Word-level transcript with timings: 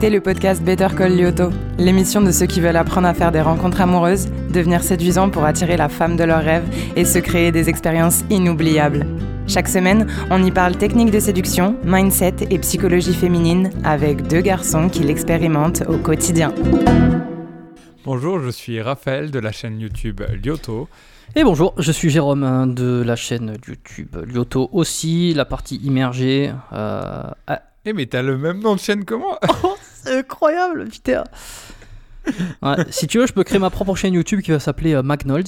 écoutez 0.00 0.10
le 0.14 0.20
podcast 0.20 0.62
Better 0.62 0.86
Call 0.96 1.16
Lyoto, 1.16 1.50
l'émission 1.76 2.20
de 2.20 2.30
ceux 2.30 2.46
qui 2.46 2.60
veulent 2.60 2.76
apprendre 2.76 3.08
à 3.08 3.14
faire 3.14 3.32
des 3.32 3.40
rencontres 3.40 3.80
amoureuses, 3.80 4.28
devenir 4.52 4.84
séduisants 4.84 5.28
pour 5.28 5.42
attirer 5.44 5.76
la 5.76 5.88
femme 5.88 6.14
de 6.16 6.22
leurs 6.22 6.44
rêves 6.44 6.62
et 6.94 7.04
se 7.04 7.18
créer 7.18 7.50
des 7.50 7.68
expériences 7.68 8.22
inoubliables. 8.30 9.04
Chaque 9.48 9.66
semaine, 9.66 10.06
on 10.30 10.40
y 10.44 10.52
parle 10.52 10.76
technique 10.76 11.10
de 11.10 11.18
séduction, 11.18 11.74
mindset 11.82 12.34
et 12.48 12.60
psychologie 12.60 13.12
féminine 13.12 13.70
avec 13.82 14.22
deux 14.28 14.40
garçons 14.40 14.88
qui 14.88 15.00
l'expérimentent 15.00 15.82
au 15.88 15.96
quotidien. 15.98 16.54
Bonjour, 18.04 18.38
je 18.38 18.50
suis 18.50 18.80
Raphaël 18.80 19.32
de 19.32 19.40
la 19.40 19.50
chaîne 19.50 19.80
YouTube 19.80 20.20
Lyoto. 20.44 20.88
Et 21.34 21.42
bonjour, 21.42 21.74
je 21.76 21.90
suis 21.90 22.08
Jérôme 22.08 22.44
hein, 22.44 22.68
de 22.68 23.02
la 23.04 23.16
chaîne 23.16 23.56
YouTube 23.66 24.14
Lyoto 24.32 24.68
aussi, 24.72 25.34
la 25.34 25.44
partie 25.44 25.76
immergée. 25.82 26.52
Euh, 26.72 27.22
à- 27.48 27.62
Eh 27.84 27.92
mais 27.92 28.06
t'as 28.06 28.22
le 28.22 28.38
même 28.38 28.60
nom 28.60 28.76
de 28.76 28.80
chaîne 28.80 29.04
que 29.04 29.14
moi 29.14 29.40
c'est 30.08 30.18
incroyable, 30.18 30.88
putain. 30.88 31.24
Ouais, 32.62 32.76
si 32.90 33.06
tu 33.06 33.18
veux, 33.18 33.26
je 33.26 33.32
peux 33.32 33.44
créer 33.44 33.58
ma 33.58 33.70
propre 33.70 33.94
chaîne 33.94 34.14
YouTube 34.14 34.40
qui 34.40 34.50
va 34.50 34.60
s'appeler 34.60 34.94
euh, 34.94 35.02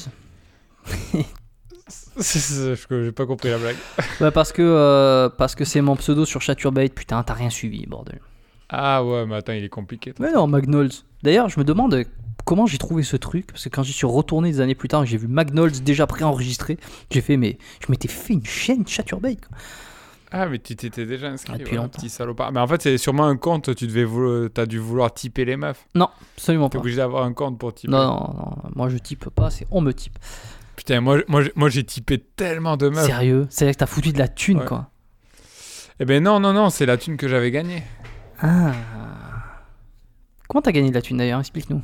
Je 2.16 2.74
J'ai 2.90 3.12
pas 3.12 3.26
compris 3.26 3.50
la 3.50 3.58
blague. 3.58 3.76
Ouais, 4.20 4.30
parce 4.34 4.52
que 4.52 4.62
euh, 4.62 5.28
parce 5.28 5.54
que 5.54 5.64
c'est 5.64 5.80
mon 5.80 5.96
pseudo 5.96 6.24
sur 6.24 6.42
Chaturbate. 6.42 6.92
Putain, 6.94 7.22
t'as 7.22 7.34
rien 7.34 7.50
suivi, 7.50 7.86
bordel. 7.86 8.20
Ah 8.68 9.04
ouais, 9.04 9.26
mais 9.26 9.36
attends, 9.36 9.52
il 9.52 9.64
est 9.64 9.68
compliqué. 9.68 10.12
toi. 10.12 10.26
Mais 10.26 10.32
non, 10.32 10.46
McNolds. 10.46 11.04
D'ailleurs, 11.22 11.48
je 11.48 11.58
me 11.58 11.64
demande 11.64 12.04
comment 12.44 12.66
j'ai 12.66 12.78
trouvé 12.78 13.02
ce 13.02 13.16
truc. 13.16 13.46
Parce 13.48 13.64
que 13.64 13.68
quand 13.68 13.82
j'y 13.82 13.92
suis 13.92 14.06
retourné 14.06 14.50
des 14.52 14.60
années 14.60 14.74
plus 14.74 14.88
tard, 14.88 15.04
j'ai 15.06 15.16
vu 15.16 15.28
McNolds 15.28 15.82
déjà 15.82 16.06
préenregistré. 16.06 16.78
J'ai 17.10 17.20
fait, 17.20 17.36
mais 17.36 17.58
je 17.84 17.90
m'étais 17.90 18.08
fait 18.08 18.34
une 18.34 18.46
chaîne 18.46 18.86
Chaturbate. 18.86 19.40
quoi. 19.46 19.56
Ah 20.32 20.46
mais 20.46 20.58
tu 20.60 20.76
t'étais 20.76 21.06
déjà 21.06 21.28
inscrit, 21.28 21.54
depuis 21.54 21.64
voilà, 21.70 21.82
longtemps. 21.82 21.98
petit 21.98 22.08
salopard. 22.08 22.52
Mais 22.52 22.60
en 22.60 22.66
fait, 22.68 22.80
c'est 22.82 22.98
sûrement 22.98 23.24
un 23.26 23.36
compte, 23.36 23.74
tu 23.74 23.86
devais 23.86 24.04
vouloir... 24.04 24.48
t'as 24.54 24.66
dû 24.66 24.78
vouloir 24.78 25.12
typer 25.12 25.44
les 25.44 25.56
meufs. 25.56 25.86
Absolument 26.36 26.68
T'es 26.68 26.78
pas. 26.78 26.82
obligé 26.82 26.96
d'avoir 26.98 27.24
un 27.24 27.32
compte 27.32 27.58
pour 27.58 27.74
typer. 27.74 27.90
Non, 27.92 28.04
non, 28.06 28.34
non, 28.36 28.56
moi 28.76 28.88
je 28.88 28.96
type 28.98 29.28
pas, 29.30 29.50
c'est 29.50 29.66
on 29.70 29.80
me 29.80 29.92
type. 29.92 30.18
Putain, 30.76 31.00
moi, 31.00 31.18
moi, 31.28 31.42
moi 31.56 31.68
j'ai 31.68 31.84
typé 31.84 32.18
tellement 32.18 32.76
de 32.76 32.88
meufs. 32.88 33.04
Sérieux? 33.06 33.46
C'est-à-dire 33.50 33.74
que 33.74 33.78
t'as 33.80 33.86
foutu 33.86 34.12
de 34.12 34.18
la 34.18 34.28
thune, 34.28 34.58
Ouais. 34.60 34.64
quoi. 34.66 34.90
Eh 35.98 36.04
ben 36.06 36.22
non, 36.22 36.40
non, 36.40 36.52
non, 36.52 36.70
c'est 36.70 36.86
la 36.86 36.96
thune 36.96 37.16
que 37.16 37.28
j'avais 37.28 37.50
gagnée. 37.50 37.82
Ah. 38.40 38.72
Comment 40.48 40.62
t'as 40.62 40.72
gagné 40.72 40.88
de 40.90 40.94
la 40.94 41.02
thune 41.02 41.18
d'ailleurs? 41.18 41.40
Explique-nous. 41.40 41.82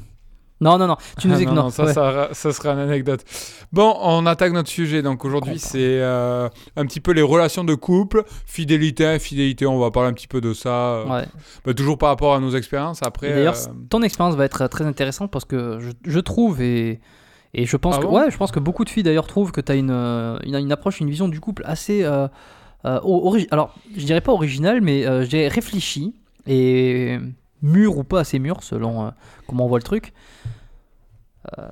Non, 0.60 0.78
non, 0.78 0.86
non, 0.86 0.96
tu 1.18 1.28
nous 1.28 1.34
Ah, 1.34 1.36
non, 1.36 1.42
ignores. 1.42 1.64
non, 1.64 1.70
ça, 1.70 1.84
ouais. 1.84 1.92
ça, 1.92 2.28
ça 2.32 2.52
sera 2.52 2.72
une 2.72 2.78
anecdote. 2.78 3.20
Bon, 3.72 3.94
on 4.00 4.24
attaque 4.24 4.52
notre 4.52 4.70
sujet. 4.70 5.02
Donc 5.02 5.24
aujourd'hui, 5.26 5.58
c'est 5.58 6.00
euh, 6.00 6.48
un 6.76 6.86
petit 6.86 7.00
peu 7.00 7.12
les 7.12 7.20
relations 7.20 7.62
de 7.62 7.74
couple, 7.74 8.24
fidélité, 8.46 9.04
infidélité. 9.06 9.66
On 9.66 9.78
va 9.78 9.90
parler 9.90 10.08
un 10.08 10.12
petit 10.14 10.28
peu 10.28 10.40
de 10.40 10.54
ça. 10.54 10.68
euh, 10.70 11.04
Ouais. 11.06 11.26
bah, 11.66 11.74
toujours 11.74 11.98
par 11.98 12.08
rapport 12.08 12.34
à 12.34 12.40
nos 12.40 12.50
expériences. 12.56 13.02
Après, 13.02 13.34
D'ailleurs, 13.34 13.54
euh, 13.54 13.72
ton 13.90 14.00
expérience 14.02 14.34
va 14.34 14.46
être 14.46 14.66
très 14.68 14.84
intéressante 14.86 15.30
parce 15.30 15.44
que 15.44 15.78
je, 15.78 15.90
je 16.10 16.20
trouve 16.20 16.62
et, 16.62 17.00
et 17.52 17.66
je 17.66 17.76
pense 17.76 17.96
Ah 17.98 18.00
que 18.00 18.06
bon? 18.06 18.16
ouais, 18.18 18.30
je 18.30 18.36
pense 18.38 18.50
que 18.50 18.60
beaucoup 18.60 18.84
de 18.86 18.90
filles 18.90 19.02
d'ailleurs 19.02 19.26
trouvent 19.26 19.52
que 19.52 19.60
tu 19.60 19.72
as 19.72 19.74
une, 19.74 19.90
une, 19.90 20.54
une 20.56 20.72
approche, 20.72 21.00
une 21.00 21.10
vision 21.10 21.28
du 21.28 21.38
couple 21.40 21.64
assez 21.66 22.02
euh, 22.02 22.28
alors 23.50 23.74
je 23.96 24.04
dirais 24.06 24.20
pas 24.20 24.32
originale, 24.32 24.80
mais 24.80 25.02
je 25.02 25.26
dirais 25.28 25.48
réfléchie 25.48 26.14
et 26.46 27.18
mûre 27.62 27.96
ou 27.98 28.04
pas 28.04 28.20
assez 28.20 28.38
mûre 28.38 28.62
selon 28.62 29.06
euh, 29.06 29.10
comment 29.46 29.64
on 29.64 29.68
voit 29.68 29.78
le 29.78 29.84
truc. 29.84 30.12
Euh, 31.58 31.66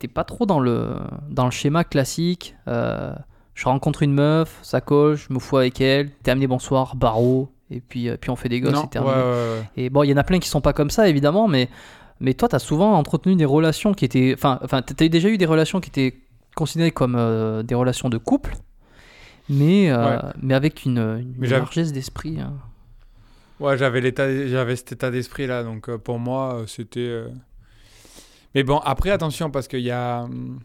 T'es 0.00 0.08
pas 0.08 0.24
trop 0.24 0.44
dans 0.44 0.60
le 0.60 0.96
dans 1.30 1.44
le 1.46 1.50
schéma 1.50 1.84
classique. 1.84 2.56
euh, 2.68 3.14
je 3.54 3.64
rencontre 3.66 4.02
une 4.02 4.12
meuf, 4.12 4.58
ça 4.62 4.80
colle, 4.80 5.14
je 5.16 5.32
me 5.32 5.38
fous 5.38 5.56
avec 5.58 5.80
elle, 5.80 6.10
t'es 6.10 6.32
amené 6.32 6.48
bonsoir, 6.48 6.96
barreau, 6.96 7.52
et 7.70 7.80
puis, 7.80 8.10
puis 8.20 8.28
on 8.30 8.34
fait 8.36 8.48
des 8.48 8.60
gosses, 8.60 8.76
c'est 8.80 8.90
terminé. 8.90 9.14
ouais, 9.14 9.22
ouais, 9.22 9.30
ouais. 9.30 9.62
Et 9.76 9.90
bon, 9.90 10.02
il 10.02 10.10
y 10.10 10.12
en 10.12 10.16
a 10.16 10.24
plein 10.24 10.40
qui 10.40 10.48
sont 10.48 10.60
pas 10.60 10.72
comme 10.72 10.90
ça, 10.90 11.08
évidemment, 11.08 11.46
mais, 11.46 11.68
mais 12.18 12.34
toi, 12.34 12.48
tu 12.48 12.56
as 12.56 12.58
souvent 12.58 12.94
entretenu 12.94 13.36
des 13.36 13.44
relations 13.44 13.94
qui 13.94 14.04
étaient. 14.04 14.34
Enfin, 14.36 14.58
enfin 14.64 14.82
tu 14.82 15.04
as 15.04 15.08
déjà 15.08 15.28
eu 15.28 15.38
des 15.38 15.46
relations 15.46 15.80
qui 15.80 15.88
étaient 15.90 16.18
considérées 16.56 16.90
comme 16.90 17.62
des 17.62 17.74
relations 17.76 18.08
de 18.08 18.18
couple, 18.18 18.56
mais, 19.48 19.88
euh, 19.92 20.16
Ouais. 20.16 20.22
mais 20.42 20.54
avec 20.54 20.84
une, 20.84 21.24
une 21.38 21.46
largesse 21.48 21.92
d'esprit. 21.92 22.40
hein. 22.40 22.54
Ouais, 23.64 23.78
j'avais 23.78 24.00
l'état, 24.00 24.46
j'avais 24.46 24.76
cet 24.76 24.92
état 24.92 25.10
d'esprit 25.10 25.46
là, 25.46 25.62
donc 25.64 25.88
euh, 25.88 25.98
pour 25.98 26.18
moi, 26.18 26.56
euh, 26.56 26.66
c'était. 26.66 27.00
euh, 27.00 27.28
Mais 28.54 28.62
bon, 28.62 28.78
après 28.78 29.10
attention 29.10 29.50
parce 29.50 29.68
qu'il 29.68 29.80
y 29.80 29.90
a, 29.90 30.22
hum, 30.24 30.60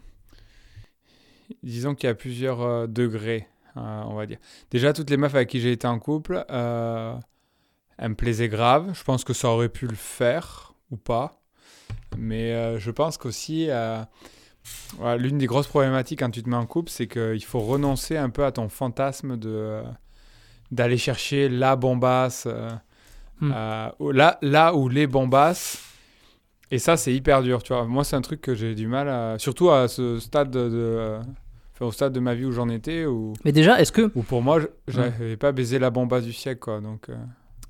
disons 1.62 1.94
qu'il 1.94 2.06
y 2.06 2.10
a 2.10 2.14
plusieurs 2.14 2.88
degrés, 2.88 3.46
euh, 3.76 4.02
on 4.06 4.14
va 4.14 4.26
dire. 4.26 4.38
Déjà, 4.70 4.92
toutes 4.92 5.10
les 5.10 5.16
meufs 5.16 5.34
avec 5.34 5.48
qui 5.48 5.60
j'ai 5.60 5.72
été 5.72 5.86
en 5.86 5.98
couple, 5.98 6.44
elles 6.48 8.08
me 8.08 8.14
plaisaient 8.14 8.48
grave. 8.48 8.90
Je 8.94 9.04
pense 9.04 9.24
que 9.24 9.32
ça 9.32 9.48
aurait 9.48 9.68
pu 9.68 9.86
le 9.86 9.94
faire 9.96 10.74
ou 10.90 10.96
pas, 10.96 11.40
mais 12.16 12.78
je 12.78 12.90
pense 12.90 13.18
qu'aussi. 13.18 13.68
L'une 15.18 15.38
des 15.38 15.46
grosses 15.46 15.66
problématiques 15.68 16.20
quand 16.20 16.30
tu 16.30 16.42
te 16.42 16.48
mets 16.48 16.56
en 16.56 16.66
couple, 16.66 16.90
c'est 16.90 17.06
qu'il 17.06 17.44
faut 17.44 17.60
renoncer 17.60 18.16
un 18.16 18.30
peu 18.30 18.44
à 18.44 18.52
ton 18.52 18.68
fantasme 18.68 19.36
de 19.36 19.82
d'aller 20.70 20.98
chercher 20.98 21.48
la 21.48 21.76
bombasse, 21.76 22.46
Hmm. 23.40 23.52
euh, 23.54 23.88
là, 24.12 24.38
là 24.42 24.74
où 24.74 24.88
les 24.88 25.06
bombasses. 25.06 25.82
Et 26.70 26.78
ça, 26.78 26.96
c'est 26.96 27.12
hyper 27.12 27.42
dur, 27.42 27.62
tu 27.62 27.72
vois. 27.72 27.84
Moi, 27.84 28.04
c'est 28.04 28.16
un 28.16 28.20
truc 28.20 28.40
que 28.40 28.54
j'ai 28.54 28.74
du 28.74 28.86
mal 28.86 29.08
à. 29.08 29.38
Surtout 29.38 29.70
à 29.70 29.88
ce 29.88 30.18
stade 30.20 30.50
de. 30.50 31.18
enfin, 31.74 31.86
au 31.86 31.92
stade 31.92 32.12
de 32.12 32.20
ma 32.20 32.34
vie 32.34 32.44
où 32.44 32.52
j'en 32.52 32.68
étais, 32.68 33.06
où, 33.06 33.32
Mais 33.44 33.52
déjà, 33.52 33.80
est-ce 33.80 33.92
que. 33.92 34.10
où 34.14 34.22
pour 34.22 34.42
moi, 34.42 34.60
j'avais 34.86 35.36
pas 35.36 35.52
baisé 35.52 35.78
la 35.78 35.90
bombasse 35.90 36.24
du 36.24 36.32
siècle, 36.32 36.60
quoi. 36.60 36.80
Donc, 36.80 37.08
euh, 37.08 37.14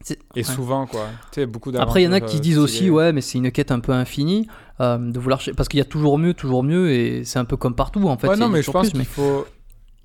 et 0.08 0.16
ouais. 0.36 0.42
souvent, 0.42 0.86
quoi. 0.86 1.06
Tu 1.30 1.40
sais, 1.40 1.46
beaucoup 1.46 1.70
Après, 1.78 2.02
il 2.02 2.04
y 2.06 2.08
en 2.08 2.12
a 2.12 2.20
qui 2.20 2.38
euh, 2.38 2.40
disent 2.40 2.58
aussi, 2.58 2.88
ouais, 2.88 3.12
mais 3.12 3.20
c'est 3.20 3.38
une 3.38 3.52
quête 3.52 3.70
un 3.70 3.80
peu 3.80 3.92
infinie, 3.92 4.48
euh, 4.80 4.96
de 4.98 5.18
vouloir. 5.18 5.40
Parce 5.56 5.68
qu'il 5.68 5.78
y 5.78 5.82
a 5.82 5.86
toujours 5.86 6.18
mieux, 6.18 6.32
toujours 6.32 6.62
mieux, 6.62 6.90
et 6.90 7.24
c'est 7.24 7.38
un 7.38 7.44
peu 7.44 7.56
comme 7.56 7.74
partout, 7.74 8.08
en 8.08 8.16
fait. 8.16 8.28
ouais, 8.28 8.36
non, 8.36 8.48
mais 8.48 8.62
je 8.62 8.70
pense 8.70 8.90
qu'il 8.90 9.04
faut. 9.04 9.46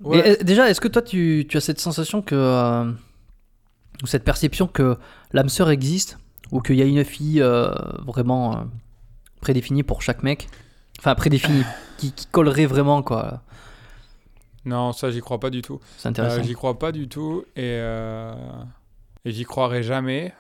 Ouais. 0.04 0.38
déjà, 0.44 0.70
est-ce 0.70 0.82
que 0.82 0.90
toi, 0.90 1.02
tu, 1.02 1.46
tu 1.48 1.58
as 1.58 1.62
cette 1.62 1.80
sensation 1.80 2.22
que. 2.22 2.36
euh, 2.36 2.92
ou 4.04 4.08
cette 4.08 4.24
perception 4.24 4.68
que 4.68 4.98
l'âme 5.32 5.50
sœur 5.50 5.70
existe 5.70 6.18
Ou 6.52 6.62
qu'il 6.62 6.76
y 6.76 6.82
a 6.82 6.86
une 6.86 7.04
fille 7.04 7.42
euh, 7.42 7.70
vraiment 8.06 8.54
euh, 8.56 8.62
prédéfinie 9.42 9.84
pour 9.84 10.02
chaque 10.02 10.24
mec 10.24 10.48
Enfin, 11.00 11.16
prédéfinie, 11.16 11.64
qui, 11.98 12.12
qui 12.14 12.26
collerait 12.28 12.66
vraiment, 12.66 13.04
quoi. 13.04 13.42
Non, 14.64 14.94
ça, 14.94 15.12
j'y 15.12 15.20
crois 15.20 15.40
pas 15.40 15.50
du 15.50 15.62
tout. 15.62 15.80
C'est 15.98 16.08
intéressant. 16.10 16.40
Euh, 16.40 16.44
j'y 16.44 16.54
crois 16.54 16.80
pas 16.80 16.92
du 16.92 17.08
tout 17.08 17.46
et, 17.56 17.80
et 19.26 19.32
j'y 19.32 19.44
croirai 19.44 19.84
jamais 19.84 20.34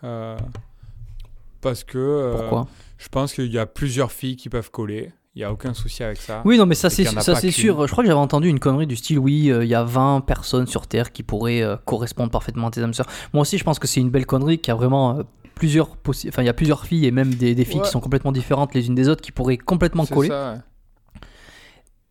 parce 1.61 1.83
que 1.83 2.33
Pourquoi? 2.37 2.67
je 2.97 3.09
pense 3.09 3.33
qu'il 3.33 3.51
y 3.51 3.57
a 3.57 3.65
plusieurs 3.65 4.11
filles 4.11 4.35
qui 4.35 4.49
peuvent 4.49 4.71
coller. 4.71 5.11
Il 5.35 5.41
y 5.41 5.43
a 5.43 5.51
aucun 5.51 5.73
souci 5.73 6.01
avec 6.01 6.17
ça. 6.17 6.41
Oui, 6.45 6.57
non, 6.57 6.65
mais 6.65 6.75
ça, 6.75 6.89
c'est 6.89 7.03
ça 7.03 7.35
c'est 7.35 7.51
sûr. 7.51 7.85
Je 7.87 7.91
crois 7.91 8.03
que 8.03 8.07
j'avais 8.09 8.19
entendu 8.19 8.47
une 8.47 8.59
connerie 8.59 8.87
du 8.87 8.95
style 8.95 9.19
oui, 9.19 9.51
euh, 9.51 9.65
il 9.65 9.69
y 9.69 9.75
a 9.75 9.83
20 9.83 10.21
personnes 10.21 10.65
sur 10.65 10.87
Terre 10.87 11.11
qui 11.11 11.23
pourraient 11.23 11.61
euh, 11.61 11.75
correspondre 11.83 12.31
parfaitement 12.31 12.67
à 12.67 12.71
tes 12.71 12.81
âmes 12.81 12.93
sœurs. 12.93 13.07
Moi 13.33 13.41
aussi, 13.41 13.57
je 13.57 13.63
pense 13.65 13.77
que 13.77 13.85
c'est 13.87 13.99
une 13.99 14.09
belle 14.11 14.25
connerie, 14.25 14.59
qu'il 14.59 14.69
y 14.69 14.71
a 14.71 14.75
vraiment. 14.75 15.19
euh, 15.19 15.23
Plusieurs 15.55 15.95
possi- 15.95 16.27
enfin 16.27 16.41
il 16.41 16.45
y 16.47 16.49
a 16.49 16.53
plusieurs 16.53 16.85
filles 16.85 17.05
et 17.05 17.11
même 17.11 17.33
des, 17.33 17.55
des 17.55 17.63
filles 17.63 17.77
Ouais. 17.79 17.85
qui 17.85 17.89
sont 17.91 18.01
complètement 18.01 18.33
différentes 18.33 18.73
les 18.75 18.87
unes 18.87 18.95
des 18.95 19.07
autres 19.07 19.21
qui 19.21 19.31
pourraient 19.31 19.55
complètement 19.57 20.03
C'est 20.03 20.13
coller 20.13 20.27
ça, 20.27 20.51
ouais. 20.51 20.59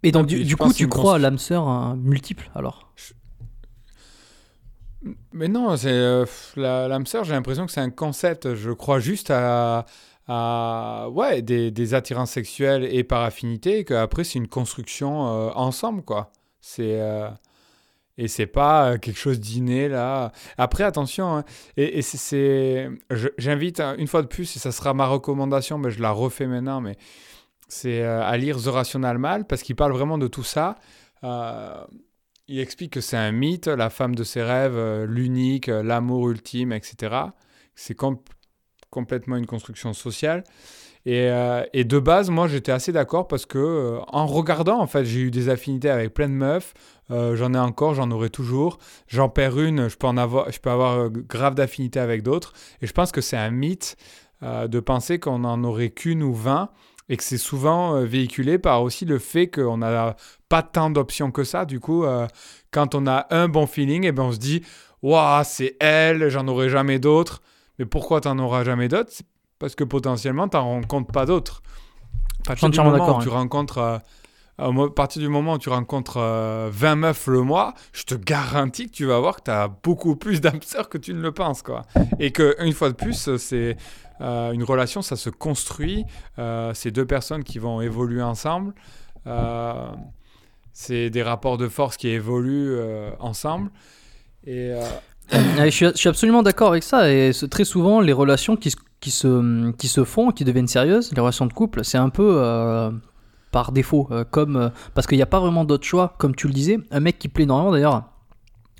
et 0.02 0.12
donc 0.12 0.32
Et 0.32 0.44
du, 0.44 0.56
coup 0.56 0.72
tu 0.72 0.88
crois 0.88 1.16
à 1.16 1.18
l'âme 1.18 1.36
sœur 1.36 1.68
hein, 1.68 1.94
multiple 2.02 2.50
alors? 2.54 2.90
Mais 5.32 5.48
non, 5.48 5.76
c'est 5.76 6.24
l'âme 6.56 7.04
sœur. 7.06 7.24
J'ai 7.24 7.34
l'impression 7.34 7.66
que 7.66 7.72
c'est 7.72 7.80
un 7.82 7.90
concept. 7.90 8.54
Je 8.54 8.70
crois 8.70 8.98
juste 9.00 9.30
à, 9.30 9.84
à 10.28 11.08
ouais 11.12 11.42
des, 11.42 11.70
des 11.70 11.94
attirances 11.94 12.30
sexuelles 12.32 12.84
et 12.90 13.04
par 13.04 13.22
affinité. 13.22 13.78
Et 13.80 13.84
qu'après 13.84 14.24
c'est 14.24 14.38
une 14.38 14.48
construction 14.48 15.28
euh, 15.28 15.50
ensemble 15.54 16.02
quoi. 16.02 16.32
C'est 16.60 17.00
euh, 17.00 17.28
et 18.16 18.28
c'est 18.28 18.46
pas 18.46 18.92
euh, 18.92 18.98
quelque 18.98 19.18
chose 19.18 19.40
d'inné 19.40 19.88
là. 19.88 20.32
Après 20.56 20.84
attention. 20.84 21.36
hein, 21.36 21.44
et, 21.76 22.00
c'est- 22.02 22.88
j'invite 23.38 23.80
hein, 23.80 23.96
une 23.98 24.06
fois 24.06 24.22
de 24.22 24.28
plus 24.28 24.54
et 24.56 24.58
ça 24.60 24.72
sera 24.72 24.94
ma 24.94 25.06
recommandation. 25.06 25.78
Mais 25.78 25.90
je 25.90 26.00
la 26.00 26.12
refais 26.12 26.46
maintenant. 26.46 26.80
Mais 26.80 26.96
c'est 27.68 28.02
euh, 28.02 28.22
à 28.22 28.36
lire 28.36 28.56
The 28.62 28.66
Rational 28.68 29.18
Mal 29.18 29.46
parce 29.46 29.62
qu'il 29.62 29.76
parle 29.76 29.92
vraiment 29.92 30.16
de 30.18 30.28
tout 30.28 30.44
ça. 30.44 30.76
Euh, 31.24 31.84
il 32.46 32.60
explique 32.60 32.92
que 32.92 33.00
c'est 33.00 33.16
un 33.16 33.32
mythe, 33.32 33.66
la 33.68 33.88
femme 33.90 34.14
de 34.14 34.22
ses 34.22 34.42
rêves, 34.42 34.76
euh, 34.76 35.06
l'unique, 35.06 35.68
euh, 35.70 35.82
l'amour 35.82 36.28
ultime, 36.30 36.72
etc. 36.72 37.16
C'est 37.74 37.94
complètement 38.94 39.36
une 39.36 39.46
construction 39.46 39.92
sociale. 39.92 40.44
Et, 41.06 41.28
euh, 41.28 41.62
et 41.74 41.84
de 41.84 41.98
base, 41.98 42.30
moi, 42.30 42.48
j'étais 42.48 42.72
assez 42.72 42.92
d'accord 42.92 43.28
parce 43.28 43.44
que 43.44 43.58
euh, 43.58 43.98
en 44.08 44.26
regardant, 44.26 44.80
en 44.80 44.86
fait, 44.86 45.04
j'ai 45.04 45.20
eu 45.20 45.30
des 45.30 45.50
affinités 45.50 45.90
avec 45.90 46.14
plein 46.14 46.28
de 46.28 46.34
meufs. 46.34 46.72
Euh, 47.10 47.36
j'en 47.36 47.52
ai 47.52 47.58
encore, 47.58 47.94
j'en 47.94 48.10
aurai 48.10 48.30
toujours. 48.30 48.78
J'en 49.06 49.28
perds 49.28 49.60
une, 49.60 49.88
je 49.88 49.96
peux 49.96 50.06
en 50.06 50.16
avoir, 50.16 50.50
je 50.50 50.58
peux 50.60 50.70
avoir 50.70 51.10
grave 51.10 51.54
d'affinités 51.54 52.00
avec 52.00 52.22
d'autres. 52.22 52.54
Et 52.80 52.86
je 52.86 52.92
pense 52.92 53.12
que 53.12 53.20
c'est 53.20 53.36
un 53.36 53.50
mythe 53.50 53.96
de 54.42 54.78
penser 54.80 55.18
qu'on 55.18 55.42
en 55.44 55.64
aurait 55.64 55.88
qu'une 55.88 56.22
ou 56.22 56.34
vingt 56.34 56.68
et 57.08 57.16
que 57.16 57.22
c'est 57.22 57.38
souvent 57.38 58.02
véhiculé 58.02 58.58
par 58.58 58.82
aussi 58.82 59.06
le 59.06 59.18
fait 59.18 59.46
qu'on 59.46 59.78
n'a 59.78 60.16
pas 60.50 60.62
tant 60.62 60.90
d'options 60.90 61.30
que 61.30 61.44
ça. 61.44 61.64
Du 61.64 61.80
coup, 61.80 62.04
quand 62.70 62.94
on 62.94 63.06
a 63.06 63.26
un 63.30 63.48
bon 63.48 63.66
feeling, 63.66 64.04
et 64.04 64.12
ben 64.12 64.24
on 64.24 64.32
se 64.32 64.38
dit 64.38 64.60
Waouh, 65.00 65.42
c'est 65.44 65.76
elle, 65.80 66.28
j'en 66.28 66.46
aurai 66.46 66.68
jamais 66.68 66.98
d'autres. 66.98 67.40
Mais 67.78 67.86
pourquoi 67.86 68.20
t'en 68.20 68.38
auras 68.38 68.64
jamais 68.64 68.88
d'autres? 68.88 69.12
Parce 69.58 69.74
que 69.74 69.84
potentiellement, 69.84 70.48
tu 70.48 70.56
n'en 70.56 70.68
rencontres 70.80 71.12
pas 71.12 71.26
d'autres. 71.26 71.62
À 72.46 72.54
Je 72.54 72.58
suis 72.58 72.66
partir 72.66 72.82
du 72.84 72.90
moment 72.90 73.18
où 73.18 73.22
tu 73.22 73.28
rencontres... 73.28 73.78
euh, 73.78 73.98
à 74.56 74.70
partir 74.94 75.20
du 75.20 75.28
moment 75.28 75.54
où 75.54 75.58
tu 75.58 75.68
rencontres 75.68 76.18
euh, 76.18 76.68
20 76.72 76.94
meufs 76.96 77.26
le 77.26 77.42
mois, 77.42 77.74
je 77.92 78.04
te 78.04 78.14
garantis 78.14 78.86
que 78.86 78.92
tu 78.92 79.04
vas 79.04 79.18
voir 79.18 79.36
que 79.36 79.42
tu 79.42 79.50
as 79.50 79.66
beaucoup 79.66 80.14
plus 80.14 80.40
d'âmes 80.40 80.60
que 80.88 80.98
tu 80.98 81.12
ne 81.12 81.20
le 81.20 81.32
penses. 81.32 81.62
Quoi. 81.62 81.82
Et 82.20 82.30
que 82.30 82.54
une 82.60 82.72
fois 82.72 82.88
de 82.88 82.94
plus, 82.94 83.36
c'est 83.36 83.76
euh, 84.20 84.52
une 84.52 84.62
relation, 84.62 85.02
ça 85.02 85.16
se 85.16 85.28
construit. 85.30 86.04
Euh, 86.38 86.72
c'est 86.72 86.92
deux 86.92 87.06
personnes 87.06 87.42
qui 87.42 87.58
vont 87.58 87.80
évoluer 87.80 88.22
ensemble. 88.22 88.74
Euh, 89.26 89.88
c'est 90.72 91.10
des 91.10 91.22
rapports 91.22 91.56
de 91.56 91.68
force 91.68 91.96
qui 91.96 92.08
évoluent 92.08 92.76
euh, 92.76 93.10
ensemble. 93.18 93.70
Et 94.46 94.70
euh, 94.72 94.82
je, 95.32 95.92
suis, 95.94 96.08
absolument 96.08 96.42
d'accord 96.42 96.68
avec 96.68 96.82
ça. 96.82 97.10
Et 97.10 97.32
très 97.50 97.64
souvent, 97.64 98.00
les 98.00 98.12
relations 98.12 98.56
qui, 98.56 98.70
se- 98.70 98.76
qui, 99.00 99.10
se, 99.10 99.70
qui 99.72 99.88
se 99.88 100.04
font, 100.04 100.30
qui 100.30 100.44
deviennent 100.44 100.68
sérieuses, 100.68 101.12
les 101.14 101.20
relations 101.20 101.46
de 101.46 101.52
couple, 101.52 101.84
c'est 101.84 101.98
un 101.98 102.10
peu 102.10 102.36
euh, 102.38 102.90
par 103.50 103.72
défaut. 103.72 104.08
euh, 104.10 104.24
comme, 104.24 104.56
euh, 104.56 104.68
parce 104.94 105.06
qu'il 105.06 105.16
n'y 105.18 105.22
a 105.22 105.26
pas 105.26 105.40
vraiment 105.40 105.64
d'autre 105.64 105.84
choix, 105.86 106.14
comme 106.18 106.34
tu 106.34 106.46
le 106.46 106.52
disais. 106.52 106.78
Un 106.90 107.00
mec 107.00 107.18
qui 107.18 107.28
plaît 107.28 107.44
énormément 107.44 107.72
d'ailleurs. 107.72 108.04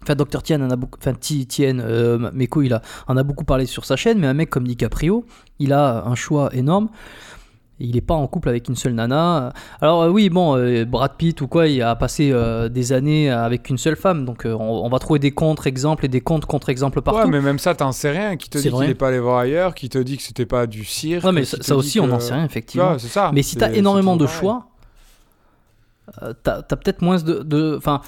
Enfin, 0.03 0.15
Dr. 0.17 0.43
Tien 0.43 0.61
en 0.61 0.71
a 0.71 0.77
beaucoup. 0.77 0.99
Enfin, 1.01 1.15
Ti- 1.15 1.47
Tien, 1.47 1.79
euh, 1.79 2.31
il 2.63 2.75
a, 2.75 2.83
en 3.09 3.17
a 3.17 3.23
beaucoup 3.23 3.45
parlé 3.45 3.65
sur 3.65 3.87
sa 3.87 3.97
chaîne. 3.97 4.19
Mais 4.19 4.27
un 4.27 4.35
mec 4.35 4.51
comme 4.51 4.67
DiCaprio, 4.67 5.25
il 5.59 5.73
a 5.73 6.05
un 6.07 6.15
choix 6.15 6.55
énorme. 6.55 6.89
Il 7.81 7.97
n'est 7.97 8.01
pas 8.01 8.15
en 8.15 8.27
couple 8.29 8.49
avec 8.51 8.69
une 8.69 8.77
seule 8.77 8.93
nana. 8.95 9.53
Alors 9.81 10.03
euh, 10.03 10.09
oui, 10.09 10.29
bon, 10.31 10.57
euh, 10.57 10.85
Brad 10.85 11.17
Pitt 11.17 11.41
ou 11.41 11.49
quoi, 11.49 11.67
il 11.67 11.83
a 11.83 11.97
passé 11.97 12.31
euh, 12.33 12.69
des 12.69 12.93
années 12.93 13.31
avec 13.31 13.69
une 13.69 13.79
seule 13.79 13.97
femme. 13.97 14.25
Donc 14.25 14.47
euh, 14.47 14.55
on, 14.55 14.85
on 14.85 14.89
va 14.89 14.99
trouver 15.01 15.19
des 15.19 15.33
contre-exemples 15.33 16.05
et 16.05 16.09
des 16.09 16.21
contre-contre-exemples 16.21 17.03
partout. 17.03 17.21
ouais, 17.21 17.27
mais 17.27 17.41
même 17.41 17.59
ça, 17.59 17.75
t'en 17.75 17.91
sais 17.91 18.13
rien. 18.13 18.37
Qui 18.37 18.49
te 18.49 18.59
C'est 18.59 18.65
dit 18.65 18.69
vrai. 18.71 18.85
qu'il 18.87 18.91
n'est 18.91 18.95
pas 18.95 19.09
allé 19.09 19.19
voir 19.19 19.39
ailleurs, 19.39 19.75
qui 19.75 19.89
te 19.89 19.99
dit 19.99 20.17
que 20.17 20.23
c'était 20.23 20.47
pas 20.47 20.69
du 20.69 20.85
cirque. 20.85 21.25
Ouais, 21.25 21.33
mais 21.33 21.45
ça, 21.45 21.77
aussi, 21.77 21.99
on 21.99 22.07
n'en 22.07 22.21
sait 22.21 22.35
rien, 22.35 22.45
effectivement. 22.45 22.91
vois, 22.91 22.99
c'est 23.01 23.09
ça. 23.09 23.33
mais 23.35 23.43
si 23.43 23.57
t'as 23.57 23.71
c'est 23.71 23.79
énormément 23.79 24.17
de 24.17 24.27
choix, 24.27 24.69
t'as 26.45 26.59
as, 26.59 26.77
peut-être 26.77 27.03
moins 27.03 27.17
de. 27.21 27.75
Enfin, 27.77 28.03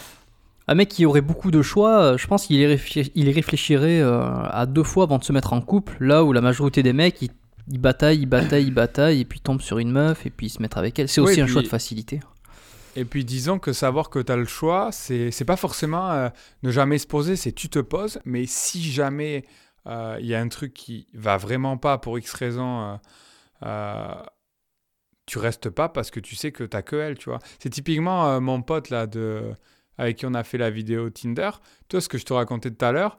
un 0.69 0.75
mec 0.77 0.89
qui 0.89 1.07
aurait 1.07 1.23
beaucoup 1.23 1.51
de 1.51 1.63
choix, 1.63 2.17
je 2.17 2.27
pense 2.29 2.47
qu'il 2.47 2.57
y, 2.57 2.67
réfléchirait 3.33 4.01
à 4.01 4.65
deux 4.67 4.85
fois 4.85 5.05
avant 5.05 5.19
de 5.19 5.25
se 5.25 5.33
mettre 5.33 5.53
en 5.53 5.61
couple. 5.61 5.97
Là 5.99 6.23
où 6.23 6.33
la 6.33 6.41
majorité 6.41 6.83
des 6.85 6.93
mecs, 6.93 7.21
ils, 7.23 7.31
ils 7.69 7.81
bataillent, 7.81 8.21
ils 8.23 8.27
bataillent, 8.27 8.67
ils 8.67 8.75
bataillent, 8.75 9.21
et 9.21 9.25
puis 9.25 9.39
ils 9.39 9.43
tombent 9.43 9.61
sur 9.63 9.79
une 9.79 9.91
meuf, 9.93 10.25
et 10.27 10.31
puis 10.31 10.49
se 10.49 10.61
mettent 10.63 10.77
avec 10.77 10.99
elle. 10.99 11.09
C'est 11.09 11.21
Oui, 11.21 11.33
aussi 11.33 11.41
un 11.41 11.45
puis- 11.45 11.53
choix 11.53 11.63
de 11.63 11.69
facilité. 11.69 12.21
Et 12.99 13.05
puis 13.05 13.25
disons 13.27 13.59
que 13.59 13.73
savoir 13.75 14.09
que 14.09 14.19
tu 14.21 14.33
as 14.33 14.37
le 14.37 14.47
choix, 14.47 14.91
c'est 14.91 15.31
c'est 15.31 15.45
pas 15.45 15.57
forcément 15.57 16.11
euh, 16.13 16.29
ne 16.63 16.71
jamais 16.71 16.97
se 16.97 17.07
poser, 17.07 17.37
c'est 17.37 17.53
tu 17.53 17.69
te 17.69 17.79
poses, 17.79 18.19
mais 18.25 18.47
si 18.47 18.83
jamais 18.91 19.45
euh, 19.87 20.17
il 20.19 20.27
y 20.27 20.35
a 20.35 20.41
un 20.41 20.49
truc 20.49 20.73
qui 20.73 21.07
va 21.13 21.37
vraiment 21.37 21.77
pas 21.77 21.99
pour 21.99 22.19
X 22.19 22.33
raison, 22.33 22.81
euh, 22.81 22.97
euh, 23.67 24.15
tu 25.27 25.37
restes 25.39 25.69
pas 25.69 25.91
parce 25.91 26.11
que 26.11 26.21
tu 26.21 26.37
sais 26.37 26.53
que 26.53 26.65
t'as 26.65 26.81
que 26.81 26.97
elle, 26.97 27.19
tu 27.19 27.29
vois. 27.29 27.39
C'est 27.59 27.69
typiquement 27.69 28.41
mon 28.41 28.63
pote 28.63 28.89
là 28.89 29.07
de 29.07 29.43
avec 29.99 30.17
qui 30.17 30.25
on 30.27 30.33
a 30.35 30.43
fait 30.45 30.57
la 30.59 30.71
vidéo 30.71 31.11
Tinder. 31.11 31.51
Toi, 31.89 32.01
ce 32.01 32.09
que 32.09 32.17
je 32.17 32.25
te 32.25 32.33
racontais 32.33 32.71
tout 32.71 32.85
à 32.85 32.93
l'heure. 32.93 33.17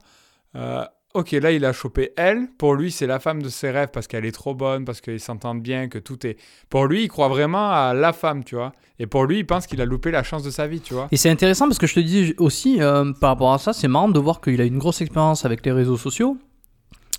Ok, 1.17 1.31
là, 1.31 1.51
il 1.51 1.65
a 1.65 1.73
chopé 1.73 2.11
elle. 2.15 2.47
Pour 2.57 2.75
lui, 2.75 2.91
c'est 2.91 3.07
la 3.07 3.19
femme 3.19 3.41
de 3.41 3.49
ses 3.49 3.71
rêves 3.71 3.89
parce 3.91 4.07
qu'elle 4.07 4.25
est 4.25 4.31
trop 4.31 4.53
bonne, 4.53 4.85
parce 4.85 5.01
qu'ils 5.01 5.19
s'entendent 5.19 5.61
bien, 5.61 5.87
que 5.89 5.97
tout 5.99 6.25
est. 6.27 6.37
Pour 6.69 6.85
lui, 6.85 7.03
il 7.03 7.07
croit 7.07 7.27
vraiment 7.27 7.71
à 7.71 7.93
la 7.93 8.13
femme, 8.13 8.43
tu 8.43 8.55
vois. 8.55 8.71
Et 8.99 9.07
pour 9.07 9.25
lui, 9.25 9.39
il 9.39 9.45
pense 9.45 9.67
qu'il 9.67 9.81
a 9.81 9.85
loupé 9.85 10.11
la 10.11 10.23
chance 10.23 10.43
de 10.43 10.49
sa 10.51 10.67
vie, 10.67 10.79
tu 10.79 10.93
vois. 10.93 11.07
Et 11.11 11.17
c'est 11.17 11.29
intéressant 11.29 11.67
parce 11.67 11.79
que 11.79 11.87
je 11.87 11.95
te 11.95 11.99
dis 11.99 12.33
aussi, 12.37 12.81
euh, 12.81 13.11
par 13.19 13.31
rapport 13.31 13.53
à 13.53 13.57
ça, 13.57 13.73
c'est 13.73 13.87
marrant 13.87 14.09
de 14.09 14.19
voir 14.19 14.41
qu'il 14.41 14.59
a 14.61 14.63
une 14.65 14.77
grosse 14.77 15.01
expérience 15.01 15.43
avec 15.45 15.65
les 15.65 15.71
réseaux 15.71 15.97
sociaux. 15.97 16.37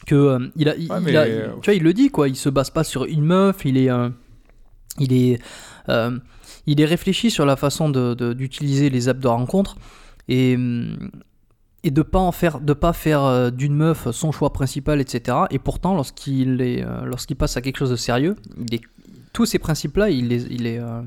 Que 0.06 0.14
euh, 0.14 0.48
il 0.56 0.68
a, 0.68 0.76
il, 0.76 0.90
Ouais, 0.90 0.98
il 1.00 1.04
mais, 1.04 1.16
a- 1.16 1.22
euh, 1.22 1.48
tu 1.60 1.70
vois, 1.70 1.74
il 1.74 1.82
le 1.82 1.92
dit 1.92 2.08
quoi. 2.10 2.28
Il 2.28 2.36
se 2.36 2.48
base 2.48 2.70
pas 2.70 2.84
sur 2.84 3.04
une 3.04 3.24
meuf. 3.24 3.64
Il 3.64 3.76
est, 3.76 3.90
il 4.98 5.12
est, 5.12 5.40
il 6.66 6.80
est 6.80 6.84
réfléchi 6.84 7.30
sur 7.30 7.44
la 7.46 7.56
façon 7.56 7.88
de- 7.90 8.14
de- 8.14 8.32
d'utiliser 8.32 8.90
les 8.90 9.08
apps 9.08 9.20
de 9.20 9.28
rencontre 9.28 9.76
et 10.28 10.54
hum, 10.56 11.10
et 11.84 11.90
de 11.90 12.02
pas 12.02 12.18
en 12.18 12.32
faire, 12.32 12.60
de 12.60 12.72
pas 12.72 12.92
faire 12.92 13.22
euh, 13.22 13.50
d'une 13.50 13.74
meuf 13.74 14.10
son 14.10 14.32
choix 14.32 14.52
principal, 14.52 15.00
etc. 15.00 15.36
Et 15.50 15.58
pourtant, 15.58 15.94
lorsqu'il 15.94 16.60
est, 16.60 16.82
euh, 16.82 17.04
lorsqu'il 17.04 17.36
passe 17.36 17.56
à 17.56 17.60
quelque 17.62 17.76
chose 17.78 17.90
de 17.90 17.96
sérieux, 17.96 18.36
il 18.58 18.74
est, 18.74 18.80
tous 19.32 19.46
ces 19.46 19.58
principes-là, 19.58 20.10
il 20.10 20.28
les, 20.28 20.42
il 20.44 20.62
les, 20.64 20.78
euh, 20.78 21.02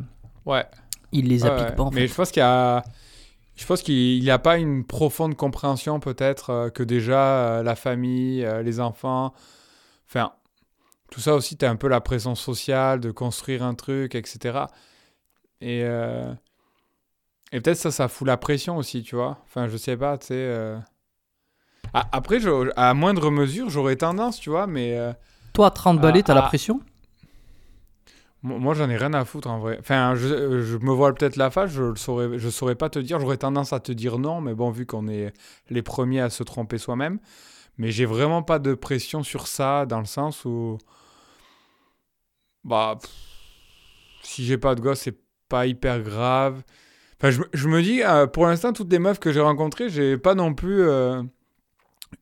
Ouais. 0.45 0.65
il 1.11 1.27
les 1.27 1.45
applique 1.45 1.69
ouais. 1.69 1.75
pas. 1.75 1.83
En 1.83 1.91
Mais 1.91 2.01
fait. 2.01 2.07
je 2.07 2.13
pense 2.15 2.31
qu'il 2.31 2.41
a. 2.41 2.83
Je 3.57 3.65
pense 3.67 3.81
qu'il 3.83 4.21
n'y 4.21 4.29
a 4.31 4.39
pas 4.39 4.57
une 4.57 4.85
profonde 4.85 5.35
compréhension, 5.35 5.99
peut-être, 5.99 6.71
que 6.73 6.81
déjà 6.83 7.61
la 7.61 7.75
famille, 7.75 8.47
les 8.63 8.79
enfants. 8.79 9.33
Enfin, 10.07 10.31
tout 11.11 11.19
ça 11.19 11.35
aussi, 11.35 11.57
tu 11.57 11.65
as 11.65 11.69
un 11.69 11.75
peu 11.75 11.87
la 11.89 12.01
pression 12.01 12.33
sociale 12.33 13.01
de 13.01 13.11
construire 13.11 13.61
un 13.63 13.75
truc, 13.75 14.15
etc. 14.15 14.61
Et. 15.59 15.81
euh, 15.83 16.33
Et 17.51 17.59
peut-être 17.61 17.77
ça, 17.77 17.91
ça 17.91 18.07
fout 18.07 18.27
la 18.27 18.37
pression 18.37 18.77
aussi, 18.77 19.03
tu 19.03 19.15
vois. 19.15 19.39
Enfin, 19.45 19.67
je 19.67 19.77
sais 19.77 19.97
pas, 19.97 20.17
tu 20.17 20.27
sais. 20.27 20.33
euh. 20.35 20.77
Ah, 21.93 22.07
après, 22.11 22.39
je- 22.39 22.71
à 22.77 22.93
moindre 22.93 23.29
mesure, 23.31 23.69
j'aurais 23.69 23.95
tendance, 23.97 24.39
tu 24.39 24.49
vois, 24.49 24.67
mais. 24.67 24.97
euh, 24.97 25.11
Toi, 25.53 25.67
à 25.67 25.71
30 25.71 25.99
balais, 25.99 26.23
t'as 26.23 26.33
la 26.33 26.41
pression? 26.43 26.79
Moi, 28.43 28.57
moi, 28.57 28.73
j'en 28.73 28.89
ai 28.89 28.97
rien 28.97 29.13
à 29.13 29.23
foutre 29.25 29.49
en 29.49 29.59
vrai. 29.59 29.77
Enfin, 29.79 30.15
je, 30.15 30.61
je 30.63 30.77
me 30.77 30.91
vois 30.91 31.13
peut-être 31.13 31.35
la 31.35 31.51
face, 31.51 31.71
je 31.71 31.83
ne 31.83 31.95
saurais, 31.95 32.39
je 32.39 32.49
saurais 32.49 32.75
pas 32.75 32.89
te 32.89 32.97
dire. 32.99 33.19
J'aurais 33.19 33.37
tendance 33.37 33.73
à 33.73 33.79
te 33.79 33.91
dire 33.91 34.17
non, 34.17 34.41
mais 34.41 34.53
bon, 34.55 34.71
vu 34.71 34.85
qu'on 34.85 35.07
est 35.07 35.33
les 35.69 35.81
premiers 35.81 36.21
à 36.21 36.29
se 36.29 36.43
tromper 36.43 36.77
soi-même. 36.77 37.19
Mais 37.77 37.91
j'ai 37.91 38.05
vraiment 38.05 38.43
pas 38.43 38.59
de 38.59 38.73
pression 38.75 39.23
sur 39.23 39.47
ça, 39.47 39.85
dans 39.85 39.99
le 39.99 40.05
sens 40.05 40.45
où. 40.45 40.77
Bah. 42.63 42.97
pff, 43.01 43.11
si 44.23 44.45
j'ai 44.45 44.57
pas 44.57 44.75
de 44.75 44.81
gosse, 44.81 45.01
c'est 45.01 45.19
pas 45.49 45.65
hyper 45.65 46.01
grave. 46.01 46.63
Enfin, 47.21 47.29
je, 47.29 47.39
me- 47.41 47.49
je 47.53 47.67
me 47.67 47.81
dis, 47.83 48.01
euh, 48.03 48.25
pour 48.25 48.47
l'instant, 48.47 48.73
toutes 48.73 48.91
les 48.91 48.97
meufs 48.97 49.19
que 49.19 49.31
j'ai 49.31 49.39
rencontrées, 49.41 49.89
j'ai 49.89 50.17
pas 50.17 50.33
non 50.33 50.55
plus 50.55 50.81
euh, 50.81 51.21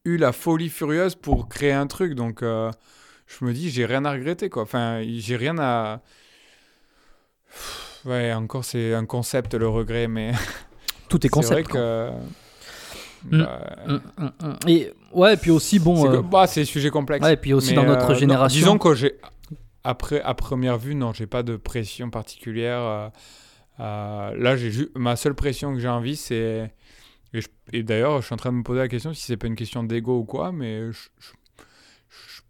eu 0.05 0.17
la 0.17 0.33
folie 0.33 0.69
furieuse 0.69 1.15
pour 1.15 1.47
créer 1.49 1.71
un 1.73 1.87
truc. 1.87 2.13
Donc. 2.15 2.43
euh, 2.43 2.71
je 3.27 3.45
me 3.45 3.53
dis, 3.53 3.69
j'ai 3.69 3.85
rien 3.85 4.05
à 4.05 4.11
regretter, 4.11 4.49
quoi. 4.49 4.63
Enfin, 4.63 5.03
j'ai 5.05 5.35
rien 5.35 5.57
à. 5.59 6.01
Ouais, 8.05 8.33
encore, 8.33 8.65
c'est 8.65 8.93
un 8.93 9.05
concept, 9.05 9.53
le 9.53 9.67
regret, 9.67 10.07
mais. 10.07 10.31
Tout 11.09 11.25
est 11.25 11.29
c'est 11.33 11.45
vrai 11.45 11.63
concept. 11.63 11.71
que. 11.73 12.09
Mm. 13.25 13.41
Bah, 13.43 13.59
Mm, 13.87 13.97
mm. 14.41 14.55
Et 14.67 14.93
ouais, 15.13 15.33
et 15.33 15.37
puis 15.37 15.51
aussi 15.51 15.77
bon. 15.77 15.95
c'est 15.95 16.17
que- 16.17 16.21
bah, 16.21 16.47
c'est 16.47 16.65
sujet 16.65 16.89
complexe. 16.89 17.23
ouais, 17.25 17.33
et 17.33 17.37
puis 17.37 17.53
aussi 17.53 17.69
Mais, 17.69 17.75
dans 17.75 17.83
notre 17.83 18.05
euh, 18.05 18.13
non, 18.13 18.15
génération. 18.19 18.59
disons 18.59 18.77
que 18.77 18.93
j'ai. 18.95 19.19
Après, 19.83 20.21
à 20.21 20.33
première 20.33 20.77
vue, 20.77 20.95
non, 20.95 21.13
j'ai 21.13 21.27
pas 21.27 21.43
de 21.43 21.55
pression 21.55 22.09
particulière. 22.09 23.11
Euh, 23.79 24.35
là, 24.37 24.55
j'ai 24.57 24.71
ma 24.95 25.15
seule 25.15 25.35
pression 25.35 25.73
que 25.73 25.79
j'ai 25.79 25.87
envie, 25.89 26.15
c'est. 26.15 26.73
Et, 27.71 27.83
d'ailleurs, 27.83 28.21
je 28.21 28.25
suis 28.25 28.33
en 28.33 28.37
train 28.37 28.51
de 28.51 28.57
me 28.57 28.63
poser 28.63 28.79
la 28.79 28.87
question 28.87 29.13
si 29.13 29.21
c'est 29.21 29.37
pas 29.37 29.47
une 29.47 29.55
question 29.55 29.83
d'ego 29.83 30.17
ou 30.19 30.23
quoi, 30.25 30.51
mais. 30.51 30.91
je- 30.91 31.09
je- 31.19 31.31
je- 32.09 32.41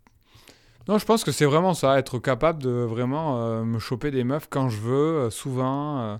Non, 0.88 0.98
je 0.98 1.06
pense 1.06 1.24
que 1.24 1.32
c'est 1.32 1.46
vraiment 1.46 1.74
ça, 1.74 2.00
être 2.00 2.18
capable 2.20 2.64
de 2.64 2.70
vraiment 2.70 3.42
euh, 3.42 3.64
me 3.64 3.78
choper 3.80 4.10
des 4.12 4.24
meufs 4.24 4.48
quand 4.50 4.70
je 4.70 4.78
veux, 4.80 5.16
euh, 5.26 5.30
souvent. 5.30 6.00
euh. 6.00 6.18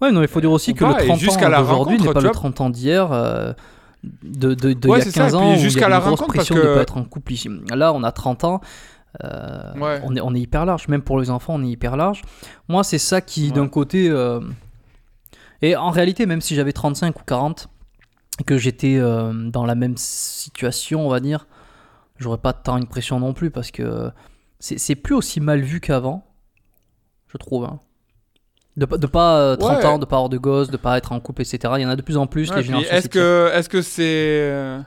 Ouais, 0.00 0.10
non, 0.10 0.22
il 0.22 0.28
faut 0.28 0.40
dire 0.40 0.50
aussi 0.50 0.72
que 0.72 0.84
pas, 0.84 0.96
le 0.98 1.04
et 1.04 1.06
30 1.08 1.18
jusqu'à 1.20 1.48
ans 1.48 1.60
d'aujourd'hui 1.62 1.98
n'est 1.98 2.06
pas 2.12 2.20
le 2.20 2.26
vois. 2.28 2.30
30 2.32 2.60
ans 2.62 2.70
d'hier. 2.70 3.10
de, 3.12 4.54
de, 4.54 4.72
de 4.72 4.88
Ouais, 4.88 4.96
il 4.96 4.98
y 5.00 5.02
a 5.02 5.04
c'est 5.04 5.10
ça, 5.10 5.24
15 5.24 5.34
et 5.34 5.36
puis 5.36 5.46
ans 5.46 5.56
jusqu'à 5.56 5.88
la 5.90 5.98
grosse 5.98 6.18
rencontre, 6.18 6.32
parce 6.34 6.48
pression 6.48 6.54
de 6.54 6.62
que- 6.62 6.74
pas 6.74 6.80
être 6.80 6.96
en 6.96 7.04
couple. 7.04 7.34
Là, 7.74 7.92
on 7.92 8.02
a 8.02 8.10
30 8.12 8.44
ans. 8.44 8.62
Euh, 9.24 9.72
Ouais. 9.74 10.00
on, 10.04 10.14
est, 10.16 10.20
on 10.20 10.34
est 10.34 10.40
hyper 10.40 10.64
large, 10.66 10.88
même 10.88 11.02
pour 11.02 11.18
les 11.20 11.30
enfants, 11.30 11.54
on 11.56 11.62
est 11.64 11.68
hyper 11.70 11.96
large. 11.96 12.22
Moi, 12.68 12.84
c'est 12.84 12.98
ça 12.98 13.20
qui, 13.20 13.46
Ouais. 13.48 13.52
d'un 13.52 13.68
côté. 13.68 14.08
euh, 14.08 14.40
Et 15.62 15.76
en 15.76 15.90
réalité, 15.90 16.26
même 16.26 16.40
si 16.40 16.54
j'avais 16.54 16.72
35 16.72 17.20
ou 17.20 17.24
40, 17.24 17.68
et 18.40 18.44
que 18.44 18.56
j'étais 18.56 18.96
euh, 18.98 19.32
dans 19.50 19.66
la 19.66 19.74
même 19.74 19.96
situation, 19.96 21.04
on 21.06 21.10
va 21.10 21.20
dire, 21.20 21.46
j'aurais 22.18 22.38
pas 22.38 22.52
tant 22.54 22.78
une 22.78 22.86
pression 22.86 23.20
non 23.20 23.34
plus, 23.34 23.50
parce 23.50 23.70
que 23.70 24.10
c'est 24.58 24.94
plus 24.94 25.14
aussi 25.14 25.40
mal 25.40 25.60
vu 25.60 25.80
qu'avant, 25.80 26.24
je 27.28 27.36
trouve. 27.38 27.64
hein. 27.64 27.78
De, 28.76 28.86
pas- 28.86 28.96
de 28.98 29.06
pas 29.06 29.36
euh, 29.38 29.56
30 29.56 29.78
Ouais. 29.78 29.84
ans, 29.86 29.98
de 29.98 30.04
pas 30.06 30.16
avoir 30.16 30.28
de 30.28 30.38
gosses, 30.38 30.70
de 30.70 30.76
pas 30.76 30.96
être 30.96 31.12
en 31.12 31.20
couple, 31.20 31.42
etc. 31.42 31.58
Il 31.76 31.82
y 31.82 31.86
en 31.86 31.90
a 31.90 31.96
de 31.96 32.02
plus 32.02 32.16
en 32.16 32.26
plus, 32.26 32.50
les 32.54 32.60
est-ce 33.50 33.68
que 33.68 33.82
c'est 33.82 34.80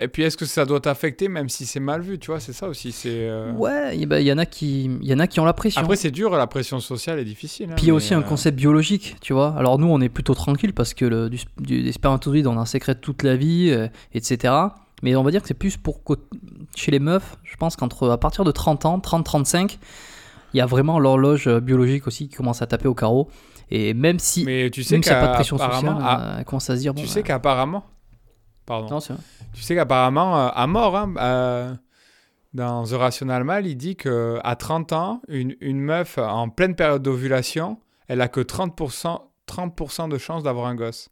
et 0.00 0.08
puis 0.08 0.22
est-ce 0.22 0.36
que 0.36 0.44
ça 0.46 0.64
doit 0.64 0.80
t'affecter 0.80 1.28
même 1.28 1.48
si 1.48 1.66
c'est 1.66 1.80
mal 1.80 2.00
vu, 2.02 2.18
tu 2.18 2.30
vois, 2.30 2.40
c'est 2.40 2.52
ça 2.52 2.68
aussi, 2.68 2.92
c'est 2.92 3.08
euh, 3.28 3.52
Ouais, 3.52 4.06
ben, 4.06 4.18
il 4.20 4.26
y 4.26 4.32
en 4.32 4.38
a 4.38 4.46
qui, 4.46 4.90
y 5.02 5.12
en 5.14 5.18
a 5.18 5.26
qui 5.26 5.40
ont 5.40 5.44
la 5.44 5.52
pression. 5.52 5.80
Après 5.82 5.96
c'est 5.96 6.10
dur, 6.10 6.30
la 6.30 6.46
pression 6.46 6.80
sociale 6.80 7.18
est 7.18 7.24
difficile. 7.24 7.70
hein, 7.70 7.74
Puis 7.76 7.86
il 7.86 7.88
y 7.88 7.90
a 7.90 7.94
aussi 7.94 8.14
un 8.14 8.20
euh, 8.20 8.22
concept 8.22 8.56
biologique, 8.56 9.16
tu 9.20 9.32
vois. 9.32 9.54
Alors 9.58 9.78
nous, 9.78 9.88
on 9.88 10.00
est 10.00 10.08
plutôt 10.08 10.34
tranquille 10.34 10.72
parce 10.72 10.94
que 10.94 11.04
le, 11.04 11.28
du, 11.30 11.38
du- 11.58 11.82
des 11.82 11.92
spermatozoïdes, 11.92 12.46
on 12.46 12.56
en 12.56 12.64
sécrète 12.64 13.00
toute 13.00 13.22
la 13.22 13.36
vie, 13.36 13.70
euh, 13.70 13.88
etc. 14.14 14.54
Mais 15.02 15.14
on 15.16 15.22
va 15.22 15.30
dire 15.30 15.42
que 15.42 15.48
c'est 15.48 15.54
plus 15.54 15.76
pour 15.76 16.02
co- 16.04 16.16
chez 16.76 16.90
les 16.90 16.98
meufs, 17.00 17.36
je 17.44 17.56
pense 17.56 17.76
qu'entre 17.76 18.08
à 18.10 18.18
partir 18.18 18.44
de 18.44 18.50
30 18.50 18.84
ans, 18.86 18.98
30-35, 18.98 19.78
il 20.54 20.58
y 20.58 20.60
a 20.60 20.66
vraiment 20.66 20.98
l'horloge 20.98 21.48
biologique 21.60 22.06
aussi 22.06 22.28
qui 22.28 22.36
commence 22.36 22.62
à 22.62 22.66
taper 22.66 22.88
au 22.88 22.94
carreau. 22.94 23.28
Et 23.70 23.92
même 23.94 24.18
si, 24.18 24.44
Mais 24.44 24.70
tu 24.70 24.82
sais 24.82 24.94
même 24.94 25.02
s'il 25.02 25.12
n'y 25.12 25.18
a 25.18 25.20
pas 25.20 25.28
de 25.28 25.34
pression 25.34 25.58
sociale, 25.58 25.96
euh, 26.00 26.36
elle 26.38 26.44
commence 26.46 26.70
à 26.70 26.74
se 26.76 26.80
dire 26.80 26.94
tu 26.94 27.02
bah, 27.02 27.08
sais 27.08 27.22
qu'apparemment, 27.22 27.84
pardon, 28.68 28.96
non, 28.96 29.16
tu 29.54 29.62
sais 29.62 29.74
qu'apparemment 29.74 30.38
euh, 30.38 30.48
à 30.54 30.66
mort, 30.66 30.94
hein, 30.94 31.14
euh, 31.18 31.74
dans 32.52 32.84
The 32.84 32.92
Rational 32.92 33.42
Mal, 33.42 33.66
il 33.66 33.76
dit 33.76 33.96
que 33.96 34.38
à 34.44 34.56
30 34.56 34.92
ans, 34.92 35.22
une, 35.28 35.56
une 35.60 35.80
meuf 35.80 36.18
en 36.18 36.50
pleine 36.50 36.74
période 36.74 37.02
d'ovulation, 37.02 37.78
elle 38.08 38.20
a 38.20 38.28
que 38.28 38.40
30%, 38.40 39.20
30 39.46 40.10
de 40.10 40.18
chance 40.18 40.42
d'avoir 40.42 40.66
un 40.66 40.74
gosse. 40.74 41.08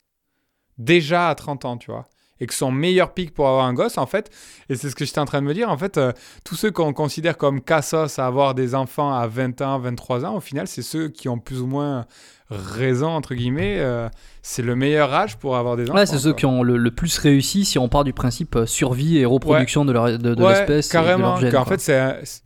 Déjà 0.78 1.30
à 1.30 1.34
30 1.34 1.64
ans, 1.64 1.76
tu 1.78 1.90
vois. 1.90 2.06
Et 2.38 2.46
que 2.46 2.52
son 2.52 2.70
meilleur 2.70 3.14
pic 3.14 3.32
pour 3.32 3.48
avoir 3.48 3.64
un 3.64 3.72
gosse, 3.72 3.96
en 3.96 4.04
fait, 4.04 4.30
et 4.68 4.76
c'est 4.76 4.90
ce 4.90 4.94
que 4.94 5.06
j'étais 5.06 5.20
en 5.20 5.24
train 5.24 5.40
de 5.40 5.46
me 5.46 5.54
dire, 5.54 5.70
en 5.70 5.78
fait, 5.78 5.96
euh, 5.96 6.12
tous 6.44 6.54
ceux 6.54 6.70
qu'on 6.70 6.92
considère 6.92 7.38
comme 7.38 7.62
cassos 7.62 8.18
à 8.18 8.26
avoir 8.26 8.54
des 8.54 8.74
enfants 8.74 9.14
à 9.14 9.26
20 9.26 9.62
ans, 9.62 9.78
23 9.78 10.26
ans, 10.26 10.36
au 10.36 10.40
final, 10.40 10.68
c'est 10.68 10.82
ceux 10.82 11.08
qui 11.08 11.30
ont 11.30 11.38
plus 11.38 11.62
ou 11.62 11.66
moins 11.66 12.04
raison, 12.50 13.08
entre 13.08 13.34
guillemets. 13.34 13.76
euh, 13.78 14.08
c'est 14.42 14.62
le 14.62 14.76
meilleur 14.76 15.12
âge 15.12 15.36
pour 15.38 15.56
avoir 15.56 15.76
des 15.76 15.84
enfants. 15.90 15.98
Ouais, 15.98 16.06
c'est 16.06 16.18
ceux 16.18 16.32
qui 16.32 16.46
ont 16.46 16.62
le, 16.62 16.76
le 16.76 16.90
plus 16.92 17.18
réussi 17.18 17.64
si 17.64 17.78
on 17.78 17.88
part 17.88 18.04
du 18.04 18.12
principe 18.12 18.54
euh, 18.56 18.66
survie 18.66 19.18
et 19.18 19.24
reproduction 19.24 19.84
de 19.84 19.92
leur- 19.92 20.18
de, 20.18 20.34
de 20.34 20.42
Ouais, 20.42 20.50
l'espèce. 20.50 20.88
de 20.88 20.92
carrément. 20.92 21.36
gène, 21.36 21.50
quoi. 21.64 21.64
fait, 21.64 21.80
c'est 21.80 21.98
un, 21.98 22.16
c'est- 22.22 22.42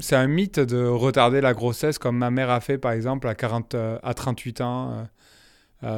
c'est 0.00 0.16
un 0.16 0.26
mythe 0.26 0.58
de 0.60 0.84
retarder 0.84 1.40
la 1.40 1.54
grossesse 1.54 1.98
comme 1.98 2.18
ma 2.18 2.30
mère 2.30 2.50
a 2.50 2.60
fait, 2.60 2.78
par 2.78 2.92
exemple, 2.92 3.28
à, 3.28 3.34
40, 3.34 3.74
euh, 3.74 3.98
à 4.02 4.12
38 4.12 4.60
ans. 4.60 4.90
euh. 4.92 5.04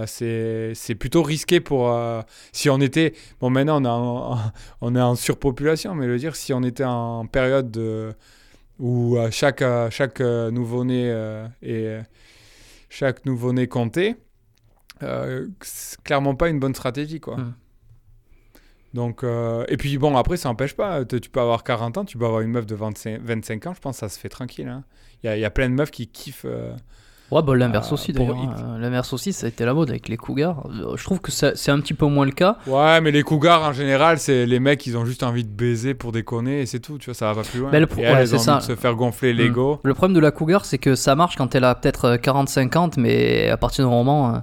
C'est 0.06 0.94
plutôt 0.94 1.22
risqué 1.22 1.58
pour 1.60 1.90
euh, 1.90 2.20
si 2.52 2.68
on 2.68 2.78
était 2.82 3.14
bon 3.40 3.48
maintenant 3.48 3.80
on 3.80 3.84
est 3.86 3.88
en, 3.88 4.38
on 4.82 4.94
est 4.94 5.00
en 5.00 5.14
surpopulation 5.14 5.94
mais 5.94 6.06
veux 6.12 6.18
dire 6.18 6.36
si 6.36 6.52
on 6.52 6.62
était 6.62 6.84
en 6.84 7.24
période 7.24 7.70
de, 7.70 8.12
où 8.78 9.16
chaque 9.30 9.64
chaque 9.88 10.20
nouveau-né 10.20 11.04
euh, 11.10 11.46
chaque 12.90 13.24
nouveau-né 13.24 13.66
comptait 13.68 14.16
euh, 15.02 15.48
c'est 15.62 15.98
clairement 16.02 16.34
pas 16.34 16.50
une 16.50 16.60
bonne 16.60 16.74
stratégie 16.74 17.20
quoi 17.20 17.38
Mm. 17.38 17.54
donc 18.92 19.22
euh, 19.24 19.64
et 19.68 19.76
puis 19.76 19.96
bon 19.96 20.16
après 20.16 20.36
ça 20.36 20.48
n'empêche 20.50 20.74
pas 20.74 21.04
tu 21.06 21.20
tu 21.20 21.30
peux 21.30 21.40
avoir 21.40 21.62
40 21.64 21.96
ans 21.98 22.04
tu 22.04 22.18
peux 22.18 22.26
avoir 22.26 22.40
une 22.42 22.50
meuf 22.50 22.66
de 22.66 22.74
25, 22.74 23.20
25 23.22 23.66
ans 23.66 23.74
je 23.74 23.80
pense 23.80 23.96
que 23.96 24.00
ça 24.00 24.08
se 24.08 24.18
fait 24.18 24.28
tranquille 24.28 24.68
hein. 24.68 24.84
il 25.22 25.26
y, 25.26 25.28
a- 25.30 25.36
il 25.36 25.40
y 25.40 25.44
a 25.44 25.50
plein 25.50 25.70
de 25.70 25.74
meufs 25.74 25.90
qui 25.90 26.08
kiffent 26.08 26.44
euh, 26.44 26.74
Ouais, 27.30 27.42
bah, 27.42 27.54
l'inverse 27.56 27.90
Euh, 27.90 27.94
aussi 27.94 28.12
d'ailleurs. 28.12 28.36
Hein. 28.36 28.76
L'inverse 28.78 29.12
aussi, 29.12 29.32
ça 29.32 29.46
a 29.46 29.48
été 29.48 29.64
la 29.64 29.72
mode 29.72 29.88
avec 29.90 30.08
les 30.08 30.16
cougars. 30.16 30.66
Euh, 30.68 30.96
Je 30.96 31.04
trouve 31.04 31.20
que 31.20 31.30
c'est 31.30 31.70
un 31.70 31.80
petit 31.80 31.94
peu 31.94 32.06
moins 32.06 32.24
le 32.26 32.32
cas. 32.32 32.56
Ouais, 32.66 33.00
mais 33.00 33.10
les 33.12 33.22
cougars 33.22 33.62
en 33.62 33.72
général, 33.72 34.18
c'est 34.18 34.46
les 34.46 34.58
mecs, 34.60 34.84
ils 34.86 34.96
ont 34.96 35.04
juste 35.04 35.22
envie 35.22 35.44
de 35.44 35.48
baiser 35.50 35.94
pour 35.94 36.10
déconner 36.12 36.62
et 36.62 36.66
c'est 36.66 36.80
tout, 36.80 36.98
tu 36.98 37.06
vois, 37.06 37.14
ça 37.14 37.26
va 37.32 37.42
pas 37.42 37.48
plus 37.48 37.60
loin. 37.60 37.70
Mais 37.70 37.80
le 37.80 37.86
pro- 37.86 38.00
et 38.00 38.04
ouais, 38.04 38.10
elles 38.12 38.28
c'est 38.28 38.34
ont 38.34 38.36
envie 38.38 38.44
ça. 38.44 38.56
de 38.58 38.62
se 38.62 38.74
faire 38.74 38.94
gonfler 38.94 39.32
l'ego. 39.32 39.80
Le 39.84 39.94
problème 39.94 40.14
de 40.14 40.20
la 40.20 40.30
cougar, 40.32 40.64
c'est 40.64 40.78
que 40.78 40.94
ça 40.96 41.14
marche 41.14 41.36
quand 41.36 41.54
elle 41.54 41.64
a 41.64 41.74
peut-être 41.74 42.16
40-50, 42.16 42.94
mais 42.98 43.48
à 43.48 43.56
partir 43.56 43.84
d'un 43.84 43.90
moment. 43.90 44.34
euh, 44.34 44.38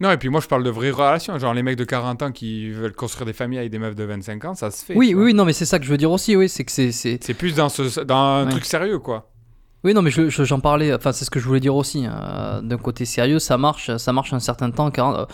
Non, 0.00 0.10
et 0.10 0.16
puis 0.16 0.28
moi 0.28 0.40
je 0.40 0.48
parle 0.48 0.64
de 0.64 0.70
vraies 0.70 0.90
relations, 0.90 1.38
genre 1.38 1.54
les 1.54 1.62
mecs 1.62 1.76
de 1.76 1.84
40 1.84 2.22
ans 2.22 2.32
qui 2.32 2.70
veulent 2.70 2.92
construire 2.92 3.24
des 3.24 3.32
familles 3.32 3.60
avec 3.60 3.70
des 3.70 3.78
meufs 3.78 3.94
de 3.94 4.04
25 4.04 4.44
ans, 4.44 4.54
ça 4.54 4.70
se 4.70 4.84
fait. 4.84 4.94
Oui, 4.96 5.14
oui, 5.16 5.32
non, 5.32 5.44
mais 5.44 5.52
c'est 5.52 5.64
ça 5.64 5.78
que 5.78 5.84
je 5.84 5.90
veux 5.90 5.96
dire 5.96 6.10
aussi, 6.10 6.34
oui, 6.36 6.48
c'est 6.48 6.64
que 6.64 6.72
c'est. 6.72 6.90
c'est- 6.92 7.22
C'est 7.22 7.34
plus 7.34 7.54
dans, 7.54 7.68
ce, 7.68 8.00
dans 8.00 8.16
un 8.16 8.44
Ouais. 8.46 8.50
truc 8.50 8.64
sérieux, 8.64 8.98
quoi. 8.98 9.31
Oui, 9.84 9.94
non, 9.94 10.02
mais 10.02 10.10
je- 10.10 10.28
je- 10.28 10.44
j'en 10.44 10.60
parlais, 10.60 10.94
enfin, 10.94 11.12
c'est 11.12 11.24
ce 11.24 11.30
que 11.30 11.40
je 11.40 11.46
voulais 11.46 11.60
dire 11.60 11.74
aussi. 11.74 12.06
euh, 12.06 12.60
D'un 12.62 12.78
côté 12.78 13.04
sérieux, 13.04 13.38
ça 13.40 13.58
marche, 13.58 13.96
ça 13.96 14.12
marche 14.12 14.32
un 14.32 14.38
certain 14.40 14.70
temps. 14.70 14.90
car, 14.90 15.18
euh, 15.18 15.24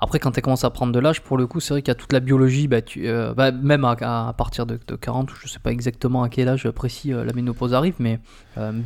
Après, 0.00 0.20
quand 0.20 0.30
tu 0.30 0.40
commences 0.40 0.62
à 0.62 0.70
prendre 0.70 0.92
de 0.92 1.00
l'âge, 1.00 1.22
pour 1.22 1.36
le 1.36 1.48
coup, 1.48 1.58
c'est 1.58 1.74
vrai 1.74 1.82
qu'il 1.82 1.88
y 1.88 1.90
a 1.90 1.96
toute 1.96 2.12
la 2.12 2.20
biologie, 2.20 2.68
bah, 2.68 2.80
tu, 2.82 3.08
euh, 3.08 3.34
bah, 3.34 3.50
même 3.50 3.84
à, 3.84 3.96
à 4.28 4.32
partir 4.32 4.64
de, 4.64 4.78
de 4.86 4.94
40, 4.94 5.30
je 5.42 5.48
sais 5.48 5.58
pas 5.58 5.72
exactement 5.72 6.22
à 6.22 6.28
quel 6.28 6.48
âge 6.48 6.70
précis 6.70 7.12
euh, 7.12 7.24
la 7.24 7.32
ménopause 7.32 7.74
arrive, 7.74 7.96
mais 7.98 8.20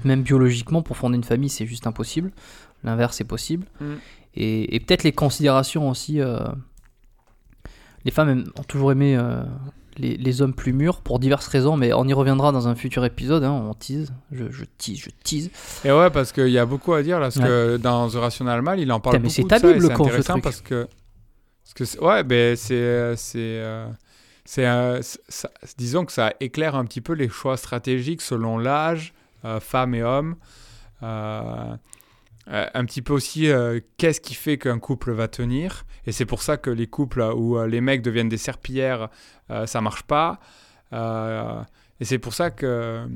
même 0.05 0.23
biologiquement, 0.23 0.81
pour 0.81 0.97
fonder 0.97 1.17
une 1.17 1.23
famille, 1.25 1.51
c'est 1.51 1.67
juste 1.67 1.87
impossible. 1.87 2.31
L'inverse 2.83 3.21
est 3.21 3.25
possible. 3.25 3.67
Mm. 3.83 3.85
Et, 4.37 4.75
et 4.75 4.81
peut-être 4.81 5.03
les 5.05 5.12
considérations 5.12 5.91
aussi. 5.91 6.19
Les 8.07 8.11
femmes 8.11 8.45
ont 8.59 8.62
toujours 8.65 8.91
aimé 8.93 9.17
les, 9.99 10.16
les 10.16 10.42
hommes 10.42 10.54
plus 10.54 10.72
mûrs 10.72 11.00
pour 11.00 11.18
diverses 11.18 11.46
raisons, 11.46 11.76
mais 11.76 11.92
on 11.92 12.06
y 12.06 12.12
reviendra 12.12 12.52
dans 12.52 12.68
un 12.68 12.75
futur 12.75 13.04
épisode. 13.04 13.44
hein, 13.44 13.52
on 13.52 13.75
tease, 13.75 14.12
je, 14.30 14.50
je 14.50 14.64
tease, 14.78 14.99
je 14.99 15.11
tease. 15.25 15.50
Et 15.84 15.92
ouais, 15.92 16.11
parce 16.11 16.32
qu'il 16.32 16.49
y 16.49 16.58
a 16.58 16.66
beaucoup 16.66 16.92
à 16.94 17.02
dire 17.02 17.18
là, 17.20 17.26
parce 17.26 17.38
que 17.38 17.76
dans 17.76 18.08
The 18.08 18.14
Rational 18.14 18.62
Mal, 18.62 18.80
il 18.80 18.90
en 18.92 19.00
parle 19.00 19.16
Putain, 19.16 19.22
mais 19.22 19.28
beaucoup 19.28 19.49
c'est 19.49 19.61
ta 19.61 19.66
Bible, 19.72 19.80
c'est 19.82 20.22
ce 20.22 20.40
parce 20.40 20.61
que, 20.61 20.88
parce 21.75 21.94
que 21.94 22.00
ouais, 22.04 22.25
ben 22.25 22.56
c'est 22.56 22.75
euh, 22.75 23.16
c'est 23.16 23.38
euh, 23.38 23.87
c'est 24.44 24.66
euh, 24.66 25.00
ça- 25.28 25.50
disons 25.78 26.04
que 26.04 26.12
ça 26.12 26.32
éclaire 26.40 26.75
un 26.75 26.84
petit 26.84 27.00
peu 27.00 27.12
les 27.12 27.28
choix 27.28 27.56
stratégiques 27.56 28.22
selon 28.22 28.58
l'âge, 28.58 29.14
euh, 29.44 29.61
femmes 29.61 29.94
et 29.94 30.02
hommes. 30.02 30.37
Euh, 32.49 32.66
un 32.75 32.84
petit 32.84 33.02
peu 33.02 33.12
aussi 33.12 33.49
euh, 33.49 33.78
qu'est-ce 33.99 34.20
qui 34.20 34.34
fait 34.34 34.58
qu'un 34.58 34.78
couple 34.80 35.12
va 35.12 35.28
tenir? 35.28 35.84
Et 36.06 36.12
c'est 36.12 36.26
pour 36.26 36.42
ça 36.42 36.56
que 36.56 36.70
les 36.70 36.88
couples 36.88 37.20
où 37.37 37.56
euh, 37.56 37.66
les 37.68 37.80
mecs 37.80 38.02
deviennent 38.02 38.28
des 38.28 38.37
serpillères 38.38 39.08
ça 39.66 39.80
marche 39.80 40.02
pas 40.04 40.40
et 42.00 42.04
c'est 42.04 42.18
pour 42.18 42.32
ça 42.34 42.50
que 42.50 43.06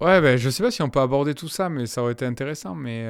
Ouais, 0.00 0.20
ben, 0.20 0.36
je 0.36 0.48
sais 0.50 0.62
pas 0.62 0.70
si 0.70 0.82
on 0.82 0.88
peut 0.90 1.00
aborder 1.00 1.34
tout 1.34 1.48
ça, 1.48 1.68
mais 1.68 1.86
ça 1.86 2.02
aurait 2.02 2.12
été 2.12 2.24
intéressant. 2.24 2.74
Mais 2.74 3.06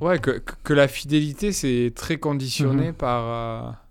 ouais, 0.00 0.18
que, 0.18 0.42
que- 0.64 0.72
la 0.72 0.88
fidélité 0.88 1.52
c'est 1.52 1.92
très 1.94 2.18
conditionné 2.18 2.88
Mhm. 2.88 2.94
par. 2.94 3.87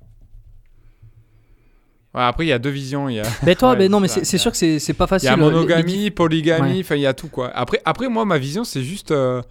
Ouais, 2.13 2.21
après, 2.23 2.45
il 2.45 2.49
y 2.49 2.53
a 2.53 2.59
deux 2.59 2.69
visions. 2.69 3.09
Il 3.09 3.15
y 3.15 3.19
a, 3.19 3.23
Mais 3.43 3.55
toi, 3.55 3.71
Ouais, 3.71 3.77
mais 3.77 3.89
non, 3.89 3.97
c'est 4.07 4.19
mais 4.19 4.25
c'est 4.25 4.37
a- 4.37 4.39
sûr 4.39 4.51
que 4.51 4.57
c'est 4.57 4.93
pas 4.93 5.03
il 5.03 5.07
y 5.07 5.09
facile. 5.09 5.29
a 5.29 5.33
euh, 5.33 5.37
monogamie, 5.37 6.03
les- 6.05 6.11
polygamie, 6.11 6.79
enfin, 6.81 6.95
il 6.95 7.01
y 7.01 7.05
a 7.05 7.13
tout 7.13 7.27
quoi. 7.27 7.49
Après, 7.55 7.81
après, 7.85 8.07
moi, 8.09 8.25
ma 8.25 8.37
vision, 8.37 8.63
c'est 8.63 8.83
juste. 8.83 9.11
euh, 9.11 9.41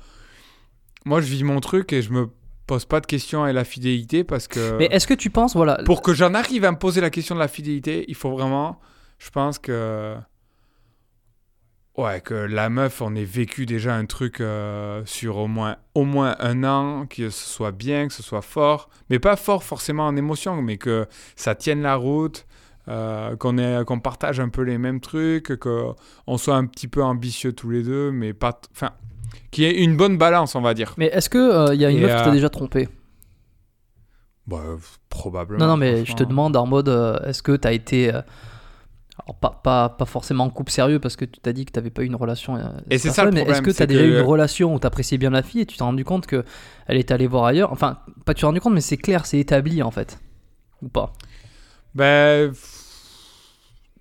Moi, 1.05 1.21
je 1.21 1.27
vis 1.27 1.45
mon 1.45 1.61
truc 1.61 1.93
et 1.93 2.03
je 2.03 2.11
me 2.11 2.29
pose 2.67 2.85
pas 2.85 3.01
de 3.01 3.07
questions 3.07 3.45
à 3.45 3.53
la 3.53 3.63
fidélité 3.65 4.25
parce 4.25 4.49
que. 4.49 4.77
Mais 4.79 4.87
est-ce 4.91 5.07
que 5.07 5.15
tu 5.15 5.31
penses, 5.31 5.55
voilà, 5.55 5.79
Pour 5.85 6.03
que 6.03 6.15
j'en 6.15 6.35
arrive 6.35 6.65
à 6.65 6.73
me 6.73 6.79
poser 6.79 7.01
la 7.01 7.11
question 7.11 7.35
de 7.37 7.41
la 7.41 7.47
fidélité, 7.49 8.05
il 8.09 8.15
faut 8.17 8.31
vraiment, 8.33 8.81
je 9.19 9.31
pense 9.31 9.59
que, 9.61 10.17
ouais, 11.97 12.21
que 12.21 12.35
la 12.35 12.69
meuf, 12.69 13.01
on 13.03 13.15
ait 13.15 13.25
vécu 13.25 13.67
déjà 13.67 13.95
un 13.95 14.07
truc 14.07 14.41
euh, 14.41 15.03
sur 15.05 15.37
au 15.37 15.47
moins, 15.47 15.77
au 15.95 16.05
moins 16.05 16.37
un 16.41 16.65
an, 16.65 17.07
que 17.07 17.31
ce 17.31 17.49
soit 17.49 17.73
bien, 17.73 18.09
que 18.09 18.13
ce 18.15 18.23
soit 18.23 18.43
fort, 18.43 18.89
mais 19.11 19.19
pas 19.19 19.37
fort 19.37 19.63
forcément 19.65 20.07
en 20.07 20.17
émotion, 20.17 20.63
mais 20.63 20.77
que 20.77 21.07
ça 21.35 21.55
tienne 21.55 21.83
la 21.83 21.97
route, 21.97 22.47
euh, 22.89 23.37
qu'on 23.37 24.01
partage 24.01 24.41
un 24.41 24.49
peu 24.49 24.63
les 24.63 24.79
mêmes 24.79 25.01
trucs, 25.01 25.57
qu'on 25.57 26.39
soit 26.39 26.57
un 26.57 26.67
petit 26.67 26.89
peu 26.89 27.03
ambitieux 27.03 27.53
tous 27.53 27.71
les 27.71 27.83
deux, 27.83 28.11
mais 28.13 28.33
pas, 28.33 28.61
enfin, 28.73 28.93
qu'il 29.51 29.65
y 29.65 29.67
ait 29.67 29.83
une 29.83 29.97
bonne 29.97 30.19
balance, 30.19 30.55
on 30.55 30.61
va 30.61 30.75
dire. 30.75 30.95
mais 30.97 31.07
est-ce 31.07 31.29
que 31.29 31.39
euh, 31.39 31.75
y 31.75 31.85
a 31.85 31.91
une 31.91 31.99
Et, 31.99 32.03
meuf 32.03 32.17
qui 32.17 32.23
t'a 32.23 32.29
euh, 32.29 32.33
déjà 32.33 32.51
trompé? 32.51 32.89
Bah, 34.47 34.63
probablement. 35.09 35.65
Non, 35.65 35.73
non, 35.73 35.77
mais 35.77 36.05
je 36.05 36.15
te 36.15 36.23
demande 36.23 36.57
en 36.57 36.67
mode, 36.67 36.89
euh, 36.89 37.19
est-ce 37.25 37.43
que 37.43 37.57
t'as 37.57 37.73
été, 37.73 38.13
alors 39.25 39.37
pas, 39.37 39.51
pas, 39.63 39.89
pas 39.89 40.05
forcément 40.05 40.45
en 40.45 40.51
couple 40.51 40.71
sérieux 40.71 40.99
parce 41.01 41.17
que 41.17 41.25
tu 41.25 41.41
t'as 41.41 41.53
dit 41.53 41.65
que 41.65 41.73
t'avais 41.73 41.91
pas 41.91 42.03
eu 42.03 42.07
une 42.07 42.15
relation. 42.17 42.57
euh, 42.57 42.69
Et 42.91 42.99
c'est 42.99 43.11
ça 43.11 43.25
le 43.25 43.31
mais 43.31 43.43
Est-ce 43.43 43.63
que 43.63 43.71
t'as 43.71 43.77
c'est 43.79 43.87
déjà 43.87 44.01
que- 44.03 44.07
eu 44.07 44.15
une 44.19 44.21
relation 44.21 44.75
où 44.75 44.79
t'appréciais 44.79 45.19
bien 45.19 45.31
la 45.31 45.43
fille 45.43 45.63
et 45.63 45.67
tu 45.67 45.77
t'es 45.77 45.85
rendu 45.85 46.05
compte 46.05 46.27
que 46.27 46.45
elle 46.87 46.99
est 46.99 47.11
allée 47.11 47.27
voir 47.27 47.45
ailleurs? 47.47 47.73
Enfin, 47.73 47.99
pas 48.25 48.35
tu 48.35 48.41
t'es 48.41 48.47
rendu 48.47 48.61
compte, 48.61 48.75
mais 48.75 48.81
c'est 48.81 48.97
clair, 48.99 49.25
c'est 49.27 49.39
établi 49.39 49.83
en 49.83 49.91
fait, 49.91 50.19
ou 50.83 50.89
pas? 50.89 51.13
Ben, 51.95 52.51
pff, 52.51 52.83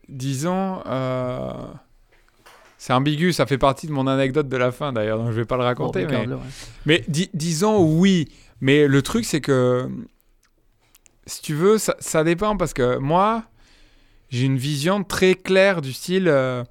disons, 0.10 0.82
euh, 0.86 1.50
c'est 2.78 2.94
ambigu, 2.94 3.32
ça 3.34 3.46
fait 3.46 3.58
partie 3.58 3.88
de 3.88 3.92
mon 3.94 4.06
anecdote 4.08 4.50
de 4.50 4.58
la 4.58 4.72
fin 4.72 4.92
d'ailleurs, 4.94 5.18
donc 5.18 5.32
je 5.32 5.38
vais 5.38 5.46
pas 5.46 5.58
le 5.58 5.64
raconter. 5.64 6.02
Bon, 6.04 6.12
mais 6.12 6.18
regarde-le, 6.18 6.36
ouais. 6.36 6.42
mais 6.86 7.04
di- 7.08 7.30
disons 7.34 7.82
oui, 7.84 8.28
mais 8.62 8.88
le 8.88 9.02
truc 9.02 9.26
c'est 9.26 9.42
que, 9.42 9.90
si 11.26 11.42
tu 11.42 11.54
veux, 11.56 11.78
ça, 11.78 11.96
ça 12.00 12.24
dépend 12.24 12.58
parce 12.58 12.74
que 12.74 12.98
moi, 12.98 13.46
j'ai 14.36 14.46
une 14.46 14.58
vision 14.58 15.04
très 15.04 15.36
claire 15.36 15.82
du 15.82 15.94
style, 15.94 16.28
euh, 16.28 16.64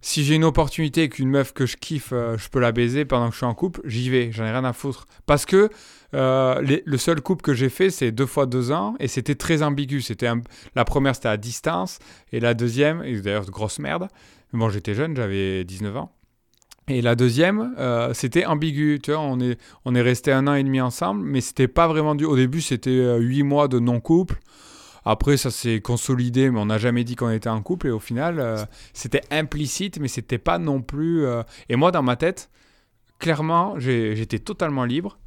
si 0.00 0.24
j'ai 0.24 0.36
une 0.36 0.44
opportunité 0.44 1.04
et 1.04 1.08
qu'une 1.08 1.28
meuf 1.28 1.52
que 1.52 1.66
je 1.66 1.76
kiffe, 1.76 2.10
euh, 2.12 2.38
je 2.38 2.48
peux 2.48 2.60
la 2.60 2.70
baiser 2.72 3.04
pendant 3.04 3.26
que 3.28 3.32
je 3.32 3.38
suis 3.38 3.46
en 3.46 3.54
couple, 3.54 3.80
j'y 3.84 4.08
vais, 4.10 4.30
j'en 4.32 4.44
ai 4.44 4.50
rien 4.52 4.64
à 4.64 4.72
foutre. 4.72 5.08
Parce 5.26 5.44
que 5.44 5.68
euh, 6.14 6.60
les- 6.62 6.82
le 6.86 6.96
seul 6.96 7.20
couple 7.20 7.42
que 7.42 7.52
j'ai 7.54 7.68
fait, 7.68 7.90
c'est 7.90 8.12
deux 8.12 8.24
fois 8.26 8.46
deux 8.46 8.70
ans 8.70 8.94
et 9.00 9.08
c'était 9.08 9.34
très 9.34 9.62
ambigu. 9.62 10.00
C'était 10.00 10.28
la 10.76 10.84
première, 10.84 11.14
c'était 11.16 11.28
à 11.28 11.36
distance 11.36 11.98
et 12.32 12.40
la 12.40 12.54
deuxième, 12.54 13.02
et 13.02 13.20
d'ailleurs, 13.20 13.50
grosse 13.50 13.78
merde. 13.80 14.08
Bon, 14.52 14.68
j'étais 14.70 14.94
jeune, 14.94 15.14
j'avais 15.16 15.64
19 15.64 15.96
ans. 15.96 16.12
Et 16.86 17.02
la 17.02 17.16
deuxième, 17.16 17.74
euh, 17.78 18.14
c'était 18.14 18.46
ambigu. 18.46 18.98
Tu 19.02 19.10
vois, 19.10 19.20
on 19.20 19.38
est, 19.40 19.58
on 19.84 19.94
est 19.94 20.00
resté 20.00 20.32
un 20.32 20.46
an 20.46 20.54
et 20.54 20.62
demi 20.62 20.80
ensemble, 20.80 21.22
mais 21.22 21.42
c'était 21.42 21.68
pas 21.68 21.86
vraiment 21.88 22.14
du. 22.14 22.24
Au 22.24 22.36
début, 22.36 22.62
c'était 22.62 23.18
huit 23.18 23.42
mois 23.42 23.68
de 23.68 23.78
non-couple. 23.78 24.38
Après, 25.10 25.36
ça 25.38 25.50
s'est 25.50 25.80
consolidé, 25.80 26.50
mais 26.50 26.58
on 26.60 26.66
n'a 26.66 26.76
jamais 26.78 27.02
dit 27.02 27.16
qu'on 27.16 27.30
était 27.30 27.48
en 27.48 27.62
couple. 27.62 27.86
Et 27.86 27.90
au 27.90 27.98
final, 27.98 28.38
euh, 28.40 28.64
c'était 28.92 29.22
implicite, 29.30 29.98
mais 30.00 30.08
c'était 30.08 30.36
pas 30.38 30.58
non 30.58 30.82
plus. 30.82 31.24
euh, 31.24 31.42
Et 31.70 31.76
moi, 31.76 31.90
dans 31.92 32.02
ma 32.02 32.16
tête, 32.16 32.50
clairement, 33.18 33.78
j'étais 33.78 34.38
totalement 34.38 34.84
libre. 34.84 35.18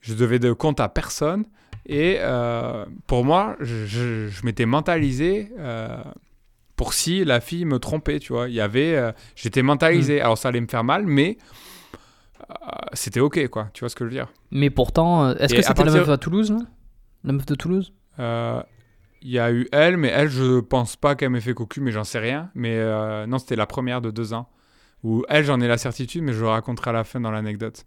Je 0.00 0.12
devais 0.14 0.38
de 0.38 0.52
compte 0.52 0.78
à 0.80 0.88
personne. 0.88 1.44
Et 1.86 2.16
euh, 2.20 2.84
pour 3.06 3.24
moi, 3.24 3.56
je, 3.60 3.86
je- 3.86 4.28
je 4.28 4.44
m'étais 4.44 4.66
mentalisé 4.66 5.50
pour 6.76 6.92
si 6.92 7.24
la 7.24 7.40
fille 7.40 7.64
me 7.64 7.78
trompait, 7.78 8.18
tu 8.18 8.34
vois. 8.34 8.48
Il 8.48 8.54
y 8.54 8.60
avait, 8.60 9.12
j'étais 9.36 9.62
mentalisé. 9.62 10.20
Alors 10.20 10.36
ça 10.36 10.48
allait 10.48 10.60
me 10.60 10.66
faire 10.68 10.84
mal, 10.84 11.06
mais 11.06 11.38
c'était 12.92 13.20
ok, 13.20 13.48
quoi. 13.48 13.68
Tu 13.72 13.80
vois 13.80 13.88
ce 13.88 13.96
que 13.96 14.04
je 14.04 14.10
veux 14.10 14.14
dire? 14.16 14.28
Mais 14.50 14.70
pourtant, 14.70 15.30
est-ce 15.34 15.54
que 15.54 15.62
c'était 15.62 15.84
la 15.84 15.90
meuf 16.00 16.08
à 16.08 16.18
Toulouse 16.18 16.54
La 17.24 17.32
meuf 17.32 17.46
de 17.46 17.54
Toulouse? 17.54 17.92
Il 18.18 19.30
y 19.30 19.38
a 19.38 19.50
eu 19.52 19.68
elle, 19.72 19.96
mais 19.96 20.08
elle, 20.08 20.28
je 20.28 20.60
pense 20.60 20.96
pas 20.96 21.14
qu'elle 21.16 21.30
m'ait 21.30 21.40
fait 21.40 21.54
cocu, 21.54 21.80
mais 21.80 21.92
j'en 21.92 22.04
sais 22.04 22.18
rien. 22.18 22.50
Mais 22.54 22.76
euh, 22.76 23.26
non, 23.26 23.38
c'était 23.38 23.56
la 23.56 23.66
première 23.66 24.00
de 24.00 24.10
deux 24.10 24.32
ans. 24.34 24.48
Où 25.02 25.24
elle, 25.28 25.44
j'en 25.44 25.60
ai 25.60 25.68
la 25.68 25.78
certitude, 25.78 26.22
mais 26.22 26.32
je 26.32 26.40
le 26.40 26.48
raconterai 26.48 26.90
à 26.90 26.92
la 26.94 27.04
fin 27.04 27.20
dans 27.20 27.30
l'anecdote. 27.30 27.86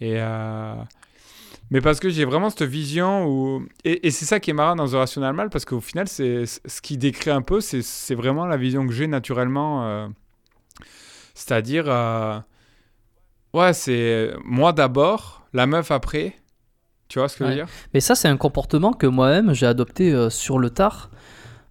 Et. 0.00 0.14
euh, 0.18 0.74
Mais 1.70 1.80
parce 1.80 2.00
que 2.00 2.10
j'ai 2.10 2.24
vraiment 2.24 2.50
cette 2.50 2.62
vision 2.64 3.26
où. 3.26 3.66
Et, 3.84 4.10
c'est 4.10 4.24
ça 4.26 4.40
qui 4.40 4.50
est 4.50 4.54
marrant 4.54 4.76
dans 4.76 4.88
The 4.88 4.92
Rational 4.94 5.34
Mal, 5.34 5.50
parce 5.50 5.64
qu'au 5.64 5.80
final, 5.80 6.08
c'est 6.08 6.46
ce 6.46 6.80
qui 6.82 6.98
décrit 6.98 7.30
un 7.30 7.42
peu, 7.42 7.60
c'est 7.60 8.14
vraiment 8.14 8.46
la 8.46 8.56
vision 8.56 8.86
que 8.86 8.92
j'ai 8.92 9.06
naturellement. 9.06 9.86
euh, 9.86 10.08
C'est-à-dire. 11.34 11.84
euh, 11.88 12.38
Ouais, 13.52 13.72
c'est 13.72 14.32
moi 14.44 14.72
d'abord, 14.72 15.44
la 15.52 15.66
meuf 15.66 15.90
après. 15.90 16.34
Tu 17.10 17.18
vois 17.18 17.28
ce 17.28 17.36
que 17.36 17.44
je 17.44 17.50
veux 17.50 17.56
dire? 17.56 17.66
Mais 17.92 17.98
ça, 17.98 18.14
c'est 18.14 18.28
un 18.28 18.36
comportement 18.36 18.92
que 18.92 19.06
moi-même 19.06 19.52
j'ai 19.52 19.66
adopté 19.66 20.14
euh, 20.14 20.30
sur 20.30 20.58
le 20.58 20.70
tard. 20.70 21.10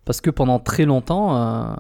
Parce 0.04 0.20
que 0.22 0.30
pendant 0.30 0.60
très 0.60 0.84
longtemps, 0.86 1.38
euh, 1.38 1.76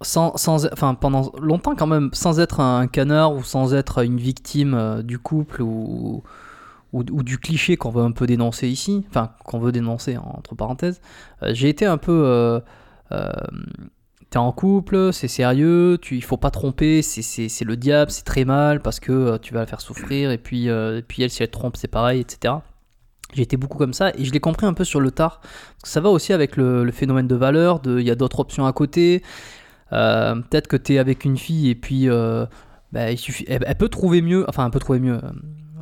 sans, 0.00 0.36
sans, 0.36 0.66
enfin 0.72 0.94
pendant 0.94 1.30
longtemps 1.40 1.76
quand 1.76 1.86
même, 1.86 2.10
sans 2.12 2.40
être 2.40 2.58
un 2.58 2.88
canard 2.88 3.34
ou 3.34 3.44
sans 3.44 3.72
être 3.72 4.04
une 4.04 4.18
victime 4.18 4.74
euh, 4.74 5.02
du 5.02 5.18
couple 5.18 5.62
ou, 5.62 6.24
ou, 6.92 7.04
ou 7.12 7.22
du 7.22 7.38
cliché 7.38 7.76
qu'on 7.76 7.90
veut 7.90 8.02
un 8.02 8.10
peu 8.10 8.26
dénoncer 8.26 8.68
ici, 8.68 9.06
enfin 9.08 9.30
qu'on 9.44 9.60
veut 9.60 9.70
dénoncer 9.70 10.16
entre 10.16 10.56
parenthèses, 10.56 11.00
j'ai 11.42 11.68
été 11.68 11.86
un 11.86 11.98
peu... 11.98 12.60
T'es 14.32 14.38
en 14.38 14.50
couple, 14.50 15.12
c'est 15.12 15.28
sérieux, 15.28 15.98
tu, 16.00 16.16
il 16.16 16.24
faut 16.24 16.38
pas 16.38 16.50
tromper, 16.50 17.02
c'est- 17.02 17.64
le 17.66 17.76
diable, 17.76 18.10
c'est 18.10 18.24
très 18.24 18.46
mal 18.46 18.80
parce 18.80 18.98
que 18.98 19.12
euh, 19.12 19.36
tu 19.38 19.52
vas 19.52 19.60
la 19.60 19.66
faire 19.66 19.82
souffrir 19.82 20.30
et 20.30 20.38
puis, 20.38 20.70
euh, 20.70 21.00
et 21.00 21.02
puis 21.02 21.22
elle, 21.22 21.28
si 21.28 21.42
elle 21.42 21.50
trompe, 21.50 21.76
c'est 21.76 21.86
pareil, 21.86 22.20
etc. 22.20 22.54
J'ai 23.34 23.42
été 23.42 23.58
beaucoup 23.58 23.76
comme 23.76 23.92
ça 23.92 24.10
et 24.16 24.24
je 24.24 24.32
l'ai 24.32 24.40
compris 24.40 24.64
un 24.64 24.72
peu 24.72 24.84
sur 24.84 25.00
le 25.00 25.10
tard. 25.10 25.42
Ça 25.84 26.00
va 26.00 26.08
aussi 26.08 26.32
avec 26.32 26.56
le, 26.56 26.90
phénomène 26.92 27.28
de 27.28 27.34
valeur, 27.34 27.82
il 27.84 28.00
y 28.00 28.10
a 28.10 28.14
d'autres 28.14 28.40
options 28.40 28.64
à 28.64 28.72
côté. 28.72 29.22
Euh, 29.92 30.36
Peut-être 30.36 30.66
que 30.66 30.78
tu 30.78 30.94
es 30.94 30.98
avec 30.98 31.26
une 31.26 31.36
fille 31.36 31.68
et 31.68 31.74
puis 31.74 32.08
bah, 32.90 33.10
il 33.10 33.18
suffit, 33.18 33.44
elle, 33.48 33.76
peut 33.76 33.90
trouver 33.90 34.22
mieux, 34.22 34.46
enfin 34.48 34.64
elle 34.64 34.70
peut 34.70 34.80
trouver 34.80 35.00
mieux. 35.00 35.20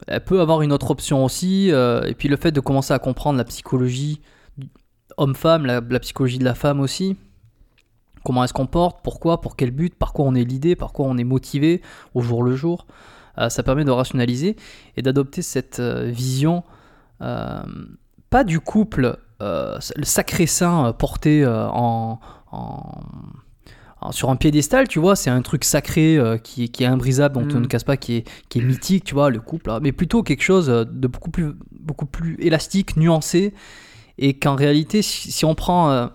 Elle 0.09 0.25
peut 0.25 0.41
avoir 0.41 0.63
une 0.63 0.73
autre 0.73 0.91
option 0.91 1.25
aussi. 1.25 1.69
et 1.69 2.15
puis 2.19 2.29
le 2.29 2.37
fait 2.37 2.51
de 2.51 2.61
commencer 2.61 2.93
à 2.95 2.99
comprendre 2.99 3.39
la 3.39 3.45
psychologie 3.45 4.21
homme-femme, 5.19 5.67
la 5.67 6.01
psychologie 6.01 6.39
de 6.39 6.45
la 6.45 6.57
femme 6.57 6.81
aussi. 6.81 7.17
Comment 8.25 8.43
elle 8.43 8.49
se 8.49 8.53
comporte, 8.55 8.99
pourquoi, 9.03 9.41
pour 9.41 9.57
quel 9.57 9.71
but, 9.71 9.95
par 9.95 10.13
quoi 10.13 10.27
on 10.27 10.35
est 10.35 10.45
l'idée, 10.45 10.77
par 10.77 10.93
quoi 10.93 11.07
on 11.07 11.17
est 11.17 11.25
motivé 11.25 11.81
au 12.15 12.21
jour 12.21 12.43
le 12.43 12.55
jour. 12.55 12.87
Euh, 13.39 13.49
ça 13.49 13.63
permet 13.63 13.85
de 13.85 13.91
rationaliser 13.91 14.57
et 14.97 15.03
d'adopter 15.03 15.41
cette 15.43 15.81
euh, 15.81 16.11
vision, 16.11 16.63
euh, 17.23 17.61
pas 18.29 18.45
du 18.45 18.61
couple, 18.61 19.19
euh, 19.41 19.79
le 19.97 20.05
sacré 20.05 20.47
saint 20.47 20.93
porté 20.93 21.47
en, 21.47 22.21
en- 22.53 23.01
en- 24.03 24.13
sur 24.13 24.31
un 24.31 24.37
piédestal, 24.37 24.89
tu 24.89 24.99
vois, 24.99 25.15
c'est 25.17 25.31
un 25.31 25.43
truc 25.43 25.65
sacré 25.65 26.19
qui, 26.43 26.71
qui 26.71 26.85
est 26.85 26.87
imbrisable, 26.87 27.35
dont 27.35 27.49
on 27.55 27.59
Mm. 27.59 27.63
ne 27.63 27.67
casse 27.67 27.85
pas, 27.85 27.97
qui 27.97 28.17
est, 28.17 28.29
qui 28.49 28.59
est 28.59 28.63
mythique, 28.63 29.05
tu 29.05 29.15
vois, 29.15 29.31
le 29.31 29.41
couple, 29.41 29.71
hein, 29.71 29.79
mais 29.83 29.93
plutôt 29.93 30.23
quelque 30.23 30.43
chose 30.43 30.67
de 30.69 31.07
beaucoup 31.07 31.31
plus, 31.31 31.53
beaucoup 31.73 32.07
plus 32.07 32.37
élastique, 32.41 32.97
nuancé, 32.97 33.55
et 34.19 34.39
qu'en 34.39 34.57
réalité, 34.57 35.01
si, 35.03 35.31
si 35.33 35.45
on 35.47 35.55
prend... 35.55 36.11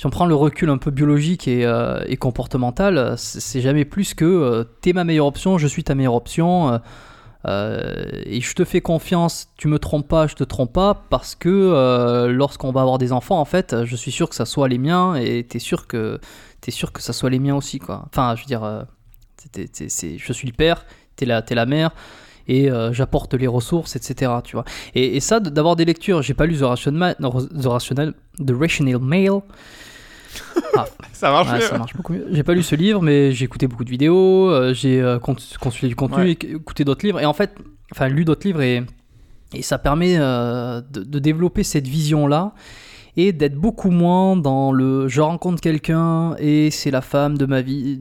si 0.00 0.06
on 0.06 0.10
prend 0.10 0.24
le 0.24 0.34
recul 0.34 0.70
un 0.70 0.78
peu 0.78 0.90
biologique 0.90 1.46
et, 1.46 1.66
euh, 1.66 2.02
comportemental, 2.18 3.16
c'est 3.18 3.60
jamais 3.60 3.84
plus 3.84 4.14
que 4.14 4.24
euh, 4.24 4.64
t'es 4.80 4.94
ma 4.94 5.04
meilleure 5.04 5.26
option, 5.26 5.58
je 5.58 5.66
suis 5.66 5.84
ta 5.84 5.94
meilleure 5.94 6.14
option, 6.14 6.80
euh, 7.46 8.04
et 8.24 8.40
je 8.40 8.54
te 8.54 8.64
fais 8.64 8.80
confiance, 8.80 9.48
tu 9.58 9.68
me 9.68 9.78
trompes 9.78 10.08
pas, 10.08 10.26
je 10.26 10.36
te 10.36 10.42
trompe 10.42 10.72
pas, 10.72 11.04
parce 11.10 11.34
que 11.34 12.30
lorsqu'on 12.30 12.72
va 12.72 12.80
avoir 12.80 12.96
des 12.96 13.12
enfants, 13.12 13.38
en 13.38 13.44
fait, 13.44 13.84
je 13.84 13.94
suis 13.94 14.10
sûr 14.10 14.30
que 14.30 14.34
ça 14.34 14.46
soit 14.46 14.68
les 14.68 14.78
miens, 14.78 15.16
et 15.16 15.44
t'es 15.44 15.58
sûr 15.58 15.86
que 15.86 16.18
t'es 16.62 16.70
sûr 16.70 16.92
que 16.92 17.02
ça 17.02 17.12
soit 17.12 17.28
les 17.28 17.38
miens 17.38 17.56
aussi, 17.56 17.78
quoi. 17.78 18.06
Enfin, 18.06 18.34
je 18.36 18.40
veux 18.40 18.46
dire, 18.46 18.86
je 19.54 20.32
suis 20.32 20.48
le 20.48 20.54
père, 20.54 20.86
t'es 21.16 21.26
la, 21.26 21.42
t'es 21.42 21.54
la 21.54 21.66
mère. 21.66 21.90
Et 22.48 22.70
j'apporte 22.92 23.34
les 23.34 23.46
ressources, 23.46 23.96
etc. 23.96 24.32
Tu 24.44 24.56
vois. 24.56 24.64
Et, 24.94 25.20
ça, 25.20 25.40
d'avoir 25.40 25.76
des 25.76 25.84
lectures, 25.84 26.22
j'ai 26.22 26.32
pas 26.32 26.46
lu 26.46 26.56
The 26.56 26.62
Rational, 26.62 27.16
The 27.20 27.66
The 28.42 28.52
Rational 28.58 28.98
Male, 30.76 30.86
Ça 31.12 31.30
marche 31.30 31.48
Ouais, 31.50 31.56
mieux. 31.56 31.60
ça 31.62 31.78
marche 31.78 31.94
beaucoup 31.94 32.12
mieux. 32.12 32.26
J'ai 32.30 32.42
pas 32.42 32.54
lu 32.54 32.62
ce 32.62 32.74
livre, 32.74 33.02
mais 33.02 33.32
j'ai 33.32 33.44
écouté 33.44 33.66
beaucoup 33.66 33.84
de 33.84 33.90
vidéos, 33.90 34.48
euh, 34.50 34.72
j'ai 34.74 35.00
euh, 35.00 35.18
cons- 35.18 35.36
consulté 35.60 35.88
du 35.88 35.96
contenu, 35.96 36.22
Ouais. 36.24 36.30
écouté 36.32 36.84
d'autres 36.84 37.04
livres, 37.04 37.20
et 37.20 37.26
en 37.26 37.32
fait, 37.34 37.54
enfin, 37.92 38.08
lu 38.08 38.24
d'autres 38.24 38.46
livres, 38.46 38.62
et, 38.62 38.82
et 39.54 39.62
ça 39.62 39.78
permet 39.78 40.14
euh, 40.18 40.80
de, 40.90 41.02
de 41.02 41.18
développer 41.18 41.62
cette 41.62 41.86
vision-là, 41.86 42.54
et 43.16 43.32
d'être 43.32 43.56
beaucoup 43.56 43.90
moins 43.90 44.36
dans 44.36 44.70
le 44.72 45.08
je 45.08 45.20
rencontre 45.20 45.60
quelqu'un, 45.60 46.36
et 46.38 46.70
c'est 46.70 46.90
la 46.92 47.00
femme 47.02 47.36
de 47.36 47.44
ma 47.46 47.60
vie. 47.60 47.98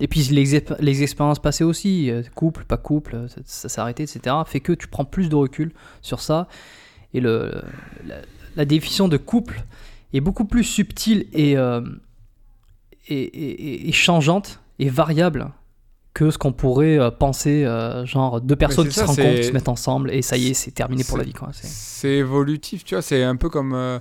Et 0.00 0.08
puis 0.08 0.20
les, 0.22 0.62
les 0.80 1.02
expériences 1.04 1.38
passées 1.38 1.62
aussi, 1.64 2.10
euh, 2.10 2.22
couple, 2.34 2.64
pas 2.64 2.76
couple, 2.78 3.26
ça, 3.28 3.40
ça 3.44 3.68
s'est 3.68 3.80
arrêté, 3.80 4.02
etc., 4.02 4.34
fait 4.46 4.60
que 4.60 4.72
tu 4.72 4.88
prends 4.88 5.04
plus 5.04 5.28
de 5.28 5.36
recul 5.36 5.72
sur 6.02 6.20
ça, 6.20 6.48
et 7.12 7.20
le, 7.20 7.62
la, 8.08 8.16
la 8.56 8.64
définition 8.64 9.06
de 9.06 9.16
couple 9.16 9.62
est 10.18 10.20
beaucoup 10.20 10.44
plus 10.44 10.64
subtile 10.64 11.26
et, 11.32 11.56
euh, 11.56 11.80
et, 13.08 13.22
et- 13.22 13.88
et 13.88 13.92
changeante 13.92 14.60
et 14.78 14.88
variable 14.88 15.50
que 16.14 16.30
ce 16.30 16.38
qu'on 16.38 16.52
pourrait 16.52 16.98
euh, 16.98 17.10
penser, 17.10 17.64
euh, 17.64 18.06
genre 18.06 18.40
deux 18.40 18.54
personnes 18.56 18.86
qui 18.88 18.94
ça, 18.94 19.02
se 19.02 19.06
rencontrent, 19.06 19.40
qui 19.40 19.46
se 19.48 19.52
mettent 19.52 19.68
ensemble 19.68 20.10
et 20.12 20.22
ça 20.22 20.36
y 20.36 20.48
est, 20.48 20.54
c'est 20.54 20.70
terminé 20.70 21.02
pour 21.02 21.18
la 21.18 21.24
vie. 21.24 21.32
C'est- 21.52 21.66
évolutif, 22.18 22.84
tu 22.84 22.94
vois. 22.94 23.02
C'est 23.02 23.22
un 23.24 23.36
peu 23.36 23.48
comme 23.48 23.74
euh, 23.74 23.98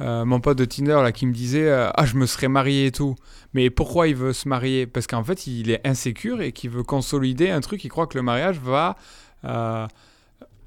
mon 0.00 0.40
pote 0.40 0.56
de 0.58 0.64
Tinder 0.64 0.98
là, 1.02 1.12
qui 1.12 1.26
me 1.26 1.32
disait 1.32 1.70
Ah, 1.70 2.04
je 2.06 2.16
me 2.16 2.24
serais 2.26 2.48
marié 2.48 2.86
et 2.86 2.92
tout. 2.92 3.14
Mais 3.52 3.68
pourquoi 3.68 4.08
il 4.08 4.16
veut 4.16 4.32
se 4.32 4.48
marier? 4.48 4.86
Parce 4.86 5.06
qu'en 5.06 5.22
fait, 5.22 5.46
il 5.46 5.70
est 5.70 5.86
insécure 5.86 6.40
et 6.40 6.52
qu'il 6.52 6.70
veut 6.70 6.82
consolider 6.82 7.50
un 7.50 7.60
truc. 7.60 7.84
Il 7.84 7.88
croit 7.90 8.06
que 8.06 8.16
le 8.16 8.22
mariage 8.22 8.58
va. 8.58 8.96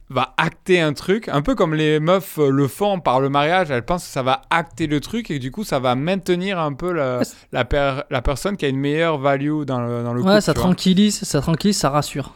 Va 0.09 0.33
acter 0.37 0.79
un 0.81 0.93
truc, 0.93 1.29
un 1.29 1.41
peu 1.41 1.55
comme 1.55 1.73
les 1.73 1.99
meufs 1.99 2.37
euh, 2.37 2.49
le 2.49 2.67
font 2.67 2.99
par 2.99 3.19
le 3.19 3.29
mariage, 3.29 3.71
elles 3.71 3.83
pensent 3.85 4.05
que 4.05 4.11
ça 4.11 4.21
va 4.21 4.43
acter 4.51 4.85
le 4.85 4.99
truc 4.99 5.31
et 5.31 5.37
que 5.37 5.41
du 5.41 5.49
coup 5.51 5.63
ça 5.63 5.79
va 5.79 5.95
maintenir 5.95 6.59
un 6.59 6.73
peu 6.73 6.91
la, 6.93 7.21
la, 7.51 7.65
per- 7.65 8.01
la 8.11 8.21
personne 8.21 8.55
qui 8.55 8.65
a 8.65 8.67
une 8.69 8.77
meilleure 8.79 9.17
value 9.17 9.63
dans 9.63 9.79
le, 9.79 10.03
dans 10.03 10.13
le 10.13 10.21
Ouais, 10.21 10.27
couple. 10.33 10.41
ça 10.43 10.53
tranquillise, 10.53 11.23
ça 11.23 11.41
tranquillise, 11.41 11.77
ça 11.77 11.89
rassure. 11.89 12.33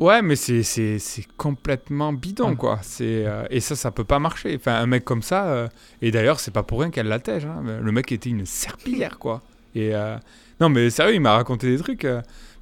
Ouais, 0.00 0.22
mais 0.22 0.36
c'est, 0.36 0.62
c'est, 0.62 0.98
c'est 1.00 1.26
complètement 1.36 2.12
bidon, 2.12 2.54
quoi. 2.54 2.78
C'est, 2.82 3.24
euh, 3.26 3.44
et 3.50 3.58
ça, 3.58 3.74
ça 3.74 3.90
peut 3.90 4.04
pas 4.04 4.20
marcher. 4.20 4.54
Enfin, 4.56 4.74
un 4.76 4.86
mec 4.86 5.04
comme 5.04 5.22
ça, 5.22 5.46
euh, 5.46 5.68
et 6.02 6.12
d'ailleurs, 6.12 6.38
c'est 6.38 6.52
pas 6.52 6.62
pour 6.62 6.80
rien 6.80 6.90
qu'elle 6.90 7.08
l'attège. 7.08 7.46
Hein. 7.46 7.64
Le 7.82 7.90
mec 7.92 8.12
était 8.12 8.30
une 8.30 8.46
serpillière, 8.46 9.18
quoi. 9.18 9.42
Et 9.74 9.94
euh, 9.96 10.16
non, 10.60 10.68
mais 10.68 10.90
sérieux, 10.90 11.14
il 11.16 11.20
m'a 11.20 11.32
raconté 11.34 11.68
des 11.68 11.78
trucs. 11.82 12.06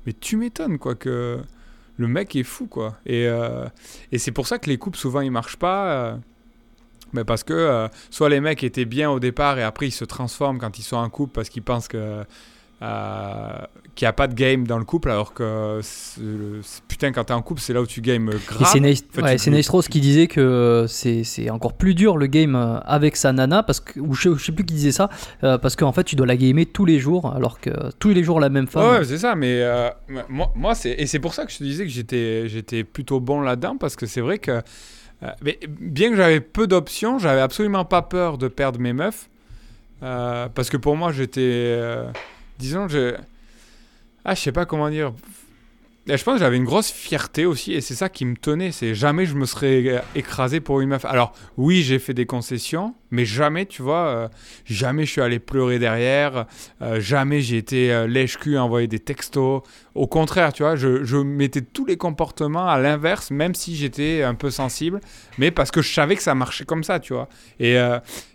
mais 0.06 0.12
tu 0.14 0.38
m'étonnes, 0.38 0.78
quoi, 0.78 0.94
que 0.94 1.38
le 1.96 2.08
mec 2.08 2.36
est 2.36 2.42
fou, 2.42 2.66
quoi. 2.66 2.96
Et, 3.06 3.26
euh, 3.26 3.66
et 4.12 4.18
c'est 4.18 4.32
pour 4.32 4.46
ça 4.46 4.58
que 4.58 4.68
les 4.68 4.78
couples, 4.78 4.98
souvent, 4.98 5.20
ils 5.20 5.30
marchent 5.30 5.56
pas. 5.56 5.86
euh, 5.88 6.16
mais 7.12 7.24
parce 7.24 7.44
que 7.44 7.54
euh, 7.54 7.88
soit 8.10 8.28
les 8.28 8.40
mecs 8.40 8.64
étaient 8.64 8.84
bien 8.84 9.10
au 9.10 9.20
départ 9.20 9.58
et 9.58 9.62
après 9.62 9.86
ils 9.86 9.92
se 9.92 10.04
transforment 10.04 10.58
quand 10.58 10.78
ils 10.78 10.82
sont 10.82 10.96
en 10.96 11.08
couple 11.08 11.32
parce 11.32 11.48
qu'ils 11.48 11.62
pensent 11.62 11.88
que 11.88 12.24
euh, 12.82 13.52
qu'il 13.94 14.04
n'y 14.04 14.08
a 14.08 14.12
pas 14.12 14.26
de 14.26 14.34
game 14.34 14.66
dans 14.66 14.78
le 14.78 14.84
couple 14.84 15.08
alors 15.10 15.32
que 15.32 15.80
le- 16.20 16.60
putain 16.88 17.10
quand 17.12 17.24
t'es 17.24 17.32
en 17.32 17.40
couple 17.40 17.62
c'est 17.62 17.72
là 17.72 17.80
où 17.80 17.86
tu 17.86 18.02
games 18.02 18.28
Et 18.30 18.46
grave. 18.46 18.68
c'est 18.70 18.80
Neis- 18.80 19.02
fait, 19.10 19.22
ouais, 19.22 19.36
tu 19.36 19.50
Neistros 19.50 19.80
qui 19.82 19.98
disait 20.00 20.26
que 20.26 20.40
euh, 20.42 20.86
c'est 20.86 21.48
encore 21.48 21.72
plus 21.72 21.94
dur 21.94 22.18
le 22.18 22.26
game 22.26 22.54
euh, 22.54 22.78
avec 22.80 23.16
sa 23.16 23.32
nana, 23.32 23.62
parce 23.62 23.80
que, 23.80 23.98
ou 23.98 24.12
je, 24.12 24.34
je 24.34 24.44
sais 24.44 24.52
plus 24.52 24.64
qui 24.66 24.74
disait 24.74 24.92
ça, 24.92 25.08
euh, 25.42 25.56
parce 25.56 25.74
qu'en 25.74 25.92
fait 25.92 26.04
tu 26.04 26.16
dois 26.16 26.26
la 26.26 26.36
gamer 26.36 26.66
tous 26.70 26.84
les 26.84 26.98
jours, 26.98 27.32
alors 27.34 27.60
que 27.60 27.70
tous 27.98 28.10
les 28.10 28.22
jours 28.22 28.40
la 28.40 28.50
même 28.50 28.66
femme. 28.66 28.98
Ouais, 28.98 29.04
c'est 29.06 29.18
ça, 29.18 29.34
mais 29.34 29.62
euh, 29.62 29.88
moi, 30.28 30.52
moi 30.54 30.74
c'est 30.74 30.90
et 30.90 31.06
c'est 31.06 31.18
pour 31.20 31.32
ça 31.32 31.46
que 31.46 31.52
je 31.52 31.56
te 31.58 31.64
disais 31.64 31.84
que 31.84 31.90
j'étais 31.90 32.46
j'étais 32.48 32.84
plutôt 32.84 33.20
bon 33.20 33.40
là-dedans 33.40 33.78
parce 33.78 33.96
que 33.96 34.04
c'est 34.04 34.20
vrai 34.20 34.38
que 34.38 34.60
mais 35.42 35.58
bien 35.80 36.10
que 36.10 36.16
j'avais 36.16 36.40
peu 36.40 36.66
d'options, 36.66 37.18
j'avais 37.18 37.40
absolument 37.40 37.86
pas 37.86 38.02
peur 38.02 38.36
de 38.36 38.48
perdre 38.48 38.78
mes 38.78 38.92
meufs 38.92 39.30
parce 40.00 40.68
que 40.68 40.76
pour 40.76 40.94
moi 40.94 41.10
j'étais 41.10 41.80
disons 42.58 42.88
je 42.88 43.14
ah 44.24 44.34
je 44.34 44.40
sais 44.40 44.52
pas 44.52 44.66
comment 44.66 44.90
dire 44.90 45.12
Et 46.08 46.16
je 46.16 46.24
pense 46.24 46.34
que 46.34 46.40
j'avais 46.40 46.56
une 46.56 46.64
grosse 46.64 46.90
fierté 46.90 47.46
aussi 47.46 47.74
et 47.74 47.80
c'est 47.80 47.94
ça 47.94 48.08
qui 48.08 48.24
me 48.24 48.36
tenait 48.36 48.72
c'est 48.72 48.94
jamais 48.94 49.26
je 49.26 49.34
me 49.34 49.46
serais 49.46 50.02
écrasé 50.14 50.60
pour 50.60 50.80
une 50.80 50.88
meuf 50.88 51.04
alors 51.04 51.32
oui 51.56 51.82
j'ai 51.82 51.98
fait 51.98 52.14
des 52.14 52.26
concessions 52.26 52.94
mais 53.10 53.24
jamais 53.24 53.66
tu 53.66 53.82
vois 53.82 54.06
euh, 54.06 54.28
jamais 54.64 55.04
je 55.04 55.12
suis 55.12 55.20
allé 55.20 55.38
pleurer 55.38 55.78
derrière 55.78 56.46
euh, 56.82 57.00
jamais 57.00 57.40
j'ai 57.40 57.56
été 57.56 57.92
euh, 57.92 58.06
lèche-cul 58.06 58.56
à 58.56 58.64
envoyer 58.64 58.88
des 58.88 58.98
textos. 58.98 59.62
Au 59.94 60.06
contraire, 60.06 60.52
tu 60.52 60.62
vois, 60.62 60.76
je, 60.76 61.04
je 61.04 61.16
mettais 61.16 61.62
tous 61.62 61.86
les 61.86 61.96
comportements 61.96 62.68
à 62.68 62.78
l'inverse, 62.78 63.30
même 63.30 63.54
si 63.54 63.74
j'étais 63.76 64.22
un 64.22 64.34
peu 64.34 64.50
sensible, 64.50 65.00
mais 65.38 65.50
parce 65.50 65.70
que 65.70 65.80
je 65.80 65.92
savais 65.92 66.16
que 66.16 66.22
ça 66.22 66.34
marchait 66.34 66.66
comme 66.66 66.84
ça, 66.84 67.00
tu 67.00 67.14
vois. 67.14 67.28
Et, 67.60 67.76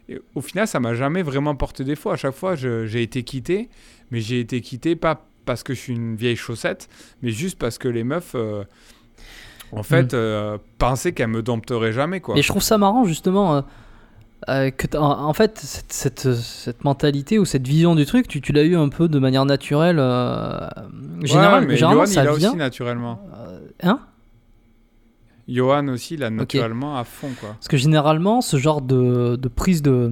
et 0.10 0.20
au 0.34 0.42
final, 0.42 0.68
ça 0.68 0.80
m'a 0.80 0.96
jamais 0.96 1.22
vraiment 1.22 1.56
porté 1.56 1.84
défaut. 1.84 2.10
À 2.10 2.18
chaque 2.18 2.34
fois, 2.34 2.56
j'ai 2.56 3.04
été 3.04 3.22
quitté, 3.22 3.70
mais 4.12 4.20
j'ai 4.22 4.40
été 4.40 4.62
quitté 4.62 4.96
pas 4.96 5.26
parce 5.46 5.64
que 5.64 5.74
je 5.74 5.80
suis 5.80 5.94
une 5.94 6.16
vieille 6.16 6.36
chaussette, 6.36 6.88
mais 7.22 7.32
juste 7.32 7.58
parce 7.58 7.78
que 7.78 7.88
les 7.88 8.04
meufs. 8.04 8.34
euh, 8.36 8.64
en 9.74 9.84
fait, 9.84 10.14
euh, 10.14 10.58
penser 10.78 11.14
qu'elle 11.14 11.30
me 11.30 11.42
dompterait 11.42 11.94
jamais, 11.94 12.20
quoi. 12.20 12.38
Et 12.38 12.42
je 12.42 12.48
trouve 12.50 12.62
ça 12.62 12.78
marrant, 12.78 13.06
justement, 13.06 13.56
euh, 13.56 13.62
euh, 14.50 14.70
que 14.70 14.98
en, 14.98 15.24
en 15.28 15.34
fait, 15.34 15.58
cette, 15.60 15.94
cette, 15.94 16.34
cette 16.34 16.84
mentalité 16.84 17.40
ou 17.40 17.46
cette 17.46 17.66
vision 17.66 17.96
du 17.96 18.06
truc, 18.06 18.28
tu, 18.28 18.42
tu 18.42 18.52
l'as 18.52 18.64
eu 18.64 18.76
un 18.76 18.90
peu 18.90 19.08
de 19.08 19.18
manière 19.18 19.46
naturelle. 19.46 19.96
général- 19.96 21.62
Ouais, 21.62 21.68
mais 21.68 21.76
généralement, 21.78 22.04
Johan, 22.04 22.06
ça 22.06 22.24
il 22.24 22.28
a 22.28 22.34
vient. 22.36 22.50
aussi 22.50 22.58
naturellement. 22.58 23.22
Hein? 23.82 24.00
Johan 25.48 25.88
aussi, 25.90 26.14
il 26.16 26.24
a 26.24 26.30
naturellement 26.30 26.98
à 26.98 27.04
fond, 27.04 27.30
quoi. 27.40 27.50
Parce 27.54 27.68
que 27.68 27.78
généralement, 27.78 28.42
ce 28.42 28.58
genre 28.58 28.82
de, 28.82 29.36
de 29.36 29.48
prise 29.48 29.82
de, 29.82 30.12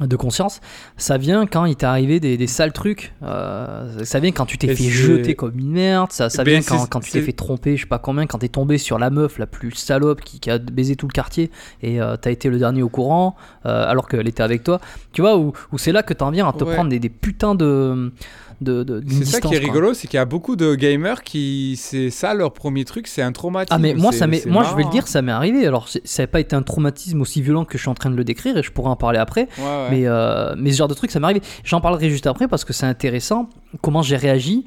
de 0.00 0.16
conscience, 0.16 0.60
ça 0.96 1.18
vient 1.18 1.46
quand 1.46 1.64
il 1.64 1.74
t'est 1.74 1.86
arrivé 1.86 2.20
des, 2.20 2.36
des 2.36 2.46
sales 2.46 2.72
trucs. 2.72 3.12
euh, 3.24 4.04
ça 4.04 4.20
vient 4.20 4.30
quand 4.30 4.46
tu 4.46 4.56
t'es 4.56 4.74
fait 4.74 4.84
jeter 4.84 5.34
comme 5.34 5.58
une 5.58 5.70
merde. 5.72 6.12
Ça, 6.12 6.30
ça 6.30 6.44
Ben, 6.44 6.60
vient 6.60 6.62
quand, 6.62 6.86
quand 6.88 7.00
tu 7.00 7.10
t'es 7.10 7.20
fait 7.20 7.32
tromper, 7.32 7.76
je 7.76 7.82
sais 7.82 7.88
pas 7.88 7.98
combien, 7.98 8.26
quand 8.26 8.38
t'es 8.38 8.48
tombé 8.48 8.78
sur 8.78 8.98
la 8.98 9.10
meuf 9.10 9.38
la 9.38 9.46
plus 9.46 9.72
salope 9.72 10.20
qui, 10.20 10.38
qui 10.40 10.50
a 10.50 10.58
baisé 10.58 10.94
tout 10.94 11.06
le 11.08 11.12
quartier 11.12 11.50
et 11.82 12.00
euh, 12.00 12.16
t'as 12.16 12.30
été 12.30 12.48
le 12.48 12.58
dernier 12.58 12.82
au 12.82 12.88
courant 12.88 13.34
euh, 13.66 13.88
alors 13.90 14.06
qu'elle 14.08 14.28
était 14.28 14.42
avec 14.42 14.62
toi. 14.62 14.80
Tu 15.12 15.20
vois, 15.20 15.36
où, 15.36 15.52
où 15.72 15.78
c'est 15.78 15.92
là 15.92 16.02
que 16.04 16.14
t'en 16.14 16.30
viens 16.30 16.48
à 16.48 16.52
te 16.52 16.62
Ouais. 16.64 16.74
prendre 16.74 16.90
des, 16.90 16.98
des 17.00 17.08
putains 17.08 17.54
de. 17.54 18.12
De, 18.60 18.82
de 18.82 19.00
d'une 19.00 19.24
C'est 19.24 19.24
ça 19.24 19.40
qui 19.40 19.54
est 19.54 19.58
rigolo, 19.58 19.94
c'est 19.94 20.08
qu'il 20.08 20.16
y 20.16 20.20
a 20.20 20.24
beaucoup 20.24 20.56
de 20.56 20.74
gamers 20.74 21.22
qui, 21.22 21.76
c'est 21.78 22.10
ça 22.10 22.34
leur 22.34 22.52
premier 22.52 22.84
truc, 22.84 23.06
c'est 23.06 23.22
un 23.22 23.32
traumatisme. 23.32 23.74
Ah 23.74 23.78
mais 23.78 23.94
moi 23.94 24.12
ça 24.12 24.26
moi 24.26 24.64
je 24.64 24.74
vais 24.74 24.82
le 24.82 24.90
dire 24.90 25.06
ça 25.06 25.22
m'est 25.22 25.32
arrivé 25.32 25.66
alors 25.66 25.88
ça 25.88 26.22
n'a 26.22 26.26
pas 26.26 26.40
été 26.40 26.56
un 26.56 26.62
traumatisme 26.62 27.20
aussi 27.20 27.42
violent 27.42 27.64
que 27.64 27.78
je 27.78 27.82
suis 27.82 27.90
en 27.90 27.94
train 27.94 28.10
de 28.10 28.16
le 28.16 28.24
décrire 28.24 28.56
et 28.56 28.62
je 28.62 28.72
pourrais 28.72 28.90
en 28.90 28.96
parler 28.96 29.18
après 29.18 29.48
hein. 29.58 29.62
Ouais, 29.62 29.64
ouais. 29.64 29.88
Mais, 29.90 30.02
euh, 30.06 30.54
mais 30.58 30.72
ce 30.72 30.78
genre 30.78 30.88
de 30.88 30.94
truc, 30.94 31.10
ça 31.10 31.20
m'est 31.20 31.26
arrivé. 31.26 31.42
J'en 31.64 31.80
parlerai 31.80 32.10
juste 32.10 32.26
après 32.26 32.48
parce 32.48 32.64
que 32.64 32.72
c'est 32.72 32.86
intéressant 32.86 33.48
comment 33.80 34.02
j'ai 34.02 34.16
réagi 34.16 34.66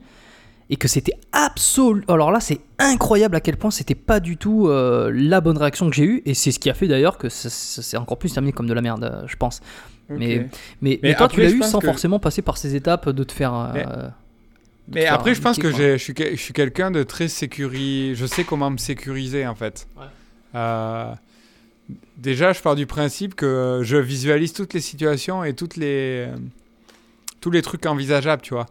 et 0.70 0.78
que 0.78 0.88
c'était 0.88 1.16
absolu. 1.34 2.04
Alors 2.08 2.32
là, 2.32 2.40
c'est 2.40 2.62
incroyable 2.80 3.36
à 3.36 3.42
quel 3.42 3.58
point 3.58 3.72
c'était 3.72 3.96
pas 3.96 4.22
du 4.22 4.38
tout 4.38 4.68
euh, 4.68 5.12
la 5.14 5.42
bonne 5.42 5.58
réaction 5.58 5.90
que 5.90 5.96
j'ai 5.96 6.06
eue 6.06 6.22
et 6.26 6.34
c'est 6.34 6.52
ce 6.52 6.60
qui 6.60 6.70
a 6.70 6.74
fait 6.74 6.88
d'ailleurs 6.88 7.18
que 7.18 7.28
ça, 7.28 7.50
ça 7.50 7.82
s'est 7.82 7.98
encore 7.98 8.18
plus 8.18 8.32
terminé 8.34 8.54
comme 8.54 8.68
de 8.68 8.74
la 8.74 8.82
merde, 8.82 9.04
euh, 9.04 9.24
je 9.28 9.36
pense. 9.36 9.60
Mais- 10.18 10.38
Mais, 10.38 10.48
Mais 10.82 11.00
mais 11.04 11.16
toi, 11.16 11.28
tu 11.28 11.40
l'as 11.42 11.50
eu 11.52 11.62
sans 11.64 11.80
que- 11.80 11.86
forcément 11.88 12.20
passer 12.20 12.42
par 12.42 12.58
ces 12.58 12.76
étapes 12.76 13.10
de 13.10 13.24
te 13.24 13.32
faire. 13.32 13.54
euh, 13.54 13.72
Mais- 13.74 13.84
de 13.86 13.88
te 13.92 14.96
Mais 14.96 15.02
faire 15.02 15.14
après, 15.14 15.34
je 15.36 15.42
pense 15.42 15.58
que 15.58 15.72
je 15.72 15.98
suis, 15.98 16.14
quel- 16.14 16.36
je 16.36 16.42
suis 16.42 16.54
quelqu'un 16.54 16.92
de 16.92 17.04
très 17.04 17.28
sécurisé. 17.28 18.16
Je 18.16 18.26
sais 18.26 18.44
comment 18.44 18.70
me 18.70 18.78
sécuriser, 18.78 19.46
en 19.48 19.56
fait. 19.56 19.88
Ouais. 19.98 20.04
Euh, 20.56 21.14
déjà, 22.18 22.54
je 22.54 22.62
pars 22.62 22.76
du 22.76 22.86
principe 22.86 23.36
que 23.36 23.82
je 23.84 23.98
visualise 23.98 24.54
toutes 24.54 24.74
les 24.74 24.82
situations 24.82 25.44
et 25.44 25.54
toutes 25.54 25.78
les, 25.78 26.26
euh, 26.28 26.36
tous 27.40 27.52
les 27.52 27.62
trucs 27.62 27.86
envisageables, 27.86 28.42
tu 28.42 28.54
vois. 28.54 28.66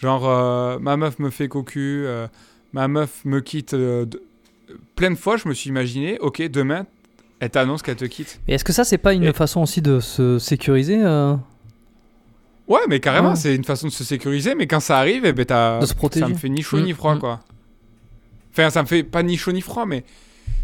Genre, 0.00 0.28
euh, 0.28 0.78
ma 0.78 0.96
meuf 0.96 1.18
me 1.18 1.30
fait 1.30 1.48
cocu, 1.48 2.02
euh, 2.06 2.26
ma 2.72 2.88
meuf 2.88 3.24
me 3.24 3.40
quitte. 3.40 3.74
euh, 3.74 4.04
de- 4.04 4.22
Plein 4.96 5.10
de 5.10 5.16
fois, 5.16 5.36
je 5.36 5.48
me 5.48 5.54
suis 5.54 5.68
imaginé, 5.70 6.18
ok, 6.20 6.42
demain, 6.48 6.86
elle 7.40 7.50
t'annonce 7.50 7.82
qu'elle 7.82 7.96
te 7.96 8.04
quitte. 8.04 8.40
Mais 8.48 8.54
est-ce 8.54 8.64
que 8.64 8.72
ça, 8.72 8.84
c'est 8.84 8.98
pas 8.98 9.12
une 9.14 9.24
Et- 9.24 9.32
façon 9.32 9.60
aussi 9.62 9.82
de 9.82 10.00
se 10.00 10.38
sécuriser 10.38 10.98
euh, 11.02 11.34
Ouais, 12.68 12.80
mais 12.88 12.98
carrément, 12.98 13.30
Ouais. 13.30 13.36
c'est 13.36 13.54
une 13.54 13.64
façon 13.64 13.86
de 13.86 13.92
se 13.92 14.02
sécuriser, 14.02 14.54
mais 14.56 14.66
quand 14.66 14.80
ça 14.80 14.98
arrive, 14.98 15.24
eh 15.24 15.32
ben, 15.32 15.44
t'as- 15.44 15.78
De 15.78 15.86
se 15.86 15.94
protéger. 15.94 16.24
ça 16.26 16.28
me 16.30 16.34
fait 16.36 16.48
ni 16.48 16.62
chaud 16.62 16.78
Mm, 16.78 16.84
ni 16.84 16.92
froid, 16.94 17.14
mm. 17.14 17.20
quoi. 17.20 17.40
Enfin, 18.52 18.70
ça 18.70 18.82
me 18.82 18.88
fait 18.88 19.02
pas 19.04 19.22
ni 19.22 19.36
chaud 19.36 19.52
ni 19.52 19.60
froid, 19.60 19.86
mais 19.86 20.02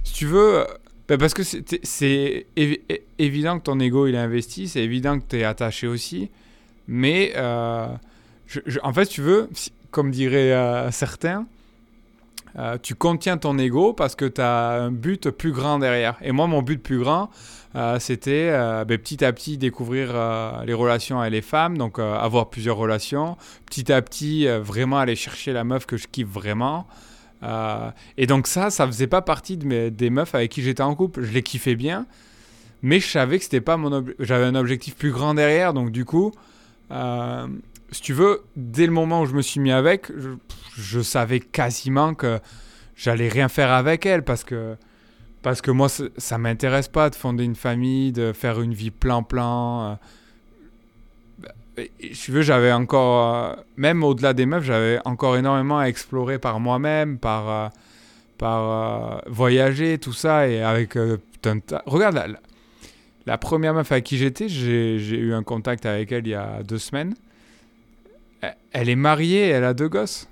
si 0.02 0.12
tu 0.14 0.26
veux, 0.26 0.58
euh, 0.60 0.64
ben, 1.08 1.16
parce 1.18 1.32
que 1.34 1.42
c'est- 1.44 2.46
évi- 2.56 2.80
évident 3.18 3.58
que 3.58 3.64
ton 3.64 3.78
ego 3.78 4.06
il 4.08 4.14
est 4.14 4.18
investi, 4.18 4.66
c'est 4.66 4.80
évident 4.82 5.18
que 5.20 5.24
tu 5.28 5.36
es 5.38 5.44
attaché 5.44 5.86
aussi, 5.86 6.30
mais 6.88 7.32
euh, 7.36 7.86
je- 8.48 8.60
je- 8.66 8.80
en 8.82 8.92
fait, 8.92 9.04
si 9.04 9.12
tu 9.14 9.20
veux, 9.22 9.48
si- 9.52 9.72
comme 9.92 10.10
diraient 10.10 10.52
euh, 10.52 10.90
certains, 10.90 11.46
euh, 12.58 12.76
tu 12.80 12.94
contiens 12.94 13.38
ton 13.38 13.58
ego 13.58 13.92
parce 13.92 14.14
que 14.14 14.24
tu 14.24 14.40
as 14.40 14.70
un 14.70 14.90
but 14.90 15.30
plus 15.30 15.52
grand 15.52 15.78
derrière. 15.78 16.16
Et 16.22 16.32
moi, 16.32 16.46
mon 16.46 16.62
but 16.62 16.82
plus 16.82 16.98
grand, 16.98 17.30
euh, 17.74 17.98
c'était 17.98 18.50
euh, 18.50 18.84
ben, 18.84 18.98
petit 18.98 19.24
à 19.24 19.32
petit 19.32 19.56
découvrir 19.56 20.12
les 20.66 20.74
relations 20.74 21.20
avec 21.20 21.32
les 21.32 21.42
femmes, 21.42 21.78
donc 21.78 21.98
avoir 21.98 22.50
plusieurs 22.50 22.76
relations, 22.76 23.36
petit 23.66 23.92
à 23.92 24.02
petit 24.02 24.46
vraiment 24.46 24.98
aller 24.98 25.16
chercher 25.16 25.52
la 25.52 25.64
meuf 25.64 25.86
que 25.86 25.96
je 25.96 26.06
kiffe 26.06 26.28
vraiment. 26.28 26.86
Et 28.16 28.26
donc 28.26 28.46
ça, 28.46 28.70
ça 28.70 28.86
faisait 28.86 29.08
pas 29.08 29.22
partie 29.22 29.56
des 29.56 30.10
meufs 30.10 30.34
avec 30.34 30.52
qui 30.52 30.62
j'étais 30.62 30.82
en 30.82 30.94
couple. 30.94 31.22
Je 31.22 31.32
les 31.32 31.42
kiffais 31.42 31.74
bien, 31.74 32.06
mais 32.82 33.00
je 33.00 33.08
savais 33.08 33.38
que 33.38 33.44
c'était 33.44 33.60
pas 33.60 33.76
mon 33.76 34.04
j'avais 34.20 34.44
un 34.44 34.54
objectif 34.54 34.94
plus 34.94 35.10
grand 35.10 35.34
derrière. 35.34 35.74
Donc 35.74 35.90
du 35.90 36.04
coup, 36.04 36.32
si 37.92 38.00
tu 38.00 38.12
veux, 38.12 38.42
dès 38.56 38.86
le 38.86 38.92
moment 38.92 39.22
où 39.22 39.26
je 39.26 39.34
me 39.34 39.42
suis 39.42 39.60
mis 39.60 39.70
avec, 39.70 40.10
je, 40.76 41.00
savais 41.00 41.40
quasiment 41.40 42.14
que 42.14 42.40
j'allais 42.96 43.28
rien 43.28 43.48
faire 43.48 43.70
avec 43.70 44.06
elle 44.06 44.24
parce 44.24 44.44
que 44.44 44.76
parce 45.42 45.60
que 45.60 45.70
moi 45.72 45.88
ça, 45.88 46.04
ça 46.18 46.38
m'intéresse 46.38 46.88
pas 46.88 47.10
de 47.10 47.16
fonder 47.16 47.44
une 47.44 47.56
famille, 47.56 48.12
de 48.12 48.32
faire 48.32 48.60
une 48.60 48.74
vie 48.74 48.92
plan-plan. 48.92 49.98
euh. 51.76 51.84
Tu 52.14 52.30
veux, 52.30 52.42
j'avais 52.42 52.72
encore, 52.72 53.34
euh, 53.34 53.62
même 53.76 54.04
au-delà 54.04 54.34
des 54.34 54.46
meufs, 54.46 54.62
j'avais 54.62 54.98
encore 55.04 55.36
énormément 55.36 55.78
à 55.78 55.86
explorer 55.86 56.38
par 56.38 56.60
moi-même, 56.60 57.18
par, 57.18 57.48
euh, 57.48 57.68
euh, 58.42 59.18
voyager, 59.26 59.98
tout 59.98 60.12
ça, 60.12 60.48
et 60.48 60.62
avec 60.62 60.98
Regarde, 61.86 62.36
la, 63.26 63.38
première 63.38 63.74
meuf 63.74 63.90
avec 63.90 64.04
qui 64.04 64.16
j'étais, 64.18 64.48
j'ai 64.48 64.96
eu 64.96 65.32
un 65.32 65.42
contact 65.42 65.86
avec 65.86 66.12
elle 66.12 66.26
il 66.26 66.30
y 66.30 66.34
a 66.34 66.62
deux 66.62 66.78
semaines. 66.78 67.14
Elle- 68.72 68.88
est 68.88 68.96
mariée, 68.96 69.48
elle 69.48 69.64
a 69.64 69.74
deux 69.74 69.88
gosses. 69.88 70.28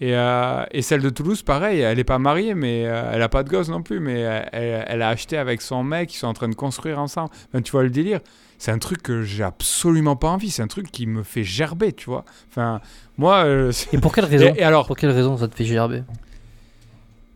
Et, 0.00 0.16
euh, 0.16 0.64
et 0.70 0.80
celle 0.82 1.02
de 1.02 1.10
Toulouse, 1.10 1.42
pareil, 1.42 1.80
elle 1.80 1.98
n'est 1.98 2.04
pas 2.04 2.18
mariée, 2.18 2.54
mais 2.54 2.86
euh, 2.86 3.10
elle 3.12 3.18
n'a 3.18 3.28
pas 3.28 3.42
de 3.42 3.50
gosses 3.50 3.68
non 3.68 3.82
plus, 3.82 4.00
mais 4.00 4.24
euh, 4.24 4.42
elle, 4.52 4.84
elle 4.88 5.02
a 5.02 5.08
acheté 5.08 5.36
avec 5.36 5.60
son 5.60 5.84
mec, 5.84 6.14
ils 6.14 6.16
sont 6.16 6.26
en 6.26 6.32
train 6.32 6.48
de 6.48 6.54
construire 6.54 6.98
ensemble. 6.98 7.30
Enfin, 7.48 7.60
tu 7.60 7.72
vois 7.72 7.82
le 7.82 7.90
délire 7.90 8.20
c'est 8.60 8.72
un 8.72 8.78
truc 8.78 9.02
que 9.02 9.22
j'ai 9.22 9.42
absolument 9.42 10.16
pas 10.16 10.28
envie. 10.28 10.50
C'est 10.50 10.60
un 10.60 10.66
truc 10.66 10.92
qui 10.92 11.06
me 11.06 11.22
fait 11.22 11.44
gerber, 11.44 11.94
tu 11.94 12.10
vois. 12.10 12.26
Enfin, 12.50 12.82
moi. 13.16 13.44
euh, 13.46 13.72
Et 13.92 13.96
pour 13.98 14.14
quelle 14.14 14.26
raison 14.26 14.52
et, 14.54 14.60
et 14.60 14.62
alors 14.62 14.86
Pour 14.86 14.96
quelle 14.96 15.10
raison 15.10 15.38
ça 15.38 15.48
te 15.48 15.54
fait 15.54 15.64
gerber? 15.64 16.02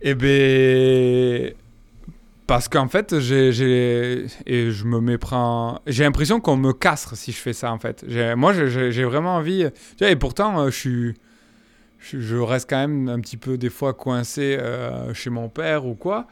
Eh 0.02 0.14
ben. 0.14 1.54
Parce 2.46 2.68
qu'en 2.68 2.88
fait, 2.88 3.18
j'ai. 3.20 4.26
Et 4.46 4.70
je 4.70 4.84
me 4.84 5.00
méprends. 5.00 5.80
J'ai 5.86 6.04
l'impression 6.04 6.40
qu'on 6.40 6.56
me 6.56 6.72
castre 6.72 7.16
si 7.16 7.32
je 7.32 7.38
fais 7.38 7.54
ça, 7.54 7.72
en 7.72 7.78
fait. 7.78 8.04
Moi, 8.36 8.52
j'ai- 8.52 9.04
vraiment 9.04 9.36
envie. 9.36 9.66
Et 10.00 10.16
pourtant, 10.16 10.60
euh, 10.66 10.70
je 10.70 12.36
reste 12.36 12.68
quand 12.68 12.76
même 12.76 13.08
un 13.08 13.18
petit 13.20 13.38
peu, 13.38 13.56
des 13.56 13.70
fois, 13.70 13.94
coincé 13.94 14.58
euh, 14.60 15.14
chez 15.14 15.30
mon 15.30 15.48
père 15.48 15.86
ou 15.86 15.94
quoi. 15.94 16.26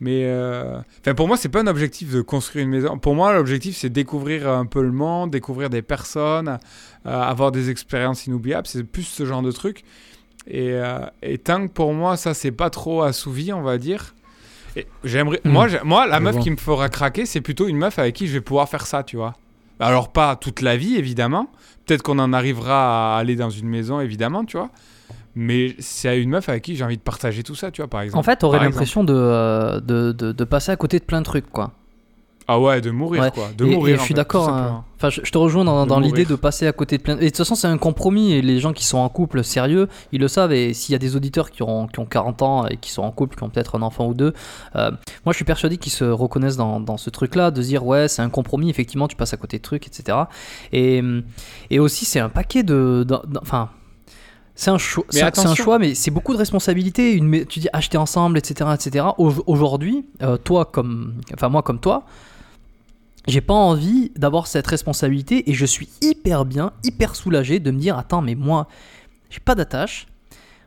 Mais. 0.00 0.24
euh, 0.26 0.80
pour 1.16 1.28
moi, 1.28 1.38
c'est 1.38 1.48
pas 1.48 1.60
un 1.62 1.66
objectif 1.66 2.12
de 2.12 2.20
construire 2.20 2.64
une 2.66 2.70
maison. 2.70 2.98
Pour 2.98 3.14
moi, 3.14 3.32
l'objectif, 3.32 3.74
c'est 3.76 3.88
découvrir 3.88 4.46
un 4.50 4.66
peu 4.66 4.82
le 4.82 4.92
monde, 4.92 5.30
découvrir 5.30 5.70
des 5.70 5.80
personnes, 5.80 6.58
avoir 7.06 7.52
des 7.52 7.70
expériences 7.70 8.26
inoubliables. 8.26 8.66
C'est 8.66 8.84
plus 8.84 9.04
ce 9.04 9.24
genre 9.24 9.40
de 9.40 9.50
truc. 9.50 9.82
Et, 10.46 10.78
et 11.22 11.38
tant 11.38 11.66
que 11.66 11.72
pour 11.72 11.94
moi, 11.94 12.18
ça, 12.18 12.34
c'est 12.34 12.52
pas 12.52 12.68
trop 12.68 13.02
assouvi, 13.02 13.50
on 13.54 13.62
va 13.62 13.78
dire. 13.78 14.14
J'aimerais, 15.04 15.40
Hmm. 15.44 15.50
moi, 15.50 15.68
j'ai- 15.68 15.80
moi, 15.84 16.06
la 16.06 16.18
meuf 16.20 16.34
qui 16.42 16.50
me 16.50 16.56
fera 16.56 16.88
craquer, 16.88 17.26
c'est 17.26 17.40
plutôt 17.40 17.68
une 17.68 17.76
meuf 17.76 17.98
avec 17.98 18.14
qui 18.14 18.26
je 18.26 18.32
vais 18.32 18.40
pouvoir 18.40 18.68
faire 18.68 18.86
ça, 18.86 19.02
tu 19.02 19.16
vois. 19.16 19.34
Alors, 19.80 20.12
pas 20.12 20.36
toute 20.36 20.60
la 20.60 20.76
vie, 20.76 20.96
évidemment. 20.96 21.48
Peut-être 21.86 22.02
qu'on 22.02 22.18
en 22.18 22.32
arrivera 22.32 23.16
à 23.16 23.18
aller 23.18 23.36
dans 23.36 23.50
une 23.50 23.68
maison, 23.68 24.00
évidemment, 24.00 24.44
tu 24.44 24.56
vois. 24.56 24.70
Mais 25.36 25.74
c'est 25.80 26.20
une 26.22 26.30
meuf 26.30 26.48
avec 26.48 26.62
qui 26.62 26.76
j'ai 26.76 26.84
envie 26.84 26.96
de 26.96 27.02
partager 27.02 27.42
tout 27.42 27.56
ça, 27.56 27.70
tu 27.72 27.82
vois, 27.82 27.88
par 27.88 28.02
exemple. 28.02 28.20
En 28.20 28.22
fait, 28.22 28.36
t'aurais 28.36 28.58
l'impression 28.70 29.02
de, 29.04 29.12
euh, 29.14 29.80
de, 29.80 30.12
de, 30.12 30.30
de 30.32 30.44
passer 30.44 30.70
à 30.70 30.76
côté 30.76 30.98
de 31.00 31.04
plein 31.04 31.20
de 31.20 31.24
trucs, 31.26 31.50
quoi. 31.50 31.72
Ah 32.46 32.60
ouais, 32.60 32.80
de 32.82 32.90
mourir, 32.90 33.22
Ouais. 33.22 33.30
quoi. 33.30 33.48
De 33.56 33.64
et, 33.64 33.74
mourir. 33.74 33.94
et 33.94 33.98
je 33.98 34.02
suis 34.02 34.12
d'accord. 34.14 34.48
hein. 34.50 34.84
Enfin, 34.96 35.08
je, 35.08 35.22
je 35.24 35.30
te 35.32 35.38
rejoins 35.38 35.64
dans, 35.64 35.86
dans 35.86 35.98
l'idée 35.98 36.24
de 36.26 36.34
passer 36.34 36.66
à 36.66 36.72
côté 36.72 36.98
de 36.98 37.02
plein. 37.02 37.16
Et 37.16 37.20
de 37.20 37.26
toute 37.28 37.38
façon, 37.38 37.54
c'est 37.54 37.66
un 37.66 37.78
compromis 37.78 38.32
et 38.32 38.42
les 38.42 38.60
gens 38.60 38.72
qui 38.74 38.84
sont 38.84 38.98
en 38.98 39.08
couple 39.08 39.42
sérieux, 39.42 39.88
ils 40.12 40.20
le 40.20 40.28
savent. 40.28 40.52
Et 40.52 40.74
s'il 40.74 40.92
y 40.92 40.96
a 40.96 40.98
des 40.98 41.16
auditeurs 41.16 41.50
qui 41.50 41.62
ont, 41.62 41.86
qui 41.86 42.00
ont 42.00 42.04
40 42.06 42.42
ans 42.42 42.66
et 42.66 42.76
qui 42.76 42.90
sont 42.90 43.02
en 43.02 43.10
couple, 43.12 43.36
qui 43.36 43.42
ont 43.42 43.48
peut-être 43.48 43.76
un 43.76 43.82
enfant 43.82 44.06
ou 44.06 44.12
deux, 44.14 44.34
euh, 44.76 44.90
moi, 45.24 45.32
je 45.32 45.36
suis 45.36 45.44
persuadé 45.46 45.78
qu'ils 45.78 45.92
se 45.92 46.04
reconnaissent 46.04 46.56
dans, 46.58 46.80
dans 46.80 46.98
ce 46.98 47.08
truc-là, 47.08 47.50
de 47.50 47.62
se 47.62 47.68
dire 47.68 47.84
ouais, 47.86 48.08
c'est 48.08 48.20
un 48.22 48.28
compromis. 48.30 48.68
Effectivement, 48.68 49.08
tu 49.08 49.16
passes 49.16 49.32
à 49.32 49.38
côté 49.38 49.56
de 49.56 49.62
trucs, 49.62 49.86
etc. 49.86 50.18
Et, 50.72 51.02
et 51.70 51.78
aussi, 51.80 52.04
c'est 52.04 52.20
un 52.20 52.28
paquet 52.28 52.62
de, 52.62 53.06
enfin. 53.40 53.70
C'est 54.56 54.70
un, 54.70 54.78
choix, 54.78 55.02
Mais 55.12 55.18
c'est 55.34 55.46
un- 55.48 55.54
choix, 55.56 55.80
mais 55.80 55.94
c'est 55.96 56.12
beaucoup 56.12 56.32
de 56.32 56.38
responsabilités. 56.38 57.14
Une, 57.14 57.44
tu 57.44 57.58
dis 57.58 57.66
acheter 57.72 57.98
ensemble, 57.98 58.38
etc., 58.38 58.70
etc. 58.72 59.06
Au- 59.18 59.32
Aujourd'hui, 59.48 60.06
euh, 60.22 60.36
toi 60.36 60.64
comme, 60.64 61.14
enfin 61.34 61.48
moi 61.48 61.62
comme 61.62 61.80
toi, 61.80 62.04
j'ai 63.26 63.40
pas 63.40 63.54
envie 63.54 64.12
d'avoir 64.16 64.46
cette 64.46 64.66
responsabilité 64.66 65.48
et 65.50 65.54
je 65.54 65.66
suis 65.66 65.88
hyper 66.02 66.44
bien, 66.44 66.72
hyper 66.82 67.16
soulagé 67.16 67.58
de 67.58 67.70
me 67.70 67.78
dire 67.78 67.96
attends 67.98 68.20
mais 68.22 68.34
moi 68.34 68.68
j'ai 69.30 69.40
pas 69.40 69.54
d'attache, 69.54 70.06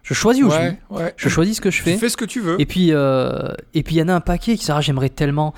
je 0.03 0.13
choisis 0.13 0.43
où 0.43 0.49
je 0.49 0.55
vis, 0.57 0.61
Ouais, 0.89 1.03
ouais. 1.03 1.13
je 1.17 1.29
choisis 1.29 1.57
ce 1.57 1.61
que 1.61 1.69
je 1.71 1.77
Tu 1.77 1.83
fais 1.83 1.97
fais 1.97 2.09
ce 2.09 2.17
que 2.17 2.25
tu 2.25 2.39
veux. 2.41 2.59
et 2.59 2.65
puis 2.65 2.91
euh, 2.91 3.53
et 3.73 3.83
puis 3.83 3.95
il 3.95 3.99
y 3.99 4.01
en 4.01 4.07
a 4.09 4.13
un 4.15 4.21
paquet 4.21 4.55
qui 4.57 4.65
sera 4.65 4.81
j'aimerais 4.81 5.09
tellement 5.09 5.53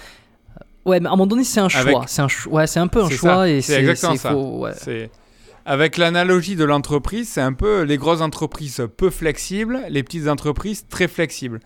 ouais 0.86 1.00
mais 1.00 1.08
à 1.08 1.12
un 1.12 1.16
moment 1.16 1.28
donné 1.28 1.44
c'est 1.44 1.60
un 1.60 1.70
choix, 1.70 1.82
Avec- 1.82 1.98
c'est 2.10 2.22
un 2.22 2.28
cho- 2.28 2.50
ouais 2.50 2.68
c'est 2.68 2.80
un 2.80 2.88
peu 2.88 3.04
un 3.04 3.10
choix 3.10 3.36
ça, 3.36 3.50
et 3.50 3.62
c'est 3.62 3.80
exactement 3.80 4.16
ça. 4.16 4.32
faux, 4.32 4.60
ouais. 4.60 5.10
Avec 5.66 5.98
l'analogie 5.98 6.56
de 6.56 6.64
l'entreprise, 6.64 7.30
c'est 7.30 7.42
un 7.42 7.54
peu 7.54 7.84
les 7.84 7.98
grosses 7.98 8.22
entreprises 8.22 8.82
peu 8.98 9.12
flexibles, 9.12 9.82
les 9.90 10.02
petites 10.02 10.28
entreprises 10.28 10.86
très 10.90 11.08
flexibles. 11.08 11.60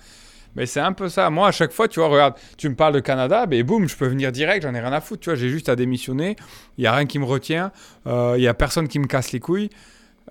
Mais 0.56 0.66
c'est 0.66 0.80
un 0.80 0.94
peu 0.94 1.10
ça. 1.10 1.30
Moi, 1.30 1.48
à 1.48 1.52
chaque 1.52 1.72
fois, 1.72 1.88
tu 1.88 2.00
vois, 2.00 2.10
regarde, 2.10 2.36
tu 2.58 2.70
me 2.70 2.76
parles 2.76 2.94
de 2.94 3.00
Canada, 3.00 3.46
ben 3.46 3.64
boum, 3.64 3.88
je 3.88 3.96
peux 3.96 4.08
venir 4.08 4.32
direct, 4.32 4.64
j'en 4.64 4.74
ai 4.74 4.80
rien 4.80 4.94
à 4.94 5.02
foutre. 5.02 5.22
Tu 5.22 5.30
vois, 5.30 5.36
j'ai 5.36 5.50
juste 5.50 5.70
à 5.70 5.76
démissionner. 5.76 6.36
Il 6.78 6.82
n'y 6.82 6.88
a 6.88 6.94
rien 6.94 7.06
qui 7.06 7.20
me 7.20 7.26
retient. 7.26 7.72
Euh, 8.08 8.34
Il 8.38 8.42
n'y 8.42 8.48
a 8.48 8.54
personne 8.54 8.88
qui 8.88 9.00
me 9.00 9.08
casse 9.08 9.32
les 9.32 9.40
couilles. 9.40 9.70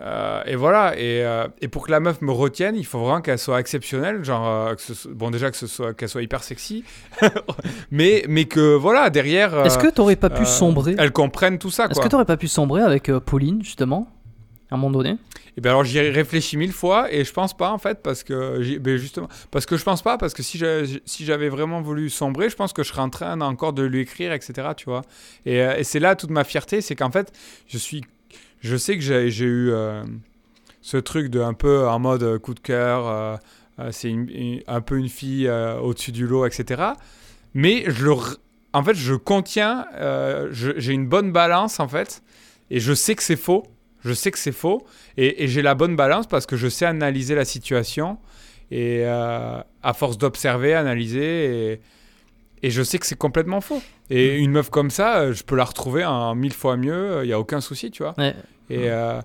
Euh, 0.00 0.42
et 0.46 0.56
voilà. 0.56 0.96
Et, 0.96 1.24
euh, 1.24 1.48
et, 1.61 1.68
pour 1.68 1.87
que 1.87 1.90
la 1.90 2.00
meuf 2.00 2.22
me 2.22 2.32
retienne, 2.32 2.76
il 2.76 2.87
faut 2.87 3.00
vraiment 3.00 3.20
qu'elle 3.20 3.38
soit 3.38 3.61
exceptionnelle. 3.61 4.24
Genre, 4.24 4.46
euh, 4.46 4.74
que 4.74 4.80
ce, 4.80 5.08
bon, 5.08 5.30
déjà 5.30 5.50
que 5.50 5.56
ce 5.56 5.66
soit, 5.66 5.92
qu'elle 5.94 6.08
soit 6.08 6.22
hyper 6.22 6.42
sexy. 6.42 6.85
mais, 7.90 8.24
mais 8.28 8.46
que 8.46 8.74
voilà, 8.74 9.11
derrière. 9.11 9.66
Est-ce 9.66 9.78
que 9.78 9.88
tu 9.88 10.00
n'aurais 10.00 10.16
pas 10.16 10.30
pu 10.30 10.46
sombrer 10.46 10.94
Elle 10.98 11.12
comprenne 11.12 11.58
tout 11.58 11.70
ça, 11.70 11.87
Est-ce 11.87 12.00
que 12.00 12.08
tu 12.08 12.14
n'aurais 12.14 12.24
pas 12.24 12.37
pu 12.37 12.48
sombrer 12.48 12.82
avec 12.82 13.11
Pauline, 13.18 13.62
justement 13.62 14.08
à 14.70 14.74
un 14.74 14.78
moment 14.78 14.90
donné? 14.90 15.18
Et 15.57 15.61
bien 15.61 15.73
alors 15.73 15.85
j'y 15.85 15.99
ai 15.99 16.11
réfléchi 16.11 16.57
mille 16.57 16.73
fois 16.73 17.12
et 17.12 17.25
je 17.25 17.33
pense 17.33 17.55
pas 17.55 17.71
en 17.71 17.79
fait 17.79 18.03
parce 18.03 18.23
que 18.23 18.79
ben 18.79 18.97
justement 18.97 19.29
parce 19.51 19.67
que 19.67 19.77
je 19.77 19.85
pense 19.85 20.03
pas 20.03 20.17
parce 20.17 20.33
que 20.33 20.43
si 20.43 20.59
j'avais 20.59 21.49
vraiment 21.49 21.83
voulu 21.83 22.09
sombrer 22.09 22.49
je 22.49 22.57
pense 22.57 22.73
que 22.73 22.83
je 22.83 22.88
serais 22.88 23.03
en 23.03 23.11
train 23.11 23.41
encore 23.43 23.73
de 23.73 23.83
lui 23.83 24.01
écrire 24.01 24.33
etc 24.33 24.69
tu 24.77 24.87
vois. 24.87 25.03
Et, 25.45 25.59
et 25.59 25.85
c'est 25.85 26.01
là 26.01 26.17
toute 26.17 26.31
ma 26.31 26.45
fierté 26.45 26.81
c'est 26.81 26.97
qu'en 26.97 27.11
fait 27.11 27.33
je 27.67 27.77
suis 27.77 28.03
je 28.61 28.77
sais 28.77 28.97
que 28.97 29.03
j'ai 29.03 29.45
eu 29.45 29.71
euh, 29.71 30.05
ce 30.81 30.97
truc 30.97 31.29
de 31.29 31.41
un 31.41 31.55
peu 31.55 31.87
en 31.87 31.99
mode 31.99 32.38
coup 32.38 32.55
de 32.55 32.61
cœur 32.61 33.07
euh, 33.07 33.37
euh, 33.79 33.88
c'est 33.93 34.15
un 34.67 34.81
peu 34.81 34.97
une 34.97 35.09
fille 35.09 35.51
au-dessus 35.51 36.12
du 36.12 36.27
lot 36.27 36.47
etc 36.47 36.83
mais 37.53 37.85
je 37.88 38.07
le 38.07 38.15
en 38.73 38.83
fait 38.83 38.95
je 38.95 39.15
contiens 39.15 39.87
j'ai 40.51 40.93
une 40.93 41.09
bonne 41.09 41.31
balance 41.31 41.79
en 41.79 41.88
fait 41.88 42.23
et 42.71 42.81
je 42.81 42.95
sais 42.95 43.15
que 43.15 43.23
c'est 43.23 43.37
faux 43.37 43.65
je 44.05 44.12
sais 44.12 44.31
que 44.31 44.38
c'est 44.38 44.53
faux 44.53 44.87
et, 45.17 45.47
j'ai 45.49 45.62
la 45.62 45.75
bonne 45.75 45.97
balance 45.97 46.27
parce 46.27 46.47
que 46.47 46.57
je 46.57 46.69
sais 46.69 46.87
analyser 46.87 47.35
la 47.35 47.45
situation 47.45 48.19
et 48.71 49.03
euh, 49.05 49.61
à 49.83 49.93
force 49.93 50.19
d'observer, 50.19 50.75
analyser 50.75 51.73
et, 51.73 51.81
et, 52.62 52.71
je 52.71 52.83
sais 52.83 52.99
que 52.99 53.07
c'est 53.07 53.19
complètement 53.19 53.61
faux. 53.61 53.83
Et 54.11 54.38
mm. 54.38 54.45
une 54.45 54.51
meuf 54.53 54.71
comme 54.71 54.91
ça, 54.91 55.19
euh, 55.19 55.33
je 55.33 55.45
peux 55.45 55.57
la 55.57 55.65
retrouver 55.65 56.05
en 56.05 56.35
mille 56.35 56.55
fois 56.55 56.77
mieux, 56.77 57.21
il 57.23 57.27
n'y 57.27 57.33
a 57.33 57.38
aucun 57.38 57.61
souci, 57.61 57.91
tu 57.91 58.03
vois. 58.03 58.15
Et, 58.19 58.35
euh, 58.71 59.21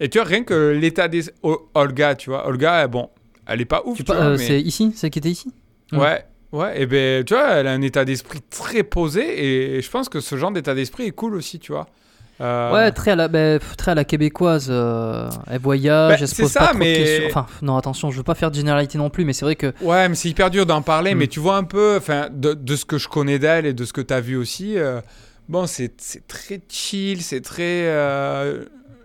et 0.00 0.08
tu 0.08 0.18
vois, 0.18 0.26
rien 0.26 0.44
que 0.44 0.70
l'état 0.70 1.08
des... 1.08 1.24
Olga, 1.42 2.14
tu 2.14 2.30
vois, 2.30 2.46
Olga, 2.46 2.86
bon, 2.86 3.10
elle 3.46 3.60
est 3.60 3.66
pas 3.66 3.82
ouf. 3.84 3.98
Tu 3.98 4.04
mais... 4.12 4.38
C'est 4.38 4.60
ici, 4.60 4.92
celle 4.94 5.10
qui 5.10 5.18
était 5.18 5.30
ici? 5.30 5.52
Ouais. 5.92 6.24
Ouais, 6.52 6.80
et 6.80 6.86
ben 6.86 7.24
tu 7.24 7.34
vois, 7.34 7.48
elle 7.54 7.66
a 7.66 7.72
un 7.72 7.82
état 7.82 8.04
d'esprit 8.04 8.40
très 8.48 8.84
posé 8.84 9.74
et 9.76 9.82
je 9.82 9.90
pense 9.90 10.08
que 10.08 10.20
ce 10.20 10.36
genre 10.36 10.52
d'état 10.52 10.72
d'esprit 10.72 11.06
est 11.06 11.10
cool 11.10 11.34
aussi, 11.34 11.58
tu 11.58 11.72
vois. 11.72 11.88
Euh, 12.40 12.72
ouais, 12.72 12.90
très 12.90 13.12
à 13.12 13.16
la, 13.16 13.28
bah, 13.28 13.58
très 13.76 13.92
à 13.92 13.94
la 13.94 14.04
québécoise. 14.04 14.68
Euh, 14.70 15.28
elle 15.48 15.60
voyage, 15.60 16.10
bah, 16.10 16.16
elle 16.20 16.28
se 16.28 16.42
pose 16.42 16.50
ça, 16.50 16.60
pas 16.60 16.66
trop 16.68 16.78
mais... 16.78 16.92
de 16.92 17.04
questions. 17.04 17.26
Enfin, 17.26 17.46
non, 17.62 17.76
attention, 17.76 18.10
je 18.10 18.16
veux 18.16 18.22
pas 18.22 18.34
faire 18.34 18.50
de 18.50 18.56
généralité 18.56 18.98
non 18.98 19.10
plus, 19.10 19.24
mais 19.24 19.32
c'est 19.32 19.44
vrai 19.44 19.56
que. 19.56 19.72
Ouais, 19.80 20.08
mais 20.08 20.14
c'est 20.14 20.28
hyper 20.28 20.50
dur 20.50 20.66
d'en 20.66 20.82
parler, 20.82 21.14
mm. 21.14 21.18
mais 21.18 21.26
tu 21.28 21.40
vois 21.40 21.56
un 21.56 21.64
peu, 21.64 21.96
enfin, 21.96 22.28
de, 22.32 22.54
de, 22.54 22.76
ce 22.76 22.84
que 22.84 22.98
je 22.98 23.08
connais 23.08 23.38
d'elle 23.38 23.66
et 23.66 23.72
de 23.72 23.84
ce 23.84 23.92
que 23.92 24.00
tu 24.00 24.12
as 24.12 24.20
vu 24.20 24.36
aussi. 24.36 24.76
Euh, 24.76 25.00
bon, 25.48 25.66
c'est 25.66 25.96
très 26.26 26.60
chill, 26.68 27.22
c'est 27.22 27.40
très 27.40 27.86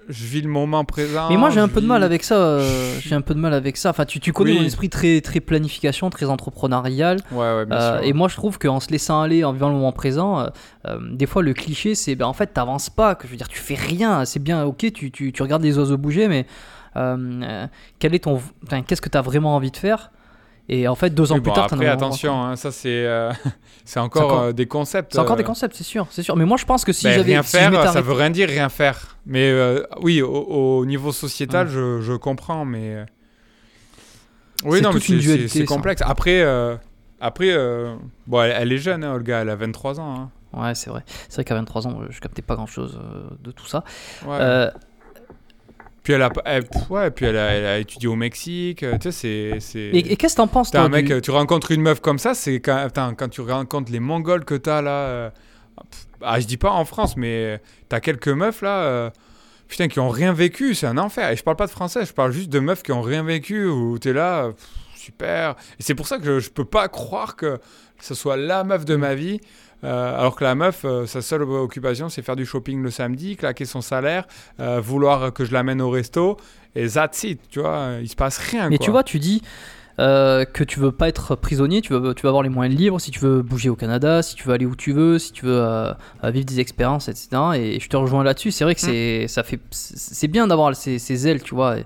je 0.09 0.25
vis 0.25 0.41
le 0.41 0.49
moment 0.49 0.83
présent. 0.83 1.29
Mais 1.29 1.37
moi 1.37 1.51
j'ai 1.51 1.59
un 1.59 1.67
peu 1.67 1.81
de 1.81 1.85
mal 1.85 2.03
avec 2.03 2.23
ça. 2.23 2.35
Euh, 2.35 2.97
j'ai 2.99 3.13
un 3.15 3.21
peu 3.21 3.35
de 3.35 3.39
mal 3.39 3.53
avec 3.53 3.77
ça. 3.77 3.91
Enfin, 3.91 4.05
tu, 4.05 4.19
tu 4.19 4.33
connais 4.33 4.53
mon 4.53 4.63
esprit 4.63 4.89
très 4.89 5.21
très 5.21 5.39
planification, 5.39 6.09
très 6.09 6.25
entrepreneurial. 6.25 7.19
Ouais, 7.31 7.37
ouais, 7.37 7.65
bien 7.65 7.77
euh, 7.77 8.01
Et 8.01 8.13
moi 8.13 8.27
je 8.27 8.35
trouve 8.35 8.57
qu'en 8.57 8.79
se 8.79 8.89
laissant 8.89 9.21
aller, 9.21 9.43
en 9.43 9.53
vivant 9.53 9.69
le 9.69 9.75
moment 9.75 9.91
présent, 9.91 10.47
euh, 10.87 10.99
des 11.11 11.27
fois 11.27 11.43
le 11.43 11.53
cliché 11.53 11.93
c'est 11.93 12.15
ben 12.15 12.25
en 12.25 12.33
fait 12.33 12.47
t'avances 12.47 12.89
pas. 12.89 13.13
Que 13.15 13.27
je 13.27 13.31
veux 13.31 13.37
dire, 13.37 13.47
tu 13.47 13.59
fais 13.59 13.75
rien. 13.75 14.25
C'est 14.25 14.41
bien, 14.41 14.63
ok, 14.65 14.91
tu, 14.93 15.11
tu, 15.11 15.31
tu, 15.31 15.43
regardes 15.43 15.63
les 15.63 15.77
oiseaux 15.77 15.97
bouger, 15.97 16.27
mais 16.27 16.47
quel 17.99 18.15
est 18.15 18.23
ton, 18.23 18.41
qu'est-ce 18.87 19.01
que 19.01 19.09
tu 19.09 19.17
as 19.17 19.21
vraiment 19.21 19.55
envie 19.55 19.71
de 19.71 19.77
faire? 19.77 20.11
Et 20.71 20.87
en 20.87 20.93
fait, 20.93 21.09
deux 21.09 21.31
ans 21.31 21.39
plus 21.39 21.51
tard, 21.51 21.67
après, 21.71 21.87
attention, 21.87 22.43
hein, 22.43 22.55
ça 22.55 22.71
c'est 22.71 23.03
euh, 23.05 23.31
c'est 23.85 23.99
encore, 23.99 24.39
euh, 24.39 24.51
des 24.51 24.67
concepts. 24.67 25.13
C'est 25.13 25.19
encore 25.19 25.35
des 25.35 25.41
euh. 25.41 25.47
concepts, 25.47 25.75
c'est 25.75 25.83
sûr, 25.83 26.05
c'est 26.11 26.21
sûr. 26.21 26.35
Mais 26.35 26.45
moi, 26.45 26.57
je 26.57 26.65
pense 26.65 26.85
que 26.85 26.93
si 26.93 27.05
ben, 27.05 27.13
j'avais 27.13 27.31
rien 27.31 27.41
faire, 27.41 27.91
ça 27.91 28.01
veut 28.01 28.13
rien 28.13 28.29
dire 28.29 28.47
rien 28.47 28.69
faire. 28.69 29.17
Mais 29.25 29.51
oui, 30.01 30.21
au, 30.21 30.85
niveau 30.85 31.11
sociétal, 31.11 31.67
je, 31.67 32.01
je, 32.01 32.13
comprends, 32.13 32.65
mais 32.65 33.03
oui, 34.63 34.81
non, 34.81 34.91
mais 34.93 35.47
c'est 35.47 35.65
complexe. 35.65 36.03
Après, 36.05 36.45
après, 37.19 37.55
bon, 38.27 38.41
elle, 38.43 38.71
est 38.71 38.77
jeune, 38.77 39.03
hein, 39.03 39.13
Olga, 39.13 39.41
elle 39.41 39.49
a 39.49 39.55
23 39.55 39.99
ans. 39.99 40.15
Hein. 40.19 40.29
Ouais, 40.53 40.75
c'est 40.75 40.89
vrai. 40.91 41.03
C'est 41.29 41.35
vrai 41.35 41.43
qu'à 41.45 41.55
23 41.55 41.87
ans, 41.87 41.99
je 42.09 42.19
captais 42.19 42.41
pas 42.43 42.55
grand 42.55 42.67
chose 42.67 42.99
de 43.41 43.51
tout 43.51 43.65
ça. 43.65 43.83
Ouais. 44.27 44.69
Puis 46.03 46.13
elle 46.13 46.21
a, 46.21 46.31
ouais, 46.89 47.11
puis 47.11 47.25
elle 47.25 47.37
a, 47.37 47.51
elle 47.51 47.65
a, 47.65 47.77
étudié 47.79 48.07
au 48.07 48.15
Mexique. 48.15 48.85
Tu 49.01 49.11
sais, 49.11 49.57
c'est. 49.59 49.81
Et, 49.93 50.15
qu'est-ce 50.15 50.35
que 50.35 50.37
t'en 50.37 50.47
penses, 50.47 50.71
toi 50.71 50.81
un 50.81 50.89
mec, 50.89 51.21
Tu 51.21 51.31
rencontres 51.31 51.71
une 51.71 51.81
meuf 51.81 51.99
comme 51.99 52.19
ça, 52.19 52.33
c'est 52.33 52.59
quand, 52.59 52.87
quand 52.93 53.29
tu 53.29 53.41
rencontres 53.41 53.91
les 53.91 53.99
Mongols 53.99 54.45
que 54.45 54.55
t'as 54.55 54.81
là. 54.81 54.91
Euh, 54.91 55.29
ah, 56.21 56.39
je 56.39 56.45
dis 56.45 56.57
pas 56.57 56.71
en 56.71 56.85
France, 56.85 57.15
mais 57.15 57.61
t'as 57.87 57.99
quelques 57.99 58.29
meufs 58.29 58.61
là. 58.61 58.83
Euh, 58.83 59.09
putain, 59.67 59.87
qui 59.87 59.99
ont 59.99 60.09
rien 60.09 60.33
vécu, 60.33 60.73
c'est 60.73 60.87
un 60.87 60.97
enfer. 60.97 61.29
Et 61.29 61.35
je 61.35 61.43
parle 61.43 61.57
pas 61.57 61.67
de 61.67 61.71
français, 61.71 62.05
je 62.05 62.13
parle 62.13 62.31
juste 62.31 62.49
de 62.49 62.59
meufs 62.59 62.83
qui 62.83 62.91
ont 62.91 63.01
rien 63.01 63.23
vécu, 63.23 63.65
où 63.65 63.99
t'es 63.99 64.13
là, 64.13 64.51
super. 64.95 65.55
Et 65.79 65.83
c'est 65.83 65.95
pour 65.95 66.07
ça 66.07 66.17
que 66.17 66.23
je, 66.25 66.39
je 66.39 66.49
peux 66.49 66.65
pas 66.65 66.87
croire 66.87 67.35
que 67.35 67.59
ce 68.01 68.15
soit 68.15 68.37
la 68.37 68.63
meuf 68.63 68.85
de 68.85 68.95
ma 68.95 69.15
vie. 69.15 69.39
Euh, 69.83 70.17
alors 70.17 70.35
que 70.35 70.43
la 70.43 70.55
meuf, 70.55 70.83
euh, 70.83 71.05
sa 71.05 71.21
seule 71.21 71.43
occupation, 71.43 72.09
c'est 72.09 72.21
faire 72.21 72.35
du 72.35 72.45
shopping 72.45 72.81
le 72.81 72.91
samedi, 72.91 73.35
claquer 73.35 73.65
son 73.65 73.81
salaire, 73.81 74.27
euh, 74.59 74.81
vouloir 74.81 75.31
que 75.33 75.45
je 75.45 75.53
l'amène 75.53 75.81
au 75.81 75.89
resto, 75.89 76.37
et 76.75 76.87
that's 76.87 77.23
it, 77.23 77.39
tu 77.49 77.61
vois, 77.61 77.93
il 78.01 78.09
se 78.09 78.15
passe 78.15 78.37
rien. 78.37 78.69
Mais 78.69 78.77
tu 78.77 78.91
vois, 78.91 79.03
tu 79.03 79.19
dis 79.19 79.41
que 79.97 80.63
tu 80.63 80.79
veux 80.79 80.93
pas 80.93 81.09
être 81.09 81.35
prisonnier, 81.35 81.81
tu 81.81 81.91
veux, 81.91 82.13
tu 82.13 82.23
veux 82.23 82.29
avoir 82.29 82.41
les 82.41 82.47
moyens 82.47 82.73
de 82.73 82.81
libre, 82.81 83.01
si 83.01 83.11
tu 83.11 83.19
veux 83.19 83.41
bouger 83.41 83.67
au 83.67 83.75
Canada, 83.75 84.21
si 84.21 84.35
tu 84.35 84.47
veux 84.47 84.53
aller 84.53 84.65
où 84.65 84.73
tu 84.73 84.93
veux, 84.93 85.19
si 85.19 85.33
tu 85.33 85.45
veux 85.45 85.91
vivre 86.23 86.45
des 86.45 86.61
expériences, 86.61 87.09
etc. 87.09 87.27
Et 87.55 87.79
je 87.81 87.89
te 87.89 87.97
rejoins 87.97 88.23
là-dessus, 88.23 88.51
c'est 88.51 88.63
vrai 88.63 88.75
que 88.75 88.79
mm. 88.79 88.83
c'est, 88.83 89.27
ça 89.27 89.43
fait, 89.43 89.59
c'est 89.71 90.29
bien 90.29 90.47
d'avoir 90.47 90.73
ces, 90.73 90.99
ces, 90.99 91.27
ailes, 91.27 91.43
tu 91.43 91.53
vois 91.53 91.79
et 91.79 91.85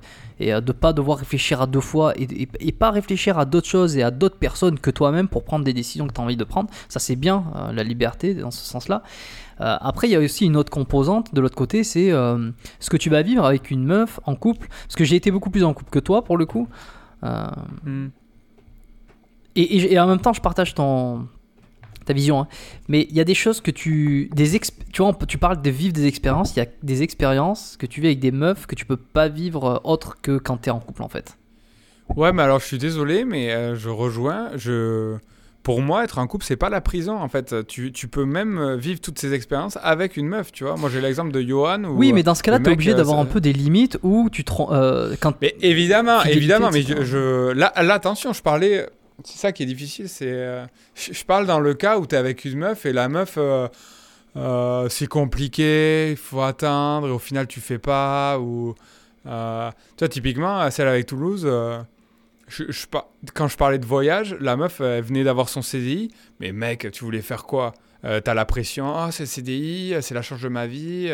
euh, 0.51 0.62
de 0.62 0.71
pas 0.71 0.93
devoir 0.93 1.19
réfléchir 1.19 1.62
à 1.62 1.67
deux 1.67 1.79
fois 1.79 2.13
et, 2.17 2.47
et, 2.60 2.71
pas 2.71 2.91
réfléchir 2.91 3.38
à 3.38 3.45
d'autres 3.45 3.67
choses 3.67 3.95
et 3.95 4.03
à 4.03 4.12
d'autres 4.12 4.38
personnes 4.38 4.79
que 4.79 4.89
toi-même 4.89 5.27
pour 5.27 5.43
prendre 5.43 5.63
des 5.63 5.73
décisions 5.73 6.08
que 6.08 6.13
tu 6.13 6.19
as 6.19 6.23
envie 6.23 6.38
de 6.38 6.43
prendre. 6.43 6.69
Ça, 6.89 6.99
c'est 6.99 7.15
bien, 7.15 7.45
euh, 7.56 7.71
la 7.71 7.84
liberté 7.84 8.34
dans 8.34 8.51
ce 8.51 8.65
sens-là. 8.65 9.03
Euh, 9.62 9.77
après, 9.79 10.08
il 10.08 10.12
y 10.12 10.15
a 10.15 10.19
aussi 10.19 10.45
une 10.45 10.58
autre 10.58 10.71
composante 10.71 11.34
de 11.34 11.41
l'autre 11.41 11.56
côté, 11.56 11.84
c'est 11.84 12.10
ce 12.10 12.89
que 12.89 12.97
tu 12.97 13.10
vas 13.10 13.21
vivre 13.21 13.45
avec 13.45 13.71
une 13.71 13.84
meuf 13.84 14.19
en 14.25 14.36
couple. 14.36 14.67
Parce 14.67 14.95
que 14.95 15.06
j'ai 15.06 15.15
été 15.15 15.32
beaucoup 15.32 15.49
plus 15.49 15.63
en 15.63 15.73
couple 15.73 15.91
que 15.91 15.99
toi, 15.99 16.23
pour 16.23 16.38
le 16.38 16.45
coup. 16.45 16.67
Hmm. 17.21 18.08
et, 19.56 19.93
et, 19.93 19.99
en 19.99 20.08
même 20.08 20.19
temps, 20.19 20.34
je 20.34 20.41
partage 20.41 20.73
ton, 20.73 21.27
ta 22.03 22.13
vision. 22.13 22.41
Hein. 22.41 22.47
Mais 22.87 23.07
il 23.09 23.15
y 23.15 23.19
a 23.19 23.23
des 23.23 23.35
choses 23.35 23.61
que 23.61 23.71
tu. 23.71 24.29
Des 24.33 24.59
tu 24.91 25.01
vois, 25.01 25.17
tu 25.27 25.37
parles 25.37 25.61
de 25.61 25.69
vivre 25.69 25.93
des 25.93 26.05
expériences. 26.05 26.55
Il 26.55 26.59
y 26.59 26.61
a 26.61 26.67
des 26.83 27.01
expériences 27.01 27.77
que 27.77 27.85
tu 27.85 28.01
vis 28.01 28.07
avec 28.07 28.19
des 28.19 28.31
meufs 28.31 28.67
que 28.67 28.75
tu 28.75 28.85
peux 28.85 28.97
pas 28.97 29.27
vivre 29.27 29.65
euh, 29.65 29.77
autre 29.83 30.17
que 30.21 30.37
quand 30.37 30.57
tu 30.57 30.69
es 30.69 30.71
en 30.71 30.79
couple, 30.79 31.03
en 31.03 31.09
fait. 31.09 31.37
Ouais, 32.15 32.33
mais 32.33 32.43
alors 32.43 32.59
je 32.59 32.65
suis 32.65 32.77
désolé, 32.77 33.25
mais 33.25 33.51
euh, 33.51 33.75
je 33.75 33.89
rejoins. 33.89 34.49
Je... 34.55 35.15
Pour 35.63 35.81
moi, 35.81 36.03
être 36.03 36.17
en 36.17 36.27
couple, 36.27 36.43
c'est 36.43 36.57
pas 36.57 36.69
la 36.69 36.81
prison, 36.81 37.17
en 37.17 37.29
fait. 37.29 37.65
Tu, 37.67 37.93
tu, 37.93 38.09
peux 38.09 38.25
même 38.25 38.57
euh, 38.57 38.75
vivre 38.75 38.99
toutes 38.99 39.17
ces 39.17 39.33
expériences 39.33 39.79
avec 39.81 40.17
une 40.17 40.27
meuf, 40.27 40.51
tu 40.51 40.65
vois. 40.65 40.75
Moi, 40.75 40.89
j'ai 40.89 40.99
l'exemple 40.99 41.31
de 41.31 41.39
Johan. 41.41 41.85
oui, 41.85 42.11
mais 42.11 42.21
dans 42.21 42.35
ce 42.35 42.43
cas-là, 42.43 42.59
tu 42.59 42.69
es 42.69 42.73
obligé 42.73 42.93
d'avoir 42.93 43.19
un 43.19 43.25
peu 43.25 43.39
des 43.39 43.53
limites 43.53 43.97
où 44.03 44.29
tu 44.29 44.43
te. 44.43 45.15
quand 45.15 45.33
mais 45.41 45.55
évidemment, 45.61 46.21
évidemment, 46.23 46.69
mais 46.71 46.81
je, 46.81 47.03
je... 47.05 47.51
Là, 47.53 47.71
là, 47.81 47.93
attention, 47.93 48.33
je 48.33 48.41
parlais 48.41 48.87
c'est 49.23 49.38
ça 49.38 49.51
qui 49.51 49.63
est 49.63 49.65
difficile. 49.65 50.09
C'est, 50.09 50.31
euh, 50.31 50.65
je, 50.95 51.23
parle 51.23 51.45
dans 51.45 51.59
le 51.59 51.73
cas 51.73 51.97
où 51.97 52.05
tu 52.05 52.15
es 52.15 52.17
avec 52.17 52.45
une 52.45 52.59
meuf 52.59 52.86
et 52.86 52.93
la 52.93 53.09
meuf, 53.09 53.36
euh, 53.38 53.67
euh, 54.36 54.89
c'est 54.89 55.07
compliqué, 55.07 56.12
il 56.12 56.17
faut 56.17 56.41
attendre 56.41 57.07
et 57.07 57.12
au 57.12 57.19
final 57.19 57.47
tu 57.47 57.62
fais 57.62 57.79
pas. 57.79 58.39
Ou, 58.39 58.75
tu 59.23 59.29
vois, 59.29 59.73
typiquement, 60.09 60.69
celle 60.71 60.88
avec 60.88 61.05
Toulouse, 61.05 61.49
je, 62.47 62.63
quand 63.33 63.47
je 63.47 63.57
parlais 63.57 63.79
de 63.79 63.86
voyage, 63.86 64.36
la 64.39 64.57
meuf, 64.57 64.81
elle 64.81 65.03
venait 65.03 65.23
d'avoir 65.23 65.49
son 65.49 65.62
CDI. 65.62 66.12
Mais 66.39 66.51
mec, 66.51 66.89
tu 66.91 67.03
voulais 67.05 67.21
faire 67.21 67.45
quoi? 67.45 67.73
T'as 68.01 68.33
la 68.33 68.43
pression, 68.43 68.93
oh, 68.93 69.12
c'est 69.12 69.25
CDI, 69.25 69.95
c'est 70.01 70.13
la 70.13 70.21
charge 70.21 70.41
de 70.41 70.49
ma 70.49 70.67
vie. 70.67 71.09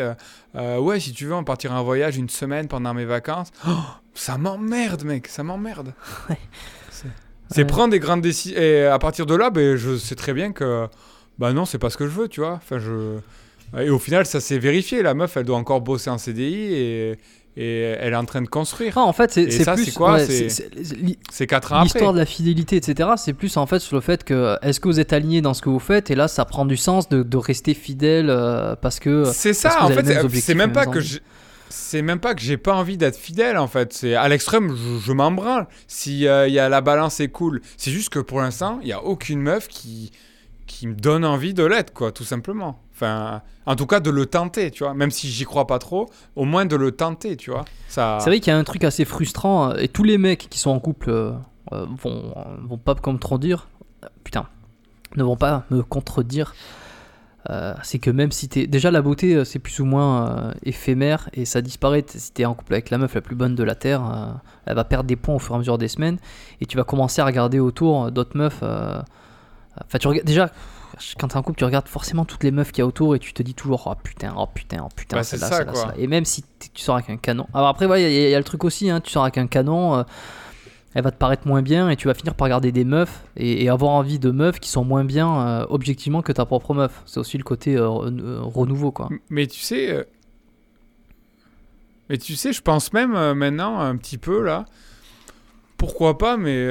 ouais, 0.54 0.98
si 0.98 1.12
tu 1.12 1.26
veux, 1.26 1.34
on 1.34 1.44
partira 1.44 1.80
en 1.80 1.84
voyage 1.84 2.16
une 2.16 2.28
semaine 2.28 2.66
pendant 2.66 2.94
mes 2.94 3.04
vacances. 3.04 3.50
Oh, 3.68 3.70
ça 4.12 4.38
m'emmerde, 4.38 5.04
mec, 5.04 5.28
ça 5.28 5.44
m'emmerde. 5.44 5.94
C'est 7.50 7.64
prendre 7.64 7.90
des 7.90 7.98
grandes 7.98 8.22
décisions. 8.22 8.58
Et 8.60 8.84
à 8.84 8.98
partir 8.98 9.26
de 9.26 9.34
là, 9.34 9.50
ben, 9.50 9.76
je 9.76 9.96
sais 9.96 10.14
très 10.14 10.32
bien 10.32 10.52
que 10.52 10.86
bah 11.38 11.52
non, 11.52 11.64
c'est 11.64 11.78
pas 11.78 11.90
ce 11.90 11.96
que 11.96 12.06
je 12.06 12.12
veux, 12.12 12.28
tu 12.28 12.40
vois. 12.40 12.52
Enfin, 12.62 12.78
je... 12.78 13.18
Et 13.78 13.88
au 13.88 13.98
final, 13.98 14.26
ça 14.26 14.40
s'est 14.40 14.58
vérifié. 14.58 15.02
La 15.02 15.14
meuf, 15.14 15.36
elle 15.36 15.44
doit 15.44 15.56
encore 15.56 15.80
bosser 15.80 16.10
en 16.10 16.18
CDI 16.18 16.74
et, 16.74 17.18
et 17.56 17.80
elle 17.80 18.12
est 18.12 18.16
en 18.16 18.24
train 18.24 18.42
de 18.42 18.48
construire. 18.48 18.94
Ah, 18.96 19.02
en 19.02 19.12
fait, 19.12 19.32
c'est 19.32 19.46
plus. 19.46 19.84
c'est 19.84 19.94
quoi? 19.94 20.18
C'est 20.18 21.46
4 21.46 21.72
ans 21.72 21.82
L'histoire 21.82 22.12
de 22.12 22.18
la 22.18 22.26
fidélité, 22.26 22.76
etc. 22.76 23.10
C'est 23.16 23.32
plus 23.32 23.56
en 23.56 23.66
fait 23.66 23.78
sur 23.78 23.96
le 23.96 24.02
fait 24.02 24.22
que 24.24 24.56
est-ce 24.62 24.80
que 24.80 24.88
vous 24.88 25.00
êtes 25.00 25.12
aligné 25.12 25.40
dans 25.40 25.54
ce 25.54 25.62
que 25.62 25.68
vous 25.68 25.78
faites? 25.78 26.10
Et 26.10 26.14
là, 26.14 26.28
ça 26.28 26.44
prend 26.44 26.66
du 26.66 26.76
sens 26.76 27.08
de, 27.08 27.22
de 27.22 27.36
rester 27.36 27.74
fidèle 27.74 28.28
euh, 28.28 28.76
parce 28.76 29.00
que. 29.00 29.24
C'est 29.32 29.54
ça, 29.54 29.84
en 29.84 29.88
fait. 29.88 30.30
C'est 30.40 30.54
même 30.54 30.72
pas 30.72 30.86
que 30.86 31.00
je 31.00 31.18
c'est 31.70 32.02
même 32.02 32.20
pas 32.20 32.34
que 32.34 32.42
j'ai 32.42 32.56
pas 32.58 32.74
envie 32.74 32.96
d'être 32.98 33.16
fidèle 33.16 33.56
en 33.56 33.66
fait. 33.68 33.92
C'est 33.94 34.14
à 34.14 34.28
l'extrême, 34.28 34.76
je, 34.76 34.98
je 34.98 35.12
m'en 35.12 35.30
branle. 35.30 35.66
Si 35.88 36.26
euh, 36.28 36.46
y 36.48 36.58
a 36.58 36.68
la 36.68 36.80
balance 36.82 37.20
est 37.20 37.28
cool. 37.28 37.62
C'est 37.78 37.90
juste 37.90 38.10
que 38.10 38.18
pour 38.18 38.40
l'instant, 38.40 38.78
il 38.82 38.88
y 38.88 38.92
a 38.92 39.02
aucune 39.02 39.40
meuf 39.40 39.68
qui 39.68 40.10
qui 40.66 40.86
me 40.86 40.94
donne 40.94 41.24
envie 41.24 41.54
de 41.54 41.64
l'être 41.64 41.92
quoi, 41.92 42.12
tout 42.12 42.24
simplement. 42.24 42.80
Enfin, 42.94 43.42
en 43.66 43.76
tout 43.76 43.86
cas 43.86 43.98
de 43.98 44.10
le 44.10 44.26
tenter, 44.26 44.70
tu 44.70 44.84
vois. 44.84 44.94
Même 44.94 45.10
si 45.10 45.28
j'y 45.28 45.44
crois 45.44 45.66
pas 45.66 45.78
trop, 45.78 46.10
au 46.36 46.44
moins 46.44 46.66
de 46.66 46.76
le 46.76 46.92
tenter, 46.92 47.36
tu 47.36 47.50
vois. 47.50 47.64
Ça. 47.88 48.18
C'est 48.20 48.30
vrai 48.30 48.40
qu'il 48.40 48.52
y 48.52 48.54
a 48.54 48.58
un 48.58 48.64
truc 48.64 48.84
assez 48.84 49.04
frustrant, 49.04 49.70
euh, 49.70 49.76
et 49.78 49.88
tous 49.88 50.04
les 50.04 50.18
mecs 50.18 50.48
qui 50.50 50.58
sont 50.58 50.70
en 50.70 50.78
couple 50.78 51.10
euh, 51.10 51.32
vont, 51.70 52.34
vont 52.68 52.78
pas 52.78 52.94
me 52.94 53.00
contredire. 53.00 53.68
euh, 54.04 54.08
Putain, 54.22 54.46
ne 55.16 55.24
vont 55.24 55.36
pas 55.36 55.64
me 55.70 55.82
contredire. 55.82 56.54
Euh, 57.50 57.74
c'est 57.82 57.98
que 57.98 58.10
même 58.10 58.30
si 58.30 58.48
t'es. 58.48 58.66
Déjà, 58.66 58.90
la 58.90 59.02
beauté, 59.02 59.34
euh, 59.34 59.44
c'est 59.44 59.58
plus 59.58 59.80
ou 59.80 59.84
moins 59.84 60.28
euh, 60.28 60.52
éphémère 60.62 61.28
et 61.32 61.44
ça 61.44 61.62
disparaît. 61.62 62.04
Si 62.06 62.32
t'es 62.32 62.44
en 62.44 62.54
couple 62.54 62.74
avec 62.74 62.90
la 62.90 62.98
meuf 62.98 63.14
la 63.14 63.20
plus 63.20 63.34
bonne 63.34 63.54
de 63.56 63.64
la 63.64 63.74
terre, 63.74 64.04
euh, 64.04 64.26
elle 64.66 64.76
va 64.76 64.84
perdre 64.84 65.06
des 65.08 65.16
points 65.16 65.34
au 65.34 65.38
fur 65.38 65.54
et 65.54 65.56
à 65.56 65.58
mesure 65.58 65.78
des 65.78 65.88
semaines 65.88 66.18
et 66.60 66.66
tu 66.66 66.76
vas 66.76 66.84
commencer 66.84 67.20
à 67.20 67.24
regarder 67.24 67.58
autour 67.58 68.12
d'autres 68.12 68.36
meufs. 68.36 68.62
Enfin, 68.62 69.98
tu 69.98 70.06
regardes. 70.06 70.26
Déjà, 70.26 70.50
quand 71.18 71.28
t'es 71.28 71.36
en 71.36 71.42
couple, 71.42 71.58
tu 71.58 71.64
regardes 71.64 71.88
forcément 71.88 72.24
toutes 72.24 72.44
les 72.44 72.50
meufs 72.50 72.70
qu'il 72.70 72.82
y 72.82 72.84
a 72.84 72.86
autour 72.86 73.16
et 73.16 73.18
tu 73.18 73.32
te 73.32 73.42
dis 73.42 73.54
toujours 73.54 73.84
Oh 73.86 73.94
putain, 74.00 74.32
oh 74.36 74.46
putain, 74.46 74.82
oh 74.84 74.88
putain, 74.94 75.16
Bah, 75.16 75.24
c'est 75.24 75.38
celle-là. 75.38 75.94
Et 75.96 76.06
même 76.06 76.26
si 76.26 76.44
tu 76.60 76.82
sors 76.82 76.96
avec 76.96 77.10
un 77.10 77.16
canon. 77.16 77.46
Alors 77.54 77.68
après, 77.68 77.86
ouais, 77.86 78.02
il 78.02 78.28
y, 78.28 78.30
y 78.30 78.34
a 78.34 78.38
le 78.38 78.44
truc 78.44 78.62
aussi, 78.64 78.90
hein, 78.90 79.00
tu 79.00 79.10
sors 79.10 79.24
avec 79.24 79.38
un 79.38 79.46
canon. 79.48 80.04
Elle 80.94 81.04
va 81.04 81.10
te 81.10 81.16
paraître 81.16 81.46
moins 81.46 81.62
bien 81.62 81.88
et 81.88 81.96
tu 81.96 82.08
vas 82.08 82.14
finir 82.14 82.34
par 82.34 82.46
regarder 82.46 82.72
des 82.72 82.84
meufs 82.84 83.24
et, 83.36 83.64
et 83.64 83.68
avoir 83.68 83.92
envie 83.92 84.18
de 84.18 84.30
meufs 84.30 84.58
qui 84.58 84.68
sont 84.68 84.84
moins 84.84 85.04
bien 85.04 85.46
euh, 85.46 85.66
objectivement 85.68 86.22
que 86.22 86.32
ta 86.32 86.44
propre 86.44 86.74
meuf. 86.74 87.02
C'est 87.06 87.20
aussi 87.20 87.38
le 87.38 87.44
côté 87.44 87.76
euh, 87.76 87.88
euh, 87.88 88.40
renouveau 88.42 88.90
quoi. 88.90 89.08
Mais 89.28 89.46
tu 89.46 89.60
sais, 89.60 89.92
euh, 89.92 90.04
mais 92.08 92.18
tu 92.18 92.34
sais, 92.34 92.52
je 92.52 92.60
pense 92.60 92.92
même 92.92 93.12
maintenant 93.34 93.78
un 93.78 93.96
petit 93.96 94.18
peu 94.18 94.42
là. 94.42 94.64
Pourquoi 95.76 96.18
pas, 96.18 96.36
mais 96.36 96.68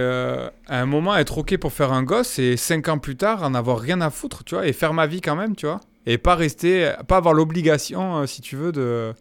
à 0.67 0.82
un 0.82 0.86
moment 0.86 1.15
être 1.15 1.39
ok 1.39 1.58
pour 1.58 1.73
faire 1.73 1.93
un 1.93 2.03
gosse 2.03 2.38
et 2.38 2.58
cinq 2.58 2.89
ans 2.89 2.99
plus 2.99 3.15
tard 3.15 3.41
en 3.41 3.55
avoir 3.55 3.79
rien 3.79 4.01
à 4.01 4.12
foutre, 4.12 4.43
tu 4.43 4.53
vois, 4.53 4.67
et 4.67 4.73
faire 4.73 4.93
ma 4.93 5.08
vie 5.08 5.19
quand 5.19 5.36
même, 5.36 5.55
tu 5.55 5.65
vois, 5.65 5.79
et 6.05 6.19
pas 6.19 6.36
rester, 6.36 6.93
pas 7.08 7.17
avoir 7.17 7.34
l'obligation, 7.34 8.27
si 8.27 8.41
tu 8.41 8.55
veux, 8.55 8.71
de 8.71 9.15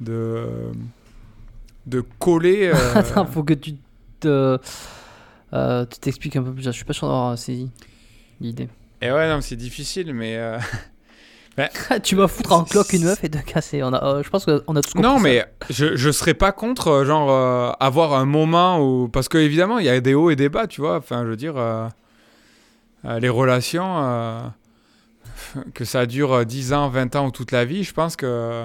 de 0.00 0.48
de 1.86 2.02
coller. 2.18 2.72
Attends, 2.94 3.26
faut 3.26 3.44
que 3.44 3.54
tu 3.54 3.74
te 4.20 4.58
euh, 5.54 5.86
tu 5.86 5.98
t'expliques 5.98 6.36
un 6.36 6.42
peu 6.42 6.52
plus. 6.52 6.62
Je 6.62 6.70
suis 6.70 6.84
pas 6.84 6.92
sûr 6.92 7.08
d'avoir 7.08 7.38
saisi 7.38 7.70
l'idée. 8.40 8.68
Et 9.00 9.10
ouais, 9.10 9.28
non, 9.28 9.40
c'est 9.40 9.56
difficile, 9.56 10.12
mais 10.12 10.36
euh, 10.36 10.58
tu 12.02 12.16
vas 12.16 12.28
foutre 12.28 12.52
en 12.52 12.64
cloque 12.64 12.92
une 12.92 13.04
meuf 13.04 13.22
et 13.24 13.28
te 13.28 13.38
casser. 13.38 13.82
On 13.82 13.92
a, 13.92 14.04
euh, 14.04 14.22
je 14.22 14.30
pense 14.30 14.44
qu'on 14.44 14.76
a 14.76 14.82
tous 14.82 14.92
compris. 14.92 15.02
Non, 15.02 15.16
ça. 15.16 15.22
mais 15.22 15.44
je, 15.70 15.96
je 15.96 16.10
serais 16.10 16.34
pas 16.34 16.52
contre, 16.52 16.88
euh, 16.88 17.04
genre, 17.04 17.30
euh, 17.30 17.72
avoir 17.80 18.14
un 18.14 18.24
moment 18.24 18.80
où. 18.80 19.08
Parce 19.08 19.28
que, 19.28 19.38
évidemment, 19.38 19.78
il 19.78 19.86
y 19.86 19.88
a 19.88 20.00
des 20.00 20.14
hauts 20.14 20.30
et 20.30 20.36
des 20.36 20.48
bas, 20.48 20.66
tu 20.66 20.80
vois. 20.80 20.96
Enfin, 20.96 21.24
je 21.24 21.30
veux 21.30 21.36
dire, 21.36 21.56
euh, 21.56 21.88
euh, 23.04 23.18
les 23.18 23.28
relations, 23.28 23.98
euh, 23.98 24.40
que 25.74 25.84
ça 25.84 26.06
dure 26.06 26.32
euh, 26.32 26.44
10 26.44 26.72
ans, 26.72 26.88
20 26.88 27.16
ans 27.16 27.26
ou 27.26 27.30
toute 27.30 27.52
la 27.52 27.64
vie, 27.64 27.84
je 27.84 27.92
pense 27.92 28.16
que. 28.16 28.64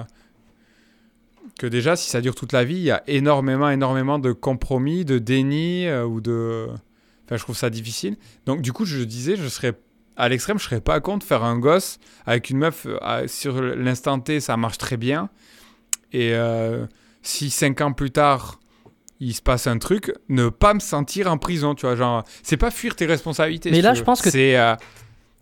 Que 1.58 1.66
déjà, 1.68 1.94
si 1.96 2.10
ça 2.10 2.20
dure 2.20 2.34
toute 2.34 2.52
la 2.52 2.64
vie, 2.64 2.74
il 2.76 2.82
y 2.82 2.90
a 2.90 3.02
énormément, 3.06 3.70
énormément 3.70 4.18
de 4.18 4.32
compromis, 4.32 5.04
de 5.04 5.18
déni 5.18 5.86
euh, 5.86 6.04
ou 6.04 6.20
de. 6.20 6.66
Enfin, 7.24 7.36
je 7.36 7.42
trouve 7.42 7.56
ça 7.56 7.70
difficile. 7.70 8.16
Donc, 8.44 8.60
du 8.60 8.72
coup, 8.72 8.84
je 8.84 9.02
disais, 9.02 9.36
je 9.36 9.46
serais. 9.48 9.72
À 10.16 10.28
l'extrême, 10.28 10.58
je 10.58 10.64
serais 10.64 10.80
pas 10.80 11.00
contre 11.00 11.26
faire 11.26 11.42
un 11.42 11.58
gosse 11.58 11.98
avec 12.26 12.50
une 12.50 12.58
meuf 12.58 12.86
euh, 12.86 13.26
sur 13.26 13.60
l'instant 13.60 14.20
T, 14.20 14.38
ça 14.40 14.56
marche 14.56 14.78
très 14.78 14.96
bien. 14.96 15.28
Et 16.12 16.34
euh, 16.34 16.86
si 17.22 17.50
cinq 17.50 17.80
ans 17.80 17.92
plus 17.92 18.12
tard, 18.12 18.60
il 19.18 19.34
se 19.34 19.42
passe 19.42 19.66
un 19.66 19.78
truc, 19.78 20.12
ne 20.28 20.48
pas 20.48 20.74
me 20.74 20.78
sentir 20.80 21.30
en 21.32 21.38
prison, 21.38 21.74
tu 21.74 21.86
vois. 21.86 21.96
Genre, 21.96 22.22
c'est 22.44 22.56
pas 22.56 22.70
fuir 22.70 22.94
tes 22.94 23.06
responsabilités. 23.06 23.70
Mais 23.72 23.80
là, 23.80 23.94
je 23.94 24.02
pense 24.02 24.22
que- 24.22 24.30
c'est. 24.30 24.56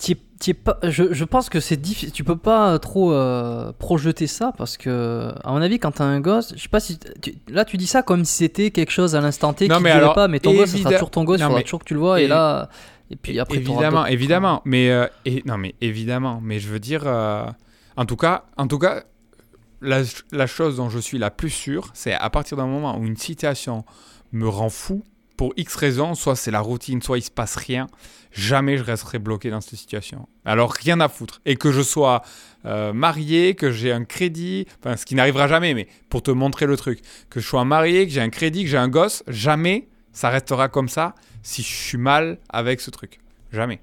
Euh, 0.02 0.04
T'y 0.04 0.12
es- 0.12 0.20
t'y 0.40 0.50
es 0.50 0.54
pas, 0.54 0.78
je, 0.82 1.12
je 1.12 1.24
pense 1.24 1.48
que 1.48 1.60
c'est 1.60 1.76
difficile. 1.80 2.10
Tu 2.12 2.24
peux 2.24 2.36
pas 2.36 2.78
trop 2.80 3.12
euh, 3.12 3.72
projeter 3.78 4.26
ça 4.26 4.52
parce 4.58 4.76
que, 4.76 5.32
à 5.44 5.52
mon 5.52 5.62
avis, 5.62 5.78
quand 5.78 5.92
t'as 5.92 6.04
un 6.04 6.20
gosse, 6.20 6.52
je 6.56 6.62
sais 6.62 6.68
pas 6.68 6.80
si. 6.80 6.98
tu- 6.98 7.34
là, 7.48 7.64
tu 7.64 7.76
dis 7.76 7.86
ça 7.86 8.02
comme 8.02 8.24
si 8.24 8.34
c'était 8.38 8.70
quelque 8.72 8.90
chose 8.90 9.14
à 9.14 9.20
l'instant 9.20 9.52
T 9.52 9.68
Non, 9.68 9.76
qui 9.76 9.82
mais 9.84 9.90
durait 9.90 10.02
alors, 10.02 10.14
pas, 10.14 10.28
mais 10.28 10.40
ton 10.40 10.52
gosse, 10.54 10.70
ça 10.70 10.78
sera 10.78 10.92
toujours 10.92 11.10
ton 11.10 11.24
gosse, 11.24 11.38
il 11.40 11.44
faudra 11.44 11.58
mais- 11.58 11.62
toujours 11.64 11.80
que 11.80 11.84
tu 11.84 11.94
le 11.94 12.00
vois, 12.00 12.20
et, 12.20 12.24
et- 12.24 12.28
là. 12.28 12.68
Et 13.10 13.16
puis 13.16 13.38
après, 13.38 13.58
évidemment, 13.58 14.06
évidemment. 14.06 14.62
Mais, 14.64 14.90
euh, 14.90 15.06
et, 15.26 15.42
non, 15.44 15.58
mais 15.58 15.74
évidemment. 15.82 16.40
Mais 16.42 16.58
je 16.60 16.68
veux 16.68 16.80
dire, 16.80 17.02
euh, 17.06 17.44
en 17.96 18.06
tout 18.06 18.16
cas, 18.16 18.44
en 18.56 18.66
tout 18.66 18.78
cas 18.78 19.02
la, 19.82 20.00
la 20.32 20.46
chose 20.46 20.76
dont 20.78 20.88
je 20.88 20.98
suis 20.98 21.18
la 21.18 21.30
plus 21.30 21.50
sûr, 21.50 21.90
c'est 21.92 22.14
à 22.14 22.30
partir 22.30 22.56
d'un 22.56 22.66
moment 22.66 22.96
où 22.98 23.04
une 23.04 23.16
situation 23.18 23.84
me 24.32 24.48
rend 24.48 24.70
fou, 24.70 25.02
pour 25.42 25.55
X 25.57 25.74
raisons, 25.74 26.14
soit 26.14 26.37
c'est 26.37 26.52
la 26.52 26.61
routine, 26.61 27.02
soit 27.02 27.18
il 27.18 27.22
se 27.22 27.31
passe 27.33 27.57
rien, 27.57 27.88
jamais 28.31 28.78
je 28.78 28.85
resterai 28.85 29.18
bloqué 29.18 29.50
dans 29.50 29.61
cette 29.61 29.76
situation. 29.76 30.28
Alors 30.44 30.70
rien 30.72 31.00
à 31.00 31.09
foutre. 31.09 31.40
Et 31.46 31.57
que 31.57 31.72
je 31.72 31.83
sois 31.83 32.22
euh, 32.64 32.92
marié, 32.92 33.57
que 33.57 33.72
j'ai 33.72 33.90
un 33.90 34.05
crédit, 34.05 34.68
enfin 34.78 34.96
ce 34.96 35.05
qui 35.05 35.16
n'arrivera 35.16 35.48
jamais, 35.48 35.74
mais 35.74 35.88
pour 36.11 36.22
te 36.22 36.31
montrer 36.31 36.66
le 36.66 36.76
truc, 36.76 37.00
que 37.28 37.40
je 37.40 37.48
sois 37.48 37.64
marié, 37.64 38.07
que 38.07 38.12
j'ai 38.12 38.20
un 38.20 38.28
crédit, 38.28 38.62
que 38.62 38.70
j'ai 38.70 38.78
un 38.78 38.87
gosse, 38.87 39.24
jamais 39.26 39.88
ça 40.12 40.31
restera 40.31 40.68
comme 40.68 40.88
ça 40.88 41.16
si 41.42 41.62
je 41.62 41.74
suis 41.74 41.98
mal 41.98 42.38
avec 42.48 42.81
ce 42.81 42.92
truc. 42.92 43.18
Jamais. 43.52 43.81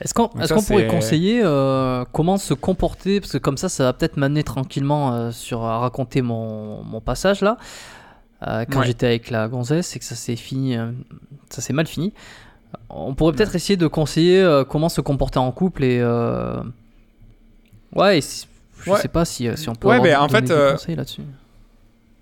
Est-ce 0.00 0.14
qu'on 0.14 0.62
pourrait 0.62 0.86
conseiller 0.86 1.42
euh, 1.44 2.06
comment 2.10 2.38
se 2.38 2.54
comporter? 2.54 3.20
Parce 3.20 3.32
que 3.32 3.38
comme 3.38 3.58
ça, 3.58 3.68
ça 3.68 3.84
va 3.84 3.92
peut-être 3.92 4.16
m'amener 4.16 4.44
tranquillement 4.44 5.12
euh, 5.12 5.30
sur 5.30 5.62
à 5.62 5.78
raconter 5.78 6.22
mon, 6.22 6.82
mon 6.84 7.02
passage 7.02 7.42
là. 7.42 7.58
Euh, 8.46 8.64
quand 8.70 8.80
Ouais. 8.80 8.86
j'étais 8.86 9.06
avec 9.06 9.30
la 9.30 9.48
gonzesse 9.48 9.94
et 9.94 9.98
que 9.98 10.04
ça 10.04 10.14
s'est 10.14 10.36
fini, 10.36 10.76
euh, 10.76 10.90
ça 11.50 11.60
s'est 11.60 11.72
mal 11.74 11.86
fini. 11.86 12.12
On 12.88 13.14
pourrait 13.14 13.32
peut-être 13.34 13.54
essayer 13.54 13.76
de 13.76 13.86
conseiller 13.86 14.40
euh, 14.40 14.64
comment 14.64 14.88
se 14.88 15.00
comporter 15.00 15.38
en 15.38 15.50
couple 15.52 15.84
et 15.84 16.02
ouais, 17.94 18.18
et 18.18 18.20
si- 18.20 18.46
je 18.84 18.90
Ouais. 18.90 18.98
sais 19.00 19.08
pas 19.08 19.24
si, 19.24 19.48
si 19.56 19.68
on 19.68 19.74
peut 19.74 19.88
Ouais, 19.88 19.96
avoir 19.96 20.04
mais 20.04 20.10
des- 20.10 20.16
en 20.16 20.28
fait, 20.28 20.94
là-dessus. 20.94 21.22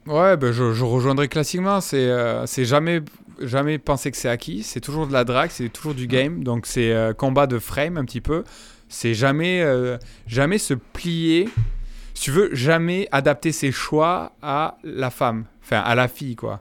Ouais, 0.06 0.36
ben 0.36 0.52
je, 0.52 0.72
je 0.72 0.84
rejoindrai 0.84 1.28
classiquement. 1.28 1.80
C'est 1.80 2.10
c'est 2.46 2.64
jamais, 2.64 3.02
jamais 3.42 3.78
penser 3.78 4.10
que 4.10 4.16
c'est 4.16 4.28
acquis. 4.30 4.62
C'est 4.62 4.80
toujours 4.80 5.06
de 5.06 5.12
la 5.12 5.24
drague, 5.24 5.50
c'est 5.50 5.68
toujours 5.68 5.94
du 5.94 6.06
game. 6.06 6.42
Donc 6.42 6.66
c'est 6.66 6.94
combat 7.18 7.46
de 7.46 7.58
frame 7.58 7.96
un 7.98 8.04
petit 8.04 8.22
peu. 8.22 8.42
C'est 8.88 9.12
jamais, 9.14 9.62
jamais 10.26 10.56
se 10.58 10.72
plier. 10.74 11.48
Si 12.14 12.22
tu 12.24 12.30
veux, 12.32 12.52
jamais 12.54 13.06
adapter 13.12 13.52
ses 13.52 13.70
choix 13.70 14.32
à 14.42 14.78
la 14.82 15.10
femme. 15.10 15.44
Enfin, 15.70 15.80
à 15.80 15.94
la 15.94 16.08
fille, 16.08 16.34
quoi. 16.36 16.60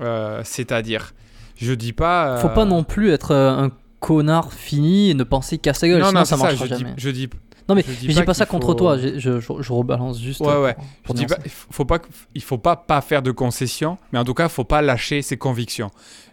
Euh, 0.00 0.40
C'est-à-dire, 0.44 1.14
je 1.56 1.72
dis 1.72 1.92
pas. 1.92 2.28
euh, 2.36 2.38
Faut 2.38 2.48
pas 2.48 2.64
non 2.64 2.82
plus 2.84 3.10
être 3.10 3.30
euh, 3.32 3.50
un 3.50 3.70
connard 4.00 4.52
fini 4.52 5.10
et 5.10 5.14
ne 5.14 5.24
penser 5.24 5.58
qu'à 5.58 5.74
sa 5.74 5.86
gueule, 5.88 6.00
Non, 6.00 6.08
sinon 6.08 6.20
non, 6.20 6.24
ça 6.24 6.36
marchera 6.36 6.66
Je 6.66 6.74
dis, 6.74 6.80
jamais. 6.80 6.94
je 6.96 7.10
dis, 7.10 7.28
non 7.68 7.74
mais 7.74 7.82
je 7.86 7.92
je 7.92 7.98
dis 7.98 8.06
dis, 8.08 8.14
pas 8.14 8.24
pas, 8.24 8.34
ça 8.34 8.46
contre 8.46 8.68
faut- 8.68 8.74
toi, 8.74 8.96
je, 8.98 9.18
je, 9.18 9.72
rebalance 9.72 10.20
juste. 10.20 10.40
Ouais, 10.40 10.56
ouais. 10.56 10.76
pour- 11.04 11.14
Je 11.16 11.20
dis 11.20 11.26
pas, 11.26 11.36
faut 11.70 11.84
pas, 11.84 11.98
il 12.34 12.42
faut 12.42 12.58
pas 12.58 12.76
pas 12.76 13.00
faire 13.00 13.22
de 13.22 13.30
concessions, 13.32 13.98
mais 14.12 14.18
en 14.18 14.24
tout 14.24 14.34
cas, 14.34 14.48
faut 14.48 14.64
pas 14.64 14.82
lâcher 14.82 15.20
ses 15.22 15.36
convictions. 15.36 15.90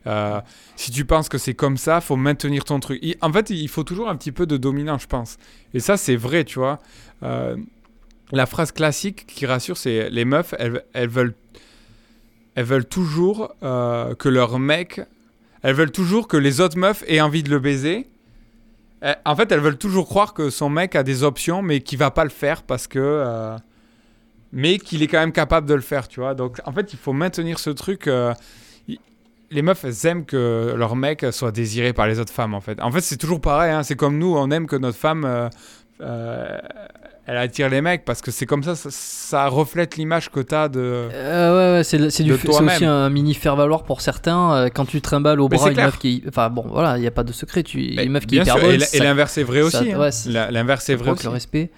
Euh, 0.08 0.40
si 0.76 0.92
tu 0.92 1.06
penses 1.06 1.28
que 1.30 1.38
c'est 1.40 1.56
comme 1.56 1.78
ça, 1.78 2.02
faut 2.02 2.16
maintenir 2.16 2.64
ton 2.64 2.80
truc. 2.80 3.00
Il- 3.02 3.16
en 3.22 3.32
fait, 3.34 3.50
il 3.50 3.68
faut 3.68 3.84
toujours 3.84 4.10
un 4.10 4.16
petit 4.16 4.32
peu 4.32 4.46
de 4.46 4.58
dominant, 4.58 4.98
je 5.00 5.08
pense. 5.08 5.38
Et 5.74 5.80
ça, 5.80 5.98
c'est 5.98 6.16
vrai, 6.16 6.44
tu 6.44 6.60
vois. 6.60 6.80
Euh, 7.24 7.58
la 8.32 8.46
phrase 8.46 8.72
classique 8.72 9.26
qui 9.28 9.46
rassure, 9.46 9.78
c'est 9.78 10.10
les 10.12 10.26
meufs, 10.26 10.54
elles, 10.60 10.84
elles 10.94 11.10
veulent, 11.10 11.34
elles 12.56 12.66
veulent 12.66 12.86
toujours 12.86 13.54
euh, 13.64 14.16
que 14.16 14.30
leur 14.30 14.60
mec, 14.60 15.02
elles 15.62 15.76
veulent 15.76 15.92
toujours 15.92 16.28
que 16.28 16.38
les 16.38 16.62
autres 16.62 16.78
meufs 16.78 17.04
aient 17.08 17.22
envie 17.22 17.44
de 17.44 17.50
le 17.50 17.60
baiser. 17.60 18.08
En 19.24 19.36
fait, 19.36 19.52
elles 19.52 19.60
veulent 19.60 19.78
toujours 19.78 20.08
croire 20.08 20.34
que 20.34 20.50
son 20.50 20.70
mec 20.70 20.96
a 20.96 21.04
des 21.04 21.22
options, 21.24 21.62
mais 21.62 21.82
qu'il 21.82 22.00
va 22.00 22.10
pas 22.12 22.24
le 22.24 22.32
faire 22.32 22.64
parce 22.64 22.88
que. 22.88 22.98
euh, 23.00 23.56
mais 24.52 24.78
qu'il 24.80 25.04
est 25.04 25.08
quand 25.08 25.20
même 25.20 25.34
capable 25.34 25.68
de 25.68 25.74
le 25.74 25.82
faire, 25.82 26.08
tu 26.08 26.22
vois. 26.22 26.34
Donc, 26.34 26.60
en 26.66 26.72
fait, 26.72 26.94
il 26.94 26.98
faut 26.98 27.14
maintenir 27.14 27.60
ce 27.60 27.70
truc. 27.70 28.08
euh, 28.08 28.34
les 29.52 29.62
meufs, 29.62 29.84
elles 29.84 30.08
aiment 30.08 30.26
que 30.26 30.74
leur 30.76 30.96
mec 30.96 31.26
soit 31.32 31.52
désiré 31.52 31.94
par 31.94 32.08
les 32.08 32.20
autres 32.20 32.34
femmes, 32.34 32.54
en 32.56 32.62
fait. 32.62 32.82
En 32.82 32.92
fait, 32.92 33.02
c'est 33.02 33.18
toujours 33.18 33.42
pareil. 33.42 33.72
hein, 33.72 33.84
C'est 33.84 33.96
comme 33.96 34.18
nous, 34.18 34.34
on 34.36 34.50
aime 34.50 34.66
que 34.66 34.76
notre 34.76 34.98
femme. 34.98 35.50
Elle 37.28 37.38
attire 37.38 37.70
les 37.70 37.82
mecs 37.82 38.06
parce 38.06 38.22
que 38.22 38.30
c'est 38.32 38.46
comme 38.46 38.62
ça, 38.64 38.76
ça, 38.76 38.90
ça 38.92 39.48
reflète 39.48 39.98
l'image 39.98 40.30
que 40.30 40.40
t'as 40.42 40.68
de. 40.70 40.80
Euh, 40.80 41.72
ouais, 41.74 41.78
ouais, 41.80 41.84
c'est, 41.84 42.10
c'est, 42.12 42.24
du, 42.24 42.34
aussi 42.34 42.86
un 42.86 43.10
mini 43.10 43.34
faire-valoir 43.34 43.84
pour 43.84 44.02
certains. 44.02 44.54
euh, 44.56 44.70
quand 44.74 44.86
tu 44.86 45.02
trimbales 45.02 45.40
au 45.42 45.50
bras 45.50 45.68
une 45.70 45.74
clair. 45.74 45.86
meuf 45.88 45.98
qui. 45.98 46.24
Enfin 46.28 46.50
bon, 46.50 46.66
voilà, 46.70 46.98
il 46.98 47.02
n'y 47.02 47.08
a 47.08 47.12
pas 47.12 47.24
de 47.24 47.32
secret. 47.34 47.64
Tu... 47.64 47.80
Une 48.02 48.12
meuf 48.12 48.26
qui 48.28 48.38
est 48.38 48.46
sûr, 48.46 48.56
hyperbole, 48.58 48.84
et 48.94 49.00
l'inverse 49.00 49.38
est 49.38 49.44
vrai 49.44 49.62
ça- 49.70 49.80
aussi. 49.82 49.92
hein. 49.92 50.00
ouais, 50.00 50.12
c'est- 50.12 50.30
La- 50.30 50.52
L'inverse 50.52 50.88
est 50.90 50.96
vrai 50.96 51.12
aussi. 51.12 51.24
le 51.24 51.30
respect. 51.32 51.72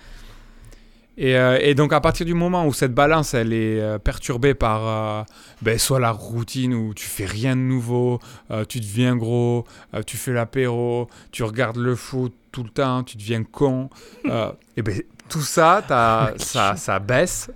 Et, 1.19 1.35
euh, 1.35 1.57
et 1.59 1.73
donc 1.73 1.93
à 1.93 1.99
partir 1.99 2.27
du 2.27 2.35
moment 2.35 2.67
où 2.67 2.73
cette 2.73 2.93
balance 2.93 3.33
elle 3.33 3.51
est 3.51 3.79
euh, 3.81 3.97
perturbée 3.97 4.53
par 4.53 4.81
euh, 4.87 5.23
ben, 5.63 5.79
soit 5.79 5.99
la 5.99 6.11
routine 6.11 6.75
où 6.75 6.93
tu 6.93 7.07
fais 7.07 7.25
rien 7.25 7.55
de 7.55 7.61
nouveau, 7.61 8.19
tu 8.69 8.79
deviens 8.79 9.15
gros, 9.15 9.65
tu 10.05 10.15
fais 10.15 10.31
l'apéro, 10.31 11.07
tu 11.31 11.41
regardes 11.41 11.77
le 11.77 11.95
foot 11.95 12.35
tout 12.51 12.61
le 12.63 12.69
temps, 12.69 13.01
tu 13.01 13.17
deviens 13.17 13.43
con, 13.43 13.89
et 14.77 14.81
ben 14.83 15.01
tout 15.29 15.41
ça, 15.41 15.83
t'as- 15.87 16.33
ça, 16.37 16.75
ça 16.75 16.99
baisse. 16.99 17.49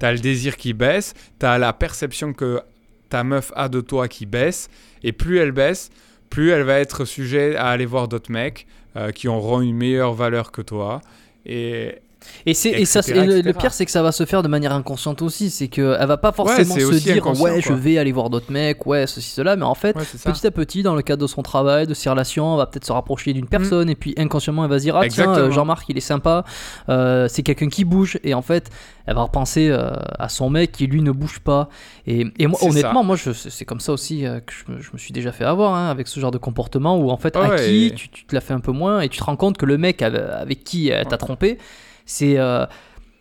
tu 0.00 0.06
as 0.06 0.12
le 0.12 0.18
désir 0.18 0.56
qui 0.56 0.72
baisse, 0.72 1.14
tu 1.38 1.46
as 1.46 1.58
la 1.58 1.72
perception 1.72 2.32
que 2.32 2.60
ta 3.08 3.22
meuf 3.24 3.52
a 3.54 3.68
de 3.68 3.80
toi 3.80 4.08
qui 4.08 4.26
baisse, 4.26 4.68
et 5.02 5.12
plus 5.12 5.38
elle 5.38 5.52
baisse, 5.52 5.90
plus 6.30 6.50
elle 6.50 6.62
va 6.62 6.78
être 6.80 7.04
sujet 7.04 7.56
à 7.56 7.68
aller 7.68 7.86
voir 7.86 8.08
d'autres 8.08 8.32
mecs 8.32 8.66
euh, 8.96 9.12
qui 9.12 9.28
auront 9.28 9.60
une 9.60 9.76
meilleure 9.76 10.14
valeur 10.14 10.50
que 10.50 10.62
toi. 10.62 11.00
Et 11.46 11.98
et, 12.46 12.54
c'est, 12.54 12.70
et, 12.70 12.84
ça, 12.84 13.00
et 13.08 13.42
le, 13.42 13.52
pire, 13.52 13.72
c'est 13.72 13.84
que 13.84 13.90
ça 13.90 14.02
va 14.02 14.12
se 14.12 14.24
faire 14.26 14.42
de 14.42 14.48
manière 14.48 14.72
inconsciente 14.72 15.22
aussi. 15.22 15.50
C'est 15.50 15.68
qu'elle 15.68 16.06
va 16.06 16.16
pas 16.16 16.32
forcément 16.32 16.74
se 16.74 16.94
dire 16.94 17.26
Ouais, 17.40 17.60
je 17.60 17.72
vais 17.72 17.98
aller 17.98 18.12
voir 18.12 18.30
d'autres 18.30 18.52
mecs, 18.52 18.86
ouais, 18.86 19.06
ceci, 19.06 19.30
cela. 19.30 19.56
Mais 19.56 19.64
en 19.64 19.74
fait, 19.74 19.96
ouais, 19.96 20.02
petit 20.32 20.46
à 20.46 20.50
petit, 20.50 20.82
dans 20.82 20.94
le 20.94 21.02
cadre 21.02 21.22
de 21.22 21.26
son 21.26 21.42
travail, 21.42 21.86
de 21.86 21.94
ses 21.94 22.10
relations, 22.10 22.52
elle 22.52 22.58
va 22.58 22.66
peut-être 22.66 22.84
se 22.84 22.92
rapprocher 22.92 23.32
d'une 23.32 23.46
personne. 23.48 23.88
Et 23.90 23.94
puis 23.94 24.14
inconsciemment, 24.18 24.64
elle 24.64 24.70
va 24.70 24.78
se 24.78 24.84
dire 24.84 24.96
Ah, 24.96 25.08
tiens, 25.08 25.24
Mm. 25.24 25.28
Exactement. 25.28 25.46
euh, 25.46 25.50
Jean-Marc, 25.50 25.84
il 25.88 25.96
est 25.96 26.00
sympa. 26.00 26.44
euh, 26.88 27.28
c'est 27.28 27.42
quelqu'un 27.42 27.68
qui 27.68 27.84
bouge. 27.84 28.18
Et 28.24 28.34
en 28.34 28.42
fait, 28.42 28.70
elle 29.06 29.14
va 29.14 29.22
repenser 29.22 29.68
euh, 29.70 29.90
à 30.18 30.28
son 30.28 30.50
mec 30.50 30.72
qui, 30.72 30.86
lui, 30.86 31.02
ne 31.02 31.10
bouge 31.12 31.38
pas. 31.40 31.68
Et, 32.06 32.26
et 32.38 32.46
moi, 32.46 32.58
honnêtement, 32.62 33.04
moi, 33.04 33.16
c'est 33.16 33.64
comme 33.64 33.80
ça 33.80 33.92
aussi 33.92 34.26
euh, 34.26 34.40
que 34.40 34.52
je 34.52 34.72
me, 34.72 34.80
je 34.80 34.90
me 34.92 34.98
suis 34.98 35.12
déjà 35.12 35.32
fait 35.32 35.44
avoir 35.44 35.74
hein, 35.74 35.88
avec 35.90 36.08
ce 36.08 36.20
genre 36.20 36.30
de 36.30 36.38
comportement 36.38 36.98
où, 36.98 37.10
en 37.10 37.16
fait, 37.16 37.36
acquis, 37.36 37.86
et- 37.86 37.94
tu, 37.94 38.08
tu 38.08 38.24
te 38.24 38.34
l'as 38.34 38.40
fait 38.40 38.54
un 38.54 38.60
peu 38.60 38.72
moins. 38.72 39.00
Et 39.00 39.08
tu 39.08 39.18
te 39.18 39.24
rends 39.24 39.36
compte 39.36 39.56
que 39.56 39.66
le 39.66 39.78
mec 39.78 40.02
avec, 40.02 40.64
qui 40.64 40.88
elle 40.88 41.04
t'a 41.06 41.12
Ouais. 41.12 41.18
trompé, 41.18 41.58
c'est. 42.06 42.38
euh, 42.38 42.66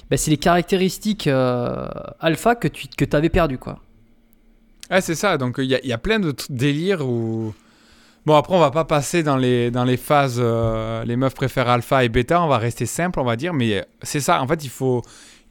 bah, 0.10 0.18
les 0.28 0.38
caractéristiques 0.38 1.28
euh, 1.28 1.88
alpha 2.20 2.56
que 2.56 2.68
tu 2.68 2.88
que 2.96 3.06
avais 3.16 3.30
perdu 3.30 3.58
quoi. 3.58 3.80
Ouais, 4.92 5.02
c'est 5.02 5.16
ça. 5.16 5.38
Donc, 5.38 5.56
il 5.60 5.66
y, 5.66 5.94
a- 5.94 5.98
plein 5.98 6.20
de 6.20 6.34
délires 6.50 7.08
où. 7.08 7.54
Bon, 8.26 8.36
après, 8.36 8.56
on 8.56 8.60
va 8.60 8.72
pas 8.72 8.86
passer 8.86 9.24
dans 9.24 9.38
les, 9.38 9.72
dans 9.72 9.84
les 9.84 9.98
phases. 9.98 10.38
euh, 10.40 11.04
les 11.06 11.16
meufs 11.16 11.34
préfèrent 11.34 11.70
alpha 11.70 12.04
et 12.04 12.10
bêta. 12.10 12.42
On 12.42 12.48
va 12.48 12.58
rester 12.58 12.86
simple, 12.86 13.20
on 13.20 13.24
va 13.26 13.36
dire. 13.36 13.54
Mais 13.54 13.86
c'est 14.02 14.20
ça. 14.20 14.42
En 14.42 14.48
fait, 14.48 14.64
il 14.64 14.70
faut, 14.70 15.02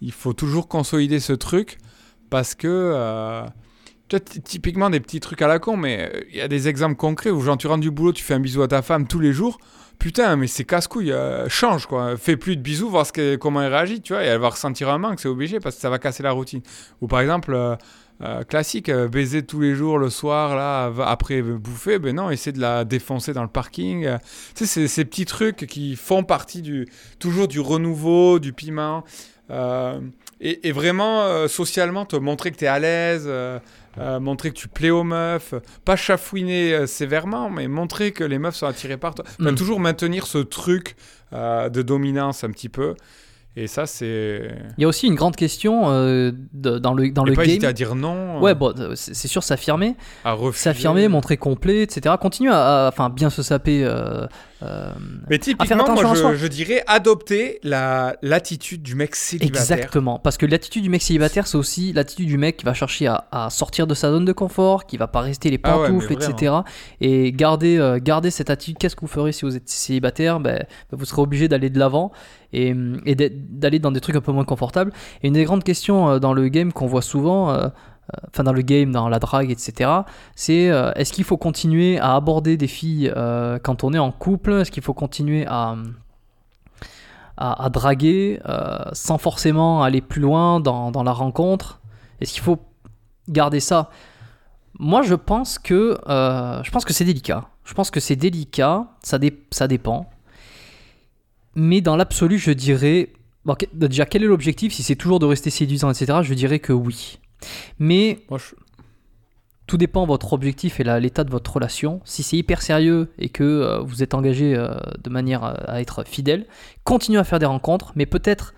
il 0.01 0.12
faut 0.12 0.33
toujours 0.33 0.68
consolider 0.68 1.20
ce 1.20 1.33
truc 1.33 1.78
parce 2.30 2.55
que. 2.55 2.68
euh, 2.68 3.43
typiquement 4.45 4.91
des 4.91 5.01
petits 5.01 5.20
trucs 5.20 5.41
à 5.41 5.47
la 5.49 5.59
con, 5.59 5.76
mais 5.76 6.11
euh, 6.14 6.20
il 6.30 6.37
y 6.37 6.41
a 6.43 6.49
des 6.49 6.68
exemples 6.68 6.97
concrets 6.97 7.30
où, 7.30 7.41
genre, 7.41 7.57
tu 7.57 7.66
rentres 7.66 7.80
du 7.80 7.91
boulot, 7.91 8.12
tu 8.12 8.22
fais 8.22 8.35
un 8.35 8.41
bisou 8.41 8.62
à 8.62 8.68
ta 8.68 8.83
femme 8.83 9.07
tous 9.07 9.20
les 9.20 9.33
jours. 9.33 9.59
Putain, 10.03 10.34
mais 10.34 10.48
c'est 10.48 10.64
casse-couille, 10.64 11.12
euh, 11.12 11.48
change 11.48 11.86
quoi. 11.86 12.16
Fais 12.16 12.36
plus 12.36 12.57
de 12.57 12.61
bisous, 12.61 12.90
voir 12.90 13.07
ce 13.07 13.12
que- 13.12 13.36
comment 13.36 13.62
elle 13.62 13.72
réagit, 13.72 14.00
tu 14.00 14.12
vois, 14.14 14.24
et 14.24 14.26
elle 14.26 14.40
va 14.40 14.48
ressentir 14.48 14.88
un 14.88 14.98
manque, 14.98 15.20
c'est 15.20 15.28
obligé 15.28 15.61
parce 15.61 15.76
que 15.76 15.80
ça 15.80 15.90
va 15.90 16.00
casser 16.00 16.24
la 16.24 16.32
routine. 16.32 16.61
Ou 17.00 17.07
par 17.07 17.20
exemple, 17.20 17.55
euh, 17.55 17.76
euh, 18.20 18.42
classique, 18.42 18.90
baiser 18.90 19.44
tous 19.44 19.61
les 19.61 19.76
jours 19.76 19.98
le 19.98 20.11
soir, 20.11 20.57
là, 20.57 20.92
après 21.07 21.40
bouffer, 21.40 22.00
ben 22.00 22.16
non, 22.16 22.30
essayer 22.30 22.50
de 22.50 22.61
la 22.61 22.84
défoncer 22.84 23.32
dans 23.32 23.42
le 23.42 23.48
parking. 23.48 24.09
tu 24.57 24.64
sais, 24.64 24.66
c'est 24.66 24.88
ces 24.88 25.05
petits 25.05 25.24
trucs 25.24 25.68
qui 25.68 25.94
font 25.94 26.24
partie 26.24 26.62
du, 26.62 26.88
toujours 27.20 27.46
du 27.46 27.61
renouveau, 27.61 28.40
du 28.40 28.53
piment. 28.53 29.05
et, 30.40 30.68
et 30.68 30.72
vraiment, 30.72 31.46
socialement, 31.46 32.07
te 32.07 32.16
montrer 32.16 32.50
que 32.50 32.57
tu 32.57 32.64
es 32.64 32.68
à 32.68 32.80
l'aise, 32.80 33.30
euh, 33.99 34.20
montrer 34.20 34.51
que 34.51 34.57
tu 34.57 34.68
plais 34.68 34.90
aux 34.90 35.05
meufs, 35.05 35.55
pas 35.84 35.97
chafouiner 35.97 36.74
euh, 36.74 36.86
sévèrement, 36.86 37.51
mais 37.51 37.68
montrer 37.68 38.12
que 38.12 38.24
les 38.24 38.38
meufs 38.38 38.57
sont 38.57 38.66
attirées 38.66 38.97
par 38.97 39.14
toi. 39.14 39.24
Enfin, 39.40 39.53
Mm. 39.53 39.55
Toujours 39.55 39.80
maintenir 39.80 40.26
ce 40.26 40.38
truc 40.38 40.97
euh, 41.32 41.68
de 41.68 41.82
dominance 41.82 42.45
un 42.45 42.51
petit 42.51 42.68
peu. 42.68 42.95
Et 43.55 43.66
ça, 43.66 43.84
c'est. 43.84 44.50
Il 44.78 44.82
y 44.82 44.84
a 44.86 44.88
aussi 44.88 45.07
une 45.07 45.14
grande 45.14 45.36
question 45.36 45.90
euh, 45.90 46.32
de- 46.55 46.78
dans 46.78 46.94
le 46.94 47.11
dans 47.11 47.26
Et 47.26 47.30
le 47.30 47.36
pas 47.36 47.44
game. 47.44 47.62
à 47.64 47.74
dire 47.74 47.94
non, 47.94 48.40
Ouais, 48.40 48.53
euh, 48.53 48.55
bon, 48.55 48.72
euh, 48.78 48.92
c'est 48.94 49.28
sûr, 49.28 49.42
s'affirmer, 49.42 49.94
à 50.24 50.32
refuser. 50.32 50.62
s'affirmer, 50.64 51.07
montrer 51.09 51.36
complet, 51.36 51.82
etc. 51.82 52.14
Continuer 52.18 52.50
à, 52.53 52.88
enfin, 52.90 53.11
bien 53.11 53.28
se 53.28 53.42
saper. 53.42 53.84
euh, 53.84 54.26
Mais 55.28 55.38
typiquement, 55.38 55.84
moi, 55.92 56.12
à 56.12 56.14
soi. 56.14 56.32
je, 56.32 56.38
je 56.38 56.46
dirais 56.46 56.82
adopter 56.86 57.59
la 57.62 58.16
l'attitude 58.22 58.82
du 58.82 58.94
mec 58.94 59.14
célibataire. 59.16 59.61
Exactement, 59.76 60.18
parce 60.18 60.38
que 60.38 60.46
l'attitude 60.46 60.82
du 60.84 60.88
mec 60.88 61.03
célibataire, 61.03 61.46
c'est 61.46 61.59
aussi 61.59 61.92
l'attitude 61.92 62.28
du 62.28 62.38
mec 62.38 62.57
qui 62.57 62.64
va 62.64 62.72
chercher 62.72 63.09
à, 63.09 63.26
à 63.32 63.50
sortir 63.50 63.86
de 63.86 63.94
sa 63.94 64.11
zone 64.11 64.24
de 64.24 64.32
confort, 64.32 64.86
qui 64.86 64.96
va 64.96 65.09
pas 65.09 65.20
rester 65.20 65.50
les 65.50 65.61
Ah 65.64 65.78
ouais, 65.78 65.88
pantoufles, 65.88 66.12
etc. 66.14 66.55
Et 67.00 67.32
garder, 67.32 67.98
garder 68.03 68.30
cette 68.30 68.48
attitude. 68.50 68.78
Qu'est-ce 68.78 68.96
que 68.96 69.00
vous 69.03 69.07
ferez 69.09 69.32
si 69.32 69.44
vous 69.44 69.57
êtes 69.57 69.68
célibataire? 69.68 70.40
Ben, 70.40 70.59
ben, 70.90 70.96
Vous 70.96 71.05
serez 71.05 71.20
obligé 71.22 71.48
d'aller 71.48 71.68
de 71.68 71.78
l'avant 71.78 72.12
et, 72.53 72.74
d'aller 72.74 73.78
dans 73.78 73.92
des 73.92 74.00
trucs 74.00 74.16
un 74.16 74.20
peu 74.20 74.32
moins 74.32 74.44
confortables. 74.44 74.92
Et 75.22 75.28
une 75.28 75.34
des 75.34 75.44
grandes 75.44 75.64
questions 75.64 76.09
euh, 76.09 76.18
dans 76.18 76.32
le 76.32 76.48
game 76.48 76.72
qu'on 76.72 76.86
voit 76.86 77.03
souvent, 77.03 77.50
euh, 77.50 77.55
euh, 77.55 77.68
enfin 78.28 78.44
dans 78.44 78.53
le 78.53 78.62
game, 78.62 78.92
dans 78.92 79.09
la 79.09 79.18
drague, 79.18 79.50
etc., 79.50 79.90
c'est 80.34 80.64
est-ce 80.96 81.12
qu'il 81.12 81.24
faut 81.24 81.36
continuer 81.36 81.98
à 81.98 82.14
aborder 82.14 82.57
des 82.57 82.66
filles 82.66 83.12
quand 83.62 83.84
on 83.84 83.92
est 83.92 83.98
en 83.98 84.12
couple? 84.12 84.53
Est-ce 84.53 84.70
qu'il 84.70 84.82
faut 84.82 84.94
continuer 84.94 85.46
à 85.46 85.76
à, 87.38 87.64
à 87.64 87.70
draguer 87.70 88.40
sans 88.92 89.18
forcément 89.18 89.82
aller 89.82 90.00
plus 90.00 90.20
loin 90.20 90.61
dans, 90.61 90.90
dans 90.90 91.03
la 91.03 91.12
rencontre? 91.12 91.80
Est-ce 92.20 92.32
qu'il 92.34 92.42
faut 92.42 92.59
garder 93.28 93.61
ça? 93.61 93.90
Moi, 94.78 95.03
je 95.03 95.14
pense 95.14 95.59
que 95.59 95.98
je 96.07 96.70
que 96.84 96.92
c'est 96.92 97.05
délicat. 97.05 97.44
Je 97.64 97.74
pense 97.74 97.90
que 97.90 98.00
c'est 98.00 98.16
délicat. 98.16 98.86
Ça, 99.03 99.18
dé- 99.18 99.44
ça 99.50 99.68
dépend. 99.68 100.11
Mais 101.55 101.80
dans 101.80 101.96
l'absolu, 101.96 102.38
je 102.38 102.50
dirais 102.53 103.11
bon, 103.44 103.55
déjà 103.72 104.07
quel 104.07 104.22
est 104.22 104.26
l'objectif 104.26 104.72
Si 104.72 104.82
c'est 104.82 104.96
toujours 104.96 105.18
de 105.18 105.26
rester 105.26 105.50
séduisant, 105.50 105.90
etc. 105.90 106.18
Je 106.22 106.34
dirais 106.34 106.59
que 106.59 106.72
oui. 106.72 107.18
Mais 107.78 108.20
Moi, 108.30 108.38
je- 108.38 108.55
tout 109.66 109.76
dépend 109.76 110.03
de 110.03 110.09
votre 110.09 110.32
objectif 110.32 110.80
et 110.80 110.84
l'état 110.84 111.24
de 111.24 111.30
votre 111.30 111.55
relation. 111.55 112.00
Si 112.05 112.22
c'est 112.22 112.36
hyper 112.36 112.61
sérieux 112.62 113.11
et 113.18 113.28
que 113.28 113.42
euh, 113.44 113.78
vous 113.80 114.03
êtes 114.03 114.12
engagé 114.14 114.55
euh, 114.57 114.74
de 115.03 115.09
manière 115.11 115.44
à, 115.44 115.50
à 115.53 115.80
être 115.80 116.05
fidèle, 116.07 116.46
continuez 116.84 117.18
à 117.18 117.24
faire 117.24 117.38
des 117.38 117.46
rencontres, 117.46 117.92
mais 117.96 118.05
peut-être 118.07 118.55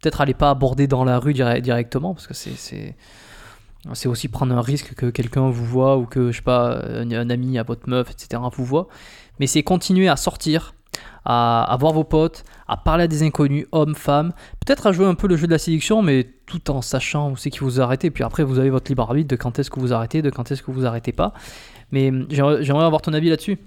peut-être 0.00 0.20
allez 0.20 0.34
pas 0.34 0.50
aborder 0.50 0.86
dans 0.86 1.04
la 1.04 1.18
rue 1.18 1.32
dire- 1.34 1.60
directement 1.62 2.14
parce 2.14 2.26
que 2.26 2.34
c'est 2.34 2.56
c'est 2.56 2.96
c'est 3.92 4.08
aussi 4.08 4.26
prendre 4.28 4.54
un 4.56 4.60
risque 4.60 4.94
que 4.94 5.06
quelqu'un 5.10 5.48
vous 5.48 5.64
voit 5.64 5.96
ou 5.98 6.06
que 6.06 6.32
je 6.32 6.38
sais 6.38 6.42
pas 6.42 6.82
un, 6.84 7.10
un 7.12 7.30
ami 7.30 7.58
à 7.58 7.62
votre 7.62 7.88
meuf 7.88 8.10
etc 8.10 8.42
vous 8.52 8.64
voit. 8.64 8.88
Mais 9.38 9.46
c'est 9.46 9.62
continuer 9.62 10.08
à 10.08 10.16
sortir, 10.16 10.74
à, 11.24 11.64
à 11.64 11.76
voir 11.76 11.92
vos 11.92 12.04
potes, 12.04 12.44
à 12.68 12.76
parler 12.76 13.04
à 13.04 13.06
des 13.08 13.22
inconnus, 13.22 13.66
hommes, 13.72 13.94
femmes, 13.94 14.32
peut-être 14.64 14.86
à 14.86 14.92
jouer 14.92 15.06
un 15.06 15.14
peu 15.14 15.26
le 15.28 15.36
jeu 15.36 15.46
de 15.46 15.52
la 15.52 15.58
séduction, 15.58 16.02
mais 16.02 16.24
tout 16.46 16.70
en 16.70 16.82
sachant 16.82 17.30
où 17.32 17.36
c'est 17.36 17.50
qu'il 17.50 17.62
vous 17.62 17.80
arrêtez. 17.80 18.10
Puis 18.10 18.22
après, 18.24 18.44
vous 18.44 18.58
avez 18.58 18.70
votre 18.70 18.90
libre 18.90 19.02
arbitre 19.02 19.28
de 19.28 19.36
quand 19.36 19.58
est-ce 19.58 19.70
que 19.70 19.80
vous 19.80 19.92
arrêtez, 19.92 20.22
de 20.22 20.30
quand 20.30 20.50
est-ce 20.50 20.62
que 20.62 20.70
vous 20.70 20.86
arrêtez 20.86 21.12
pas. 21.12 21.32
Mais 21.92 22.08
hum, 22.10 22.26
j'aimerais 22.30 22.62
j'aimerais 22.64 22.84
avoir 22.84 23.02
ton 23.02 23.12
avis 23.12 23.28
là-dessus. 23.30 23.58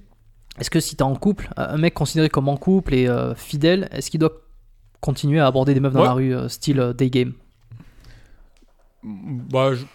Est-ce 0.59 0.69
que 0.69 0.79
si 0.79 0.95
t'es 0.95 1.03
en 1.03 1.15
couple, 1.15 1.49
un 1.57 1.77
mec 1.77 1.93
considéré 1.93 2.29
comme 2.29 2.49
en 2.49 2.57
couple 2.57 2.93
et 2.93 3.07
euh, 3.07 3.33
fidèle, 3.35 3.87
est-ce 3.91 4.09
qu'il 4.11 4.19
doit 4.19 4.33
continuer 4.99 5.39
à 5.39 5.47
aborder 5.47 5.73
des 5.73 5.79
meufs 5.79 5.93
dans 5.93 5.99
Ouais. 6.01 6.05
la 6.05 6.13
rue, 6.13 6.35
euh, 6.35 6.49
style 6.49 6.79
euh, 6.81 6.91
day 6.93 7.09
game? 7.09 7.33
Bah, 9.03 9.73
je, 9.73 9.85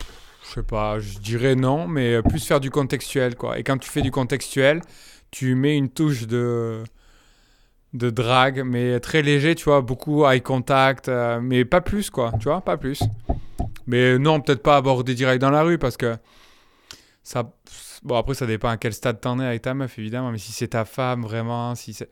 je 0.45 0.55
sais 0.55 0.63
pas, 0.63 0.99
je 0.99 1.19
dirais 1.19 1.55
non, 1.55 1.87
mais 1.87 2.23
plus 2.23 2.43
faire 2.45 2.61
du 2.61 2.71
contextuel, 2.71 3.37
quoi. 3.37 3.59
Et 3.59 3.63
quand 3.63 3.77
tu 3.77 3.91
fais 3.91 4.01
du 4.01 4.11
contextuel, 4.11 4.81
tu 5.31 5.55
mets 5.55 5.77
une 5.77 5.91
touche 5.91 6.27
de 6.27 6.83
de 7.95 8.11
drague, 8.11 8.63
mais 8.65 8.99
très 9.01 9.23
léger, 9.23 9.55
tu 9.55 9.65
vois, 9.65 9.81
beaucoup 9.81 10.27
eye 10.27 10.43
contact, 10.43 11.09
euh, 11.09 11.41
mais 11.41 11.65
pas 11.65 11.81
plus, 11.81 12.11
quoi, 12.11 12.33
tu 12.41 12.45
vois, 12.45 12.61
pas 12.61 12.77
plus. 12.77 13.03
Mais 13.87 14.19
non, 14.19 14.41
peut-être 14.41 14.63
pas 14.63 14.77
aborder 14.77 15.15
direct 15.15 15.41
dans 15.41 15.51
la 15.51 15.63
rue, 15.63 15.79
parce 15.79 15.97
que 15.97 16.17
ça... 17.23 17.53
Bon, 18.03 18.17
après, 18.17 18.35
ça 18.35 18.47
dépend 18.47 18.69
à 18.69 18.77
quel 18.77 18.93
stade 18.93 19.21
t'en 19.21 19.41
es 19.41 19.47
avec 19.47 19.63
ta 19.63 19.73
meuf, 19.73 19.99
évidemment, 19.99 20.31
mais 20.31 20.39
si 20.39 20.53
c'est 20.53 20.69
ta 20.69 20.85
femme, 20.85 21.23
vraiment, 21.23 21.75
si 21.75 21.95
c'est... 21.95 22.11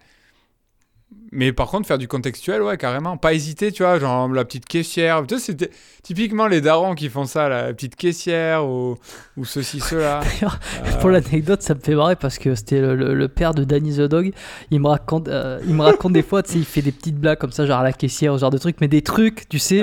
Mais 1.34 1.52
par 1.52 1.68
contre, 1.68 1.86
faire 1.88 1.96
du 1.96 2.08
contextuel, 2.08 2.60
ouais, 2.62 2.76
carrément. 2.76 3.16
Pas 3.16 3.32
hésiter, 3.32 3.72
tu 3.72 3.82
vois, 3.82 3.98
genre 3.98 4.28
la 4.28 4.44
petite 4.44 4.66
caissière. 4.66 5.24
Tu 5.26 5.36
sais, 5.36 5.40
c'était 5.40 5.70
typiquement 6.02 6.46
les 6.46 6.60
darons 6.60 6.94
qui 6.94 7.08
font 7.08 7.24
ça, 7.24 7.48
la 7.48 7.72
petite 7.72 7.96
caissière 7.96 8.66
ou, 8.66 8.96
ou 9.38 9.44
ceci, 9.46 9.80
cela. 9.90 10.20
D'ailleurs, 10.22 10.60
Euh, 10.84 11.00
Pour 11.00 11.08
l'anecdote, 11.08 11.62
ça 11.62 11.74
me 11.74 11.80
fait 11.80 11.94
marrer 11.94 12.16
parce 12.16 12.38
que 12.38 12.54
c'était 12.54 12.80
le, 12.82 12.94
le- 12.94 13.14
le 13.14 13.28
père 13.28 13.54
de 13.54 13.64
Danny 13.64 13.94
the 13.96 14.00
Dog. 14.02 14.32
Il 14.70 14.80
me 14.80 14.88
raconte, 14.88 15.28
euh, 15.28 15.58
il 15.66 15.74
me 15.74 15.82
raconte 15.82 16.12
des 16.12 16.22
fois, 16.22 16.42
tu 16.42 16.52
sais, 16.52 16.58
il 16.58 16.66
fait 16.66 16.82
des 16.82 16.92
petites 16.92 17.16
blagues 17.18 17.38
comme 17.38 17.52
ça, 17.52 17.64
genre 17.64 17.78
à 17.80 17.84
la 17.84 17.92
caissière, 17.94 18.34
ce 18.34 18.40
genre 18.40 18.50
de 18.50 18.58
trucs, 18.58 18.80
mais 18.82 18.88
des 18.88 19.00
trucs, 19.02 19.48
tu 19.48 19.58
sais, 19.58 19.82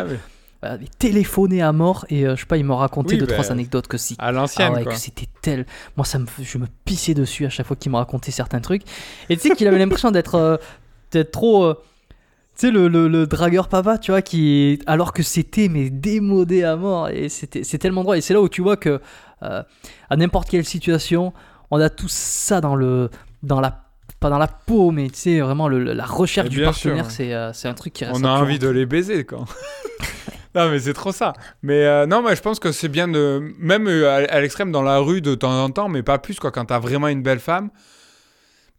ah, 0.62 0.74
mais 0.74 0.78
des 0.78 0.88
téléphonés 1.00 1.62
à 1.64 1.72
mort. 1.72 2.06
Et 2.10 2.28
euh, 2.28 2.36
je 2.36 2.42
sais 2.42 2.46
pas, 2.46 2.58
il 2.58 2.66
me 2.66 2.74
racontait 2.74 3.14
Oui, 3.16 3.20
deux, 3.22 3.26
bah, 3.26 3.34
trois 3.34 3.52
anecdotes 3.52 3.88
que 3.88 3.98
si. 3.98 4.16
à 4.20 4.32
l'ancienne, 4.32 4.74
Ah 4.74 4.78
ouais, 4.78 4.84
quoi. 4.84 4.92
que 4.92 5.00
c'était 5.00 5.26
tel. 5.42 5.66
Moi, 5.98 6.06
ça 6.06 6.20
me, 6.20 6.26
je 6.42 6.58
me 6.60 6.66
pissais 6.86 7.14
dessus 7.16 7.46
à 7.46 7.50
chaque 7.50 7.66
fois 7.66 7.76
qu'il 7.76 7.92
me 7.92 7.98
racontait 7.98 8.30
certains 8.32 8.60
trucs. 8.60 8.84
Et 9.30 9.38
tu 9.38 9.48
sais 9.48 9.56
qu'il 9.56 9.68
avait 9.68 9.80
l'impression 9.80 10.12
d'être, 10.12 10.36
euh, 10.36 10.58
d'être 11.12 11.32
trop. 11.32 11.64
euh, 11.66 11.74
tu 12.58 12.68
sais, 12.68 12.72
le, 12.72 12.88
le, 12.90 13.08
le 13.08 13.26
dragueur 13.26 13.68
papa, 13.70 13.98
tu 13.98 14.12
vois, 14.12 14.22
qui. 14.22 14.80
Alors 14.86 15.14
que 15.14 15.24
c'était, 15.24 15.70
mais 15.70 15.90
démodé 15.90 16.64
à 16.64 16.76
mort. 16.76 17.10
Et 17.10 17.30
c'était, 17.30 17.64
c'est 17.64 17.78
tellement 17.78 18.04
droit. 18.04 18.18
Et 18.18 18.22
c'est 18.22 18.34
là 18.34 18.42
où 18.42 18.50
tu 18.50 18.62
vois 18.62 18.76
que, 18.78 19.00
euh, 19.44 19.64
à 20.10 20.16
n'importe 20.18 20.50
quelle 20.50 20.66
situation, 20.66 21.34
on 21.72 21.80
a 21.80 21.90
tout 21.90 22.10
ça 22.10 22.60
dans 22.62 22.76
le. 22.76 23.10
Dans 23.44 23.62
la. 23.62 23.86
Pas 24.20 24.30
dans 24.30 24.38
la 24.40 24.48
peau, 24.48 24.92
mais 24.92 25.08
tu 25.10 25.16
sais, 25.18 25.40
vraiment, 25.40 25.70
le- 25.70 25.94
la 25.94 26.06
recherche 26.06 26.50
du 26.50 26.62
partenaire, 26.62 27.06
sûr. 27.06 27.12
c'est, 27.12 27.34
euh, 27.34 27.54
c'est 27.54 27.70
un 27.70 27.74
truc 27.74 27.94
qui 27.94 28.04
reste. 28.04 28.20
On 28.20 28.26
a 28.26 28.32
envie 28.32 28.60
de 28.60 28.68
les 28.68 28.86
baiser, 28.86 29.24
quoi. 29.26 29.46
non, 30.56 30.70
mais 30.70 30.80
c'est 30.80 30.92
trop 30.94 31.14
ça. 31.14 31.32
Mais 31.64 31.86
euh, 31.86 32.06
non, 32.06 32.22
mais 32.22 32.36
je 32.36 32.42
pense 32.42 32.60
que 32.60 32.74
c'est 32.74 32.90
bien 32.90 33.08
de. 33.08 33.54
Même 33.60 33.88
à, 33.88 34.16
à 34.16 34.42
l'extrême, 34.42 34.74
dans 34.74 34.82
la 34.82 34.98
rue 34.98 35.22
de 35.22 35.36
temps 35.36 35.64
en 35.64 35.70
temps, 35.70 35.88
mais 35.88 36.04
pas 36.04 36.18
plus, 36.18 36.38
quoi, 36.38 36.52
quand 36.52 36.66
t'as 36.66 36.80
vraiment 36.80 37.08
une 37.08 37.22
belle 37.24 37.40
femme. 37.40 37.70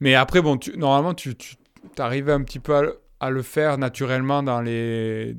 Mais 0.01 0.15
après, 0.15 0.43
bon, 0.43 0.59
tu, 0.59 0.77
normalement, 0.77 1.15
tu, 1.15 1.35
tu 1.37 1.55
arrives 2.01 2.31
un 2.31 2.43
petit 2.43 2.59
peu 2.59 2.75
à, 2.77 2.83
le- 2.83 3.01
à 3.21 3.31
le 3.31 3.43
faire 3.43 3.79
naturellement 3.79 4.43
dans 4.43 4.61
les. 4.61 5.37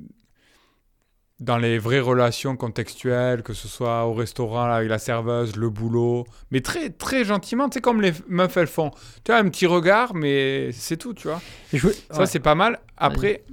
dans 1.39 1.57
les 1.57 1.79
vraies 1.79 1.99
relations 1.99 2.55
contextuelles, 2.55 3.41
que 3.41 3.53
ce 3.53 3.67
soit 3.67 4.05
au 4.05 4.13
restaurant 4.13 4.65
avec 4.71 4.87
la 4.89 4.99
serveuse, 4.99 5.55
le 5.55 5.69
boulot, 5.71 6.25
mais 6.51 6.61
très 6.61 6.91
très 6.91 7.23
gentiment, 7.25 7.67
tu 7.67 7.75
sais 7.75 7.81
comme 7.81 7.99
les 8.01 8.13
meufs 8.27 8.55
elles 8.57 8.67
font. 8.67 8.91
Tu 9.23 9.31
vois 9.31 9.37
un 9.37 9.49
petit 9.49 9.65
regard, 9.65 10.13
mais 10.13 10.71
c'est 10.71 10.97
tout, 10.97 11.15
tu 11.15 11.27
vois. 11.27 11.41
Je 11.73 11.87
Ça 12.11 12.19
ouais. 12.19 12.25
c'est 12.27 12.39
pas 12.39 12.53
mal. 12.53 12.79
Après, 12.95 13.43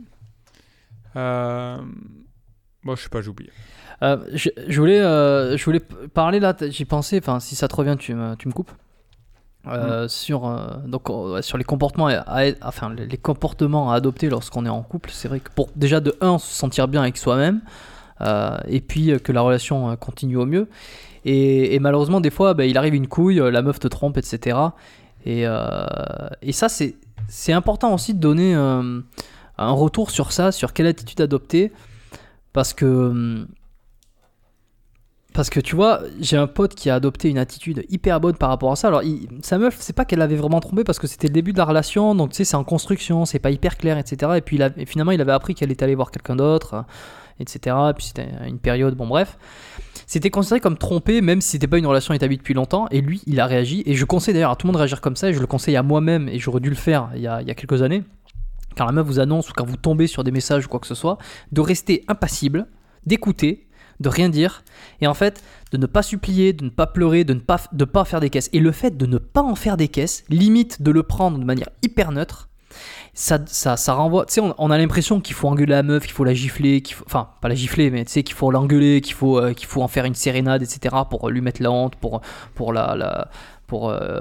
euh... 1.16 1.78
bon 2.84 2.94
je 2.94 3.02
sais 3.02 3.08
pas, 3.08 3.22
j'ai 3.22 3.30
oublié. 3.30 3.50
Euh, 4.02 4.18
je, 4.34 4.50
je 4.68 4.80
voulais, 4.80 5.00
euh, 5.00 5.56
je 5.56 5.64
voulais 5.64 5.80
parler 6.12 6.40
là, 6.40 6.54
j'y 6.68 6.84
pensais, 6.84 7.18
enfin 7.18 7.40
si 7.40 7.56
ça 7.56 7.68
te 7.68 7.74
revient, 7.74 7.96
tu 7.98 8.14
me, 8.14 8.34
tu 8.36 8.48
me 8.48 8.52
coupes. 8.52 8.70
Euh, 9.70 10.08
sur, 10.08 10.46
euh, 10.46 10.68
donc, 10.86 11.10
euh, 11.10 11.42
sur 11.42 11.58
les 11.58 11.64
comportements 11.64 12.06
à, 12.08 12.20
à- 12.26 12.52
enfin, 12.62 12.90
les 12.96 13.16
comportements 13.16 13.90
à 13.92 13.96
adopter 13.96 14.28
lorsqu'on 14.28 14.64
est 14.66 14.70
en 14.70 14.82
couple, 14.82 15.10
c'est 15.12 15.28
vrai 15.28 15.40
que 15.40 15.50
pour 15.54 15.68
déjà 15.76 16.00
de 16.00 16.16
un 16.20 16.38
se 16.38 16.52
sentir 16.54 16.88
bien 16.88 17.02
avec 17.02 17.16
soi-même 17.16 17.60
et 18.66 18.80
puis 18.80 19.12
que 19.22 19.30
la 19.32 19.40
relation 19.42 19.94
continue 19.96 20.36
au 20.36 20.46
mieux. 20.46 20.68
Et, 21.24 21.74
et 21.74 21.78
malheureusement, 21.78 22.20
des 22.20 22.30
fois, 22.30 22.54
bah, 22.54 22.64
il 22.64 22.76
arrive 22.78 22.94
une 22.94 23.06
couille, 23.06 23.36
la 23.36 23.62
meuf 23.62 23.78
te 23.78 23.86
trompe, 23.88 24.16
etc. 24.16 24.58
Et, 25.24 25.42
et 26.42 26.52
ça, 26.52 26.68
c'est 26.68 26.96
c'est 27.28 27.52
important 27.52 27.92
aussi 27.94 28.14
de 28.14 28.20
donner 28.20 28.54
un 28.54 29.02
retour 29.70 30.10
sur 30.10 30.32
ça, 30.32 30.50
sur 30.52 30.72
quelle 30.72 30.86
attitude 30.86 31.20
adopter. 31.20 31.72
Parce 32.52 32.72
que, 32.74 32.86
hum, 32.86 33.46
parce 35.38 35.50
que 35.50 35.60
tu 35.60 35.76
vois, 35.76 36.00
j'ai 36.18 36.36
un 36.36 36.48
pote 36.48 36.74
qui 36.74 36.90
a 36.90 36.96
adopté 36.96 37.28
une 37.30 37.38
attitude 37.38 37.84
hyper 37.90 38.18
bonne 38.18 38.34
par 38.34 38.48
rapport 38.48 38.72
à 38.72 38.74
ça. 38.74 38.88
Alors, 38.88 39.02
sa 39.40 39.56
meuf, 39.56 39.76
c'est 39.78 39.92
pas 39.92 40.04
qu'elle 40.04 40.18
l'avait 40.18 40.34
vraiment 40.34 40.58
trompé 40.58 40.82
parce 40.82 40.98
que 40.98 41.06
c'était 41.06 41.28
le 41.28 41.32
début 41.32 41.52
de 41.52 41.58
la 41.58 41.64
relation, 41.64 42.16
donc 42.16 42.30
tu 42.30 42.38
sais, 42.38 42.44
c'est 42.44 42.56
en 42.56 42.64
construction, 42.64 43.24
c'est 43.24 43.38
pas 43.38 43.52
hyper 43.52 43.76
clair, 43.76 43.98
etc. 43.98 44.32
Et 44.34 44.40
puis 44.40 44.56
il 44.56 44.64
a- 44.64 44.70
finalement, 44.84 45.12
il 45.12 45.20
avait 45.20 45.30
appris 45.30 45.54
qu'elle 45.54 45.70
était 45.70 45.84
allée 45.84 45.94
voir 45.94 46.10
quelqu'un 46.10 46.34
d'autre, 46.34 46.84
etc. 47.38 47.76
Et 47.90 47.92
puis 47.94 48.06
c'était 48.06 48.26
une 48.48 48.58
période, 48.58 48.96
bon, 48.96 49.06
bref. 49.06 49.38
C'était 50.08 50.30
considéré 50.30 50.58
comme 50.58 50.76
trompé, 50.76 51.20
même 51.20 51.40
si 51.40 51.50
c'était 51.50 51.68
pas 51.68 51.78
une 51.78 51.86
relation 51.86 52.14
établie 52.14 52.36
depuis 52.36 52.54
longtemps. 52.54 52.88
Et 52.90 53.00
lui, 53.00 53.22
il 53.28 53.38
a 53.38 53.46
réagi. 53.46 53.84
Et 53.86 53.94
je 53.94 54.04
conseille 54.04 54.34
d'ailleurs 54.34 54.50
à 54.50 54.56
tout 54.56 54.66
le 54.66 54.70
monde 54.72 54.78
de 54.78 54.80
réagir 54.80 55.00
comme 55.00 55.14
ça. 55.14 55.28
Et 55.28 55.34
je 55.34 55.38
le 55.38 55.46
conseille 55.46 55.76
à 55.76 55.84
moi-même. 55.84 56.28
Et 56.28 56.40
j'aurais 56.40 56.58
dû 56.58 56.68
le 56.68 56.74
faire 56.74 57.10
il 57.14 57.22
y 57.22 57.28
a, 57.28 57.42
il 57.42 57.46
y 57.46 57.50
a 57.52 57.54
quelques 57.54 57.82
années. 57.82 58.02
Quand 58.76 58.86
la 58.86 58.92
meuf 58.92 59.06
vous 59.06 59.20
annonce 59.20 59.50
ou 59.50 59.52
quand 59.54 59.64
vous 59.64 59.76
tombez 59.76 60.08
sur 60.08 60.24
des 60.24 60.32
messages 60.32 60.66
ou 60.66 60.68
quoi 60.68 60.80
que 60.80 60.88
ce 60.88 60.96
soit, 60.96 61.16
de 61.52 61.60
rester 61.60 62.02
impassible, 62.08 62.66
d'écouter, 63.06 63.67
de 64.00 64.08
rien 64.08 64.28
dire. 64.28 64.64
Et 65.00 65.06
en 65.06 65.14
fait, 65.14 65.42
de 65.72 65.76
ne 65.76 65.86
pas 65.86 66.02
supplier, 66.02 66.52
de 66.52 66.64
ne 66.64 66.70
pas 66.70 66.86
pleurer, 66.86 67.24
de 67.24 67.34
ne 67.34 67.40
pas, 67.40 67.60
de 67.72 67.84
pas 67.84 68.04
faire 68.04 68.20
des 68.20 68.30
caisses. 68.30 68.50
Et 68.52 68.60
le 68.60 68.72
fait 68.72 68.96
de 68.96 69.06
ne 69.06 69.18
pas 69.18 69.42
en 69.42 69.54
faire 69.54 69.76
des 69.76 69.88
caisses, 69.88 70.24
limite 70.28 70.82
de 70.82 70.90
le 70.90 71.02
prendre 71.02 71.38
de 71.38 71.44
manière 71.44 71.68
hyper 71.82 72.12
neutre, 72.12 72.48
ça, 73.14 73.38
ça, 73.46 73.76
ça 73.76 73.94
renvoie. 73.94 74.26
Tu 74.26 74.34
sais, 74.34 74.40
on, 74.40 74.70
a 74.70 74.78
l'impression 74.78 75.20
qu'il 75.20 75.34
faut 75.34 75.48
engueuler 75.48 75.72
la 75.72 75.82
meuf, 75.82 76.04
qu'il 76.04 76.12
faut 76.12 76.24
la 76.24 76.34
gifler, 76.34 76.82
qu'il 76.82 76.94
faut, 76.94 77.04
enfin, 77.06 77.30
pas 77.40 77.48
la 77.48 77.54
gifler, 77.54 77.90
mais 77.90 78.04
tu 78.04 78.12
sais, 78.12 78.22
qu'il 78.22 78.36
faut 78.36 78.50
l'engueuler, 78.50 79.00
qu'il 79.00 79.14
faut, 79.14 79.38
euh, 79.38 79.52
qu'il 79.54 79.66
faut 79.66 79.82
en 79.82 79.88
faire 79.88 80.04
une 80.04 80.14
sérénade, 80.14 80.62
etc., 80.62 80.94
pour 81.08 81.28
lui 81.30 81.40
mettre 81.40 81.62
la 81.62 81.70
honte, 81.72 81.96
pour, 81.96 82.20
pour, 82.54 82.72
la, 82.72 82.94
la- 82.94 83.28
pour, 83.66 83.90
euh, 83.90 84.20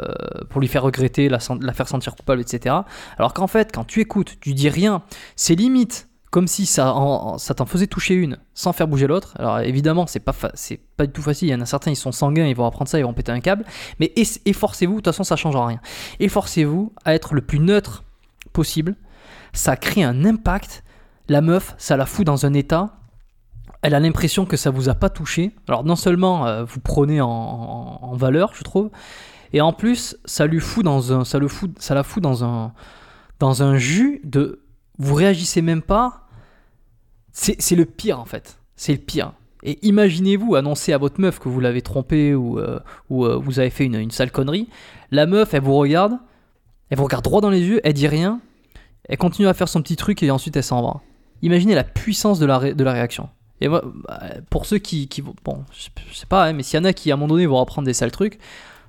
pour 0.49 0.61
lui 0.61 0.67
faire 0.67 0.83
regretter, 0.83 1.29
la 1.29 1.39
faire 1.39 1.87
sentir 1.87 2.15
coupable, 2.15 2.41
etc. 2.41 2.75
Alors 3.17 3.33
qu'en 3.33 3.47
fait, 3.47 3.71
quand 3.73 3.83
tu 3.85 4.01
écoutes, 4.01 4.37
tu 4.41 4.53
dis 4.53 4.69
rien, 4.69 5.03
c'est 5.35 5.55
limite 5.55 6.07
comme 6.31 6.47
si 6.47 6.65
ça, 6.65 6.93
en- 6.93 7.37
ça 7.37 7.53
t'en 7.53 7.65
faisait 7.65 7.87
toucher 7.87 8.13
une 8.13 8.37
sans 8.53 8.73
faire 8.73 8.87
bouger 8.87 9.07
l'autre. 9.07 9.33
Alors 9.39 9.59
évidemment, 9.59 10.07
c'est 10.07 10.19
pas, 10.19 10.33
c'est 10.53 10.77
pas 10.97 11.05
du 11.05 11.13
tout 11.13 11.21
facile. 11.21 11.47
Il 11.47 11.51
y 11.51 11.55
en 11.55 11.61
a 11.61 11.65
certains, 11.65 11.91
ils 11.91 11.95
sont 11.95 12.11
sanguins, 12.11 12.45
ils 12.45 12.55
vont 12.55 12.65
apprendre 12.65 12.89
ça, 12.89 12.99
ils 12.99 13.03
vont 13.05 13.13
péter 13.13 13.31
un 13.31 13.39
câble. 13.39 13.65
Mais 13.99 14.13
efforcez-vous, 14.45 14.93
de 14.93 14.97
toute 14.97 15.05
façon, 15.07 15.23
ça 15.23 15.35
change 15.35 15.55
rien. 15.55 15.79
Efforcez-vous 16.19 16.93
à 17.05 17.13
être 17.13 17.33
le 17.33 17.41
plus 17.41 17.59
neutre 17.59 18.03
possible. 18.53 18.95
Ça 19.53 19.77
crée 19.77 20.03
un 20.03 20.25
impact. 20.25 20.83
La 21.29 21.41
meuf, 21.41 21.75
ça 21.77 21.97
la 21.97 22.05
fout 22.05 22.25
dans 22.25 22.45
un 22.45 22.53
état. 22.53 22.97
Elle 23.81 23.93
a 23.95 23.99
l'impression 23.99 24.45
que 24.45 24.57
ça 24.57 24.69
vous 24.69 24.89
a 24.89 24.95
pas 24.95 25.09
touché. 25.09 25.55
Alors 25.67 25.83
non 25.83 25.95
seulement 25.95 26.45
euh, 26.47 26.63
vous 26.63 26.79
prenez 26.79 27.21
en, 27.21 27.27
en- 27.29 27.99
en 28.01 28.15
valeur, 28.15 28.51
je 28.55 28.63
trouve, 28.63 28.89
et 29.53 29.61
en 29.61 29.71
plus 29.71 30.17
ça 30.25 30.45
lui 30.47 30.59
fout 30.59 30.83
dans 30.83 31.13
un, 31.13 31.23
ça 31.23 31.37
le 31.37 31.47
fout, 31.47 31.71
ça 31.79 31.93
la 31.95 32.03
fout 32.03 32.21
dans 32.23 32.43
un, 32.43 32.73
dans 33.39 33.63
un 33.63 33.77
jus 33.77 34.19
de, 34.23 34.61
vous 34.97 35.15
réagissez 35.15 35.61
même 35.61 35.81
pas. 35.81 36.27
C'est 37.31 37.75
le 37.75 37.85
pire 37.85 38.19
en 38.19 38.25
fait. 38.25 38.59
C'est 38.75 38.93
le 38.93 38.99
pire. 38.99 39.33
Et 39.63 39.79
imaginez-vous 39.85 40.55
annoncer 40.55 40.93
à 40.93 40.97
votre 40.97 41.19
meuf 41.19 41.39
que 41.39 41.49
vous 41.49 41.59
l'avez 41.59 41.81
trompée 41.81 42.35
ou, 42.35 42.59
euh, 42.59 42.79
euh, 43.11 43.37
vous 43.37 43.59
avez 43.59 43.69
fait 43.69 43.85
une, 43.85 43.95
une 43.95 44.11
sale 44.11 44.31
connerie. 44.31 44.69
La 45.11 45.25
meuf, 45.25 45.53
elle 45.53 45.61
vous 45.61 45.75
regarde, 45.75 46.13
elle 46.89 46.97
vous 46.97 47.03
regarde 47.03 47.23
droit 47.23 47.41
dans 47.41 47.49
les 47.49 47.61
yeux, 47.61 47.81
elle 47.83 47.93
dit 47.93 48.07
rien, 48.07 48.39
elle 49.09 49.17
continue 49.17 49.47
à 49.47 49.53
faire 49.53 49.67
son 49.67 49.81
petit 49.81 49.95
truc 49.95 50.21
et 50.23 50.31
ensuite 50.31 50.55
elle 50.55 50.63
s'en 50.63 50.81
va. 50.81 51.01
Imaginez 51.41 51.75
la 51.75 51.83
puissance 51.83 52.39
de 52.39 52.45
la, 52.45 52.73
de 52.73 52.83
la 52.83 52.91
réaction. 52.91 53.29
Et 53.61 53.67
moi, 53.67 53.83
bah, 54.07 54.21
pour 54.49 54.65
ceux 54.65 54.77
qui, 54.77 55.09
bon, 55.43 55.63
je 55.71 55.89
sais 56.15 56.25
pas, 56.27 56.45
hein, 56.45 56.53
mais 56.53 56.63
s'il 56.63 56.77
y 56.77 56.81
en 56.81 56.85
a 56.85 56.93
qui 56.93 57.11
à 57.11 57.15
un 57.15 57.17
moment 57.17 57.33
donné 57.33 57.45
vont 57.45 57.59
apprendre 57.59 57.85
des 57.85 57.93
sales 57.93 58.11
trucs, 58.11 58.39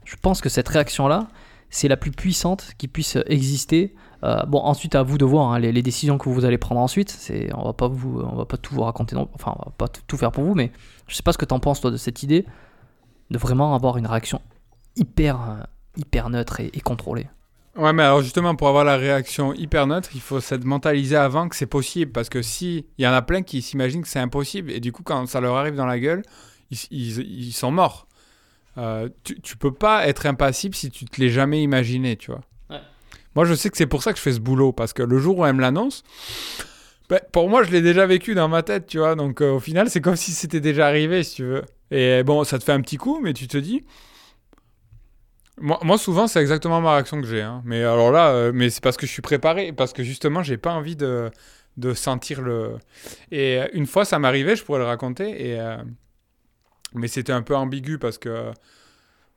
je 0.04 0.16
pense 0.20 0.40
que 0.40 0.48
cette 0.48 0.68
réaction-là, 0.68 1.28
c'est 1.70 1.88
la 1.88 1.96
plus 1.96 2.10
puissante 2.10 2.72
qui 2.78 2.88
puisse 2.88 3.16
exister. 3.26 3.94
Euh, 4.24 4.44
bon, 4.46 4.58
ensuite 4.58 4.94
à 4.94 5.02
vous 5.02 5.16
de 5.16 5.24
voir 5.24 5.52
hein, 5.52 5.58
les, 5.58 5.82
décisions 5.82 6.18
que 6.18 6.28
vous 6.28 6.44
allez 6.44 6.58
prendre 6.58 6.80
ensuite. 6.80 7.16
On 7.54 7.64
va 7.64 7.72
pas 7.72 7.88
va 7.88 8.44
pas 8.44 8.56
tout 8.56 8.74
vous 8.74 8.82
raconter, 8.82 9.16
enfin, 9.16 9.54
on 9.58 9.66
va 9.66 9.74
pas 9.76 9.88
tout 9.88 10.16
faire 10.16 10.32
pour 10.32 10.44
vous, 10.44 10.54
mais 10.54 10.72
je 11.06 11.14
sais 11.14 11.22
pas 11.22 11.32
ce 11.32 11.38
que 11.38 11.44
t'en 11.44 11.60
penses 11.60 11.80
toi 11.80 11.90
de 11.90 11.96
cette 11.96 12.22
idée 12.22 12.44
de 13.30 13.38
vraiment 13.38 13.74
avoir 13.74 13.96
une 13.96 14.06
réaction 14.06 14.40
hyper, 14.96 15.40
euh, 15.40 15.62
hyper 15.96 16.30
neutre 16.30 16.60
et, 16.60 16.80
contrôlée. 16.80 17.26
Ouais, 17.76 17.92
mais 17.92 18.02
alors 18.02 18.22
justement, 18.22 18.56
pour 18.56 18.68
avoir 18.68 18.84
la 18.84 18.96
réaction 18.96 19.54
hyper 19.54 19.86
neutre, 19.86 20.10
il 20.14 20.20
faut 20.20 20.40
s'être 20.40 20.64
mentalisé 20.64 21.14
avant 21.14 21.48
que 21.48 21.54
c'est 21.54 21.66
possible. 21.66 22.10
Parce 22.10 22.28
que 22.28 22.42
si, 22.42 22.86
il 22.98 23.04
y 23.04 23.06
en 23.06 23.12
a 23.12 23.22
plein 23.22 23.42
qui 23.42 23.62
s'imaginent 23.62 24.02
que 24.02 24.08
c'est 24.08 24.18
impossible, 24.18 24.72
et 24.72 24.80
du 24.80 24.90
coup, 24.90 25.04
quand 25.04 25.26
ça 25.26 25.40
leur 25.40 25.56
arrive 25.56 25.76
dans 25.76 25.86
la 25.86 26.00
gueule, 26.00 26.22
ils 26.90 27.52
sont 27.52 27.70
morts. 27.70 28.08
Euh, 28.78 29.08
tu, 29.24 29.40
tu 29.40 29.56
peux 29.56 29.72
pas 29.72 30.06
être 30.06 30.26
impassible 30.26 30.74
si 30.74 30.90
tu 30.90 31.04
te 31.04 31.20
l'es 31.20 31.30
jamais 31.30 31.62
imaginé, 31.62 32.16
tu 32.16 32.30
vois. 32.30 32.40
Moi, 33.38 33.44
je 33.44 33.54
sais 33.54 33.70
que 33.70 33.76
c'est 33.76 33.86
pour 33.86 34.02
ça 34.02 34.10
que 34.10 34.18
je 34.18 34.22
fais 34.24 34.32
ce 34.32 34.40
boulot. 34.40 34.72
Parce 34.72 34.92
que 34.92 35.00
le 35.04 35.16
jour 35.20 35.38
où 35.38 35.46
elle 35.46 35.52
me 35.52 35.60
l'annonce, 35.60 36.02
ben, 37.08 37.20
pour 37.30 37.48
moi, 37.48 37.62
je 37.62 37.70
l'ai 37.70 37.82
déjà 37.82 38.04
vécu 38.04 38.34
dans 38.34 38.48
ma 38.48 38.64
tête, 38.64 38.88
tu 38.88 38.98
vois. 38.98 39.14
Donc, 39.14 39.42
euh, 39.42 39.52
au 39.52 39.60
final, 39.60 39.88
c'est 39.88 40.00
comme 40.00 40.16
si 40.16 40.32
c'était 40.32 40.58
déjà 40.58 40.88
arrivé, 40.88 41.22
si 41.22 41.36
tu 41.36 41.44
veux. 41.44 41.62
Et 41.92 42.24
bon, 42.24 42.42
ça 42.42 42.58
te 42.58 42.64
fait 42.64 42.72
un 42.72 42.80
petit 42.80 42.96
coup, 42.96 43.20
mais 43.22 43.34
tu 43.34 43.46
te 43.46 43.56
dis, 43.56 43.84
moi, 45.60 45.98
souvent, 45.98 46.26
c'est 46.26 46.40
exactement 46.40 46.80
ma 46.80 46.94
réaction 46.94 47.20
que 47.20 47.28
j'ai. 47.28 47.42
hein. 47.42 47.62
Mais 47.64 47.84
alors 47.84 48.10
là, 48.10 48.30
euh, 48.30 48.50
mais 48.52 48.70
c'est 48.70 48.82
parce 48.82 48.96
que 48.96 49.06
je 49.06 49.12
suis 49.12 49.22
préparé, 49.22 49.72
parce 49.72 49.92
que 49.92 50.02
justement, 50.02 50.42
j'ai 50.42 50.56
pas 50.56 50.72
envie 50.72 50.96
de, 50.96 51.30
sentir 51.94 52.42
le. 52.42 52.72
Et 53.30 53.60
euh, 53.60 53.68
une 53.72 53.86
fois, 53.86 54.04
ça 54.04 54.18
m'arrivait, 54.18 54.56
je 54.56 54.64
pourrais 54.64 54.80
le 54.80 54.84
raconter. 54.84 55.52
Et, 55.52 55.76
Mais 56.92 57.06
c'était 57.06 57.32
un 57.32 57.42
peu 57.42 57.54
ambigu 57.54 57.98
parce 58.00 58.18
que. 58.18 58.50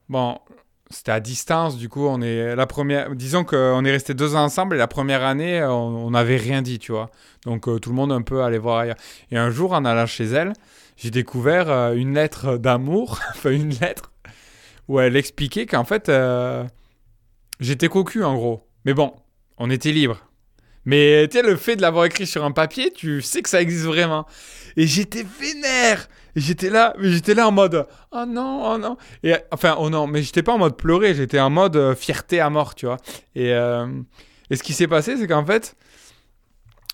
Bon, 0.09 0.39
c'était 0.91 1.11
à 1.11 1.19
distance, 1.19 1.77
du 1.77 1.89
coup, 1.89 2.05
on 2.05 2.21
est. 2.21 2.55
La 2.55 2.67
première... 2.67 3.15
Disons 3.15 3.43
qu'on 3.43 3.83
est 3.85 3.91
resté 3.91 4.13
deux 4.13 4.35
ans 4.35 4.43
ensemble 4.43 4.75
et 4.75 4.77
la 4.77 4.87
première 4.87 5.23
année, 5.23 5.63
on 5.63 6.01
on 6.11 6.11
n'avait 6.11 6.37
rien 6.37 6.61
dit, 6.61 6.77
tu 6.77 6.91
vois. 6.91 7.09
Donc 7.45 7.67
euh, 7.67 7.79
tout 7.79 7.89
le 7.89 7.95
monde 7.95 8.11
un 8.11 8.21
peu 8.21 8.43
allait 8.43 8.57
voir 8.57 8.79
ailleurs. 8.79 8.97
Et 9.31 9.37
un 9.37 9.49
jour, 9.49 9.71
en 9.73 9.85
allant 9.85 10.05
chez 10.05 10.25
elle, 10.25 10.53
j'ai 10.97 11.09
découvert 11.09 11.69
euh, 11.69 11.93
une 11.93 12.13
lettre 12.13 12.57
d'amour, 12.57 13.19
enfin 13.29 13.51
une 13.51 13.69
lettre 13.69 14.11
où 14.87 14.99
elle 14.99 15.15
expliquait 15.15 15.65
qu'en 15.65 15.85
fait, 15.85 16.09
euh, 16.09 16.65
j'étais 17.59 17.87
cocu 17.87 18.23
en 18.23 18.35
gros. 18.35 18.67
Mais 18.85 18.93
bon, 18.93 19.13
on 19.57 19.69
était 19.69 19.91
libre. 19.91 20.27
Mais 20.83 21.27
tu 21.29 21.37
sais, 21.37 21.43
le 21.43 21.55
fait 21.55 21.75
de 21.75 21.81
l'avoir 21.81 22.05
écrit 22.05 22.25
sur 22.25 22.43
un 22.43 22.51
papier, 22.51 22.91
tu 22.91 23.21
sais 23.21 23.41
que 23.41 23.49
ça 23.49 23.61
existe 23.61 23.85
vraiment. 23.85 24.25
Et 24.75 24.87
j'étais 24.87 25.23
vénère. 25.39 26.09
J'étais 26.35 26.69
là, 26.69 26.93
mais 26.97 27.09
j'étais 27.09 27.33
là 27.33 27.47
en 27.47 27.51
mode 27.51 27.87
oh 28.11 28.25
non, 28.27 28.73
oh 28.73 28.77
non. 28.77 28.97
Et 29.23 29.35
enfin, 29.51 29.75
oh 29.77 29.89
non, 29.89 30.07
mais 30.07 30.21
j'étais 30.23 30.43
pas 30.43 30.53
en 30.53 30.57
mode 30.57 30.77
pleurer, 30.77 31.13
j'étais 31.13 31.39
en 31.39 31.49
mode 31.49 31.75
euh, 31.75 31.95
fierté 31.95 32.39
à 32.39 32.49
mort, 32.49 32.75
tu 32.75 32.85
vois. 32.85 32.97
Et, 33.35 33.53
euh, 33.53 33.87
et 34.49 34.55
ce 34.55 34.63
qui 34.63 34.73
s'est 34.73 34.87
passé, 34.87 35.17
c'est 35.17 35.27
qu'en 35.27 35.45
fait, 35.45 35.75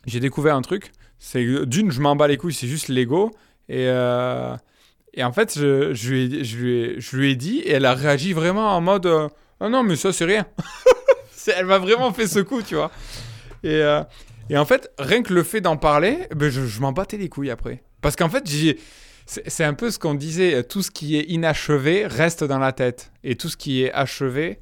j'ai 0.05 0.19
découvert 0.19 0.55
un 0.55 0.61
truc. 0.61 0.91
C'est 1.19 1.43
d'une, 1.65 1.91
je 1.91 2.01
m'en 2.01 2.15
bats 2.15 2.27
les 2.27 2.37
couilles, 2.37 2.53
c'est 2.53 2.67
juste 2.67 2.87
l'ego. 2.87 3.31
Et, 3.69 3.87
euh, 3.87 4.55
et 5.13 5.23
en 5.23 5.31
fait, 5.31 5.57
je, 5.57 5.93
je, 5.93 6.09
lui 6.09 6.23
ai, 6.23 6.43
je, 6.43 6.57
lui 6.57 6.95
je 7.01 7.17
lui 7.17 7.31
ai 7.31 7.35
dit, 7.35 7.59
et 7.59 7.71
elle 7.71 7.85
a 7.85 7.93
réagi 7.93 8.33
vraiment 8.33 8.75
en 8.75 8.81
mode 8.81 9.07
Ah 9.59 9.69
non, 9.69 9.83
mais 9.83 9.95
ça, 9.95 10.13
c'est 10.13 10.25
rien. 10.25 10.45
Elle 11.55 11.65
m'a 11.65 11.77
vraiment 11.77 12.11
fait 12.11 12.27
ce 12.27 12.39
coup, 12.39 12.61
tu 12.61 12.75
vois. 12.75 12.91
Et, 13.63 13.81
et 14.49 14.57
en 14.57 14.65
fait, 14.65 14.91
rien 14.99 15.23
que 15.23 15.33
le 15.33 15.43
fait 15.43 15.61
d'en 15.61 15.77
parler, 15.77 16.27
ben, 16.35 16.49
je, 16.49 16.65
je 16.65 16.81
m'en 16.81 16.91
battais 16.91 17.15
les 17.15 17.29
couilles 17.29 17.51
après. 17.51 17.83
Parce 18.01 18.15
qu'en 18.15 18.29
fait, 18.29 18.49
j'ai. 18.49 18.77
C'est 19.29 19.63
un 19.65 19.73
peu 19.73 19.91
ce 19.91 19.99
qu'on 19.99 20.13
disait, 20.13 20.63
tout 20.63 20.81
ce 20.81 20.89
qui 20.89 21.17
est 21.17 21.23
inachevé 21.23 22.07
reste 22.07 22.43
dans 22.45 22.59
la 22.59 22.71
tête. 22.71 23.11
Et 23.23 23.35
tout 23.35 23.49
ce 23.49 23.57
qui 23.57 23.83
est 23.83 23.91
achevé. 23.91 24.59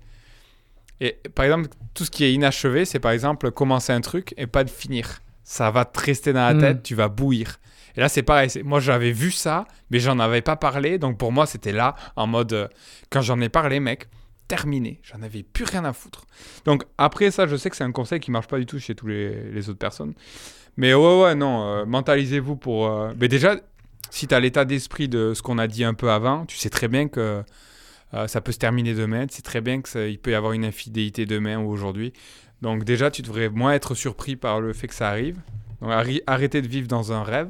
Et 1.02 1.18
par 1.36 1.46
exemple, 1.46 1.70
tout 1.94 2.04
ce 2.06 2.12
qui 2.12 2.24
est 2.24 2.34
inachevé, 2.34 2.86
c'est 2.86 3.00
par 3.00 3.12
exemple 3.12 3.52
commencer 3.52 3.94
un 3.94 4.02
truc 4.02 4.34
et 4.38 4.48
pas 4.48 4.64
de 4.64 4.70
finir. 4.70 5.20
Ça 5.44 5.70
va 5.70 5.86
te 5.86 6.00
rester 6.00 6.34
dans 6.34 6.48
la 6.48 6.54
Mm. 6.56 6.60
tête, 6.62 6.84
tu 6.84 6.96
vas 6.96 7.10
bouillir. 7.10 7.58
Et 7.96 8.00
là, 8.02 8.10
c'est 8.10 8.24
pareil. 8.24 8.50
Moi, 8.64 8.80
j'avais 8.80 9.12
vu 9.12 9.30
ça, 9.32 9.66
mais 9.92 10.00
j'en 10.00 10.18
avais 10.20 10.42
pas 10.42 10.56
parlé. 10.56 10.98
Donc 10.98 11.18
pour 11.20 11.32
moi, 11.32 11.46
c'était 11.46 11.72
là, 11.72 11.96
en 12.16 12.26
mode. 12.28 12.54
euh, 12.54 12.68
quand 13.12 13.22
j'en 13.22 13.40
ai 13.42 13.50
parlé, 13.50 13.80
mec, 13.80 14.08
terminé. 14.48 15.00
J'en 15.04 15.22
avais 15.22 15.44
plus 15.44 15.66
rien 15.66 15.86
à 15.86 15.94
foutre. 15.94 16.26
Donc 16.66 16.84
après 16.98 17.30
ça, 17.30 17.46
je 17.46 17.56
sais 17.56 17.70
que 17.70 17.76
c'est 17.76 17.84
un 17.84 17.92
conseil 17.92 18.20
qui 18.20 18.32
marche 18.32 18.48
pas 18.48 18.58
du 18.58 18.66
tout 18.66 18.80
chez 18.80 18.96
tous 18.96 19.08
les, 19.08 19.52
les 19.52 19.70
autres 19.70 19.80
personnes. 19.80 20.14
Mais 20.78 20.94
ouais, 20.94 21.22
ouais, 21.22 21.36
non, 21.36 21.64
euh, 21.68 21.86
mentalisez-vous 21.86 22.56
pour. 22.56 22.88
euh, 22.88 23.14
Mais 23.20 23.28
déjà, 23.28 23.56
si 24.10 24.28
tu 24.28 24.36
as 24.36 24.40
l'état 24.40 24.66
d'esprit 24.66 25.08
de 25.08 25.34
ce 25.34 25.42
qu'on 25.42 25.58
a 25.58 25.68
dit 25.68 25.84
un 25.84 25.94
peu 25.94 26.12
avant, 26.12 26.46
tu 26.46 26.58
sais 26.58 26.70
très 26.70 26.88
bien 26.88 27.08
que 27.08 27.44
euh, 28.14 28.28
ça 28.28 28.42
peut 28.42 28.52
se 28.52 28.60
terminer 28.60 28.94
demain, 28.94 29.28
tu 29.28 29.36
sais 29.36 29.42
très 29.42 29.62
bien 29.62 29.82
qu'il 29.82 30.20
peut 30.20 30.32
y 30.32 30.36
avoir 30.36 30.54
une 30.54 30.66
infidélité 30.66 31.26
demain 31.26 31.60
ou 31.60 31.70
aujourd'hui. 31.70 32.14
Donc 32.62 32.84
déjà, 32.84 33.12
tu 33.12 33.22
devrais 33.22 33.50
moins 33.50 33.74
être 33.74 33.96
surpris 33.96 34.36
par 34.36 34.62
le 34.62 34.74
fait 34.74 34.88
que 34.88 34.96
ça 34.96 35.10
arrive. 35.10 35.38
Donc 35.82 35.92
arrêter 36.26 36.62
de 36.62 36.68
vivre 36.68 36.88
dans 36.88 37.12
un 37.12 37.24
rêve. 37.24 37.50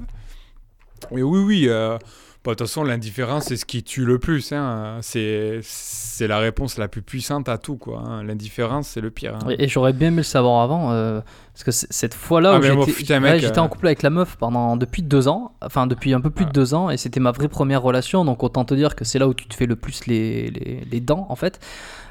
Et 1.12 1.22
oui, 1.22 1.40
oui, 1.40 1.66
euh, 1.68 1.98
bah, 2.46 2.52
de 2.52 2.58
toute 2.58 2.68
façon, 2.68 2.84
l'indifférence, 2.84 3.46
c'est 3.46 3.58
ce 3.58 3.66
qui 3.66 3.82
tue 3.82 4.06
le 4.06 4.20
plus. 4.20 4.52
Hein. 4.52 5.00
C'est, 5.02 5.60
c'est 5.64 6.28
la 6.28 6.38
réponse 6.38 6.78
la 6.78 6.88
plus 6.88 7.02
puissante 7.02 7.50
à 7.50 7.58
tout. 7.58 7.76
Quoi, 7.76 8.04
hein. 8.06 8.24
L'indifférence, 8.24 8.90
c'est 8.90 9.02
le 9.02 9.10
pire. 9.10 9.36
Hein. 9.36 9.56
Et, 9.58 9.68
j'aurais 9.68 9.94
bien 9.94 10.10
aimé 10.10 10.18
le 10.18 10.24
savoir 10.24 10.62
avant. 10.62 10.92
Euh, 10.92 11.22
parce 11.54 11.64
que 11.64 11.72
cette 11.72 12.14
fois-là 12.14 12.54
ah, 12.54 12.60
où 12.60 12.62
j'étais, 12.62 13.16
en 13.16 13.66
euh, 13.66 13.68
couple 13.68 13.88
avec 13.88 14.04
la 14.04 14.12
meuf 14.12 14.36
pendant, 14.36 14.78
depuis 14.78 15.02
deux 15.02 15.28
ans. 15.28 15.54
Enfin, 15.62 15.88
depuis 15.88 16.14
un 16.14 16.22
peu 16.22 16.30
plus 16.30 16.46
de 16.46 16.52
deux 16.52 16.76
ans. 16.76 16.92
Et 16.92 16.98
c'était 16.98 17.20
ma 17.20 17.32
vraie 17.32 17.48
première 17.48 17.82
relation. 17.82 18.24
Donc 18.26 18.44
autant 18.44 18.64
te 18.64 18.76
dire 18.76 18.96
que 18.96 19.06
c'est 19.06 19.18
là 19.18 19.28
où 19.28 19.34
tu 19.34 19.48
te 19.48 19.56
fais 19.56 19.66
le 19.66 19.76
plus 19.76 20.06
les, 20.06 20.52
les, 20.52 20.82
les 20.90 21.00
dents, 21.00 21.26
en 21.30 21.36
fait. 21.36 21.60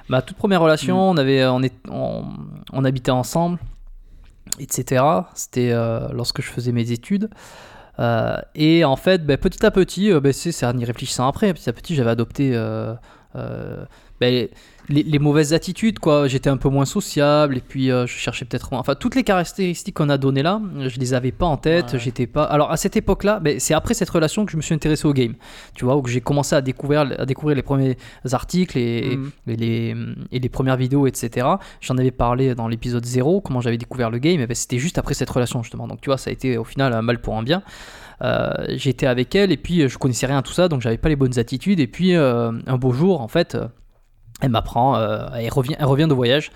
Ma 0.09 0.21
toute 0.21 0.37
première 0.37 0.61
relation, 0.61 0.97
mm. 0.97 1.11
on, 1.11 1.17
avait, 1.17 1.47
on, 1.47 1.63
est, 1.63 1.75
on, 1.89 2.25
on, 2.73 2.85
habitait 2.85 3.13
ensemble, 3.13 3.59
etc. 4.59 5.05
C'était 5.35 5.71
euh, 5.71 6.09
lorsque 6.13 6.43
je 6.43 6.51
faisais 6.51 6.73
mes 6.73 6.91
études. 6.91 7.31
Euh, 8.01 8.37
et 8.55 8.85
en 8.85 8.97
fait, 8.97 9.25
ben, 9.25 9.37
petit 9.37 9.65
à 9.65 9.71
petit, 9.71 10.13
ben, 10.21 10.33
c'est 10.33 10.67
en 10.67 10.77
y 10.79 10.85
réfléchissant 10.85 11.29
après, 11.29 11.53
petit 11.55 11.69
à 11.69 11.73
petit, 11.73 11.95
j'avais 11.95 12.11
adopté 12.11 12.53
euh, 12.55 12.95
ben, 14.89 15.03
les, 15.07 15.19
mauvaises 15.19 15.53
attitudes, 15.53 15.99
quoi. 15.99 16.29
J'étais 16.29 16.51
un 16.51 16.57
peu 16.57 16.69
moins 16.69 16.85
sociable, 16.85 17.57
et 17.57 17.61
puis 17.61 17.89
je 17.89 18.07
cherchais 18.07 18.45
peut-être. 18.45 18.73
Enfin, 18.73 18.95
toutes 18.95 19.15
les 19.15 19.25
caractéristiques 19.25 19.95
qu'on 19.95 20.09
a 20.09 20.19
données 20.19 20.43
là, 20.43 20.61
je 20.87 20.99
les 20.99 21.15
avais 21.15 21.33
pas 21.33 21.47
en 21.47 21.57
tête. 21.57 21.97
J'étais 21.99 22.27
pas. 22.27 22.45
Alors, 22.45 22.71
à 22.71 22.77
cette 22.77 22.97
époque-là, 22.97 23.41
c'est 23.59 23.75
après 23.75 23.95
cette 23.95 24.11
relation 24.11 24.45
que 24.45 24.53
je 24.53 24.57
me 24.57 24.63
suis 24.63 24.75
intéressé 24.75 25.07
au 25.07 25.13
game. 25.13 25.35
Tu 25.75 25.85
vois, 25.85 25.97
où 25.97 26.07
j'ai 26.07 26.21
commencé 26.21 26.55
à 26.55 26.61
découvrir, 26.61 27.01
à 27.19 27.27
découvrir 27.27 27.57
les 27.57 27.63
premiers 27.63 27.97
articles 28.33 28.79
et, 28.79 29.17
mhm. 29.17 29.31
les, 29.47 29.97
et 30.33 30.39
les 30.39 30.49
premières 30.49 30.77
vidéos, 30.77 31.07
etc. 31.07 31.47
J'en 31.81 31.97
avais 31.99 32.11
parlé 32.11 32.55
dans 32.55 32.69
l'épisode 32.69 33.05
0, 33.05 33.41
comment 33.41 33.61
j'avais 33.61 33.79
découvert 33.79 34.11
le 34.11 34.19
game. 34.19 34.41
Et 34.41 34.47
ben, 34.47 34.55
c'était 34.55 34.79
juste 34.79 34.99
après 34.99 35.15
cette 35.15 35.31
relation, 35.31 35.63
justement. 35.63 35.89
Donc, 35.89 36.01
tu 36.01 36.11
vois, 36.11 36.19
ça 36.19 36.31
a 36.31 36.33
été 36.33 36.59
au 36.59 36.65
final 36.65 36.93
un 36.93 37.03
mal 37.03 37.21
pour 37.21 37.37
un 37.37 37.43
bien. 37.43 37.63
Euh, 38.23 38.51
j'étais 38.71 39.07
avec 39.07 39.35
elle 39.35 39.51
et 39.51 39.57
puis 39.57 39.89
je 39.89 39.99
connaissais 39.99 40.27
rien 40.27 40.39
à 40.39 40.43
tout 40.43 40.53
ça, 40.53 40.69
donc 40.69 40.81
j'avais 40.81 40.99
pas 40.99 41.09
les 41.09 41.17
bonnes 41.17 41.39
attitudes. 41.39 41.81
Et 41.81 41.87
puis 41.87 42.15
euh, 42.15 42.53
un 42.67 42.77
beau 42.77 42.93
jour, 42.93 43.21
en 43.21 43.29
fait, 43.29 43.57
elle 44.45 44.51
m'apprend, 44.51 44.97
euh, 44.97 45.27
elle, 45.35 45.51
revient, 45.51 45.77
elle 45.79 45.87
revient 45.87 46.07
de 46.09 46.15
voyage. 46.15 46.51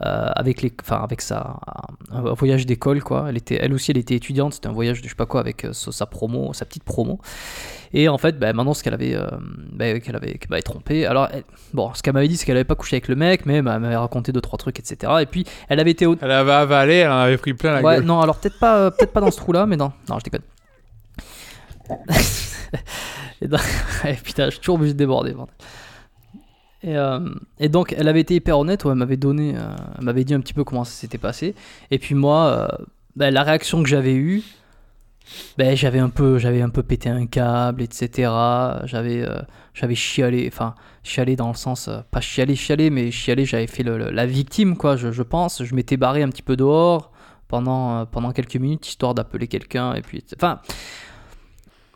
avec 0.00 0.60
les 0.60 0.70
enfin 0.82 1.00
avec 1.02 1.22
sa 1.22 1.56
un 2.10 2.20
voyage 2.34 2.66
d'école 2.66 3.02
quoi. 3.02 3.26
Elle 3.28 3.38
était 3.38 3.58
elle 3.60 3.72
aussi 3.72 3.90
elle 3.90 3.98
était 3.98 4.16
étudiante. 4.16 4.54
C'était 4.54 4.68
un 4.68 4.72
voyage 4.72 5.00
de 5.00 5.04
je 5.04 5.10
sais 5.10 5.16
pas 5.16 5.26
quoi 5.26 5.40
avec 5.40 5.66
sa 5.72 6.06
promo 6.06 6.52
sa 6.52 6.64
petite 6.66 6.84
promo. 6.84 7.20
Et 7.94 8.08
en 8.08 8.18
fait 8.18 8.38
bah, 8.38 8.52
maintenant 8.52 8.74
ce 8.74 8.82
qu'elle 8.82 8.92
avait 8.92 9.16
bah, 9.72 9.98
qu'elle 10.00 10.16
avait 10.16 10.38
m'avait 10.50 10.62
trompé 10.62 11.06
alors 11.06 11.28
bon 11.72 11.94
ce 11.94 12.02
qu'elle 12.02 12.12
m'avait 12.12 12.28
dit 12.28 12.36
c'est 12.36 12.44
qu'elle 12.44 12.56
avait 12.56 12.64
pas 12.64 12.74
couché 12.74 12.96
avec 12.96 13.08
le 13.08 13.14
mec 13.16 13.46
mais 13.46 13.62
bah, 13.62 13.72
elle 13.76 13.80
m'avait 13.80 13.96
raconté 13.96 14.32
deux 14.32 14.42
trois 14.42 14.58
trucs 14.58 14.78
etc 14.78 15.10
et 15.22 15.26
puis 15.26 15.46
elle 15.68 15.80
avait 15.80 15.92
été 15.92 16.06
elle 16.20 16.30
avait 16.30 16.52
avalé 16.52 16.96
elle 16.96 17.12
en 17.12 17.18
avait 17.18 17.38
pris 17.38 17.54
plein 17.54 17.72
la 17.72 17.80
ouais, 17.80 17.94
gueule. 17.96 18.04
non 18.04 18.20
alors 18.20 18.36
peut-être 18.36 18.58
pas 18.58 18.90
peut-être 18.90 19.12
pas 19.12 19.20
dans 19.20 19.30
ce 19.30 19.38
trou 19.38 19.52
là 19.52 19.64
mais 19.64 19.76
non. 19.76 19.92
Non 20.10 20.18
je 20.18 20.24
déconne. 20.24 20.42
Et, 23.42 23.48
putain, 24.24 24.46
je 24.46 24.50
suis 24.50 24.60
toujours 24.60 24.76
obligé 24.76 24.92
de 24.92 24.98
déborder. 24.98 25.34
Et, 26.84 26.98
euh, 26.98 27.18
et, 27.58 27.70
donc, 27.70 27.94
elle 27.96 28.08
avait 28.08 28.20
été 28.20 28.34
hyper 28.34 28.58
honnête, 28.58 28.82
elle 28.84 28.94
m'avait 28.94 29.16
donné, 29.16 29.54
euh, 29.56 29.74
m'avait 30.02 30.24
dit 30.24 30.34
un 30.34 30.40
petit 30.40 30.52
peu 30.52 30.64
comment 30.64 30.84
ça 30.84 30.92
s'était 30.92 31.18
passé. 31.18 31.54
Et 31.90 31.98
puis 31.98 32.14
moi, 32.14 32.46
euh, 32.46 32.84
ben, 33.16 33.32
la 33.32 33.42
réaction 33.42 33.82
que 33.82 33.88
j'avais 33.88 34.14
eue, 34.14 34.42
ben, 35.56 35.74
j'avais 35.74 35.98
un 35.98 36.10
peu, 36.10 36.38
j'avais 36.38 36.60
un 36.60 36.68
peu 36.68 36.82
pété 36.82 37.08
un 37.08 37.24
câble, 37.26 37.80
etc. 37.80 38.30
J'avais, 38.84 39.26
j'avais 39.72 39.94
chialé, 39.94 40.46
enfin 40.52 40.74
chialé 41.02 41.36
dans 41.36 41.48
le 41.48 41.54
sens, 41.54 41.88
pas 42.10 42.20
chialé, 42.20 42.54
chialé, 42.54 42.90
mais 42.90 43.10
chialé, 43.10 43.46
j'avais 43.46 43.66
fait 43.66 43.82
la 43.82 44.26
victime, 44.26 44.76
quoi. 44.76 44.96
Je, 44.96 45.10
je 45.10 45.22
pense, 45.22 45.64
je 45.64 45.74
m'étais 45.74 45.96
barré 45.96 46.22
un 46.22 46.28
petit 46.28 46.42
peu 46.42 46.56
dehors 46.56 47.12
pendant, 47.48 48.04
pendant 48.04 48.32
quelques 48.32 48.56
minutes 48.56 48.86
histoire 48.86 49.14
d'appeler 49.14 49.48
quelqu'un 49.48 49.94
et 49.94 50.02
puis, 50.02 50.22
enfin. 50.36 50.60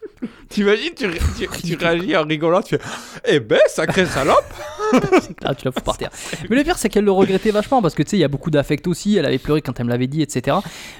T'imagines, 0.49 0.95
tu, 0.97 1.09
tu, 1.63 1.77
réagis 1.77 2.17
en 2.17 2.25
rigolant, 2.25 2.63
tu 2.63 2.77
fais 2.77 2.85
Eh 3.27 3.41
ben, 3.41 3.61
sacré 3.69 4.07
salope 4.07 4.45
Là, 5.43 5.55
tu 5.59 5.65
la 5.67 5.73
fous 5.73 5.81
par 5.85 5.99
terre. 5.99 6.11
Mais 6.49 6.57
le 6.57 6.65
pire, 6.65 6.79
c'est 6.79 6.89
qu'elle 6.89 7.05
le 7.05 7.13
regrettait 7.13 7.51
vachement 7.51 7.83
parce 7.83 7.95
que 7.95 8.03
tu 8.03 8.11
sais, 8.11 8.17
il 8.17 8.21
y 8.21 8.25
a 8.25 8.29
beaucoup 8.29 8.51
d'affect 8.51 8.87
aussi. 8.87 9.17
Elle 9.17 9.27
avait 9.27 9.39
pleuré 9.39 9.61
quand 9.61 9.79
elle 9.79 9.87
me 9.87 9.91
l'avait 9.91 10.07
dit, 10.07 10.23
etc. 10.23 10.57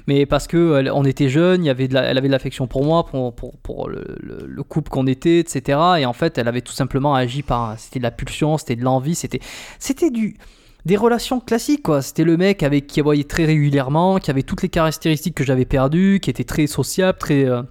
Mais 0.07 0.27
parce 0.27 0.47
que 0.47 0.91
on 0.93 1.05
était 1.05 1.29
jeunes, 1.29 1.65
il 1.65 1.69
y 1.69 1.71
avait 1.71 1.89
de 1.89 1.97
elle 1.97 2.19
avait 2.19 2.29
de 2.29 2.33
l'affection 2.33 2.67
pour 2.67 2.85
moi, 2.85 3.05
pour, 3.07 3.35
pour, 3.35 3.57
pour 3.59 3.89
le, 3.89 4.05
le, 4.21 4.63
couple 4.63 4.91
qu'on 4.91 5.07
était, 5.07 5.39
etc. 5.39 5.79
Et 5.99 6.07
en 6.07 6.13
fait, 6.13 6.39
elle 6.39 6.49
avait 6.49 6.61
tout 6.61 6.73
simplement 6.73 7.15
agi 7.15 7.43
par. 7.43 7.79
C'était 7.79 7.99
de 7.99 8.05
la 8.05 8.11
pulsion, 8.11 8.59
c'était 8.59 8.77
de 8.77 8.85
l'envie, 8.85 9.15
c'était, 9.15 9.41
c'était 9.79 10.11
du 10.11 10.37
des 10.85 10.97
relations 10.97 11.41
classiques 11.41 11.83
quoi. 11.83 12.03
C'était 12.03 12.25
le 12.25 12.37
mec 12.37 12.63
avec 12.63 12.87
qui 12.87 13.01
voyait 13.01 13.25
très 13.25 13.45
régulièrement, 13.45 14.19
qui 14.19 14.31
avait 14.31 14.43
toutes 14.43 14.63
les 14.63 14.69
caractéristiques 14.69 15.35
que 15.35 15.45
j'avais 15.45 15.65
perdues, 15.65 16.19
qui 16.21 16.31
était 16.31 16.45
très 16.45 16.67
sociable, 16.67 17.19
très 17.19 17.45
euh, 17.45 17.63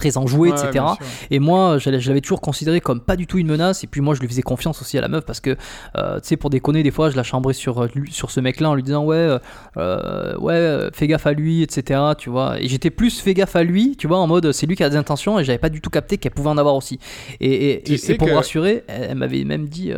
très 0.00 0.16
enjoué, 0.16 0.48
etc. 0.48 0.84
Et 1.30 1.38
moi, 1.38 1.78
je 1.78 1.90
l'avais 1.90 2.20
toujours 2.20 2.40
considéré 2.40 2.80
comme 2.80 3.00
pas 3.00 3.16
du 3.16 3.26
tout 3.26 3.38
une 3.38 3.46
menace. 3.46 3.84
Et 3.84 3.86
puis 3.86 4.00
moi, 4.00 4.14
je 4.14 4.20
lui 4.20 4.28
faisais 4.28 4.42
confiance 4.42 4.80
aussi 4.80 4.96
à 4.96 5.00
la 5.00 5.08
meuf 5.08 5.24
parce 5.24 5.40
que, 5.40 5.56
euh, 5.96 6.20
tu 6.20 6.28
sais, 6.28 6.36
pour 6.36 6.48
déconner, 6.48 6.82
des 6.82 6.90
fois, 6.90 7.10
je 7.10 7.16
la 7.16 7.22
chambrais 7.22 7.52
sur, 7.52 7.82
euh, 7.82 7.88
sur 8.10 8.30
ce 8.30 8.40
mec-là 8.40 8.70
en 8.70 8.74
lui 8.74 8.82
disant, 8.82 9.04
ouais, 9.04 9.38
euh, 9.76 10.36
ouais, 10.38 10.88
fais 10.94 11.06
gaffe 11.06 11.26
à 11.26 11.32
lui, 11.32 11.62
etc. 11.62 12.00
Tu 12.16 12.30
vois. 12.30 12.60
Et 12.60 12.68
j'étais 12.68 12.90
plus 12.90 13.20
fais 13.20 13.34
gaffe 13.34 13.56
à 13.56 13.62
lui, 13.62 13.96
tu 13.96 14.06
vois, 14.06 14.18
en 14.18 14.26
mode 14.26 14.52
c'est 14.52 14.66
lui 14.66 14.76
qui 14.76 14.82
a 14.82 14.88
des 14.88 14.96
intentions 14.96 15.38
et 15.38 15.44
j'avais 15.44 15.58
pas 15.58 15.68
du 15.68 15.80
tout 15.80 15.90
capté 15.90 16.16
qu'elle 16.16 16.32
pouvait 16.32 16.48
en 16.48 16.58
avoir 16.58 16.74
aussi. 16.74 16.98
Et, 17.40 17.92
et, 17.92 18.14
pour 18.16 18.28
me 18.28 18.34
rassurer, 18.34 18.84
elle, 18.88 19.16
m'avait 19.16 19.44
même 19.44 19.68
dit, 19.68 19.92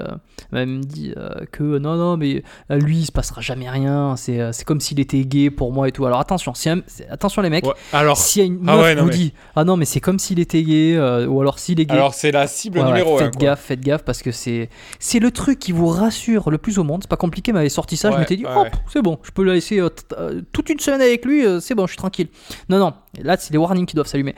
même 0.51 0.85
dit 0.85 1.15
que 1.53 1.79
non, 1.79 1.97
non, 1.97 2.17
mais 2.17 2.43
lui, 2.71 2.99
il 2.99 3.07
se 3.07 3.13
passera 3.13 3.41
jamais 3.41 3.71
rien. 3.71 4.17
C'est 4.17 4.65
comme 4.65 4.81
s'il 4.81 4.99
était 4.99 5.25
gay 5.25 5.51
pour 5.51 5.73
moi 5.73 5.89
et 5.89 5.93
tout. 5.93 6.05
Alors 6.07 6.19
attention, 6.19 6.55
si 6.55 6.69
attention 7.11 7.43
les 7.43 7.51
mecs. 7.51 7.65
alors, 7.93 8.19
si 8.19 8.41
y 8.41 8.43
a 8.43 8.45
une 8.47 8.61
ah 8.67 8.77
meuf 8.77 8.99
vous 8.99 9.11
dit, 9.11 9.33
ah 9.57 9.65
non, 9.65 9.77
mais 9.77 9.85
c'est 9.93 10.01
comme 10.01 10.19
s'il 10.19 10.41
était 10.41 10.63
gay, 10.63 10.97
euh, 10.97 11.27
ou 11.27 11.41
alors 11.41 11.59
s'il 11.59 11.79
est 11.79 11.85
gay. 11.85 11.95
Alors 11.95 12.15
c'est 12.15 12.31
la 12.31 12.47
cible 12.47 12.83
numéro 12.83 13.19
1. 13.19 13.25
Faites 13.25 13.37
gaffe, 13.37 13.61
faites 13.61 13.81
gaffe, 13.81 14.05
parce 14.05 14.23
que 14.23 14.33
c'est 14.33 14.71
c'est 14.99 15.19
le 15.19 15.31
truc 15.31 15.59
qui 15.59 15.73
vous 15.73 15.89
rassure 15.89 16.51
le 16.51 16.57
plus 16.57 16.79
au 16.79 16.85
monde. 16.85 17.03
C'est 17.03 17.11
pas 17.11 17.17
compliqué, 17.17 17.53
m'avait 17.53 17.69
sorti 17.69 17.99
ça, 17.99 18.11
je 18.11 18.17
m'étais 18.17 18.37
dit, 18.37 18.47
hop, 18.47 18.69
c'est 18.91 19.03
bon, 19.03 19.19
je 19.23 19.31
peux 19.31 19.45
la 19.45 19.53
laisser 19.53 19.81
euh, 19.81 19.91
euh, 20.19 20.41
toute 20.53 20.71
une 20.71 20.79
semaine 20.79 21.03
avec 21.03 21.27
lui, 21.27 21.45
c'est 21.61 21.75
bon, 21.75 21.87
je 21.87 21.93
suis 21.93 21.99
tranquille. 21.99 22.29
Non, 22.71 22.79
non, 22.79 22.95
là 23.21 23.37
c'est 23.39 23.53
les 23.53 23.59
warnings 23.59 23.87
qui 23.87 23.95
doivent 23.95 24.07
s'allumer. 24.07 24.35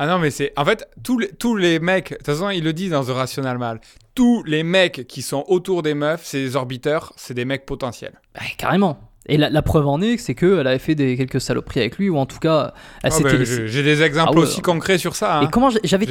Ah 0.00 0.06
non, 0.06 0.20
mais 0.20 0.30
c'est. 0.30 0.52
En 0.56 0.64
fait, 0.64 0.88
tous 1.02 1.18
les, 1.18 1.28
tous 1.28 1.56
les 1.56 1.80
mecs, 1.80 2.10
de 2.10 2.16
toute 2.16 2.26
façon, 2.26 2.50
ils 2.50 2.62
le 2.62 2.72
disent 2.72 2.92
dans 2.92 3.04
The 3.04 3.08
Rational 3.08 3.58
Mal, 3.58 3.80
tous 4.14 4.44
les 4.44 4.62
mecs 4.62 5.08
qui 5.08 5.22
sont 5.22 5.44
autour 5.48 5.82
des 5.82 5.94
meufs, 5.94 6.22
c'est 6.24 6.38
des 6.38 6.54
orbiteurs, 6.54 7.12
c'est 7.16 7.34
des 7.34 7.44
mecs 7.44 7.66
potentiels. 7.66 8.20
carrément. 8.58 9.07
Et 9.28 9.36
la, 9.36 9.62
preuve 9.62 9.86
en 9.86 10.00
est, 10.00 10.16
c'est 10.16 10.34
qu'elle 10.34 10.66
avait 10.66 10.78
fait 10.78 10.94
des, 10.94 11.16
quelques 11.16 11.40
saloperies 11.40 11.80
avec 11.80 11.98
lui, 11.98 12.08
ou 12.08 12.16
en 12.16 12.24
tout 12.24 12.38
cas, 12.38 12.72
elle 13.02 13.12
ah 13.14 13.22
ben, 13.22 13.44
J'ai 13.44 13.82
des 13.82 14.02
exemples 14.02 14.32
ah 14.36 14.40
aussi 14.40 14.62
concrets 14.62 14.96
sur 14.96 15.14
ça. 15.14 15.38
Hein. 15.38 15.42
Et 15.42 15.48
comment 15.48 15.68
j'avais 15.84 16.06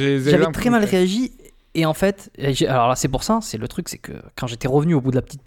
très 0.52 0.70
mal 0.70 0.84
réagi, 0.84 1.32
et 1.74 1.84
en 1.84 1.94
fait, 1.94 2.30
alors 2.68 2.88
là, 2.88 2.94
c'est 2.94 3.08
pour 3.08 3.24
ça, 3.24 3.40
c'est 3.42 3.58
le 3.58 3.66
truc, 3.66 3.88
c'est 3.88 3.98
que 3.98 4.12
quand 4.36 4.46
j'étais 4.46 4.68
revenu 4.68 4.94
au 4.94 5.00
bout 5.00 5.10
de 5.10 5.16
la 5.16 5.22
petite, 5.22 5.42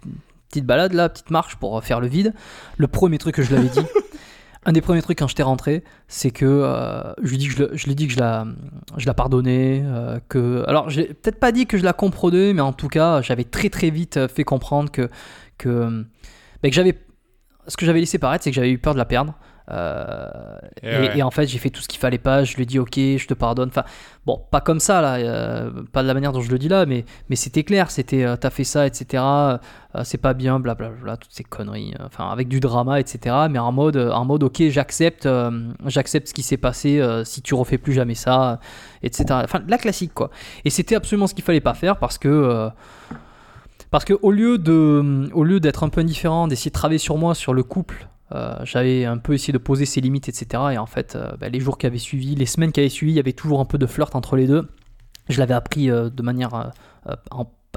petite 0.50 0.66
balade, 0.66 0.92
là, 0.92 1.08
petite 1.08 1.30
marche 1.30 1.56
pour 1.56 1.82
faire 1.82 2.00
le 2.00 2.08
vide, 2.08 2.34
le 2.76 2.88
premier 2.88 3.16
truc 3.16 3.36
que 3.36 3.42
je 3.42 3.54
l'avais 3.54 3.68
dit, 3.68 3.80
un 4.66 4.72
des 4.72 4.82
premiers 4.82 5.02
trucs 5.02 5.18
quand 5.18 5.26
j'étais 5.26 5.42
rentré, 5.42 5.82
c'est 6.08 6.30
que 6.30 6.44
euh, 6.44 7.12
je 7.22 7.30
lui 7.30 7.38
dis 7.38 7.48
que 7.48 7.54
je, 7.54 7.64
je 7.72 7.86
lui 7.86 7.94
dis 7.94 8.06
que 8.06 8.12
je 8.12 8.20
la, 8.20 8.46
je 8.98 9.06
la 9.06 9.14
pardonnais, 9.14 9.82
euh, 9.84 10.20
que, 10.28 10.62
alors 10.68 10.90
j'ai 10.90 11.04
peut-être 11.04 11.40
pas 11.40 11.52
dit 11.52 11.66
que 11.66 11.78
je 11.78 11.84
la 11.84 11.94
comprenais, 11.94 12.52
mais 12.52 12.60
en 12.60 12.74
tout 12.74 12.88
cas, 12.88 13.22
j'avais 13.22 13.44
très 13.44 13.70
très 13.70 13.90
vite 13.90 14.28
fait 14.28 14.44
comprendre 14.44 14.90
que 14.90 15.08
que, 15.58 16.04
ben, 16.62 16.68
que 16.68 16.74
j'avais 16.74 16.96
ce 17.66 17.76
que 17.76 17.86
j'avais 17.86 18.00
laissé 18.00 18.18
paraître, 18.18 18.44
c'est 18.44 18.50
que 18.50 18.56
j'avais 18.56 18.70
eu 18.70 18.78
peur 18.78 18.94
de 18.94 18.98
la 18.98 19.04
perdre. 19.04 19.34
Euh, 19.70 20.58
et, 20.82 21.22
en 21.22 21.30
fait, 21.30 21.46
j'ai 21.46 21.58
fait 21.58 21.70
tout 21.70 21.80
ce 21.80 21.88
qu'il 21.88 22.00
fallait 22.00 22.18
pas. 22.18 22.44
Je 22.44 22.56
lui 22.56 22.64
ai 22.64 22.66
dit, 22.66 22.78
ok, 22.78 22.94
je 22.94 23.26
te 23.26 23.34
pardonne. 23.34 23.68
Enfin, 23.68 23.84
bon, 24.26 24.40
pas 24.50 24.60
comme 24.60 24.80
ça, 24.80 25.00
là, 25.00 25.16
euh, 25.16 25.70
pas 25.92 26.02
de 26.02 26.08
la 26.08 26.14
manière 26.14 26.32
dont 26.32 26.40
je 26.40 26.50
le 26.50 26.58
dis 26.58 26.68
là, 26.68 26.86
mais, 26.86 27.04
mais 27.28 27.36
c'était 27.36 27.62
clair. 27.62 27.90
C'était, 27.90 28.24
euh, 28.24 28.36
t'as 28.36 28.50
fait 28.50 28.64
ça, 28.64 28.86
etc. 28.86 29.22
c'est 30.04 30.18
pas 30.18 30.34
bien, 30.34 30.58
blablabla, 30.58 31.16
toutes 31.16 31.32
ces 31.32 31.44
conneries. 31.44 31.94
Enfin, 32.04 32.30
avec 32.30 32.48
du 32.48 32.60
drama, 32.60 33.00
etc. 33.00 33.36
Mais 33.50 33.58
en 33.58 33.72
mode, 33.72 33.96
en 33.96 34.24
mode 34.24 34.42
ok, 34.42 34.62
j'accepte, 34.68 35.28
j'accepte 35.86 36.28
ce 36.28 36.34
qui 36.34 36.42
s'est 36.42 36.56
passé. 36.56 37.02
si 37.24 37.42
tu 37.42 37.54
refais 37.54 37.78
plus 37.78 37.92
jamais 37.92 38.14
ça, 38.14 38.58
etc. 39.02 39.24
Enfin, 39.44 39.60
la 39.68 39.78
classique, 39.78 40.14
quoi. 40.14 40.30
Et 40.64 40.70
c'était 40.70 40.94
absolument 40.94 41.26
ce 41.26 41.34
qu'il 41.34 41.44
fallait 41.44 41.60
pas 41.60 41.74
faire 41.74 41.98
parce 41.98 42.18
que 42.18 42.70
parce 43.92 44.06
que 44.06 44.14
au 44.22 44.32
lieu 44.32 44.56
de, 44.58 45.30
au 45.34 45.44
lieu 45.44 45.60
d'être 45.60 45.84
un 45.84 45.90
peu 45.90 46.00
indifférent, 46.00 46.48
d'essayer 46.48 46.70
de 46.70 46.74
travailler 46.74 46.98
sur 46.98 47.18
moi, 47.18 47.34
sur 47.34 47.52
le 47.52 47.62
couple, 47.62 48.08
euh, 48.34 48.56
j'avais 48.64 49.04
un 49.04 49.18
peu 49.18 49.34
essayé 49.34 49.52
de 49.52 49.58
poser 49.58 49.84
ses 49.84 50.00
limites, 50.00 50.30
etc. 50.30 50.46
Et 50.72 50.78
en 50.78 50.86
fait, 50.86 51.14
euh, 51.14 51.32
bah, 51.38 51.50
les 51.50 51.60
jours 51.60 51.76
qui 51.76 51.86
avaient 51.86 51.98
suivi, 51.98 52.34
les 52.34 52.46
semaines 52.46 52.72
qui 52.72 52.80
avaient 52.80 52.88
suivi, 52.88 53.12
il 53.12 53.16
y 53.16 53.20
avait 53.20 53.34
toujours 53.34 53.60
un 53.60 53.66
peu 53.66 53.76
de 53.76 53.84
flirt 53.84 54.16
entre 54.16 54.36
les 54.36 54.46
deux. 54.46 54.66
Je 55.28 55.38
l'avais 55.38 55.52
appris 55.52 55.90
euh, 55.90 56.08
de 56.08 56.22
manière 56.22 56.72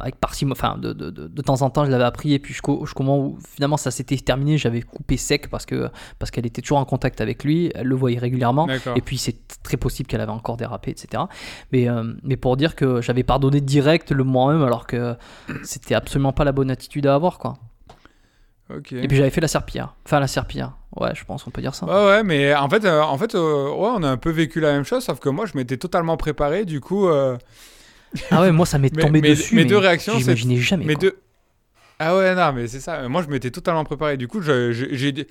avec 0.01 0.15
parcimonie, 0.17 0.57
enfin 0.59 0.77
de, 0.77 0.91
de, 0.93 1.09
de, 1.09 1.27
de 1.27 1.41
temps 1.41 1.61
en 1.61 1.69
temps 1.69 1.85
je 1.85 1.91
l'avais 1.91 2.03
appris 2.03 2.33
et 2.33 2.39
puis 2.39 2.53
jusqu'au 2.53 2.85
moment 2.99 3.17
où 3.19 3.37
finalement 3.53 3.77
ça 3.77 3.91
s'était 3.91 4.17
terminé, 4.17 4.57
j'avais 4.57 4.81
coupé 4.81 5.15
sec 5.17 5.49
parce 5.49 5.65
que 5.65 5.89
parce 6.19 6.31
qu'elle 6.31 6.45
était 6.45 6.61
toujours 6.61 6.79
en 6.79 6.85
contact 6.85 7.21
avec 7.21 7.43
lui, 7.43 7.71
elle 7.75 7.87
le 7.87 7.95
voyait 7.95 8.19
régulièrement 8.19 8.67
et 8.95 9.01
puis 9.01 9.17
c'est 9.17 9.37
très 9.63 9.77
possible 9.77 10.07
qu'elle 10.07 10.21
avait 10.21 10.31
encore 10.31 10.57
dérapé, 10.57 10.91
etc. 10.91 11.23
Mais, 11.71 11.87
euh, 11.89 12.13
mais 12.23 12.35
pour 12.35 12.57
dire 12.57 12.75
que 12.75 13.01
j'avais 13.01 13.23
pardonné 13.23 13.61
direct 13.61 14.11
le 14.11 14.23
moment 14.23 14.49
même 14.49 14.63
alors 14.63 14.85
que 14.85 15.15
c'était 15.63 15.95
absolument 15.95 16.33
pas 16.33 16.43
la 16.43 16.51
bonne 16.51 16.71
attitude 16.71 17.07
à 17.07 17.15
avoir 17.15 17.37
quoi. 17.39 17.57
Et 18.91 19.07
puis 19.07 19.15
j'avais 19.17 19.29
fait 19.29 19.41
la 19.41 19.47
serpillière, 19.47 19.93
enfin 20.05 20.19
la 20.19 20.25
serpillière, 20.27 20.71
ouais 20.95 21.11
je 21.13 21.23
pense 21.23 21.45
on 21.45 21.51
peut 21.51 21.61
dire 21.61 21.75
ça. 21.75 21.85
Ouais, 21.85 22.05
ouais, 22.07 22.23
mais 22.23 22.55
en 22.55 22.67
fait, 22.67 22.83
euh, 22.83 23.01
en 23.03 23.15
fait 23.17 23.35
euh, 23.35 23.69
ouais, 23.69 23.89
on 23.95 24.01
a 24.01 24.09
un 24.09 24.17
peu 24.17 24.31
vécu 24.31 24.59
la 24.59 24.71
même 24.73 24.83
chose, 24.83 25.03
sauf 25.03 25.19
que 25.19 25.29
moi, 25.29 25.45
je 25.45 25.55
m'étais 25.55 25.77
totalement 25.77 26.17
préparé, 26.17 26.65
du 26.65 26.81
coup. 26.81 27.07
euh, 27.07 27.37
Ah 28.31 28.41
ouais 28.41 28.51
moi 28.51 28.65
ça 28.65 28.77
m'est 28.77 28.93
Mais- 28.95 29.03
tombé 29.03 29.21
mais- 29.21 29.29
dessus. 29.29 29.55
mes 29.55 29.63
mais 29.63 29.69
deux 29.69 29.77
réactions, 29.77 30.17
J'imaginais 30.17 30.57
jamais. 30.57 30.85
Mais 30.85 30.93
quoi. 30.95 31.01
deux. 31.09 31.17
Ah 31.99 32.15
ouais, 32.17 32.35
non, 32.35 32.51
mais 32.51 32.67
c'est 32.67 32.81
ça. 32.81 33.07
Moi, 33.07 33.21
je 33.23 33.29
m'étais 33.31 33.51
totalement 33.51 33.85
préparé. 33.85 34.17
Du 34.17 34.27
coup, 34.27 34.41
j'ai. 34.41 35.27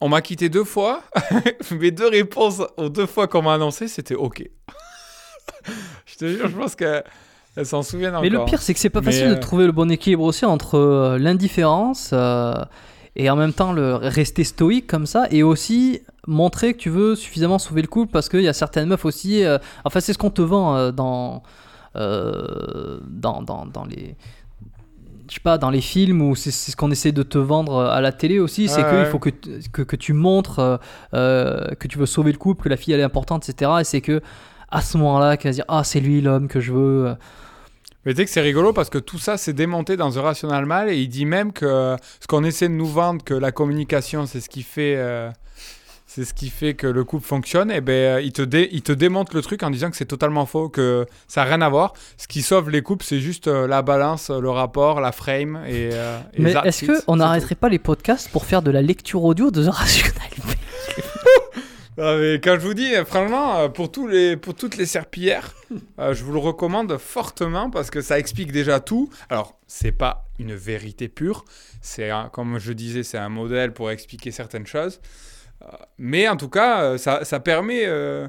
On 0.00 0.08
m'a 0.08 0.22
quitté 0.22 0.48
deux 0.48 0.64
fois. 0.64 1.02
Mes 1.70 1.90
deux 1.90 2.08
réponses 2.08 2.62
aux 2.78 2.88
deux 2.88 3.04
fois 3.06 3.26
qu'on 3.28 3.42
m'a 3.42 3.54
annoncé, 3.54 3.86
c'était 3.88 4.14
OK. 4.14 4.42
je 6.06 6.16
te 6.16 6.26
jure, 6.26 6.48
je 6.48 6.56
pense 6.56 6.74
qu'elles 6.74 7.02
s'en 7.64 7.82
souviennent 7.82 8.12
encore. 8.14 8.22
Mais 8.22 8.28
le 8.30 8.44
pire, 8.44 8.60
c'est 8.62 8.74
que 8.74 8.80
c'est 8.80 8.90
pas 8.90 9.00
Mais, 9.00 9.12
facile 9.12 9.28
de 9.28 9.34
euh, 9.34 9.38
trouver 9.40 9.66
le 9.66 9.72
bon 9.72 9.90
équilibre 9.90 10.24
aussi 10.24 10.44
entre 10.44 10.76
euh, 10.78 11.18
l'indifférence 11.18 12.10
euh, 12.12 12.54
et 13.16 13.28
en 13.30 13.36
même 13.36 13.52
temps 13.52 13.72
le 13.72 13.94
rester 13.96 14.44
stoïque 14.44 14.86
comme 14.86 15.06
ça 15.06 15.26
et 15.30 15.42
aussi 15.42 16.00
montrer 16.26 16.72
que 16.74 16.78
tu 16.78 16.90
veux 16.90 17.14
suffisamment 17.16 17.58
sauver 17.58 17.82
le 17.82 17.88
couple 17.88 18.12
parce 18.12 18.28
qu'il 18.28 18.42
y 18.42 18.48
a 18.48 18.52
certaines 18.52 18.88
meufs 18.88 19.04
aussi. 19.04 19.44
euh, 19.44 19.58
enfin, 19.84 20.00
c'est 20.00 20.12
ce 20.12 20.18
qu'on 20.18 20.30
te 20.30 20.42
vend 20.42 20.76
euh, 20.76 20.90
dans, 20.92 21.42
euh, 21.96 22.98
dans, 23.08 23.42
dans, 23.42 23.66
dans 23.66 23.84
les. 23.84 24.16
Je 25.28 25.34
sais 25.34 25.40
pas, 25.40 25.56
dans 25.56 25.70
les 25.70 25.80
films 25.80 26.20
ou 26.20 26.36
c'est 26.36 26.50
ce 26.50 26.76
qu'on 26.76 26.90
essaie 26.90 27.12
de 27.12 27.22
te 27.22 27.38
vendre 27.38 27.80
à 27.80 28.00
la 28.02 28.12
télé 28.12 28.38
aussi, 28.38 28.68
c'est 28.68 28.82
Ouais, 28.82 28.88
qu'il 28.90 28.98
ouais. 28.98 29.04
faut 29.06 29.18
que, 29.18 29.30
que, 29.72 29.80
que 29.82 29.96
tu 29.96 30.12
montres 30.12 30.78
que 31.12 31.86
tu 31.88 31.98
veux 31.98 32.04
sauver 32.06 32.30
le 32.32 32.36
couple, 32.38 32.64
que 32.64 32.68
la 32.68 32.76
fille 32.76 32.92
elle 32.92 33.00
est 33.00 33.04
importante, 33.04 33.48
etc. 33.48 33.70
Et 33.80 33.84
c'est 33.84 34.02
que 34.02 34.20
à 34.70 34.82
ce 34.82 34.98
moment-là 34.98 35.38
qu'elle 35.38 35.50
va 35.50 35.52
se 35.54 35.56
dire 35.58 35.64
Ah, 35.68 35.82
c'est 35.82 36.00
lui 36.00 36.20
l'homme 36.20 36.46
que 36.46 36.60
je 36.60 36.72
veux. 36.74 37.14
Mais 38.04 38.12
tu 38.12 38.18
sais 38.18 38.24
que 38.26 38.30
c'est 38.30 38.42
rigolo 38.42 38.74
parce 38.74 38.90
que 38.90 38.98
tout 38.98 39.16
ça, 39.18 39.38
c'est 39.38 39.54
démonté 39.54 39.96
dans 39.96 40.10
The 40.10 40.16
Rational 40.16 40.66
Mal 40.66 40.90
et 40.90 40.98
il 40.98 41.08
dit 41.08 41.24
même 41.24 41.54
que 41.54 41.96
ce 42.20 42.26
qu'on 42.26 42.44
essaie 42.44 42.68
de 42.68 42.74
nous 42.74 42.86
vendre, 42.86 43.24
que 43.24 43.32
la 43.32 43.50
communication, 43.50 44.26
c'est 44.26 44.40
ce 44.40 44.50
qui 44.50 44.62
fait. 44.62 44.94
C'est 46.14 46.24
ce 46.24 46.32
qui 46.32 46.48
fait 46.48 46.74
que 46.74 46.86
le 46.86 47.02
couple 47.02 47.26
fonctionne, 47.26 47.72
et 47.72 47.80
ben 47.80 47.92
euh, 48.18 48.20
il 48.22 48.30
te, 48.32 48.42
dé- 48.42 48.68
il 48.70 48.82
te 48.82 48.92
démonte 48.92 49.34
le 49.34 49.42
truc 49.42 49.64
en 49.64 49.70
disant 49.70 49.90
que 49.90 49.96
c'est 49.96 50.04
totalement 50.04 50.46
faux, 50.46 50.68
que 50.68 51.06
ça 51.26 51.40
n'a 51.42 51.48
rien 51.48 51.60
à 51.60 51.68
voir. 51.68 51.92
Ce 52.18 52.28
qui 52.28 52.42
sauve 52.42 52.70
les 52.70 52.82
couples, 52.82 53.04
c'est 53.04 53.18
juste 53.20 53.48
euh, 53.48 53.66
la 53.66 53.82
balance, 53.82 54.30
le 54.30 54.50
rapport, 54.50 55.00
la 55.00 55.10
frame 55.10 55.64
et. 55.66 55.90
euh, 55.92 56.20
et 56.34 56.42
Mais 56.42 56.54
est-ce 56.64 56.84
it, 56.84 57.04
qu'on 57.04 57.16
n'arrêterait 57.16 57.56
pas 57.56 57.68
les 57.68 57.80
podcasts 57.80 58.28
pour 58.30 58.44
faire 58.46 58.62
de 58.62 58.70
la 58.70 58.80
lecture 58.80 59.24
audio 59.24 59.50
de 59.50 59.64
The 59.64 59.70
Rational 59.70 60.12
mais 61.96 62.40
quand 62.42 62.54
je 62.60 62.66
vous 62.66 62.74
dis, 62.74 62.92
franchement, 63.06 63.68
pour, 63.70 63.90
tous 63.90 64.08
les, 64.08 64.36
pour 64.36 64.54
toutes 64.54 64.76
les 64.76 64.86
serpillères, 64.86 65.52
euh, 66.00 66.12
je 66.14 66.24
vous 66.24 66.32
le 66.32 66.38
recommande 66.38 66.96
fortement 66.98 67.70
parce 67.70 67.90
que 67.90 68.00
ça 68.00 68.18
explique 68.18 68.50
déjà 68.52 68.80
tout. 68.80 69.10
Alors, 69.30 69.58
c'est 69.66 69.92
pas 69.92 70.26
une 70.38 70.54
vérité 70.54 71.08
pure, 71.08 71.44
c'est 71.80 72.10
comme 72.32 72.58
je 72.58 72.72
disais, 72.72 73.02
c'est 73.04 73.18
un 73.18 73.28
modèle 73.28 73.72
pour 73.72 73.90
expliquer 73.90 74.30
certaines 74.32 74.66
choses. 74.66 75.00
Mais 75.98 76.28
en 76.28 76.36
tout 76.36 76.48
cas, 76.48 76.82
euh, 76.82 76.98
ça, 76.98 77.24
ça 77.24 77.40
permet, 77.40 77.84
euh, 77.86 78.26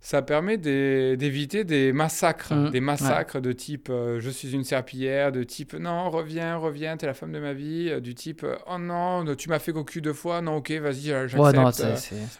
ça 0.00 0.22
permet 0.22 0.56
d'é- 0.56 1.16
d'éviter 1.16 1.64
des 1.64 1.92
massacres, 1.92 2.52
Mhm, 2.54 2.70
des 2.70 2.80
massacres 2.80 3.40
de 3.40 3.50
type 3.52 3.88
euh, 3.90 4.20
je 4.20 4.30
suis 4.30 4.52
une 4.52 4.62
serpillière, 4.62 5.32
de 5.32 5.42
type 5.42 5.74
non, 5.74 6.10
reviens, 6.10 6.56
reviens, 6.56 6.96
t'es 6.96 7.06
la 7.06 7.14
femme 7.14 7.32
de 7.32 7.40
ma 7.40 7.52
vie, 7.54 8.00
du 8.00 8.14
type 8.14 8.46
oh 8.68 8.78
non, 8.78 9.24
tu 9.34 9.48
m'as 9.48 9.58
fait 9.58 9.72
cocu 9.72 10.00
deux 10.00 10.12
fois, 10.12 10.40
non, 10.42 10.56
ok, 10.58 10.70
vas-y, 10.72 11.06
j'accepte. 11.06 11.38
Ouais, 11.38 11.52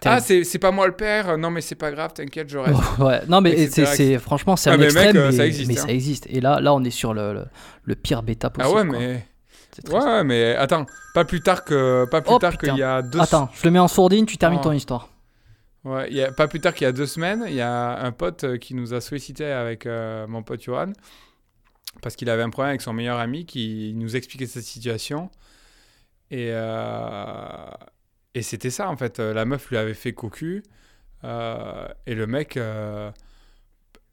Ah, 0.04 0.20
c'est 0.20 0.58
pas 0.60 0.70
moi 0.70 0.86
le 0.86 0.94
père, 0.94 1.36
non, 1.38 1.50
mais 1.50 1.60
c'est 1.60 1.74
pas 1.74 1.90
grave, 1.90 2.12
t'inquiète, 2.14 2.48
je 2.48 2.58
reste. 2.58 2.78
Ouais, 3.00 3.20
non, 3.28 3.40
mais 3.40 3.66
c'est, 3.66 4.18
franchement, 4.18 4.54
c'est 4.54 4.70
Ouais, 4.70 4.76
un 4.76 4.78
mais 4.78 4.84
extrême, 4.84 5.16
mec, 5.16 5.24
mais, 5.26 5.32
ça 5.32 5.46
existe, 5.46 5.68
mais 5.72 5.78
hein. 5.78 5.82
ça 5.86 5.92
existe. 5.92 6.26
Et 6.30 6.40
là, 6.40 6.60
là, 6.60 6.72
on 6.72 6.84
est 6.84 6.90
sur 6.90 7.14
le, 7.14 7.32
le, 7.32 7.44
le 7.84 7.94
pire 7.96 8.22
bêta 8.22 8.46
ah 8.46 8.50
possible. 8.50 8.76
ouais, 8.80 8.86
quoi. 8.86 8.98
mais. 8.98 9.26
Ouais, 9.90 10.24
mais 10.24 10.54
attends, 10.56 10.86
pas 11.14 11.24
plus 11.24 11.40
tard 11.40 11.64
que 11.64 12.04
pas 12.10 12.20
plus 12.22 12.34
Oh, 12.34 12.38
tard 12.38 12.56
qu'il 12.58 12.76
y 12.76 12.82
a 12.82 13.02
deux 13.02 13.20
Attends, 13.20 13.48
je 13.54 13.64
le 13.64 13.70
mets 13.70 13.78
en 13.78 13.88
sourdine, 13.88 14.26
tu 14.26 14.36
termines 14.38 14.60
Oh. 14.60 14.64
ton 14.64 14.72
histoire. 14.72 15.08
Ouais, 15.84 16.08
il 16.10 16.16
y 16.16 16.22
a, 16.22 16.32
pas 16.32 16.48
plus 16.48 16.60
tard 16.60 16.74
qu'il 16.74 16.84
y 16.84 16.88
a 16.88 16.92
deux 16.92 17.06
semaines, 17.06 17.44
il 17.46 17.54
y 17.54 17.60
a 17.60 17.98
un 18.00 18.10
pote 18.12 18.42
euh, 18.44 18.56
qui 18.58 18.74
nous 18.74 18.92
a 18.92 19.00
sollicité 19.00 19.46
avec 19.46 19.86
euh, 19.86 20.26
mon 20.26 20.42
pote 20.42 20.60
Johan 20.62 20.92
parce 22.02 22.16
qu'il 22.16 22.28
avait 22.28 22.42
un 22.42 22.50
problème 22.50 22.70
avec 22.70 22.82
son 22.82 22.92
meilleur 22.92 23.18
ami 23.18 23.46
qui 23.46 23.92
nous 23.96 24.16
expliquait 24.16 24.46
cette 24.46 24.64
situation. 24.64 25.30
Et, 26.30 26.48
euh, 26.50 27.66
et 28.34 28.42
c'était 28.42 28.70
ça 28.70 28.90
en 28.90 28.96
fait. 28.96 29.18
La 29.20 29.44
meuf 29.44 29.70
lui 29.70 29.76
avait 29.76 29.94
fait 29.94 30.12
cocu 30.12 30.62
euh, 31.24 31.86
et 32.06 32.14
le 32.14 32.26
mec, 32.26 32.58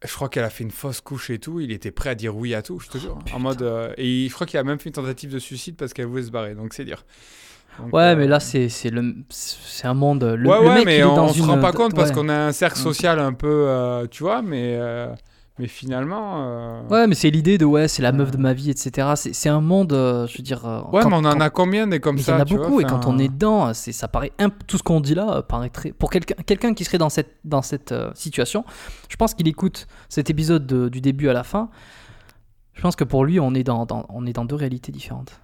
je 0.04 0.12
crois 0.14 0.28
qu'elle 0.28 0.44
a 0.44 0.50
fait 0.50 0.64
une 0.64 0.70
fausse 0.70 1.00
couche 1.00 1.30
et 1.30 1.38
tout. 1.38 1.60
Il 1.60 1.72
était 1.72 1.90
prêt 1.90 2.10
à 2.10 2.14
dire 2.14 2.36
oui 2.36 2.54
à 2.54 2.62
tout, 2.62 2.78
je 2.80 2.88
te 2.88 2.98
jure. 2.98 3.18
en 3.32 3.38
mode, 3.38 3.62
euh, 3.62 3.92
et 3.96 4.26
je 4.28 4.34
crois 4.34 4.46
qu'il 4.46 4.58
a 4.58 4.64
même 4.64 4.78
fait 4.78 4.88
une 4.90 4.94
tentative 4.94 5.32
de 5.32 5.38
suicide 5.38 5.76
parce 5.76 5.92
qu'elle 5.92 6.06
voulait 6.06 6.24
se 6.24 6.30
barrer. 6.30 6.54
Donc 6.54 6.74
c'est 6.74 6.84
dire. 6.84 7.04
Donc, 7.78 7.92
Ouais, 7.92 8.02
euh, 8.02 8.16
mais 8.16 8.28
là, 8.28 8.38
c'est, 8.38 8.68
c'est, 8.68 8.90
le, 8.90 9.14
c'est 9.30 9.86
un 9.86 9.94
monde. 9.94 10.22
Le, 10.22 10.48
ouais, 10.48 10.60
le 10.60 10.68
ouais, 10.68 10.74
mec, 10.76 10.86
mais 10.86 10.96
il 10.96 11.00
est 11.00 11.04
on, 11.04 11.16
dans 11.16 11.24
on 11.26 11.32
se 11.32 11.42
rend 11.42 11.58
pas 11.58 11.72
compte 11.72 11.94
parce 11.94 12.12
qu'on 12.12 12.28
a 12.28 12.36
un 12.36 12.52
cercle 12.52 12.78
social 12.78 13.18
un 13.18 13.32
peu, 13.32 13.66
euh, 13.68 14.06
tu 14.08 14.22
vois, 14.22 14.42
mais, 14.42 14.78
mais 15.58 15.68
finalement. 15.68 16.34
euh, 16.44 16.82
Ouais, 16.88 17.06
mais 17.06 17.14
c'est 17.14 17.30
l'idée 17.30 17.58
de 17.58 17.64
ouais, 17.64 17.86
c'est 17.88 18.02
la 18.02 18.12
meuf 18.12 18.30
de 18.30 18.36
ma 18.38 18.52
vie, 18.52 18.70
etc. 18.70 19.12
C'est, 19.16 19.32
c'est 19.32 19.48
un 19.48 19.60
monde, 19.60 19.92
euh, 19.92 20.26
je 20.26 20.36
veux 20.38 20.42
dire. 20.42 20.66
euh, 20.66 20.80
Ouais, 20.92 21.02
quand- 21.02 21.10
mais 21.10 21.16
on 21.16 21.24
en 21.24 21.32
quand- 21.32 21.40
a 21.40 21.50
combien 21.50 21.86
des 21.86 22.00
comme 22.00 22.16
Mais 22.16 22.20
il 22.22 22.24
y 22.24 22.26
ça 22.26 22.36
en 22.36 22.40
a 22.40 22.44
vois, 22.44 22.58
beaucoup, 22.58 22.80
et 22.80 22.84
quand 22.84 23.06
on 23.06 23.18
est 23.18 23.28
dedans, 23.28 23.72
c'est, 23.72 23.92
ça 23.92 24.08
paraît 24.08 24.32
imp- 24.38 24.66
tout 24.66 24.78
ce 24.78 24.82
qu'on 24.82 25.00
dit 25.00 25.14
là 25.14 25.42
paraît 25.42 25.70
très. 25.70 25.92
Pour 25.92 26.10
quelqu'un, 26.10 26.34
quelqu'un 26.46 26.74
qui 26.74 26.84
serait 26.84 26.98
dans 26.98 27.08
cette, 27.10 27.36
dans 27.44 27.62
cette 27.62 27.94
situation, 28.14 28.64
je 29.08 29.16
pense 29.16 29.34
qu'il 29.34 29.46
écoute 29.48 29.86
cet 30.08 30.28
épisode 30.30 30.66
de- 30.66 30.88
du 30.88 31.00
début 31.00 31.28
à 31.28 31.32
la 31.32 31.44
fin. 31.44 31.68
Je 32.72 32.82
pense 32.82 32.96
que 32.96 33.04
pour 33.04 33.24
lui, 33.24 33.38
on 33.38 33.54
est 33.54 33.62
dans, 33.62 33.86
dans- 33.86 34.06
on 34.08 34.26
est 34.26 34.32
dans 34.32 34.44
deux 34.44 34.56
réalités 34.56 34.90
différentes. 34.90 35.40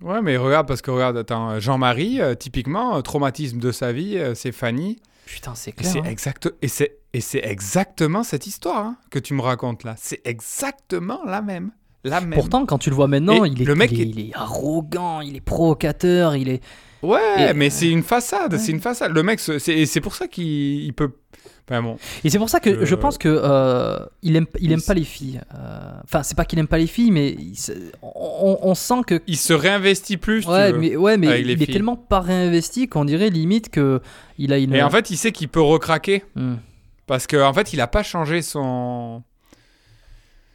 Ouais, 0.00 0.20
mais 0.20 0.36
regarde, 0.36 0.66
parce 0.66 0.82
que 0.82 0.90
regarde, 0.90 1.16
attends, 1.16 1.60
Jean-Marie, 1.60 2.18
typiquement, 2.40 3.00
traumatisme 3.02 3.58
de 3.60 3.70
sa 3.70 3.92
vie, 3.92 4.18
c'est 4.34 4.50
Fanny. 4.50 4.98
Putain, 5.26 5.54
c'est 5.54 5.70
Et 5.70 5.74
clair. 5.74 5.92
c'est 5.92 5.98
hein. 6.00 6.04
exact, 6.04 6.52
et 6.62 6.68
c'est 6.68 6.98
et 7.14 7.20
c'est 7.20 7.42
exactement 7.44 8.22
cette 8.22 8.46
histoire 8.46 8.78
hein, 8.86 8.96
que 9.10 9.18
tu 9.18 9.34
me 9.34 9.42
racontes 9.42 9.84
là. 9.84 9.94
C'est 9.98 10.20
exactement 10.24 11.20
la 11.24 11.42
même, 11.42 11.70
la 12.04 12.20
même. 12.20 12.38
Pourtant, 12.38 12.64
quand 12.66 12.78
tu 12.78 12.90
le 12.90 12.96
vois 12.96 13.06
maintenant, 13.08 13.44
Et 13.44 13.48
il 13.48 13.62
est, 13.62 13.64
le 13.64 13.74
mec 13.74 13.92
il 13.92 14.00
est, 14.00 14.04
est- 14.04 14.08
il 14.08 14.20
est 14.30 14.34
arrogant, 14.34 15.20
il 15.20 15.36
est 15.36 15.40
provocateur, 15.40 16.36
il 16.36 16.48
est. 16.48 16.62
ouais, 17.02 17.50
et- 17.50 17.54
mais 17.54 17.70
c'est 17.70 17.88
une 17.90 18.02
façade, 18.02 18.52
ouais. 18.52 18.58
c'est 18.58 18.72
une 18.72 18.80
façade. 18.80 19.12
Le 19.12 19.22
mec, 19.22 19.40
c'est 19.40 20.00
pour 20.00 20.14
ça 20.14 20.26
qu'il 20.28 20.44
il 20.84 20.92
peut. 20.92 21.10
Enfin 21.68 21.80
bon. 21.80 21.96
Et 22.24 22.30
c'est 22.30 22.38
pour 22.38 22.50
ça 22.50 22.58
que 22.58 22.80
Je- 22.80 22.84
je 22.84 22.94
pense 22.96 23.18
que 23.18 23.28
euh, 23.28 23.98
il 24.22 24.34
aime, 24.34 24.46
il 24.58 24.72
aime 24.72 24.80
Il- 24.80 24.84
pas 24.86 24.94
les 24.94 25.04
filles. 25.04 25.40
Euh, 25.54 25.90
Enfin, 26.04 26.24
c'est 26.24 26.36
pas 26.36 26.44
qu'il 26.44 26.58
aime 26.58 26.66
pas 26.66 26.76
les 26.78 26.88
filles, 26.88 27.12
mais 27.12 27.30
il 27.38 27.56
se- 27.56 27.72
on, 28.02 28.58
on 28.62 28.74
sent 28.74 29.02
que 29.06 29.20
Il 29.28 29.36
se 29.36 29.52
réinvestit 29.52 30.16
plus. 30.16 30.44
Ouais, 30.46 30.72
mais, 30.72 30.96
ouais, 30.96 31.16
mais 31.16 31.40
il 31.40 31.50
est 31.62 31.66
tellement 31.72 31.94
pas 31.96 32.18
réinvesti 32.20 32.88
qu'on 32.88 33.04
dirait 33.04 33.30
limite 33.30 33.68
que 33.70 34.00
il 34.38 34.52
a 34.52 34.58
une. 34.58 34.74
Et 34.74 34.82
en 34.82 34.90
fait, 34.90 35.10
il 35.10 35.16
sait 35.16 35.30
qu'il 35.30 35.48
peut 35.48 35.62
recraquer. 35.62 36.24
Hmm. 36.34 36.54
Parce 37.06 37.26
qu'en 37.28 37.48
en 37.48 37.52
fait, 37.52 37.72
il 37.72 37.80
a 37.80 37.86
pas 37.86 38.02
changé 38.02 38.42
son. 38.42 39.22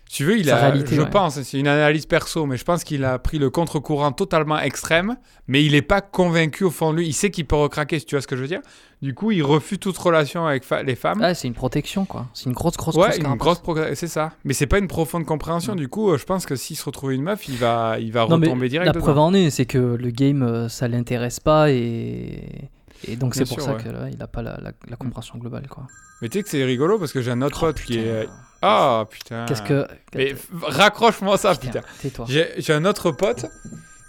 Tu 0.09 0.23
veux, 0.23 0.37
il 0.39 0.49
a. 0.49 0.55
réalité, 0.57 0.95
je 0.95 1.01
ouais. 1.01 1.09
pense, 1.09 1.41
c'est 1.41 1.59
une 1.59 1.67
analyse 1.67 2.05
perso, 2.05 2.45
mais 2.45 2.55
je 2.57 2.63
pense 2.63 2.83
qu'il 2.83 3.03
a 3.03 3.19
pris 3.19 3.39
le 3.39 3.49
contre-courant 3.49 4.11
totalement 4.13 4.57
extrême, 4.59 5.17
mais 5.47 5.63
il 5.65 5.75
est 5.75 5.81
pas 5.81 5.99
convaincu 6.01 6.63
au 6.63 6.71
fond 6.71 6.91
de 6.93 6.97
lui. 6.99 7.07
Il 7.07 7.13
sait 7.13 7.29
qu'il 7.29 7.45
peut 7.45 7.57
recraquer, 7.57 7.99
si 7.99 8.05
tu 8.05 8.15
vois 8.15 8.21
ce 8.21 8.27
que 8.27 8.35
je 8.37 8.41
veux 8.41 8.47
dire. 8.47 8.61
Du 9.01 9.13
coup, 9.13 9.31
il 9.31 9.43
refuse 9.43 9.79
toute 9.79 9.97
relation 9.97 10.45
avec 10.47 10.63
fa- 10.63 10.81
les 10.81 10.95
femmes. 10.95 11.19
Ouais, 11.19 11.35
c'est 11.35 11.47
une 11.47 11.53
protection 11.53 12.05
quoi. 12.05 12.25
C'est 12.33 12.45
une 12.45 12.53
grosse, 12.53 12.77
grosse, 12.77 12.95
ouais, 12.95 13.01
grosse 13.09 13.17
une 13.17 13.35
grosse 13.35 13.61
c'est 13.95 14.07
ça. 14.07 14.31
Mais 14.43 14.53
c'est 14.53 14.65
pas 14.65 14.79
une 14.79 14.87
profonde 14.87 15.25
compréhension. 15.25 15.75
Du 15.75 15.87
coup, 15.87 16.09
euh, 16.11 16.17
je 16.17 16.23
pense 16.23 16.45
que 16.45 16.55
s'il 16.55 16.77
se 16.77 16.85
retrouve 16.85 17.11
une 17.13 17.21
meuf, 17.21 17.47
il 17.47 17.57
va, 17.57 17.97
il 17.99 18.11
va 18.11 18.25
Non, 18.27 18.37
mais 18.39 18.47
retomber 18.47 18.69
direct. 18.69 18.87
la 18.87 18.93
dedans. 18.93 19.03
preuve 19.03 19.19
en 19.19 19.33
est, 19.33 19.49
c'est 19.51 19.65
que 19.65 19.77
le 19.77 20.09
game 20.09 20.41
euh, 20.41 20.67
ça 20.69 20.87
l'intéresse 20.87 21.39
pas 21.39 21.69
et. 21.69 22.69
Et 23.03 23.15
donc 23.15 23.35
c'est 23.35 23.45
pour 23.45 23.55
sûr, 23.57 23.63
ça 23.65 23.75
ouais. 23.75 23.83
que 23.83 23.89
là, 23.89 24.09
il 24.09 24.21
a 24.21 24.27
pas 24.27 24.41
la, 24.41 24.57
la- 24.61 24.71
la 24.87 24.95
compréhension 24.95 25.37
globale 25.37 25.67
quoi. 25.67 25.87
Mais 26.21 26.29
tu 26.29 26.39
sais 26.39 26.43
que 26.43 26.49
c'est 26.49 26.63
rigolo 26.63 26.97
parce 26.97 27.11
que 27.11 27.21
j'ai 27.21 27.31
un 27.31 27.41
autre 27.41 27.59
Oh, 27.61 27.65
pote 27.67 27.81
qui 27.81 27.97
putain. 27.97 28.09
est. 28.09 28.29
Ah 28.61 29.05
putain. 29.09 29.45
Qu'est-ce 29.45 29.61
que. 29.61 29.87
Mais 30.15 30.35
raccroche-moi 30.61 31.37
ça, 31.37 31.53
putain. 31.55 31.81
Tais-toi. 32.01 32.25
J'ai 32.27 32.53
j'ai 32.57 32.73
un 32.73 32.85
autre 32.85 33.11
pote, 33.11 33.45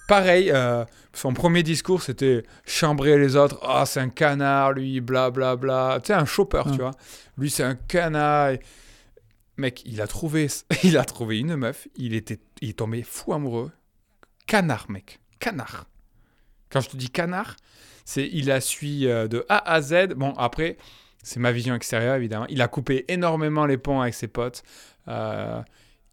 pareil, 0.09 0.51
euh, 0.51 0.85
son 1.13 1.35
premier 1.35 1.63
discours 1.63 2.01
c'était 2.03 2.45
chambrer 2.67 3.19
les 3.19 3.37
autres. 3.37 3.59
Ah, 3.63 3.85
c'est 3.85 4.01
un 4.01 4.09
canard, 4.09 4.73
lui, 4.73 5.01
blablabla. 5.01 5.57
Bla, 5.57 5.89
bla. 5.97 6.01
Tu 6.01 6.07
sais, 6.09 6.13
un 6.15 6.25
chopper, 6.25 6.63
Mm. 6.67 6.71
tu 6.73 6.79
vois. 6.79 6.93
Lui, 7.37 7.51
c'est 7.51 7.65
un 7.65 7.75
canard. 7.75 8.51
Et- 8.51 8.61
Mec, 9.59 9.83
il 9.85 10.01
a, 10.01 10.07
trouvé, 10.07 10.47
il 10.85 10.97
a 10.97 11.05
trouvé 11.05 11.41
une 11.41 11.57
meuf, 11.57 11.89
il, 11.97 12.15
était, 12.15 12.39
il 12.61 12.71
est 12.71 12.79
tombé 12.79 13.03
fou 13.03 13.33
amoureux. 13.35 13.73
Canard, 14.47 14.87
mec. 14.89 15.19
Canard. 15.41 15.87
Quand 16.71 16.81
je 16.81 16.91
te 16.91 16.97
dis 16.97 17.11
canard, 17.11 17.57
c'est 18.09 18.27
il 18.33 18.47
la 18.47 18.63
suit 18.63 19.07
euh, 19.07 19.29
de 19.29 19.45
A 19.51 19.71
à 19.71 19.83
Z. 19.83 20.15
Bon, 20.17 20.33
après, 20.39 20.79
c'est 21.23 21.41
ma 21.41 21.53
vision 21.53 21.75
extérieure, 21.75 22.15
évidemment. 22.15 22.47
Il 22.49 22.63
a 22.63 22.69
coupé 22.69 23.05
énormément 23.09 23.67
les 23.67 23.77
ponts 23.77 24.01
avec 24.01 24.15
ses 24.15 24.29
potes. 24.29 24.63
Euh, 25.09 25.61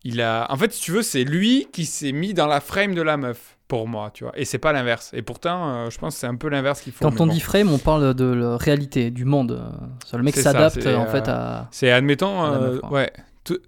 il 0.04 0.20
a. 0.22 0.46
En 0.50 0.58
fait, 0.58 0.74
si 0.74 0.82
tu 0.82 0.92
veux, 0.92 1.04
c'est 1.04 1.24
lui 1.24 1.70
qui 1.72 1.86
s'est 1.86 2.12
mis 2.12 2.34
dans 2.34 2.48
la 2.48 2.60
frame 2.60 2.96
de 2.96 3.02
la 3.02 3.16
meuf 3.16 3.58
pour 3.70 3.88
moi, 3.88 4.12
tu 4.14 4.26
vois. 4.26 4.38
Et 4.38 4.44
c'est 4.44 4.58
pas 4.58 4.74
l'inverse. 4.74 5.12
Et 5.14 5.22
pourtant, 5.22 5.70
euh, 5.70 5.90
je 5.90 5.98
pense 5.98 6.16
que 6.16 6.20
c'est 6.20 6.28
un 6.28 6.36
peu 6.36 6.50
l'inverse 6.50 6.82
qu'il 6.82 6.92
faut. 6.92 7.06
Quand 7.06 7.22
on 7.22 7.28
bon. 7.28 7.34
dit 7.34 7.40
frame, 7.40 7.72
on 7.72 7.78
parle 7.78 8.14
de 8.14 8.26
la 8.26 8.58
réalité, 8.58 9.10
du 9.10 9.24
monde. 9.24 9.58
Le 10.12 10.22
mec 10.22 10.36
s'adapte 10.36 10.86
en 10.86 11.04
euh, 11.04 11.06
fait 11.06 11.30
à. 11.30 11.70
C'est, 11.72 11.92
admettons, 11.92 12.42
meuf, 12.60 12.92
ouais, 12.92 13.10
tout, 13.46 13.60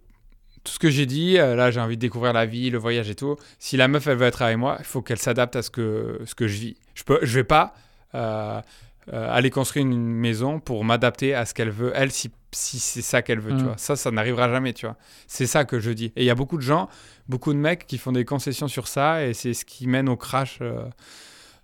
ce 0.65 0.79
que 0.79 0.89
j'ai 0.89 1.05
dit, 1.05 1.35
là, 1.35 1.71
j'ai 1.71 1.79
envie 1.79 1.95
de 1.95 2.01
découvrir 2.01 2.33
la 2.33 2.45
vie, 2.45 2.69
le 2.71 2.77
voyage 2.77 3.09
et 3.09 3.15
tout. 3.15 3.37
Si 3.57 3.77
la 3.77 3.87
meuf, 3.87 4.05
elle 4.05 4.17
veut 4.17 4.27
être 4.27 4.41
avec 4.41 4.57
moi, 4.57 4.75
il 4.79 4.85
faut 4.85 5.01
qu'elle 5.01 5.17
s'adapte 5.17 5.55
à 5.55 5.61
ce 5.61 5.69
que, 5.69 6.19
ce 6.25 6.35
que 6.35 6.49
je 6.49 6.57
vis. 6.57 6.75
Je 6.93 7.03
peux, 7.05 7.19
je 7.21 7.33
vais 7.33 7.45
pas 7.45 7.73
aller 8.13 9.49
construire 9.49 9.85
une 9.85 9.97
maison 9.97 10.59
pour 10.59 10.83
m'adapter 10.83 11.33
à 11.33 11.45
ce 11.45 11.53
qu'elle 11.53 11.69
veut, 11.69 11.91
elle, 11.95 12.11
si, 12.11 12.29
si 12.51 12.79
c'est 12.79 13.01
ça 13.01 13.21
qu'elle 13.21 13.39
veut, 13.39 13.51
tu 13.55 13.63
Mm. 13.63 13.67
vois. 13.67 13.77
Ça, 13.77 13.95
ça 13.95 14.11
n'arrivera 14.11 14.49
jamais, 14.49 14.73
tu 14.73 14.85
vois. 14.85 14.95
C'est 15.27 15.47
ça 15.47 15.63
que 15.65 15.79
je 15.79 15.91
dis. 15.91 16.11
Et 16.15 16.23
il 16.23 16.25
y 16.25 16.29
a 16.29 16.35
beaucoup 16.35 16.57
de 16.57 16.61
gens, 16.61 16.89
beaucoup 17.29 17.53
de 17.53 17.57
mecs 17.57 17.87
qui 17.87 17.97
font 17.97 18.11
des 18.11 18.25
concessions 18.25 18.67
sur 18.67 18.87
ça, 18.87 19.23
et 19.25 19.33
c'est 19.33 19.53
ce 19.53 19.63
qui 19.65 19.87
mène 19.87 20.09
au 20.09 20.17
crash. 20.17 20.59
euh, 20.61 20.83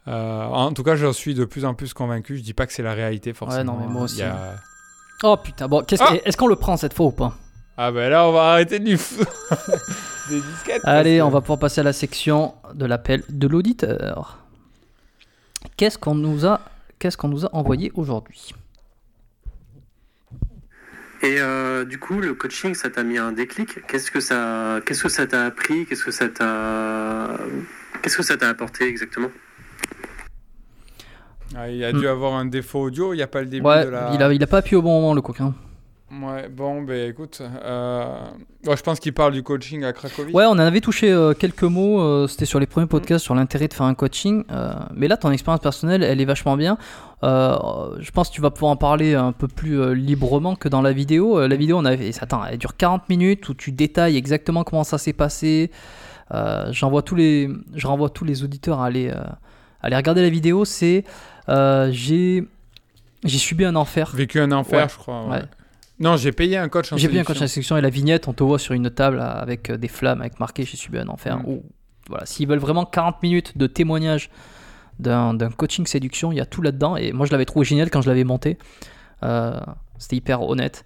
euh, 0.07 0.43
en 0.45 0.71
tout 0.73 0.83
cas, 0.83 0.95
j'en 0.95 1.13
suis 1.13 1.33
de 1.33 1.45
plus 1.45 1.63
en 1.65 1.73
plus 1.73 1.93
convaincu. 1.93 2.37
Je 2.37 2.43
dis 2.43 2.53
pas 2.53 2.65
que 2.65 2.73
c'est 2.73 2.83
la 2.83 2.93
réalité, 2.93 3.33
forcément. 3.33 3.73
non, 3.73 3.79
mais 3.79 3.87
moi 3.87 4.05
Il 4.09 4.17
y 4.17 4.21
a- 4.23 4.55
Oh 5.23 5.37
putain, 5.37 5.67
bon, 5.69 5.81
qu'est-ce 5.85 6.03
Ah 6.05 6.15
est-ce 6.25 6.35
qu'on 6.35 6.47
le 6.47 6.57
prend 6.57 6.75
cette 6.75 6.93
fois 6.93 7.05
ou 7.05 7.11
pas? 7.11 7.37
Ah 7.77 7.91
ben 7.91 8.09
là, 8.09 8.27
on 8.27 8.33
va 8.33 8.51
arrêter 8.51 8.79
de 8.79 8.85
lui 8.85 8.97
des 10.29 10.41
disquettes. 10.41 10.81
Allez, 10.83 11.21
on 11.21 11.29
va 11.29 11.39
pouvoir 11.41 11.59
passer 11.59 11.81
à 11.81 11.83
la 11.85 11.93
section 11.93 12.53
de 12.73 12.85
l'appel 12.85 13.23
de 13.29 13.47
l'auditeur. 13.47 14.39
Qu'est-ce 15.78 15.97
qu'on 15.97 16.16
nous 16.16 16.45
a, 16.45 16.61
qu'est-ce 16.99 17.18
qu'on 17.18 17.28
nous 17.30 17.45
a 17.45 17.49
envoyé 17.55 17.91
aujourd'hui? 17.95 18.53
Et 21.22 21.38
euh, 21.39 21.86
du 21.86 21.99
coup, 21.99 22.20
le 22.20 22.34
coaching, 22.34 22.74
ça 22.74 22.89
t'a 22.89 23.03
mis 23.03 23.18
un 23.18 23.32
déclic? 23.32 23.86
Qu'est-ce 23.88 24.11
que 24.11 24.20
ça, 24.20 24.82
qu'est-ce 24.86 25.03
que 25.03 25.09
ça 25.09 25.26
t'a 25.26 25.45
appris? 25.45 25.86
Qu'est-ce 25.86 26.03
que 26.03 26.11
ça 26.11 26.28
t'a, 26.28 27.38
qu'est-ce 28.01 28.18
que 28.18 28.24
ça 28.24 28.36
t'a 28.36 28.49
apporté 28.49 28.86
exactement? 28.88 29.30
Ah, 31.55 31.70
il 31.70 31.84
a 31.84 31.93
dû 31.93 32.07
avoir 32.07 32.34
un 32.34 32.45
défaut 32.45 32.82
audio, 32.82 33.14
il 33.14 33.18
n'y 33.18 33.24
a 33.24 33.28
pas 33.28 33.41
le 33.41 33.47
début 33.47 33.64
Hmm. 33.64 33.68
Ouais, 33.68 33.86
de 33.86 33.89
la... 33.91 34.11
il 34.14 34.22
a, 34.24 34.34
il 34.34 34.43
a 34.43 34.47
pas 34.47 34.57
appuyé 34.57 34.76
au 34.76 34.82
bon 34.82 34.99
moment 34.99 35.14
le 35.14 35.22
coquin. 35.22 35.53
Ouais, 36.22 36.47
bon, 36.47 36.84
ben 36.84 37.09
écoute, 37.09 37.41
euh, 37.41 38.05
je 38.64 38.82
pense 38.84 38.99
qu'il 38.99 39.14
parle 39.14 39.34
du 39.34 39.41
coaching 39.41 39.84
à 39.84 39.93
Cracovie. 39.93 40.32
Ouais, 40.32 40.45
on 40.45 40.51
en 40.51 40.59
avait 40.59 40.80
touché 40.82 41.11
euh, 41.11 41.34
quelques 41.34 41.64
mots. 41.64 41.99
euh, 42.01 42.28
C'était 42.28 42.45
sur 42.45 42.59
les 42.59 42.68
premiers 42.68 42.86
podcasts 42.88 43.24
sur 43.24 43.34
l'intérêt 43.34 43.68
de 43.68 43.74
faire 43.74 43.86
un 43.88 43.95
coaching. 43.95 44.43
euh, 44.51 44.74
mais 44.93 45.07
là, 45.07 45.18
ton 45.18 45.32
expérience 45.32 45.61
personnelle, 45.61 46.03
elle 46.03 46.22
est 46.22 46.26
vachement 46.26 46.55
bien. 46.55 46.78
Je 47.24 48.11
pense 48.11 48.30
que 48.30 48.34
tu 48.36 48.41
vas 48.41 48.51
pouvoir 48.51 48.74
en 48.74 48.76
parler 48.76 49.16
un 49.16 49.32
peu 49.32 49.47
plus 49.47 49.95
librement 49.95 50.55
que 50.55 50.68
dans 50.70 50.82
la 50.82 50.91
vidéo. 50.91 51.47
La 51.47 51.55
vidéo, 51.55 51.78
on 51.80 51.86
avait, 51.86 52.11
attends, 52.22 52.43
elle 52.45 52.57
dure 52.57 52.76
40 52.78 53.07
minutes 53.09 53.47
où 53.49 53.53
tu 53.53 53.72
détailles 53.72 54.18
exactement 54.18 54.64
comment 54.64 54.84
ça 54.84 54.97
s'est 54.97 55.14
passé. 55.14 55.72
J'envoie 56.72 57.01
tous 57.01 57.16
les, 57.16 57.49
je 57.74 57.88
renvoie 57.88 58.09
tous 58.09 58.26
les 58.26 58.43
auditeurs 58.43 58.82
à 58.82 58.86
aller, 58.88 59.09
à 59.09 59.38
aller 59.82 59.95
regarder 59.95 60.22
la 60.22 60.30
vidéo. 60.30 60.66
C'est, 60.66 61.05
j'ai, 61.47 62.47
j'ai 63.24 63.38
subi 63.38 63.66
un 63.66 63.76
enfer. 63.78 64.11
Vécu 64.14 64.39
un 64.41 64.51
enfer, 64.51 64.84
Ouais. 64.84 64.89
je 64.89 64.97
crois. 64.97 65.24
ouais. 65.26 65.32
Ouais. 65.38 65.41
Non, 66.04 66.18
j'ai 66.18 66.32
payé 66.32 66.58
un 66.58 66.68
coach 66.70 66.91
en 66.91 66.97
J'ai 66.97 67.08
pris 67.08 67.18
un 67.20 67.24
coach 67.24 67.38
en 67.38 67.47
séduction. 67.47 67.54
séduction 67.54 67.78
et 67.78 67.82
la 67.82 67.89
vignette, 67.89 68.28
on 68.28 68.34
te 68.34 68.43
voit 68.43 68.60
sur 68.60 68.74
une 68.74 68.89
table 68.89 69.20
avec 69.22 69.70
euh, 69.70 69.78
des 69.78 69.88
flammes, 69.88 70.22
avec 70.22 70.39
marqué 70.39 70.64
J'ai 70.66 70.78
subi 70.78 70.97
un 70.99 71.08
enfer. 71.08 71.38
Mm. 71.39 71.45
Ou, 71.47 71.64
voilà, 72.10 72.26
s'ils 72.26 72.47
veulent 72.47 72.60
vraiment 72.60 72.86
40 72.86 73.24
minutes 73.24 73.58
de 73.58 73.66
témoignage 73.68 74.30
d'un 74.99 75.36
coaching 75.58 75.86
séduction, 75.88 76.32
il 76.32 76.38
y 76.38 76.41
a 76.41 76.45
tout 76.45 76.62
là-dedans. 76.62 76.97
Et 76.97 77.14
moi, 77.14 77.26
je 77.26 77.32
l'avais 77.32 77.45
trouvé 77.45 77.66
génial 77.66 77.89
quand 77.89 78.01
je 78.01 78.10
l'avais 78.10 78.24
monté. 78.26 78.58
Euh, 79.24 79.60
C'était 79.97 80.18
hyper 80.18 80.41
honnête. 80.41 80.84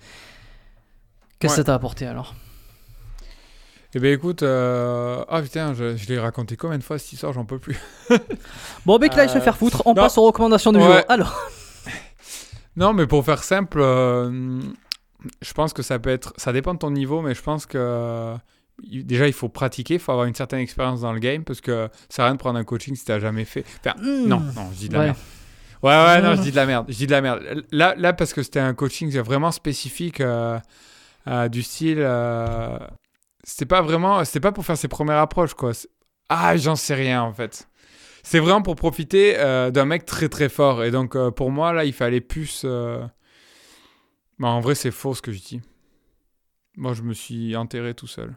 Qu'est-ce 1.39 1.53
que 1.53 1.59
Ouais. 1.59 1.63
ça 1.63 1.63
t'a 1.65 1.73
apporté 1.73 2.05
alors? 2.05 2.35
Eh 3.95 3.99
ben 3.99 4.13
écoute, 4.13 4.43
euh... 4.43 5.23
ah 5.29 5.41
putain, 5.41 5.73
je, 5.73 5.95
je 5.95 6.07
l'ai 6.07 6.19
raconté 6.19 6.55
combien 6.55 6.77
de 6.77 6.83
fois 6.83 6.99
cette 6.99 7.13
histoire, 7.13 7.33
j'en 7.33 7.45
peux 7.45 7.57
plus. 7.57 7.79
Bon, 8.85 8.99
là, 8.99 9.07
il 9.23 9.29
se 9.29 9.37
Euh, 9.37 9.41
faire 9.41 9.57
foutre. 9.57 9.81
On 9.85 9.91
non. 9.95 10.03
passe 10.03 10.17
aux 10.19 10.23
recommandations 10.25 10.71
du 10.71 10.77
Ouais. 10.77 10.85
jour. 10.85 10.95
Alors, 11.09 11.33
Non, 12.75 12.93
mais 12.93 13.07
pour 13.07 13.25
faire 13.25 13.43
simple, 13.43 13.79
je 15.41 15.53
pense 15.53 15.73
que 15.73 15.81
ça 15.81 15.99
peut 15.99 16.09
être. 16.09 16.33
Ça 16.37 16.53
dépend 16.53 16.73
de 16.73 16.79
ton 16.79 16.91
niveau, 16.91 17.21
mais 17.21 17.33
je 17.33 17.41
pense 17.41 17.65
que. 17.65 18.35
Déjà, 18.87 19.25
il 19.25 19.33
faut 19.33 19.49
pratiquer, 19.49 19.95
il 19.95 19.99
faut 19.99 20.11
avoir 20.11 20.27
une 20.27 20.35
certaine 20.35 20.59
expérience 20.59 21.01
dans 21.01 21.11
le 21.11 21.17
game 21.19 21.43
parce 21.43 21.61
que 21.61 21.89
ça 22.09 22.15
sert 22.17 22.25
à 22.25 22.27
rien 22.27 22.35
de 22.35 22.39
prendre 22.39 22.59
un 22.59 22.63
coaching 22.63 22.95
si 22.95 23.05
t'as 23.05 23.17
jamais 23.19 23.43
fait. 23.45 23.65
Enfin, 23.83 23.95
non, 24.03 24.39
non, 24.55 24.69
je 24.71 24.77
dis 24.77 24.89
de 24.89 24.93
la 24.93 24.99
Ouais. 24.99 25.05
merde. 25.05 25.17
Ouais, 25.83 25.89
ouais, 25.91 26.21
non, 26.21 26.35
je 26.35 26.41
dis 26.41 26.51
de 26.51 26.55
la 26.55 26.65
merde. 26.67 26.85
Je 26.87 26.95
dis 26.95 27.07
de 27.07 27.11
la 27.11 27.21
merde. 27.21 27.63
Là, 27.71 27.95
là 27.97 28.13
parce 28.13 28.33
que 28.33 28.43
c'était 28.43 28.59
un 28.59 28.75
coaching 28.75 29.11
vraiment 29.19 29.49
spécifique 29.51 30.21
euh, 30.21 30.59
euh, 31.27 31.47
du 31.49 31.63
style. 31.63 31.97
euh, 31.99 32.77
c'était 33.43 33.65
pas 33.65 33.81
vraiment. 33.81 34.23
C'était 34.25 34.41
pas 34.41 34.51
pour 34.51 34.63
faire 34.65 34.77
ses 34.77 34.87
premières 34.87 35.17
approches, 35.17 35.55
quoi. 35.55 35.71
Ah, 36.29 36.55
j'en 36.57 36.75
sais 36.75 36.93
rien, 36.93 37.23
en 37.23 37.33
fait. 37.33 37.67
C'est 38.21 38.39
vraiment 38.39 38.61
pour 38.61 38.75
profiter 38.75 39.35
euh, 39.39 39.71
d'un 39.71 39.85
mec 39.85 40.05
très 40.05 40.29
très 40.29 40.49
fort. 40.49 40.83
Et 40.83 40.91
donc, 40.91 41.17
pour 41.31 41.49
moi, 41.49 41.73
là, 41.73 41.83
il 41.83 41.93
fallait 41.93 42.21
plus. 42.21 42.63
Bah, 44.39 44.47
en 44.49 44.59
vrai, 44.59 44.75
c'est 44.75 44.91
faux 44.91 45.13
ce 45.13 45.21
que 45.21 45.31
je 45.31 45.39
dis. 45.41 45.61
Moi, 46.75 46.93
je 46.93 47.01
me 47.01 47.13
suis 47.13 47.55
enterré 47.55 47.93
tout 47.93 48.07
seul. 48.07 48.35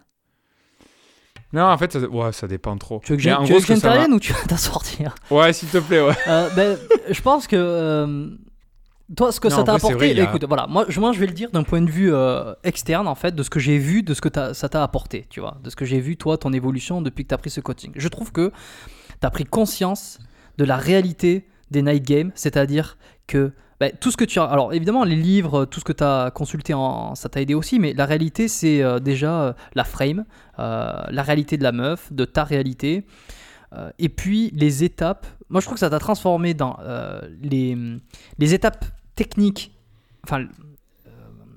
Non, 1.52 1.64
en 1.64 1.76
fait, 1.78 1.92
ça, 1.92 1.98
ouais, 2.00 2.32
ça 2.32 2.46
dépend 2.46 2.76
trop. 2.78 3.00
tu 3.04 3.12
veux 3.12 3.16
que 3.16 3.22
je 3.22 3.28
j'intervienne 3.66 4.12
ou 4.12 4.20
tu 4.20 4.32
vas 4.32 4.38
t'en 4.48 4.56
sortir? 4.56 5.14
Ouais, 5.30 5.52
s'il 5.52 5.68
te 5.68 5.78
plaît, 5.78 6.00
ouais. 6.00 6.14
Euh, 6.28 6.48
ben, 6.54 6.78
je 7.10 7.20
pense 7.20 7.48
que 7.48 7.56
euh, 7.56 8.28
toi, 9.16 9.32
ce 9.32 9.40
que 9.40 9.48
Non, 9.48 9.56
ça 9.56 9.60
en 9.62 9.64
t'a 9.64 9.72
vrai, 9.72 9.80
c'est 9.80 9.86
apporté, 9.88 9.94
vrai, 10.06 10.10
il 10.12 10.16
y 10.16 10.20
a- 10.20 10.28
écoute, 10.28 10.44
voilà, 10.44 10.68
moi, 10.68 10.84
je- 10.88 11.00
moi, 11.00 11.12
je 11.12 11.18
vais 11.18 11.26
le 11.26 11.32
dire 11.32 11.50
d'un 11.50 11.64
point 11.64 11.82
de 11.82 11.90
vue 11.90 12.14
euh, 12.14 12.54
externe, 12.62 13.08
en 13.08 13.16
fait, 13.16 13.34
de 13.34 13.42
ce 13.42 13.50
que 13.50 13.58
j'ai 13.58 13.78
vu, 13.78 14.04
de 14.04 14.14
ce 14.14 14.20
que 14.20 14.28
t'as- 14.28 14.54
ça 14.54 14.68
t'a 14.68 14.82
apporté, 14.84 15.26
tu 15.28 15.40
vois, 15.40 15.58
de 15.64 15.70
ce 15.70 15.76
que 15.76 15.84
j'ai 15.84 15.98
vu, 16.00 16.16
toi, 16.16 16.38
ton 16.38 16.52
évolution 16.52 17.02
depuis 17.02 17.24
que 17.24 17.28
tu 17.30 17.34
as 17.34 17.38
pris 17.38 17.50
ce 17.50 17.60
coaching. 17.60 17.92
Je 17.96 18.08
trouve 18.08 18.30
que 18.30 18.52
tu 19.20 19.26
as 19.26 19.30
pris 19.30 19.44
conscience 19.44 20.18
de 20.56 20.64
la 20.64 20.76
réalité 20.76 21.48
des 21.72 21.82
night 21.82 22.04
games, 22.04 22.30
c'est-à-dire 22.36 22.96
que 23.26 23.52
ben, 23.80 23.92
tout 23.98 24.10
ce 24.10 24.16
que 24.16 24.24
tu 24.24 24.38
as. 24.38 24.44
Alors, 24.44 24.74
évidemment, 24.74 25.04
les 25.04 25.16
livres, 25.16 25.64
tout 25.64 25.80
ce 25.80 25.84
que 25.84 25.92
tu 25.92 26.04
as 26.04 26.30
consulté, 26.30 26.74
en, 26.74 27.14
ça 27.14 27.30
t'a 27.30 27.40
aidé 27.40 27.54
aussi, 27.54 27.78
mais 27.78 27.94
la 27.94 28.04
réalité, 28.04 28.46
c'est 28.46 28.82
euh, 28.82 28.98
déjà 28.98 29.40
euh, 29.40 29.52
la 29.74 29.84
frame, 29.84 30.24
euh, 30.58 31.02
la 31.10 31.22
réalité 31.22 31.56
de 31.56 31.62
la 31.62 31.72
meuf, 31.72 32.12
de 32.12 32.26
ta 32.26 32.44
réalité. 32.44 33.06
Euh, 33.72 33.90
et 33.98 34.08
puis 34.08 34.50
les 34.54 34.84
étapes, 34.84 35.26
moi 35.48 35.60
je 35.60 35.66
trouve 35.66 35.76
que 35.76 35.80
ça 35.80 35.90
t'a 35.90 36.00
transformé 36.00 36.54
dans 36.54 36.76
euh, 36.80 37.20
les, 37.40 37.78
les 38.38 38.54
étapes 38.54 38.84
techniques, 39.14 39.72
enfin 40.24 40.40
euh, 40.40 41.10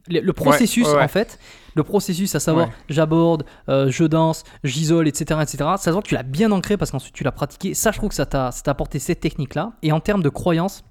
le, 0.08 0.20
le 0.20 0.34
processus 0.34 0.88
ouais, 0.88 0.94
ouais. 0.94 1.04
en 1.04 1.08
fait, 1.08 1.40
le 1.74 1.84
processus 1.84 2.36
à 2.36 2.40
savoir 2.40 2.70
j'aborde, 2.88 3.46
euh, 3.68 3.90
je 3.90 4.04
danse, 4.04 4.44
j'isole, 4.64 5.08
etc., 5.08 5.40
etc. 5.42 5.58
Ça 5.58 5.86
se 5.86 5.90
voit 5.90 6.04
que 6.04 6.08
tu 6.08 6.14
l'as 6.14 6.22
bien 6.22 6.52
ancré 6.52 6.78
parce 6.78 6.92
qu'ensuite 6.92 7.16
tu 7.16 7.24
l'as 7.24 7.32
pratiqué. 7.32 7.74
Ça 7.74 7.92
je 7.92 7.98
trouve 7.98 8.10
que 8.10 8.16
ça 8.16 8.28
t'a 8.28 8.52
apporté 8.68 9.00
cette 9.00 9.20
technique 9.20 9.56
là. 9.56 9.74
Et 9.82 9.92
en 9.92 10.00
termes 10.00 10.22
de 10.22 10.30
croyance, 10.30 10.84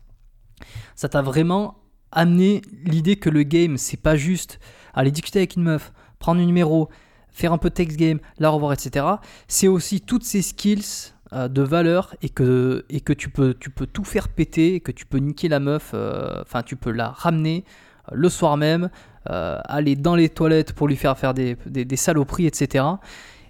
ça 0.94 1.08
t'a 1.08 1.22
vraiment 1.22 1.76
amené 2.10 2.62
l'idée 2.84 3.16
que 3.16 3.30
le 3.30 3.42
game 3.42 3.76
c'est 3.78 3.96
pas 3.96 4.16
juste 4.16 4.60
aller 4.94 5.10
discuter 5.10 5.38
avec 5.38 5.56
une 5.56 5.62
meuf, 5.62 5.92
prendre 6.18 6.40
un 6.40 6.44
numéro, 6.44 6.88
faire 7.30 7.52
un 7.52 7.58
peu 7.58 7.70
de 7.70 7.74
text 7.74 7.96
game, 7.96 8.18
la 8.38 8.50
revoir, 8.50 8.72
etc. 8.72 9.06
C'est 9.48 9.68
aussi 9.68 10.00
toutes 10.00 10.24
ces 10.24 10.42
skills 10.42 11.12
euh, 11.32 11.48
de 11.48 11.62
valeur 11.62 12.14
et 12.22 12.28
que, 12.28 12.84
tu, 13.16 13.30
peux, 13.30 13.54
tout 13.54 14.04
faire 14.04 14.28
péter, 14.28 14.80
que 14.80 14.92
tu 14.92 15.06
peux 15.06 15.18
niquer 15.18 15.48
la 15.48 15.60
meuf, 15.60 15.92
euh, 15.94 16.42
enfin 16.42 16.62
tu 16.62 16.76
peux 16.76 16.90
la 16.90 17.08
ramener 17.08 17.64
euh, 18.10 18.14
le 18.14 18.28
soir 18.28 18.56
même, 18.56 18.90
aller 19.24 19.94
dans 19.94 20.16
les 20.16 20.28
toilettes 20.28 20.72
pour 20.72 20.88
lui 20.88 20.96
faire 20.96 21.16
faire 21.16 21.32
des, 21.32 21.56
des 21.66 21.96
saloperies, 21.96 22.46
etc. 22.46 22.84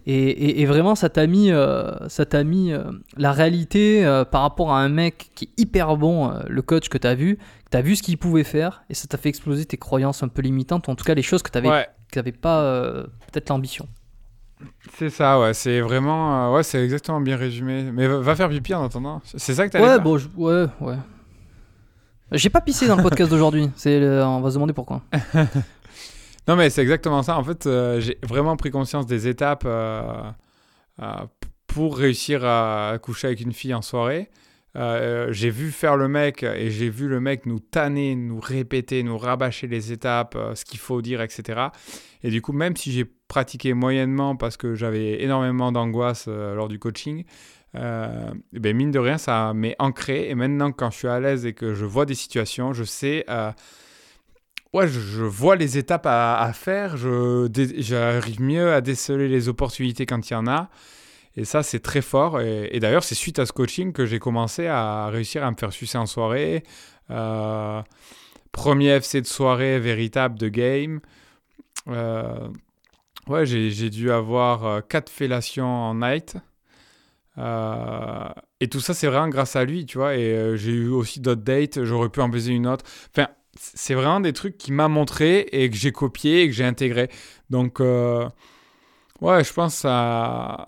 Et, 0.06 0.14
et- 0.30 0.60
et 0.62 0.66
vraiment, 0.66 0.94
ça 0.96 1.08
t'a 1.08 1.26
mis, 1.26 1.50
euh, 1.52 2.08
ça 2.08 2.26
t'a 2.26 2.42
mis 2.44 2.72
euh, 2.72 2.82
la 3.16 3.30
réalité 3.32 4.04
euh, 4.04 4.24
par 4.24 4.42
rapport 4.42 4.72
à 4.72 4.80
un 4.80 4.88
mec 4.88 5.30
qui 5.34 5.44
est 5.44 5.60
hyper 5.62 5.96
bon, 5.96 6.30
euh, 6.30 6.40
le 6.48 6.60
coach 6.62 6.88
que 6.88 6.98
tu 6.98 7.06
as 7.06 7.14
vu, 7.14 7.36
que 7.36 7.70
tu 7.70 7.76
as 7.76 7.82
vu 7.82 7.94
ce 7.96 8.02
qu'il 8.02 8.18
pouvait 8.18 8.42
faire, 8.44 8.82
et 8.90 8.94
ça 8.94 9.06
t'a 9.06 9.16
fait 9.16 9.28
exploser 9.28 9.64
tes 9.64 9.76
croyances 9.76 10.22
un 10.24 10.28
peu 10.28 10.42
limitantes, 10.42 10.88
ou 10.88 10.90
en 10.90 10.96
tout 10.96 11.04
cas 11.04 11.14
les 11.14 11.22
choses 11.22 11.42
que 11.42 11.50
tu 11.50 11.58
n'avais 11.58 11.68
Ouais, 11.68 12.32
pas 12.32 12.62
euh, 12.62 13.04
peut-être 13.30 13.48
l'ambition. 13.50 13.86
c'est 14.98 15.08
ça, 15.10 15.38
ouais. 15.40 15.54
C'est 15.54 15.80
vraiment. 15.80 16.50
euh, 16.50 16.56
ouais, 16.56 16.62
c'est 16.64 16.82
exactement 16.82 17.20
bien 17.20 17.36
résumé. 17.36 17.84
Mais 17.92 18.08
va, 18.08 18.18
va 18.18 18.34
faire 18.36 18.48
pipi 18.48 18.74
en 18.74 18.84
attendant. 18.84 19.20
C'est 19.24 19.54
ça 19.54 19.66
que 19.66 19.72
t'as 19.72 19.80
Ouais, 19.80 20.00
bon, 20.00 20.18
je- 20.18 20.28
ouais, 20.36 20.66
ouais. 20.80 20.96
J'ai 22.32 22.48
pas 22.50 22.60
pissé 22.62 22.86
dans 22.88 22.96
le 22.96 23.02
podcast 23.02 23.30
d'aujourd'hui, 23.30 23.70
c'est 23.76 24.00
le- 24.00 24.24
on 24.24 24.40
va 24.40 24.48
se 24.50 24.54
demander 24.54 24.72
pourquoi. 24.72 25.02
Non, 26.48 26.56
mais 26.56 26.70
c'est 26.70 26.82
exactement 26.82 27.22
ça. 27.22 27.38
En 27.38 27.44
fait, 27.44 27.66
euh, 27.66 28.00
j'ai 28.00 28.18
vraiment 28.22 28.56
pris 28.56 28.70
conscience 28.70 29.06
des 29.06 29.28
étapes 29.28 29.62
euh, 29.64 30.02
euh, 31.00 31.06
pour 31.68 31.96
réussir 31.96 32.44
à 32.44 32.98
coucher 33.00 33.28
avec 33.28 33.40
une 33.40 33.52
fille 33.52 33.74
en 33.74 33.82
soirée. 33.82 34.30
J'ai 34.74 35.50
vu 35.50 35.70
faire 35.70 35.96
le 35.96 36.08
mec 36.08 36.42
et 36.42 36.70
j'ai 36.70 36.88
vu 36.88 37.06
le 37.06 37.20
mec 37.20 37.44
nous 37.44 37.60
tanner, 37.60 38.14
nous 38.16 38.40
répéter, 38.40 39.02
nous 39.02 39.18
rabâcher 39.18 39.66
les 39.66 39.92
étapes, 39.92 40.36
ce 40.54 40.64
qu'il 40.64 40.80
faut 40.80 41.02
dire, 41.02 41.20
etc. 41.20 41.68
Et 42.22 42.30
du 42.30 42.40
coup, 42.40 42.52
même 42.52 42.74
si 42.74 42.90
j'ai 42.90 43.04
pratiqué 43.04 43.74
moyennement 43.74 44.34
parce 44.34 44.56
que 44.56 44.74
j'avais 44.74 45.22
énormément 45.22 45.72
d'angoisse 45.72 46.26
lors 46.26 46.68
du 46.68 46.78
coaching, 46.78 47.24
ben 47.74 48.32
mine 48.74 48.90
de 48.90 48.98
rien, 48.98 49.18
ça 49.18 49.52
m'est 49.54 49.76
ancré. 49.78 50.30
Et 50.30 50.34
maintenant, 50.34 50.72
quand 50.72 50.90
je 50.90 50.96
suis 50.96 51.08
à 51.08 51.20
l'aise 51.20 51.44
et 51.44 51.52
que 51.52 51.74
je 51.74 51.84
vois 51.84 52.06
des 52.06 52.14
situations, 52.14 52.72
je 52.72 52.84
sais 52.84 53.26
ouais, 54.72 54.88
je, 54.88 55.22
vois 55.22 55.56
les 55.56 55.78
étapes 55.78 56.06
à, 56.06 56.40
à 56.40 56.52
faire, 56.52 56.96
j'arrive 56.96 58.40
mieux 58.40 58.72
à 58.72 58.80
déceler 58.80 59.28
les 59.28 59.48
opportunités 59.48 60.06
quand 60.06 60.30
il 60.30 60.32
y 60.32 60.36
en 60.36 60.46
a. 60.46 60.70
Et 61.36 61.44
ça, 61.44 61.62
c'est 61.62 61.80
très 61.80 62.02
fort. 62.02 62.40
Et, 62.40 62.78
d'ailleurs, 62.78 63.04
c'est 63.04 63.14
suite 63.14 63.38
à 63.38 63.46
ce 63.46 63.52
coaching 63.52 63.92
que 63.92 64.04
j'ai 64.04 64.18
commencé 64.18 64.66
à 64.66 65.08
réussir 65.08 65.44
à 65.44 65.50
me 65.50 65.56
faire 65.56 65.72
sucer 65.72 65.98
en 65.98 66.06
soirée. 66.06 66.62
Euh, 67.10 67.82
premier 68.52 68.88
FC 68.88 69.22
de 69.22 69.26
soirée 69.26 69.78
véritable 69.78 70.38
de 70.38 70.48
game. 70.48 71.00
Euh, 71.88 72.48
ouais, 73.28 73.46
j'ai, 73.46 73.90
dû 73.90 74.10
avoir 74.10 74.66
euh, 74.66 74.80
quatre 74.80 75.10
fellations 75.10 75.66
en 75.66 75.94
night. 75.94 76.36
Euh, 77.38 78.28
et 78.60 78.68
tout 78.68 78.80
ça, 78.80 78.92
c'est 78.92 79.06
vraiment 79.06 79.28
grâce 79.28 79.56
à 79.56 79.64
lui, 79.64 79.86
tu 79.86 79.98
vois. 79.98 80.16
Et 80.16 80.32
euh, 80.32 80.56
j'ai 80.56 80.72
eu 80.72 80.88
aussi 80.88 81.20
d'autres 81.20 81.42
dates, 81.42 81.82
j'aurais 81.84 82.10
pu 82.10 82.20
en 82.20 82.28
baiser 82.28 82.52
une 82.52 82.66
autre. 82.66 82.84
Enfin, 83.14 83.28
c'est 83.58 83.94
vraiment 83.94 84.20
des 84.20 84.32
trucs 84.32 84.56
qu'il 84.58 84.74
m'a 84.74 84.88
montré 84.88 85.40
et 85.52 85.68
que 85.70 85.76
j'ai 85.76 85.92
copié 85.92 86.42
et 86.42 86.48
que 86.48 86.54
j'ai 86.54 86.64
intégré. 86.64 87.08
Donc, 87.50 87.80
euh, 87.80 88.28
ouais, 89.20 89.44
je 89.44 89.52
pense 89.52 89.84
à, 89.84 90.66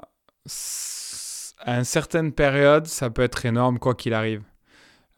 à 1.61 1.79
une 1.79 1.85
certaine 1.85 2.33
période, 2.33 2.87
ça 2.87 3.11
peut 3.11 3.23
être 3.23 3.45
énorme, 3.47 3.79
quoi 3.79 3.95
qu'il 3.95 4.15
arrive. 4.15 4.43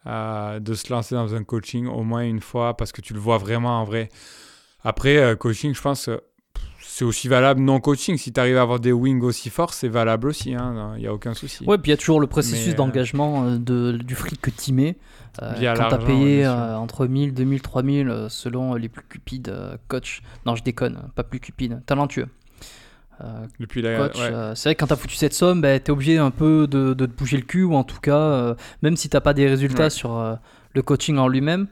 Euh, 0.05 0.59
de 0.59 0.73
se 0.73 0.91
lancer 0.93 1.15
dans 1.15 1.35
un 1.35 1.43
coaching 1.43 1.87
au 1.87 2.03
moins 2.03 2.21
une 2.21 2.39
fois 2.39 2.77
parce 2.77 2.93
que 2.93 3.01
tu 3.01 3.13
le 3.13 3.19
vois 3.19 3.37
vraiment 3.37 3.81
en 3.81 3.83
vrai. 3.83 4.07
Après, 4.83 5.17
euh, 5.17 5.35
coaching, 5.35 5.73
je 5.75 5.81
pense, 5.81 6.09
c'est 6.97 7.05
aussi 7.05 7.27
valable 7.27 7.61
non 7.61 7.79
coaching. 7.79 8.17
Si 8.17 8.33
tu 8.33 8.39
arrives 8.39 8.57
à 8.57 8.63
avoir 8.63 8.79
des 8.79 8.91
wings 8.91 9.21
aussi 9.21 9.51
forts, 9.51 9.75
c'est 9.75 9.87
valable 9.87 10.29
aussi. 10.29 10.49
Il 10.49 10.99
n'y 10.99 11.05
a 11.05 11.13
aucun 11.13 11.35
souci. 11.35 11.63
Ouais, 11.63 11.77
puis 11.77 11.89
il 11.89 11.93
y 11.93 11.93
a 11.93 11.97
toujours 11.97 12.19
le 12.19 12.25
processus 12.25 12.73
euh, 12.73 12.75
d'engagement 12.75 13.45
euh, 13.45 13.57
de, 13.59 13.91
du 13.91 14.15
fric 14.15 14.41
que 14.41 14.49
tu 14.49 14.73
mets. 14.73 14.97
Euh, 15.43 15.75
quand 15.75 15.89
t'as 15.89 15.99
payé 15.99 16.39
ouais, 16.39 16.45
euh, 16.45 16.75
entre 16.75 17.05
1000, 17.05 17.35
2000, 17.35 17.61
3000 17.61 18.09
euh, 18.09 18.29
selon 18.29 18.73
les 18.73 18.89
plus 18.89 19.03
cupides 19.07 19.55
coachs. 19.87 20.23
Non, 20.47 20.55
je 20.55 20.63
déconne, 20.63 20.97
pas 21.13 21.23
plus 21.23 21.39
cupides, 21.39 21.83
talentueux. 21.85 22.29
Depuis 23.59 23.83
la, 23.83 23.97
coach, 23.97 24.19
ouais. 24.19 24.51
c'est 24.55 24.69
vrai 24.69 24.75
que 24.75 24.79
quand 24.79 24.87
t'as 24.87 24.95
foutu 24.95 25.15
cette 25.15 25.33
somme, 25.33 25.61
bah, 25.61 25.79
t'es 25.79 25.91
obligé 25.91 26.17
un 26.17 26.31
peu 26.31 26.65
de, 26.65 26.95
de 26.95 27.05
te 27.05 27.11
bouger 27.11 27.37
le 27.37 27.43
cul 27.43 27.63
ou 27.63 27.75
en 27.75 27.83
tout 27.83 27.99
cas, 27.99 28.55
même 28.81 28.95
si 28.97 29.07
t'as 29.07 29.21
pas 29.21 29.35
des 29.35 29.47
résultats 29.47 29.83
Ouais. 29.85 29.89
sur 29.91 30.37
le 30.73 30.81
coaching 30.81 31.17
en 31.17 31.27
lui-même, 31.27 31.67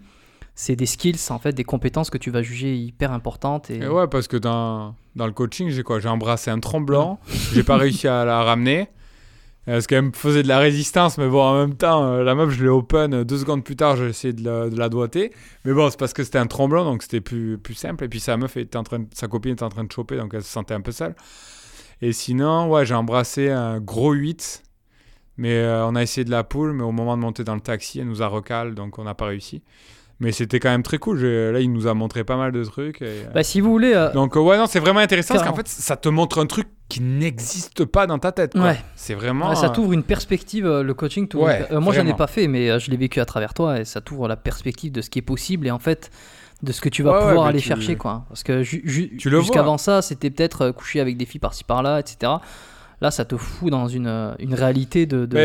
c'est 0.56 0.76
des 0.76 0.86
skills, 0.86 1.20
en 1.30 1.38
fait, 1.40 1.52
des 1.54 1.64
compétences 1.66 2.10
que 2.10 2.18
tu 2.18 2.32
vas 2.32 2.42
juger 2.42 2.76
hyper 2.76 3.12
importantes. 3.12 3.70
Et... 3.70 3.78
Et 3.80 3.88
ouais, 3.88 4.08
parce 4.08 4.28
que 4.28 4.38
dans, 4.38 4.96
dans 5.16 5.26
le 5.28 5.34
coaching, 5.34 5.70
j'ai 5.70 5.84
quoi? 5.84 6.00
J'ai 6.00 6.10
embrassé 6.10 6.50
un 6.50 6.60
tremblant, 6.60 7.20
j'ai 7.54 7.64
pas 7.64 7.78
réussi 7.78 8.08
à 8.08 8.24
la 8.26 8.42
ramener. 8.44 8.88
Euh, 9.68 9.82
Ce 9.82 9.88
qui 9.88 9.96
me 10.00 10.12
faisait 10.14 10.44
de 10.44 10.48
la 10.48 10.60
résistance, 10.60 11.18
mais 11.18 11.28
bon, 11.28 11.42
en 11.42 11.56
même 11.58 11.76
temps, 11.76 12.04
euh, 12.06 12.24
la 12.24 12.36
meuf, 12.36 12.52
je 12.52 12.62
l'ai 12.64 12.70
open. 12.70 13.14
euh, 13.14 13.24
Deux 13.26 13.40
secondes 13.40 13.64
plus 13.64 13.76
tard, 13.76 13.96
j'ai 13.98 14.08
essayé 14.10 14.32
de 14.32 14.44
la, 14.44 14.70
de 14.70 14.78
la 14.78 14.90
doigter. 14.90 15.34
Mais 15.66 15.74
bon, 15.74 15.90
c'est 15.90 15.98
parce 16.00 16.14
que 16.14 16.24
c'était 16.24 16.38
un 16.38 16.46
tremblant, 16.48 16.86
donc 16.86 17.02
c'était 17.04 17.20
plus, 17.22 17.58
plus 17.58 17.74
simple. 17.74 18.04
Et 18.04 18.08
puis 18.08 18.20
sa 18.20 18.38
meuf 18.38 18.56
était 18.58 18.78
en 18.78 18.84
train 18.84 19.00
de- 19.00 19.08
sa 19.14 19.28
copine 19.28 19.54
était 19.54 19.64
en 19.64 19.70
train 19.70 19.84
de 19.84 19.92
choper, 19.92 20.18
donc 20.18 20.34
elle 20.36 20.44
se 20.44 20.52
sentait 20.52 20.76
un 20.76 20.82
peu 20.82 20.92
seule. 20.92 21.16
Et 22.02 22.14
sinon, 22.14 22.70
ouais, 22.70 22.86
j'ai 22.86 22.94
embrassé 22.94 23.50
un 23.50 23.80
gros 23.80 24.14
8. 24.14 24.62
Mais 25.38 25.54
euh, 25.56 25.86
on 25.88 25.96
a 25.96 26.02
essayé 26.04 26.24
de 26.24 26.32
la 26.32 26.44
poule, 26.44 26.72
mais 26.72 26.84
au 26.84 26.92
moment 26.94 27.18
de 27.18 27.22
monter 27.22 27.44
dans 27.44 27.56
le 27.56 27.62
taxi, 27.62 28.00
elle 28.00 28.08
nous 28.08 28.22
a 28.22 28.28
recalé, 28.28 28.72
donc 28.72 29.00
on 29.00 29.04
n'a 29.04 29.16
pas 29.16 29.26
réussi. 29.26 29.64
Mais 30.22 30.32
c'était 30.32 30.60
quand 30.62 30.70
même 30.70 30.84
très 30.84 30.98
cool. 30.98 31.22
Là, 31.24 31.60
il 31.60 31.72
nous 31.74 31.88
a 31.88 31.94
montré 31.94 32.24
pas 32.24 32.38
mal 32.38 32.52
de 32.54 32.64
trucs. 32.64 33.02
et, 33.02 33.06
euh, 33.06 33.24
Bah, 33.34 33.44
si 33.44 33.60
vous 33.60 33.70
voulez. 33.70 33.94
euh, 33.94 34.12
donc 34.14 34.36
ouais, 34.36 34.58
non, 34.58 34.66
c'est 34.66 34.80
vraiment 34.80 35.02
intéressant 35.02 35.34
parce 35.36 35.46
qu'en 35.48 35.56
fait, 35.56 35.68
ça 35.68 35.98
te 35.98 36.08
montre 36.08 36.40
un 36.40 36.46
truc 36.46 36.68
qui 36.88 37.02
n'existe 37.02 37.84
pas 37.84 38.08
dans 38.08 38.18
ta 38.20 38.32
tête. 38.32 38.54
quoi. 38.54 38.62
Ouais. 38.64 38.78
C'est 38.96 39.14
vraiment. 39.16 39.50
Ouais, 39.50 39.56
ça 39.56 39.66
euh, 39.66 39.70
t'ouvre 39.70 39.92
une 39.94 40.04
perspective, 40.04 40.66
le 40.68 40.94
coaching. 40.94 41.28
t'ouvre 41.28 41.46
Ouais, 41.48 41.66
une 41.70 41.80
moi, 41.80 41.94
j'en 41.94 42.06
ai 42.06 42.14
pas 42.14 42.28
fait, 42.28 42.48
mais 42.48 42.80
je 42.80 42.90
l'ai 42.92 42.98
vécu 42.98 43.20
à 43.20 43.26
travers 43.26 43.54
toi 43.54 43.80
et 43.82 43.86
ça 43.86 44.00
t'ouvre 44.02 44.28
la 44.30 44.38
perspective 44.38 44.92
de 44.94 45.02
ce 45.02 45.10
qui 45.10 45.20
est 45.20 45.24
possible 45.24 45.68
et 45.68 45.72
en 45.72 45.80
fait 45.80 46.10
de 46.64 46.72
ce 46.72 46.80
que 46.80 46.88
tu 46.90 47.04
vas 47.04 47.20
pouvoir 47.20 47.48
aller 47.48 47.60
tu- 47.60 47.68
chercher. 47.68 47.98
quoi. 47.98 48.24
Parce 48.30 48.44
que 48.44 48.64
ju- 48.64 48.82
ju- 48.86 49.12
jusqu'avant 49.20 49.78
ça, 49.78 50.02
c'était 50.02 50.30
peut-être 50.30 50.72
coucher 50.72 51.02
avec 51.02 51.18
des 51.18 51.26
filles 51.26 51.42
par-ci 51.42 51.66
par-là, 51.66 52.00
etc. 52.00 52.32
Là, 53.02 53.12
ça 53.12 53.26
te 53.26 53.36
fout 53.36 53.70
dans 53.72 53.88
une, 53.88 54.36
une 54.40 54.54
réalité 54.54 55.06
de, 55.06 55.26
de- 55.26 55.36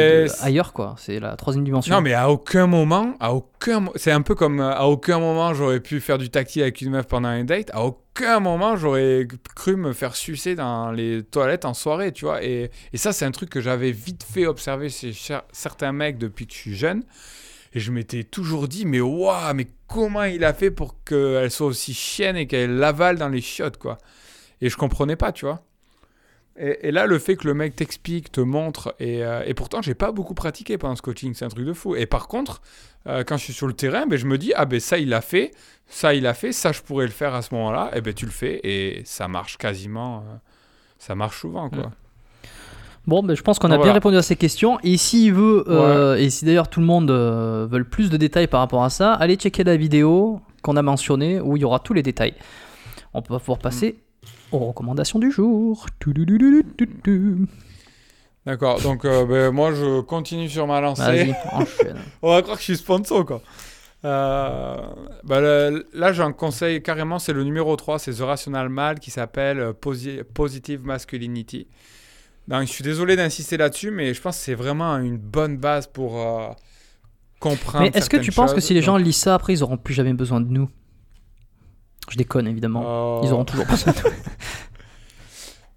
ailleurs, 0.42 0.72
quoi. 0.72 0.94
C'est 0.98 1.18
la 1.18 1.34
troisième 1.36 1.64
dimension. 1.64 1.94
Non, 1.94 2.00
mais 2.00 2.14
à 2.14 2.30
aucun 2.30 2.66
moment, 2.66 3.14
à 3.18 3.34
aucun, 3.34 3.86
c'est 3.96 4.12
un 4.12 4.22
peu 4.22 4.34
comme 4.34 4.60
euh, 4.60 4.70
à 4.72 4.86
aucun 4.86 5.18
moment 5.18 5.52
j'aurais 5.52 5.80
pu 5.80 6.00
faire 6.00 6.18
du 6.18 6.30
tactile 6.30 6.62
avec 6.62 6.80
une 6.80 6.90
meuf 6.90 7.06
pendant 7.06 7.28
un 7.28 7.42
date. 7.44 7.70
À 7.74 7.82
aucun 7.82 8.38
moment 8.38 8.76
j'aurais 8.76 9.26
cru 9.56 9.76
me 9.76 9.92
faire 9.92 10.14
sucer 10.14 10.54
dans 10.54 10.92
les 10.92 11.22
toilettes 11.24 11.64
en 11.64 11.74
soirée, 11.74 12.12
tu 12.12 12.24
vois. 12.24 12.42
Et, 12.44 12.70
et 12.92 12.96
ça, 12.96 13.12
c'est 13.12 13.24
un 13.24 13.32
truc 13.32 13.50
que 13.50 13.60
j'avais 13.60 13.90
vite 13.90 14.22
fait 14.22 14.46
observer 14.46 14.88
chez 14.88 15.12
certains 15.52 15.92
mecs 15.92 16.18
depuis 16.18 16.46
que 16.46 16.52
je 16.54 16.58
suis 16.58 16.76
jeune. 16.76 17.02
Et 17.72 17.78
je 17.80 17.92
m'étais 17.92 18.24
toujours 18.24 18.66
dit, 18.68 18.84
mais 18.84 19.00
waouh, 19.00 19.54
mais 19.54 19.68
comment 19.86 20.24
il 20.24 20.44
a 20.44 20.52
fait 20.52 20.70
pour 20.72 21.02
qu'elle 21.04 21.50
soit 21.52 21.68
aussi 21.68 21.94
chienne 21.94 22.36
et 22.36 22.46
qu'elle 22.48 22.76
l'avale 22.76 23.16
dans 23.16 23.28
les 23.28 23.40
chiottes, 23.40 23.76
quoi. 23.76 23.98
Et 24.60 24.68
je 24.68 24.76
comprenais 24.76 25.14
pas, 25.16 25.30
tu 25.32 25.44
vois. 25.46 25.62
Et, 26.60 26.88
et 26.88 26.90
là, 26.90 27.06
le 27.06 27.18
fait 27.18 27.36
que 27.36 27.46
le 27.46 27.54
mec 27.54 27.74
t'explique, 27.74 28.30
te 28.30 28.40
montre, 28.40 28.94
et, 29.00 29.24
euh, 29.24 29.42
et 29.46 29.54
pourtant, 29.54 29.80
j'ai 29.80 29.94
pas 29.94 30.12
beaucoup 30.12 30.34
pratiqué 30.34 30.76
pendant 30.76 30.94
ce 30.94 31.02
coaching, 31.02 31.32
c'est 31.34 31.46
un 31.46 31.48
truc 31.48 31.64
de 31.64 31.72
fou. 31.72 31.96
Et 31.96 32.04
par 32.04 32.28
contre, 32.28 32.60
euh, 33.06 33.24
quand 33.24 33.38
je 33.38 33.44
suis 33.44 33.52
sur 33.54 33.66
le 33.66 33.72
terrain, 33.72 34.06
ben, 34.06 34.18
je 34.18 34.26
me 34.26 34.36
dis, 34.36 34.52
ah 34.54 34.66
ben 34.66 34.78
ça, 34.78 34.98
il 34.98 35.08
l'a 35.08 35.22
fait, 35.22 35.52
ça, 35.86 36.12
il 36.12 36.24
l'a 36.24 36.34
fait, 36.34 36.52
ça, 36.52 36.72
je 36.72 36.82
pourrais 36.82 37.06
le 37.06 37.12
faire 37.12 37.34
à 37.34 37.40
ce 37.40 37.54
moment-là, 37.54 37.90
et 37.94 38.02
ben 38.02 38.12
tu 38.12 38.26
le 38.26 38.30
fais, 38.30 38.60
et 38.62 39.00
ça 39.06 39.26
marche 39.26 39.56
quasiment, 39.56 40.18
euh, 40.18 40.36
ça 40.98 41.14
marche 41.14 41.40
souvent, 41.40 41.70
quoi. 41.70 41.86
Mm. 41.86 41.92
Bon, 43.06 43.22
ben, 43.22 43.34
je 43.34 43.42
pense 43.42 43.58
qu'on 43.58 43.70
a 43.70 43.76
Donc, 43.76 43.84
bien 43.84 43.94
répondu 43.94 44.18
à 44.18 44.22
ces 44.22 44.36
questions. 44.36 44.78
Et 44.84 44.98
s'il 44.98 45.32
veut, 45.32 45.64
euh, 45.68 46.16
et 46.16 46.28
si 46.28 46.44
d'ailleurs 46.44 46.68
tout 46.68 46.80
le 46.80 46.86
monde 46.86 47.10
veut 47.10 47.82
plus 47.84 48.10
de 48.10 48.18
détails 48.18 48.46
par 48.46 48.60
rapport 48.60 48.84
à 48.84 48.90
ça, 48.90 49.14
allez 49.14 49.36
checker 49.36 49.64
la 49.64 49.78
vidéo 49.78 50.42
qu'on 50.62 50.76
a 50.76 50.82
mentionnée 50.82 51.40
où 51.40 51.56
il 51.56 51.60
y 51.60 51.64
aura 51.64 51.78
tous 51.78 51.94
les 51.94 52.02
détails. 52.02 52.34
On 53.14 53.20
va 53.20 53.38
pouvoir 53.38 53.58
passer 53.58 53.96
aux 54.52 54.58
recommandations 54.58 55.18
du 55.18 55.30
jour. 55.30 55.86
D'accord, 58.46 58.80
donc 58.80 59.04
euh, 59.04 59.26
ben, 59.26 59.50
moi, 59.52 59.72
je 59.74 60.00
continue 60.00 60.48
sur 60.48 60.66
ma 60.66 60.80
lancée. 60.80 61.02
On 62.22 62.30
va 62.30 62.42
croire 62.42 62.56
que 62.56 62.60
je 62.62 62.64
suis 62.72 62.76
sponsor, 62.78 63.24
quoi. 63.26 63.42
Euh, 64.02 64.76
bah, 65.24 65.40
le- 65.42 65.86
là, 65.92 66.12
j'en 66.14 66.32
conseille 66.32 66.82
carrément, 66.82 67.18
c'est 67.18 67.34
le 67.34 67.44
numéro 67.44 67.76
3, 67.76 67.98
c'est 67.98 68.14
The 68.14 68.20
Rational 68.20 68.70
Mal 68.70 68.98
qui 68.98 69.10
s'appelle 69.10 69.58
euh, 69.60 69.72
Posi- 69.74 70.22
Positive 70.24 70.82
Masculinity. 70.84 71.66
Donc, 72.48 72.62
je 72.62 72.72
suis 72.72 72.82
désolé 72.82 73.14
d'insister 73.14 73.58
là-dessus, 73.58 73.90
mais 73.90 74.14
je 74.14 74.20
pense 74.22 74.38
que 74.38 74.42
c'est 74.42 74.54
vraiment 74.54 74.96
une 74.96 75.18
bonne 75.18 75.58
base 75.58 75.86
pour 75.86 76.18
euh, 76.18 76.48
comprendre. 77.40 77.84
Mais 77.84 77.90
est-ce 77.98 78.08
que 78.08 78.16
tu 78.22 78.30
penses 78.32 78.54
que 78.54 78.60
si 78.62 78.72
les 78.72 78.80
gens 78.82 78.96
Donc, 78.96 79.04
lisent 79.06 79.16
ça, 79.16 79.34
après, 79.34 79.52
ils 79.52 79.62
auront 79.62 79.76
plus 79.76 79.92
jamais 79.94 80.14
besoin 80.14 80.40
de 80.40 80.48
nous? 80.48 80.68
Je 82.10 82.18
déconne, 82.18 82.46
évidemment. 82.46 82.82
euh, 82.86 83.20
Ils 83.24 83.32
auront 83.32 83.44
toujours. 83.46 83.66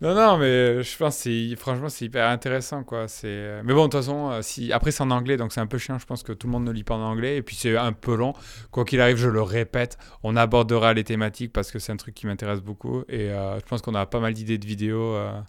Non, 0.02 0.14
non, 0.16 0.38
mais 0.38 0.84
je 0.84 0.98
pense 0.98 1.24
que 1.24 1.56
franchement, 1.56 1.88
c'est 1.88 2.04
hyper 2.04 2.28
intéressant, 2.28 2.84
quoi. 2.84 3.08
C'est... 3.08 3.28
euh, 3.28 3.62
Mais 3.64 3.74
bon, 3.74 3.86
de 3.86 3.92
toute 3.92 4.02
façon, 4.02 4.32
euh, 4.32 4.42
si... 4.42 4.74
après, 4.74 4.92
c'est 4.92 5.02
en 5.02 5.12
anglais, 5.12 5.38
donc 5.38 5.54
c'est 5.54 5.62
un 5.62 5.68
peu 5.68 5.78
chiant. 5.78 5.98
Je 5.98 6.06
pense 6.06 6.24
que 6.24 6.34
tout 6.34 6.48
le 6.48 6.52
monde 6.52 6.66
ne 6.66 6.72
lit 6.72 6.84
pas 6.84 6.96
en 6.96 7.02
anglais. 7.02 7.38
Et 7.38 7.42
puis, 7.42 7.56
c'est 7.56 7.78
un 7.78 7.94
peu 7.94 8.14
long. 8.16 8.34
Quoi 8.72 8.84
qu'il 8.84 9.00
arrive, 9.00 9.16
je 9.16 9.30
le 9.30 9.42
répète, 9.42 9.98
on 10.24 10.36
abordera 10.36 10.94
les 10.94 11.06
thématiques 11.06 11.54
parce 11.54 11.72
que 11.72 11.80
c'est 11.80 11.94
un 11.94 11.98
truc 11.98 12.16
qui 12.16 12.28
m'intéresse 12.28 12.60
beaucoup. 12.60 13.04
Et 13.08 13.30
euh, 13.32 13.58
je 13.60 13.64
pense 13.66 13.82
qu'on 13.82 13.96
a 13.96 14.06
pas 14.06 14.20
mal 14.20 14.34
d'idées 14.34 14.58
de 14.58 14.66
vidéos 14.68 15.16
euh, 15.16 15.40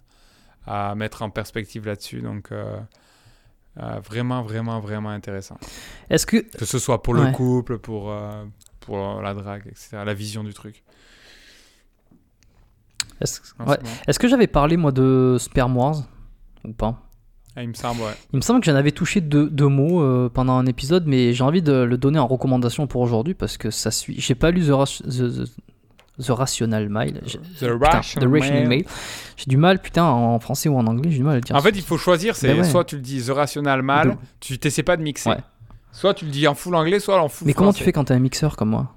à 0.65 0.95
mettre 0.95 1.21
en 1.21 1.29
perspective 1.29 1.85
là-dessus. 1.85 2.21
Donc, 2.21 2.53
euh, 2.53 2.77
euh, 3.81 3.99
vraiment, 4.05 4.41
vraiment, 4.41 4.79
vraiment 4.79 5.09
intéressant. 5.09 5.57
Est-ce 6.09 6.25
que. 6.25 6.37
Que 6.37 6.63
ce 6.63 6.79
soit 6.79 7.03
pour 7.03 7.13
le 7.13 7.29
couple, 7.33 7.77
pour, 7.77 8.09
euh, 8.09 8.45
pour 8.85 9.21
la 9.21 9.33
drague, 9.33 9.63
etc. 9.67 9.97
La 10.05 10.13
vision 10.13 10.43
du 10.43 10.53
truc. 10.53 10.83
Est-ce 13.21 13.39
ouais. 13.65 14.13
que 14.19 14.27
j'avais 14.27 14.47
parlé, 14.47 14.77
moi, 14.77 14.91
de 14.91 15.37
Sperm 15.39 15.75
Wars 15.77 16.03
Ou 16.65 16.73
pas? 16.73 17.01
Ah, 17.55 17.63
il 17.63 17.69
me 17.69 17.73
semble, 17.73 18.01
ouais. 18.01 18.11
Il 18.33 18.37
me 18.37 18.41
semble 18.41 18.59
que 18.59 18.65
j'en 18.65 18.75
avais 18.75 18.91
touché 18.91 19.21
deux, 19.21 19.49
deux 19.49 19.69
mots 19.69 20.01
euh, 20.01 20.29
pendant 20.29 20.53
un 20.57 20.65
épisode, 20.65 21.05
mais 21.07 21.31
j'ai 21.31 21.43
envie 21.43 21.61
de 21.61 21.71
le 21.71 21.97
donner 21.97 22.19
en 22.19 22.27
recommandation 22.27 22.85
pour 22.87 22.99
aujourd'hui 23.01 23.33
parce 23.33 23.55
que 23.57 23.71
ça 23.71 23.91
suit. 23.91 24.15
J'ai 24.19 24.35
pas 24.35 24.51
lu 24.51 24.65
The, 24.65 24.71
Ras- 24.71 25.01
The- 25.05 25.45
The- 25.45 26.21
The 26.21 26.29
Rational 26.31 26.89
Mile. 26.89 27.21
J'ai- 27.25 27.39
The 27.39 27.71
Rational 27.81 28.29
Mile. 28.29 28.67
Mile. 28.67 28.85
J'ai 29.37 29.45
du 29.47 29.55
mal, 29.55 29.79
putain, 29.81 30.03
en 30.03 30.37
français 30.41 30.67
ou 30.67 30.77
en 30.77 30.85
anglais, 30.85 31.09
j'ai 31.11 31.17
du 31.19 31.23
mal 31.23 31.33
à 31.33 31.35
le 31.35 31.41
dire. 31.41 31.55
En 31.55 31.61
fait, 31.61 31.69
il 31.69 31.81
faut 31.81 31.97
choisir. 31.97 32.35
C'est 32.35 32.49
Ben 32.49 32.57
ouais. 32.59 32.69
soit 32.69 32.83
tu 32.83 32.95
le 32.97 33.01
dis 33.01 33.23
The 33.25 33.29
Rational 33.29 33.81
Mal, 33.81 34.09
De- 34.11 34.15
tu 34.41 34.59
t'essaies 34.59 34.83
pas 34.83 34.97
de 34.97 35.03
mixer. 35.03 35.29
Ouais. 35.29 35.37
Soit 35.95 36.13
tu 36.13 36.25
le 36.25 36.31
dis 36.31 36.45
en 36.47 36.55
full 36.55 36.75
anglais, 36.75 36.99
soit 36.99 37.21
en 37.21 37.29
full 37.29 37.47
mais 37.47 37.53
comment 37.53 37.71
tu 37.73 37.83
fais 37.83 37.91
quand 37.93 38.03
t'es 38.05 38.13
un 38.13 38.19
mixeur 38.19 38.57
comme 38.57 38.69
moi 38.69 38.87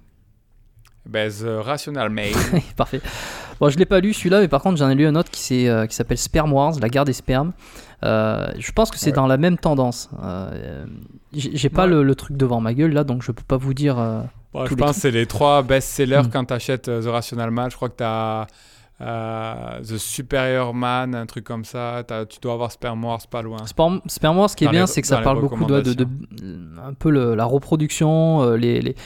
Ben, 1.07 1.31
The 1.31 1.65
Rational 1.65 2.11
Male. 2.11 2.33
Parfait. 2.77 3.01
Bon, 3.61 3.71
je 3.71 3.79
l'ai 3.79 3.87
pas 3.87 4.01
lu 4.01 4.13
celui-là, 4.13 4.41
mais 4.41 4.49
par 4.49 4.61
contre, 4.63 4.77
j'en 4.79 4.89
ai 4.91 4.95
lu 4.95 5.07
un 5.07 5.15
autre 5.17 5.31
qui, 5.31 5.69
euh, 5.69 5.87
qui 5.87 5.95
s'appelle 5.95 6.19
Sperm 6.19 6.53
Wars, 6.53 6.75
la 6.81 6.89
guerre 6.89 7.05
des 7.05 7.13
spermes. 7.13 7.53
Euh, 8.05 8.49
je 8.59 8.71
pense 8.73 8.91
que 8.91 8.99
c'est 8.99 9.07
Ouais. 9.11 9.13
dans 9.17 9.27
la 9.27 9.37
même 9.37 9.59
tendance. 9.59 10.11
Euh, 10.23 10.87
j'ai 11.33 11.69
pas 11.69 11.83
Ouais. 11.85 11.91
le, 11.91 12.03
le 12.03 12.15
truc 12.15 12.37
devant 12.37 12.61
ma 12.61 12.75
gueule 12.75 12.93
là, 12.93 13.05
donc 13.05 13.23
je 13.23 13.33
peux 13.33 13.43
pas 13.43 13.57
vous 13.57 13.75
dire. 13.75 13.99
euh, 13.99 14.21
Bon, 14.53 14.65
je 14.65 14.71
Tous 14.71 14.77
les 14.77 14.83
pense 14.83 14.97
que 14.97 15.03
c'est 15.03 15.11
les 15.11 15.27
trois 15.27 15.63
best-sellers 15.63 16.23
Mm. 16.25 16.31
quand 16.33 16.45
tu 16.47 16.55
achètes 16.55 16.85
The 16.85 17.07
Rational 17.07 17.51
Man. 17.51 17.71
Je 17.71 17.77
crois 17.77 17.89
que 17.91 17.97
tu 17.99 18.05
as 18.05 18.47
The 19.01 19.97
Superior 19.97 20.75
Man, 20.75 21.15
un 21.15 21.27
truc 21.27 21.45
comme 21.45 21.65
ça. 21.65 22.03
Tu 22.29 22.41
dois 22.41 22.55
avoir 22.55 22.73
Sperm 22.73 23.05
Wars 23.05 23.27
pas 23.31 23.43
loin. 23.43 23.65
Sperm, 23.67 24.01
Sperm 24.07 24.37
Wars, 24.39 24.51
ce 24.51 24.57
qui 24.57 24.65
est 24.65 24.67
Dans 24.67 24.73
bien, 24.73 24.87
c'est 24.87 25.01
que 25.03 25.07
ça 25.07 25.19
parle 25.19 25.41
beaucoup 25.41 25.65
de, 25.67 25.81
de- 25.83 25.93
de- 25.95 26.09
un 26.85 26.95
peu 26.95 27.11
le- 27.11 27.35
la 27.35 27.45
reproduction, 27.45 28.43
euh, 28.43 28.57
les, 28.57 28.81
les, 28.81 28.97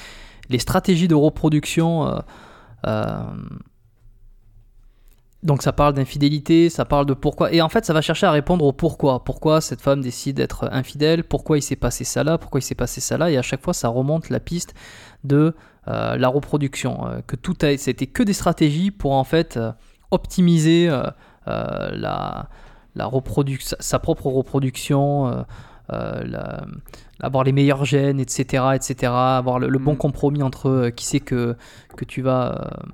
les 0.49 0.59
stratégies 0.59 1.09
de 1.09 1.15
reproduction. 1.15 2.07
euh, 2.09 2.19
euh, 2.87 3.23
donc 5.43 5.63
ça 5.63 5.73
parle 5.73 5.93
d'infidélité, 5.95 6.71
ça 6.71 6.85
parle 6.85 7.05
de 7.05 7.15
pourquoi. 7.15 7.53
Et 7.53 7.61
en 7.61 7.69
fait, 7.69 7.85
ça 7.85 7.93
va 7.93 8.01
chercher 8.01 8.27
à 8.27 8.31
répondre 8.31 8.65
au 8.65 8.73
pourquoi. 8.73 9.25
Pourquoi 9.25 9.61
cette 9.61 9.81
femme 9.81 10.01
décide 10.01 10.37
d'être 10.37 10.69
infidèle, 10.73 11.25
pourquoi 11.25 11.59
il 11.59 11.63
s'est 11.63 11.75
passé 11.77 12.05
ça 12.05 12.23
là, 12.23 12.39
pourquoi 12.39 12.61
il 12.61 12.63
s'est 12.63 12.77
passé 12.77 13.01
ça 13.01 13.19
là. 13.19 13.29
Et 13.31 13.37
à 13.37 13.43
chaque 13.43 13.61
fois, 13.61 13.75
ça 13.75 13.89
remonte 13.89 14.31
la 14.31 14.39
piste 14.39 14.73
de 15.25 15.55
euh, 15.89 16.17
la 16.17 16.29
reproduction. 16.29 17.07
euh, 17.07 17.21
que 17.27 17.35
tout 17.37 17.57
a, 17.63 17.77
c'était 17.77 18.07
que 18.07 18.23
des 18.23 18.33
stratégies 18.33 18.91
pour 18.91 19.13
en 19.13 19.25
fait 19.25 19.57
euh, 19.57 19.73
optimiser 20.13 20.91
sa, 23.63 23.99
propre 23.99 24.27
reproduction, 24.27 25.45
la- 25.89 26.65
avoir 27.21 27.45
les 27.45 27.53
meilleurs 27.53 27.85
gènes, 27.85 28.19
etc., 28.21 28.65
etc., 28.75 29.13
avoir 29.13 29.59
le, 29.59 29.69
le 29.69 29.79
bon 29.79 29.93
Mm. 29.95 29.97
compromis 29.99 30.43
entre 30.43 30.69
euh, 30.69 30.91
qui 30.91 31.05
c'est 31.07 31.21
que, 31.21 31.57
que 31.97 32.05
tu 32.05 32.21
vas, 32.23 32.61
euh, 32.61 32.87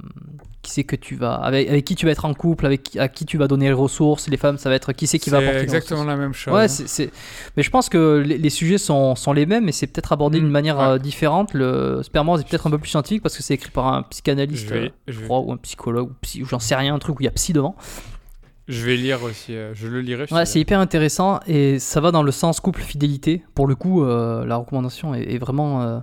qui 0.60 0.70
c'est 0.72 0.84
que 0.84 0.96
tu 0.96 1.14
vas, 1.16 1.34
avec, 1.34 1.68
avec 1.68 1.84
qui 1.86 1.94
tu 1.94 2.04
vas 2.04 2.12
être 2.12 2.26
en 2.26 2.34
couple, 2.34 2.66
avec 2.66 2.94
à 2.96 3.08
qui 3.08 3.24
tu 3.24 3.38
vas 3.38 3.46
donner 3.48 3.66
les 3.68 3.72
ressources. 3.72 4.28
Les 4.28 4.36
femmes, 4.36 4.58
ça 4.58 4.68
va 4.68 4.74
être 4.74 4.92
qui 4.92 5.06
c'est 5.06 5.18
qui 5.18 5.30
va 5.30 5.38
C'est 5.38 5.44
apporter 5.46 5.62
exactement 5.62 6.04
la 6.04 6.16
même 6.16 6.34
chose. 6.34 6.52
Ouais, 6.52 6.64
hein. 6.64 6.68
c'est, 6.68 7.10
mais 7.56 7.62
je 7.62 7.70
pense 7.70 7.88
que 7.88 8.22
les, 8.26 8.36
les 8.36 8.50
sujets 8.50 8.76
sont, 8.76 9.14
sont 9.14 9.32
les 9.32 9.46
mêmes, 9.46 9.64
mais 9.64 9.72
c'est 9.72 9.86
peut-être 9.86 10.12
abordé 10.12 10.38
Mm, 10.38 10.42
d'une 10.42 10.50
manière 10.50 10.78
ouais. 10.78 10.84
euh, 10.84 10.98
différente. 10.98 11.54
Le 11.54 12.02
spermose 12.02 12.40
est 12.42 12.48
peut-être 12.48 12.66
un 12.66 12.70
peu 12.70 12.78
plus 12.78 12.90
scientifique 12.90 13.22
parce 13.22 13.36
que 13.36 13.42
c'est 13.42 13.54
écrit 13.54 13.70
par 13.70 13.86
un 13.86 14.02
psychanalyste, 14.02 14.68
Je 14.68 14.74
vais- 14.74 14.80
euh, 14.80 14.88
je 15.06 15.12
je 15.12 15.18
vais- 15.20 15.24
crois, 15.24 15.40
ou 15.40 15.52
un 15.52 15.56
psychologue, 15.56 16.10
ou, 16.10 16.14
psy, 16.20 16.42
ou 16.42 16.46
j'en 16.46 16.58
sais 16.58 16.74
rien, 16.74 16.94
un 16.94 16.98
truc 16.98 17.18
où 17.18 17.22
il 17.22 17.26
y 17.26 17.28
a 17.28 17.32
psy 17.32 17.52
devant. 17.54 17.74
Je 18.68 18.84
vais 18.84 18.96
lire 18.96 19.22
aussi. 19.22 19.54
euh, 19.56 19.72
je 19.74 19.88
le 19.88 20.00
lirai. 20.02 20.26
je 20.28 20.34
Ouais, 20.34 20.44
c'est 20.46 20.60
hyper 20.60 20.78
intéressant 20.78 21.40
et 21.46 21.78
ça 21.78 22.00
va 22.00 22.10
dans 22.10 22.22
le 22.22 22.30
sens 22.32 22.60
couple-fidélité. 22.60 23.42
Pour 23.54 23.66
le 23.66 23.74
coup, 23.74 24.04
euh, 24.04 24.44
la 24.44 24.56
recommandation 24.56 25.14
est, 25.14 25.32
est 25.34 25.38
vraiment 25.38 25.82
euh, 25.82 26.00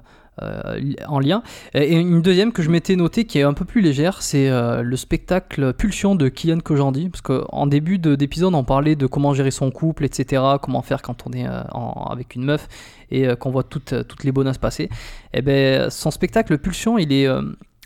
en 1.07 1.19
lien. 1.19 1.43
Et 1.73 1.93
et 1.93 1.95
une 1.95 2.21
deuxième 2.21 2.51
que 2.51 2.61
je 2.63 2.69
m'étais 2.69 2.95
notée 2.95 3.25
qui 3.25 3.37
est 3.39 3.43
un 3.43 3.53
peu 3.53 3.65
plus 3.65 3.81
légère, 3.81 4.21
c'est 4.21 4.49
le 4.49 4.95
spectacle 4.97 5.73
Pulsion 5.73 6.15
de 6.15 6.27
Kylian 6.27 6.59
Kojandi. 6.59 7.09
Parce 7.09 7.21
qu'en 7.21 7.67
début 7.67 7.99
de- 7.99 8.15
d'épisode, 8.15 8.53
on 8.55 8.63
parlait 8.63 8.95
de 8.95 9.05
comment 9.07 9.33
gérer 9.33 9.51
son 9.51 9.69
couple, 9.71 10.03
etc. 10.03 10.41
Comment 10.61 10.81
faire 10.81 11.01
quand 11.03 11.23
on 11.27 11.31
est 11.33 11.47
en- 11.71 12.07
avec 12.11 12.35
une 12.35 12.43
meuf 12.43 12.67
et 13.11 13.27
qu'on 13.39 13.51
voit 13.51 13.63
toutes, 13.63 13.93
toutes 14.07 14.23
les 14.23 14.31
bonasses 14.31 14.57
passer. 14.57 14.89
Et 15.33 15.41
ben, 15.41 15.89
son 15.89 16.09
spectacle 16.11 16.57
Pulsion, 16.57 16.97
il 16.97 17.13
est. 17.13 17.29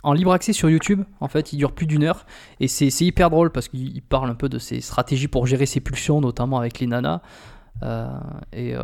en 0.04 0.14
libre 0.14 0.32
accès 0.32 0.54
sur 0.54 0.70
YouTube, 0.70 1.04
en 1.20 1.28
fait, 1.28 1.52
il 1.52 1.58
dure 1.58 1.74
plus 1.74 1.86
d'une 1.86 2.04
heure 2.04 2.26
et 2.60 2.68
c'est 2.68 2.89
hyper 3.02 3.30
drôle 3.30 3.52
parce 3.52 3.68
qu'il 3.68 3.95
il 3.95 4.02
parle 4.02 4.30
un 4.30 4.36
peu 4.36 4.47
de 4.47 4.58
ses 4.58 4.82
stratégies 4.82 5.28
pour 5.28 5.45
gérer 5.45 5.66
ses 5.66 5.82
pulsions, 5.82 6.22
notamment 6.22 6.58
avec 6.58 6.80
les 6.80 6.88
nanas. 6.88 7.22
Euh, 7.84 8.08
et 8.54 8.76
euh, 8.76 8.84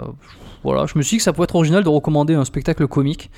voilà, 0.64 0.86
je 0.86 0.98
me 0.98 1.04
suis 1.04 1.16
dit 1.16 1.18
que 1.18 1.24
ça 1.24 1.34
pourrait 1.34 1.46
être 1.46 1.56
original 1.56 1.84
de 1.84 1.90
recommander 1.90 2.34
un 2.34 2.46
spectacle 2.46 2.88
comique. 2.88 3.32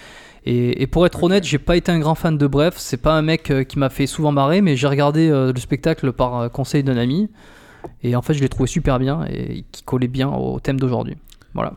Et, 0.45 0.81
et 0.81 0.87
pour 0.87 1.05
être 1.05 1.21
honnête, 1.21 1.43
j'ai 1.43 1.59
pas 1.59 1.75
été 1.75 1.91
un 1.91 1.99
grand 1.99 2.15
fan 2.15 2.37
de 2.37 2.47
Bref. 2.47 2.75
C'est 2.77 3.01
pas 3.01 3.13
un 3.13 3.21
mec 3.21 3.51
euh, 3.51 3.63
qui 3.63 3.77
m'a 3.77 3.89
fait 3.89 4.07
souvent 4.07 4.31
marrer, 4.31 4.61
mais 4.61 4.75
j'ai 4.75 4.87
regardé 4.87 5.29
le 5.29 5.59
spectacle 5.59 6.11
par 6.13 6.51
conseil 6.51 6.83
d'un 6.83 6.97
ami. 6.97 7.29
Et 8.01 8.15
en 8.15 8.21
fait, 8.21 8.33
je 8.33 8.41
l'ai 8.41 8.49
trouvé 8.49 8.67
super 8.67 8.97
bien 8.97 9.25
et 9.29 9.65
qui 9.71 9.83
collait 9.83 10.07
bien 10.07 10.29
au 10.29 10.59
thème 10.59 10.79
d'aujourd'hui. 10.79 11.15
Voilà. 11.53 11.73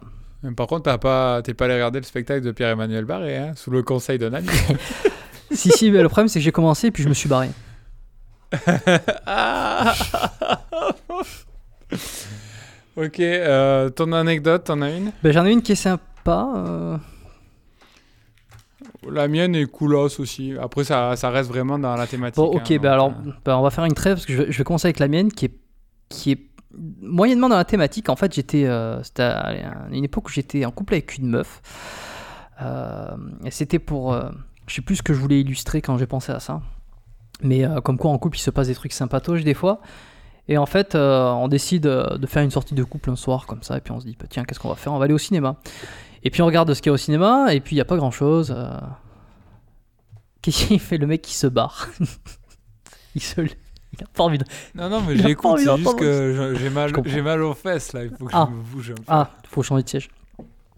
Par 0.57 0.67
contre, 0.67 0.85
t'as 0.85 0.99
pas, 0.99 1.43
t'es 1.43 1.53
pas 1.53 1.67
allé 1.67 1.75
regarder 1.75 2.01
le 2.01 2.05
spectacle 2.05 2.45
de 2.45 2.51
Pierre-Emmanuel 2.51 3.05
Barré, 3.05 3.37
hein, 3.37 3.53
sous 3.55 3.71
le 3.71 3.83
conseil 3.83 4.19
d'un 4.19 4.33
ami. 4.33 4.49
si, 5.61 5.71
si, 5.71 5.91
mais 5.91 6.03
le 6.03 6.09
problème, 6.09 6.29
c'est 6.29 6.39
que 6.39 6.45
j'ai 6.45 6.53
commencé 6.53 6.87
et 6.89 6.91
puis 6.91 7.03
je 7.03 7.09
me 7.09 7.15
suis 7.15 7.29
barré. 7.29 7.51
Ok, 12.97 13.21
euh, 13.21 13.89
ton 13.91 14.13
anecdote, 14.13 14.65
t'en 14.65 14.83
as 14.83 14.91
une? 14.91 15.13
Ben, 15.23 15.33
J'en 15.33 15.47
ai 15.47 15.53
une 15.53 15.63
qui 15.63 15.73
est 15.73 15.77
sympa. 15.77 16.49
euh, 16.57 16.97
La 19.09 19.29
mienne 19.29 19.55
est 19.55 19.67
coolos 19.67 20.19
aussi. 20.21 20.55
Après, 20.61 20.85
ça, 20.85 21.15
ça 21.17 21.31
reste 21.31 21.49
vraiment 21.49 21.79
dans 21.79 21.95
la 21.97 22.07
thématique. 22.07 22.37
Bon, 22.37 22.51
hein, 22.57 22.61
ok, 22.61 22.69
ben 22.69 22.77
donc, 22.79 22.85
alors, 22.87 23.09
euh, 23.09 23.31
ben, 23.45 23.57
on 23.57 23.63
va 23.63 23.71
faire 23.71 23.85
une 23.85 23.95
trêve 23.95 24.15
parce 24.17 24.27
que 24.27 24.33
je 24.33 24.43
vais, 24.43 24.53
je 24.53 24.59
vais 24.59 24.65
commencer 24.65 24.87
avec 24.89 24.99
la 24.99 25.09
mienne 25.09 25.33
qui 25.33 25.47
est, 25.47 25.55
qui 26.09 26.33
est 26.33 26.41
moyennement 27.01 27.49
dans 27.49 27.57
la 27.57 27.65
thématique. 27.65 28.09
En 28.09 28.17
fait, 28.17 28.35
j'étais, 28.35 28.67
euh, 28.67 29.03
c'était 29.03 29.23
à 29.23 29.55
une 29.93 30.05
époque 30.05 30.27
où 30.29 30.33
j'étais 30.33 30.65
en 30.65 30.71
couple 30.71 30.95
avec 30.95 31.17
une 31.17 31.29
meuf. 31.29 31.63
Euh, 32.61 33.17
et 33.45 33.51
c'était 33.51 33.79
pour, 33.79 34.13
euh, 34.13 34.29
je 34.71 34.77
sais 34.77 34.83
plus 34.83 34.97
ce 34.97 35.03
que 35.03 35.13
je 35.13 35.19
voulais 35.19 35.41
illustrer 35.41 35.83
quand 35.83 35.99
j'ai 35.99 36.07
pensé 36.07 36.31
à 36.31 36.39
ça. 36.39 36.63
Mais 37.43 37.65
euh, 37.65 37.81
comme 37.81 37.99
quoi 37.99 38.13
en 38.13 38.19
couple 38.19 38.37
il 38.37 38.41
se 38.41 38.51
passe 38.51 38.69
des 38.69 38.75
trucs 38.77 38.93
sympatoches 38.93 39.43
des 39.43 39.55
fois. 39.55 39.81
Et 40.47 40.59
en 40.59 40.67
fait, 40.67 40.95
euh, 40.95 41.29
on 41.33 41.49
décide 41.49 41.87
euh, 41.87 42.19
de 42.19 42.27
faire 42.29 42.43
une 42.45 42.53
sortie 42.53 42.75
de 42.75 42.85
couple 42.85 43.11
un 43.11 43.17
soir 43.17 43.47
comme 43.47 43.65
ça. 43.65 43.79
Et 43.79 43.81
puis 43.81 43.91
on 43.93 43.99
se 43.99 44.07
dit, 44.07 44.17
bah, 44.19 44.27
tiens, 44.31 44.45
qu'est-ce 44.45 44.61
qu'on 44.61 44.69
va 44.69 44.77
faire? 44.77 44.93
On 44.93 44.99
va 44.99 45.07
aller 45.07 45.15
au 45.15 45.19
cinéma. 45.19 45.57
Et 46.23 46.31
puis 46.31 46.41
on 46.43 46.47
regarde 46.47 46.73
ce 46.73 46.81
qu'il 46.81 46.91
y 46.91 46.93
a 46.93 46.93
au 46.93 46.99
cinéma. 46.99 47.53
Et 47.53 47.61
puis 47.61 47.75
il 47.75 47.79
n'y 47.79 47.83
a 47.83 47.85
pas 47.85 47.97
grand 47.97 48.13
chose. 48.13 48.55
Qu'est-ce 50.43 50.67
qu'il 50.67 50.79
fait 50.81 50.99
le 50.99 51.09
mec 51.09 51.23
qui 51.23 51.35
se 51.35 51.49
barre? 51.49 51.89
Il 53.17 53.23
se. 53.23 53.41
Il 53.41 54.05
a 54.05 54.07
pas 54.15 54.23
envie 54.23 54.39
de. 54.39 54.45
Non, 54.77 54.89
non, 54.89 55.01
mais 55.01 55.17
j'écoute, 55.17 55.59
c'est 55.59 55.77
juste 55.77 55.99
que 55.99 56.69
mal, 56.69 56.93
j'ai 57.07 57.23
mal 57.23 57.43
aux 57.43 57.55
fesses, 57.55 57.93
là. 57.93 58.05
Il 58.05 58.11
faut 58.17 58.27
que 58.27 58.31
Ah. 58.33 58.47
je 58.49 58.55
me 58.55 58.63
bouge 58.63 58.91
un 58.93 58.95
peu. 58.95 59.03
Ah, 59.09 59.31
faut 59.49 59.65
changer 59.65 59.83
de 59.83 59.89
siège. 59.89 60.09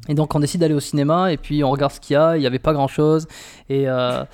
Et 0.08 0.14
donc 0.14 0.34
on 0.34 0.40
décide 0.40 0.60
d'aller 0.60 0.74
au 0.74 0.80
cinéma 0.80 1.32
et 1.32 1.36
puis 1.36 1.62
on 1.62 1.70
regarde 1.70 1.92
ce 1.92 2.00
qu'il 2.00 2.14
y 2.14 2.16
a. 2.16 2.36
Il 2.36 2.40
n'y 2.40 2.46
avait 2.46 2.58
pas 2.58 2.72
grand 2.72 2.88
chose. 2.88 3.26
Et, 3.68 3.88
euh, 3.88 4.24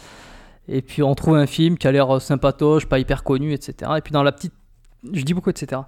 et 0.66 0.83
puis 0.83 1.03
on 1.03 1.14
trouve 1.14 1.37
un 1.37 1.47
film 1.47 1.77
qui 1.77 1.87
a 1.87 1.93
l'air 1.93 2.21
sympatoche, 2.21 2.87
pas 2.87 2.99
hyper 2.99 3.23
connu, 3.23 3.53
etc. 3.53 3.93
Et 3.97 4.01
puis 4.01 4.12
dans 4.12 4.23
la 4.23 4.33
petite. 4.33 4.55
Je 5.12 5.23
dis 5.23 5.35
beaucoup, 5.35 5.51
etc. 5.51 5.83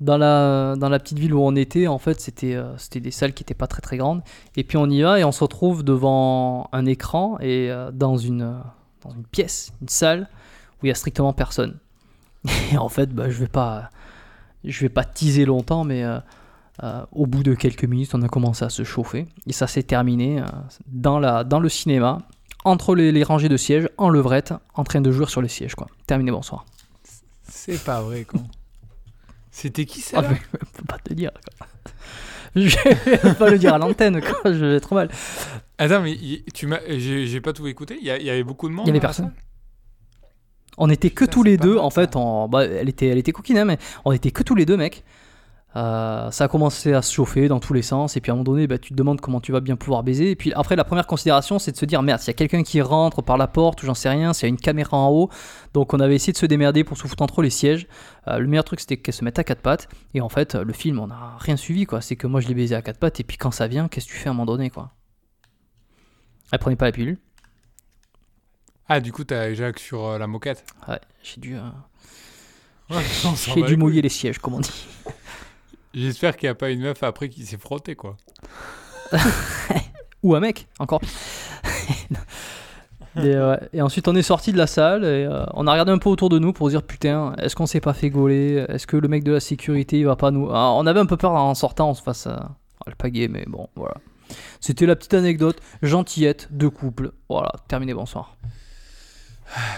Dans 0.00 0.18
la, 0.18 0.76
dans 0.76 0.88
la 0.88 0.98
petite 0.98 1.18
ville 1.18 1.34
où 1.34 1.40
on 1.40 1.56
était, 1.56 1.86
en 1.86 1.98
fait, 1.98 2.20
c'était 2.20 2.54
euh, 2.54 2.74
des 2.92 3.10
salles 3.10 3.32
qui 3.32 3.42
n'étaient 3.42 3.54
pas 3.54 3.66
très 3.66 3.80
très 3.80 3.96
grandes. 3.96 4.22
Et 4.56 4.64
puis 4.64 4.76
on 4.76 4.88
y 4.88 5.02
va 5.02 5.18
et 5.18 5.24
on 5.24 5.32
se 5.32 5.42
retrouve 5.42 5.82
devant 5.82 6.68
un 6.72 6.84
écran 6.86 7.38
et 7.40 7.70
euh, 7.70 7.90
dans, 7.90 8.16
une, 8.16 8.60
dans 9.02 9.10
une 9.10 9.24
pièce, 9.24 9.72
une 9.80 9.88
salle 9.88 10.28
où 10.82 10.86
il 10.86 10.88
y 10.88 10.92
a 10.92 10.94
strictement 10.94 11.32
personne. 11.32 11.78
Et 12.72 12.76
en 12.76 12.90
fait, 12.90 13.10
bah, 13.10 13.30
je 13.30 13.38
vais 13.38 13.48
vais 14.64 14.88
pas 14.88 15.04
teaser 15.04 15.46
longtemps, 15.46 15.84
mais 15.84 16.04
euh, 16.82 17.04
au 17.12 17.26
bout 17.26 17.42
de 17.42 17.54
quelques 17.54 17.84
minutes, 17.84 18.10
on 18.14 18.22
a 18.22 18.28
commencé 18.28 18.64
à 18.64 18.68
se 18.68 18.82
chauffer. 18.82 19.26
Et 19.46 19.52
ça 19.52 19.66
s'est 19.66 19.82
terminé 19.84 20.40
euh, 20.40 20.44
dans, 20.86 21.18
la, 21.18 21.44
dans 21.44 21.60
le 21.60 21.68
cinéma, 21.68 22.22
entre 22.64 22.94
les, 22.94 23.12
les 23.12 23.22
rangées 23.22 23.48
de 23.48 23.56
sièges, 23.56 23.88
en 23.96 24.08
levrette, 24.08 24.54
en 24.74 24.84
train 24.84 25.00
de 25.00 25.12
jouer 25.12 25.26
sur 25.26 25.42
les 25.42 25.48
sièges. 25.48 25.74
Quoi. 25.74 25.86
Terminé, 26.06 26.30
bonsoir. 26.30 26.64
C'est 27.42 27.82
pas 27.82 28.00
vrai, 28.02 28.24
con. 28.24 28.42
C'était 29.50 29.84
qui 29.84 30.04
Ah, 30.14 30.22
ça 30.22 30.28
je 30.34 30.58
peux 30.72 30.84
pas 30.84 30.98
te 30.98 31.14
dire. 31.14 31.30
quoi. 31.58 31.66
Je 32.56 32.76
vais 33.10 33.34
pas 33.34 33.50
le 33.50 33.58
dire 33.58 33.74
à 33.74 33.78
l'antenne, 33.78 34.20
quoi. 34.20 34.52
je 34.52 34.64
vais 34.64 34.80
trop 34.80 34.94
mal. 34.94 35.10
Attends, 35.78 36.02
mais 36.02 36.16
tu 36.52 36.66
m'as, 36.66 36.80
j'ai 36.88 37.40
pas 37.40 37.52
tout 37.52 37.66
écouté. 37.66 37.98
Il 38.00 38.06
y, 38.06 38.30
avait 38.30 38.44
beaucoup 38.44 38.68
de 38.68 38.74
monde. 38.74 38.86
Il 38.86 38.88
y 38.88 38.90
avait 38.90 39.00
personne. 39.00 39.32
On 40.76 40.88
était 40.90 41.10
que 41.10 41.24
tous 41.24 41.42
les 41.42 41.56
deux, 41.56 41.78
en 41.78 41.90
ça. 41.90 42.02
fait, 42.02 42.16
bah, 42.48 42.64
elle, 42.64 42.88
était, 42.88 43.06
elle 43.06 43.18
était 43.18 43.32
coquine, 43.32 43.58
hein, 43.58 43.64
mais 43.64 43.78
on 44.04 44.12
était 44.12 44.30
que 44.30 44.42
tous 44.42 44.54
les 44.54 44.66
deux, 44.66 44.76
mec. 44.76 45.04
Euh, 45.76 46.30
ça 46.30 46.44
a 46.44 46.48
commencé 46.48 46.92
à 46.92 47.02
se 47.02 47.12
chauffer 47.12 47.48
dans 47.48 47.58
tous 47.58 47.72
les 47.72 47.82
sens, 47.82 48.16
et 48.16 48.20
puis 48.20 48.30
à 48.30 48.34
un 48.34 48.36
moment 48.36 48.44
donné, 48.44 48.66
bah, 48.66 48.78
tu 48.78 48.90
te 48.90 48.94
demandes 48.94 49.20
comment 49.20 49.40
tu 49.40 49.52
vas 49.52 49.60
bien 49.60 49.76
pouvoir 49.76 50.02
baiser. 50.02 50.30
Et 50.30 50.36
puis 50.36 50.52
après, 50.52 50.76
la 50.76 50.84
première 50.84 51.06
considération, 51.06 51.58
c'est 51.58 51.72
de 51.72 51.76
se 51.76 51.84
dire 51.84 52.02
merde, 52.02 52.20
s'il 52.20 52.28
y 52.28 52.30
a 52.30 52.34
quelqu'un 52.34 52.62
qui 52.62 52.80
rentre 52.80 53.22
par 53.22 53.36
la 53.36 53.48
porte, 53.48 53.82
ou 53.82 53.86
j'en 53.86 53.94
sais 53.94 54.08
rien, 54.08 54.32
s'il 54.32 54.44
y 54.44 54.46
a 54.46 54.50
une 54.50 54.56
caméra 54.56 54.96
en 54.96 55.10
haut. 55.10 55.30
Donc 55.72 55.92
on 55.92 56.00
avait 56.00 56.14
essayé 56.14 56.32
de 56.32 56.38
se 56.38 56.46
démerder 56.46 56.84
pour 56.84 56.96
se 56.96 57.06
foutre 57.06 57.22
entre 57.22 57.42
les 57.42 57.50
sièges. 57.50 57.86
Euh, 58.28 58.38
le 58.38 58.46
meilleur 58.46 58.64
truc, 58.64 58.80
c'était 58.80 58.96
qu'elle 58.96 59.14
se 59.14 59.24
mette 59.24 59.38
à 59.38 59.44
quatre 59.44 59.62
pattes. 59.62 59.88
Et 60.14 60.20
en 60.20 60.28
fait, 60.28 60.54
le 60.54 60.72
film, 60.72 61.00
on 61.00 61.08
n'a 61.08 61.36
rien 61.38 61.56
suivi, 61.56 61.86
quoi. 61.86 62.00
C'est 62.00 62.16
que 62.16 62.26
moi, 62.26 62.40
je 62.40 62.48
l'ai 62.48 62.54
baisé 62.54 62.74
à 62.74 62.82
quatre 62.82 62.98
pattes, 62.98 63.18
et 63.20 63.24
puis 63.24 63.36
quand 63.36 63.50
ça 63.50 63.66
vient, 63.66 63.88
qu'est-ce 63.88 64.06
que 64.06 64.12
tu 64.12 64.18
fais 64.18 64.28
à 64.28 64.30
un 64.30 64.34
moment 64.34 64.46
donné, 64.46 64.70
quoi? 64.70 64.92
Elle 66.52 66.58
prenait 66.60 66.76
pas 66.76 66.86
la 66.86 66.92
pilule. 66.92 67.18
Ah, 68.88 69.00
du 69.00 69.12
coup, 69.12 69.24
t'as 69.24 69.52
Jacques 69.54 69.80
sur 69.80 70.04
euh, 70.04 70.18
la 70.18 70.26
moquette? 70.26 70.64
Ouais, 70.86 71.00
j'ai 71.22 71.40
dû, 71.40 71.56
Ouais, 72.90 73.02
j'ai 73.54 73.62
dû 73.62 73.76
mouiller 73.76 74.02
les 74.02 74.08
sièges, 74.08 74.38
comme 74.38 74.54
on 74.54 74.60
dit. 74.60 74.86
J'espère 75.94 76.36
qu'il 76.36 76.48
n'y 76.48 76.52
a 76.52 76.54
pas 76.54 76.70
une 76.70 76.80
meuf 76.80 77.02
après 77.02 77.28
qui 77.28 77.46
s'est 77.46 77.56
frottée, 77.56 77.94
quoi. 77.94 78.16
Ou 80.22 80.34
un 80.34 80.40
mec, 80.40 80.66
encore 80.78 81.00
et, 83.16 83.36
ouais. 83.36 83.58
et 83.72 83.82
ensuite, 83.82 84.08
on 84.08 84.16
est 84.16 84.22
sorti 84.22 84.52
de 84.52 84.58
la 84.58 84.66
salle 84.66 85.04
et 85.04 85.24
euh, 85.24 85.44
on 85.52 85.66
a 85.66 85.72
regardé 85.72 85.92
un 85.92 85.98
peu 85.98 86.08
autour 86.08 86.30
de 86.30 86.38
nous 86.38 86.52
pour 86.52 86.68
dire 86.70 86.82
putain, 86.82 87.34
est-ce 87.38 87.54
qu'on 87.54 87.66
s'est 87.66 87.80
pas 87.80 87.92
fait 87.92 88.10
gauler? 88.10 88.64
Est-ce 88.68 88.86
que 88.86 88.96
le 88.96 89.06
mec 89.06 89.22
de 89.22 89.32
la 89.32 89.40
sécurité 89.40 89.98
il 89.98 90.06
va 90.06 90.16
pas 90.16 90.30
nous. 90.30 90.48
Ah, 90.50 90.72
on 90.72 90.86
avait 90.86 91.00
un 91.00 91.06
peu 91.06 91.16
peur 91.16 91.32
en 91.32 91.54
sortant, 91.54 91.90
on 91.90 91.94
se 91.94 92.02
fasse 92.02 92.26
euh, 92.26 92.36
le 92.86 92.94
pagaie, 92.94 93.28
mais 93.28 93.44
bon, 93.46 93.68
voilà. 93.76 93.96
C'était 94.60 94.86
la 94.86 94.96
petite 94.96 95.14
anecdote 95.14 95.58
gentillette 95.82 96.48
de 96.50 96.68
couple. 96.68 97.12
Voilà, 97.28 97.52
terminé, 97.68 97.92
bonsoir. 97.94 98.36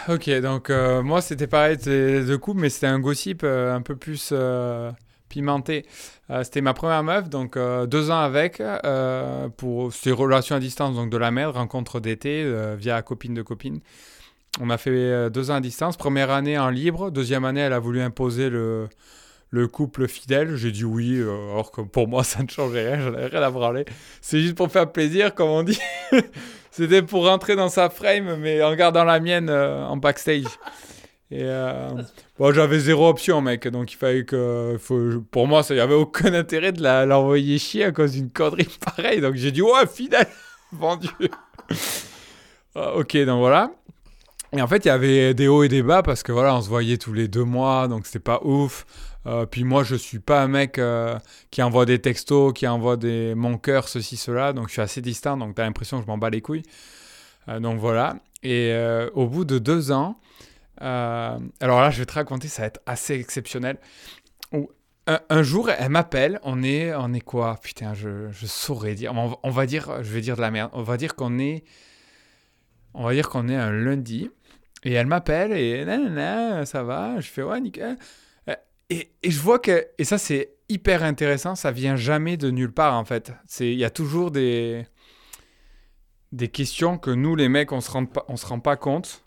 Ok, 0.09 0.31
donc 0.41 0.71
euh, 0.71 1.03
moi 1.03 1.21
c'était 1.21 1.47
pareil 1.47 1.77
de 1.77 2.37
couple, 2.37 2.61
mais 2.61 2.71
c'était 2.71 2.87
un 2.87 3.01
gossip 3.01 3.43
euh, 3.45 3.75
un 3.75 3.83
peu 3.83 3.97
plus 3.97 4.31
euh, 4.33 4.91
pimenté. 5.29 5.87
Euh, 6.31 6.43
c'était 6.43 6.61
ma 6.61 6.75
première 6.75 7.03
meuf, 7.03 7.29
donc 7.29 7.57
euh, 7.57 7.87
deux 7.87 8.11
ans 8.11 8.21
avec, 8.21 8.61
euh, 8.61 9.49
pour 9.57 9.93
c'était 9.93 10.13
relation 10.13 10.57
à 10.57 10.61
distance, 10.61 10.95
donc 10.95 11.11
de 11.11 11.17
la 11.17 11.31
merde, 11.31 11.57
rencontre 11.57 12.01
d'été 12.01 12.43
euh, 12.45 12.77
via 12.79 13.01
copine 13.03 13.35
de 13.35 13.43
copine. 13.43 13.81
On 14.61 14.71
a 14.71 14.79
fait 14.79 15.29
deux 15.31 15.51
ans 15.51 15.57
à 15.57 15.61
distance. 15.61 15.99
Première 15.99 16.31
année 16.31 16.59
en 16.59 16.71
libre, 16.71 17.11
deuxième 17.11 17.45
année 17.45 17.61
elle 17.61 17.75
a 17.75 17.79
voulu 17.79 18.01
imposer 18.01 18.49
le, 18.49 18.89
le 19.51 19.69
couple 19.69 20.09
fidèle. 20.09 20.57
J'ai 20.57 20.73
dit 20.73 20.85
oui, 20.85 21.21
alors 21.21 21.71
que 21.71 21.83
pour 21.83 22.09
moi 22.09 22.25
ça 22.25 22.43
ne 22.43 22.49
changeait 22.49 22.89
rien, 22.89 23.01
j'en 23.01 23.15
avais 23.15 23.27
rien 23.27 23.43
à 23.43 23.51
branler. 23.51 23.85
C'est 24.23 24.41
juste 24.41 24.55
pour 24.55 24.73
faire 24.73 24.91
plaisir, 24.91 25.35
comme 25.35 25.51
on 25.51 25.63
dit. 25.63 25.79
C'était 26.71 27.03
pour 27.03 27.27
rentrer 27.27 27.55
dans 27.55 27.69
sa 27.69 27.91
frame, 27.91 28.37
mais 28.37 28.63
en 28.63 28.75
gardant 28.75 29.05
la 29.05 29.21
mienne 29.21 29.51
en 29.51 29.97
backstage. 29.99 30.45
Et 31.31 31.43
euh, 31.43 31.91
bon, 32.39 32.53
j'avais 32.53 32.79
zéro 32.79 33.09
option, 33.09 33.41
mec. 33.41 33.67
Donc 33.69 33.93
il 33.93 33.97
fallait 33.97 34.25
que. 34.25 34.79
Pour 35.31 35.47
moi, 35.49 35.63
ça 35.63 35.75
n'y 35.75 35.81
avait 35.81 35.95
aucun 35.95 36.33
intérêt 36.35 36.73
de 36.73 36.83
l'envoyer 37.05 37.59
chier 37.59 37.85
à 37.85 37.93
cause 37.93 38.13
d'une 38.13 38.31
connerie 38.31 38.69
pareille. 38.97 39.21
Donc 39.21 39.35
j'ai 39.35 39.51
dit, 39.51 39.63
ouais, 39.63 39.87
fidèle, 39.93 40.29
vendu. 40.73 41.09
Ah, 42.79 42.95
ok, 42.95 43.17
donc 43.25 43.39
voilà. 43.39 43.71
Et 44.53 44.61
en 44.61 44.67
fait, 44.67 44.85
il 44.85 44.89
y 44.89 44.91
avait 44.91 45.33
des 45.33 45.49
hauts 45.49 45.63
et 45.63 45.69
des 45.69 45.83
bas 45.83 46.03
parce 46.03 46.23
que 46.23 46.31
voilà, 46.31 46.55
on 46.55 46.61
se 46.61 46.69
voyait 46.69 46.99
tous 46.99 47.15
les 47.15 47.27
deux 47.27 47.43
mois, 47.43 47.89
donc 47.89 48.05
c'était 48.05 48.19
pas 48.19 48.41
ouf. 48.45 48.85
Euh, 49.25 49.47
puis 49.47 49.65
moi, 49.65 49.83
je 49.83 49.95
suis 49.95 50.19
pas 50.19 50.43
un 50.43 50.47
mec 50.47 50.77
euh, 50.77 51.19
qui 51.51 51.63
envoie 51.63 51.87
des 51.87 51.99
textos, 52.01 52.53
qui 52.53 52.69
envoie 52.69 52.99
des 52.99 53.35
mon 53.35 53.57
cœur, 53.57 53.89
ceci, 53.89 54.19
cela. 54.19 54.53
Donc 54.53 54.67
je 54.67 54.73
suis 54.73 54.83
assez 54.83 55.01
distant, 55.01 55.39
donc 55.39 55.55
t'as 55.55 55.65
l'impression 55.65 55.97
que 55.97 56.05
je 56.05 56.07
m'en 56.07 56.19
bats 56.19 56.29
les 56.29 56.43
couilles. 56.43 56.65
Donc 57.49 57.79
voilà. 57.79 58.17
Et 58.43 58.77
au 59.15 59.27
bout 59.27 59.47
de 59.47 59.59
deux 59.59 59.91
ans, 59.91 60.19
alors 60.81 61.81
là, 61.81 61.91
je 61.91 61.99
vais 61.99 62.07
te 62.07 62.13
raconter, 62.13 62.49
ça 62.49 62.63
va 62.63 62.69
être 62.69 62.81
assez 62.87 63.15
exceptionnel. 63.15 63.79
Où 64.53 64.71
un, 65.07 65.43
jour, 65.43 65.71
elle 65.71 65.91
m'appelle. 65.91 66.41
On 66.43 66.63
est, 66.63 66.95
on 66.95 67.13
est 67.13 67.21
quoi? 67.21 67.59
Putain, 67.63 67.95
je, 67.95 68.31
je 68.31 68.47
saurais 68.47 68.95
dire. 68.95 69.13
On 69.15 69.51
va 69.51 69.67
dire, 69.67 70.03
je 70.03 70.13
vais 70.13 70.21
dire 70.21 70.37
de 70.37 70.41
la 70.41 70.51
merde. 70.51 70.71
On 70.73 70.83
va 70.83 70.97
dire 70.97 71.15
qu'on 71.15 71.39
est, 71.39 71.65
on 72.95 73.05
va 73.05 73.13
dire 73.13 73.29
qu'on 73.29 73.49
est 73.49 73.57
un 73.57 73.71
lundi. 73.71 74.31
Et 74.85 74.93
elle 74.93 75.07
m'appelle 75.07 75.53
et 75.53 75.85
nanana, 75.85 76.65
ça 76.67 76.83
va? 76.83 77.21
Je 77.21 77.29
fais 77.29 77.43
ouais, 77.43 77.61
nickel. 77.61 77.97
Euh, 78.49 78.55
Et, 78.91 79.11
et 79.23 79.31
je 79.31 79.41
vois 79.41 79.59
que, 79.59 79.87
et 79.99 80.05
ça 80.05 80.19
c'est 80.19 80.55
hyper 80.69 81.03
intéressant, 81.03 81.55
ça 81.57 81.73
vient 81.73 81.97
jamais 81.97 82.37
de 82.37 82.51
nulle 82.51 82.73
part 82.73 82.95
en 82.95 83.05
fait. 83.05 83.33
C'est, 83.47 83.73
il 83.73 83.79
y 83.79 83.85
a 83.85 83.91
toujours 83.91 84.31
des, 84.31 84.87
des 86.33 86.49
questions 86.49 86.99
que 86.99 87.11
nous 87.11 87.35
les 87.37 87.49
mecs 87.49 87.73
on 87.73 87.81
se 87.81 87.91
rend 87.91 88.07
pas, 88.07 88.25
on 88.29 88.37
se 88.37 88.47
rend 88.47 88.61
pas 88.61 88.77
compte, 88.77 89.25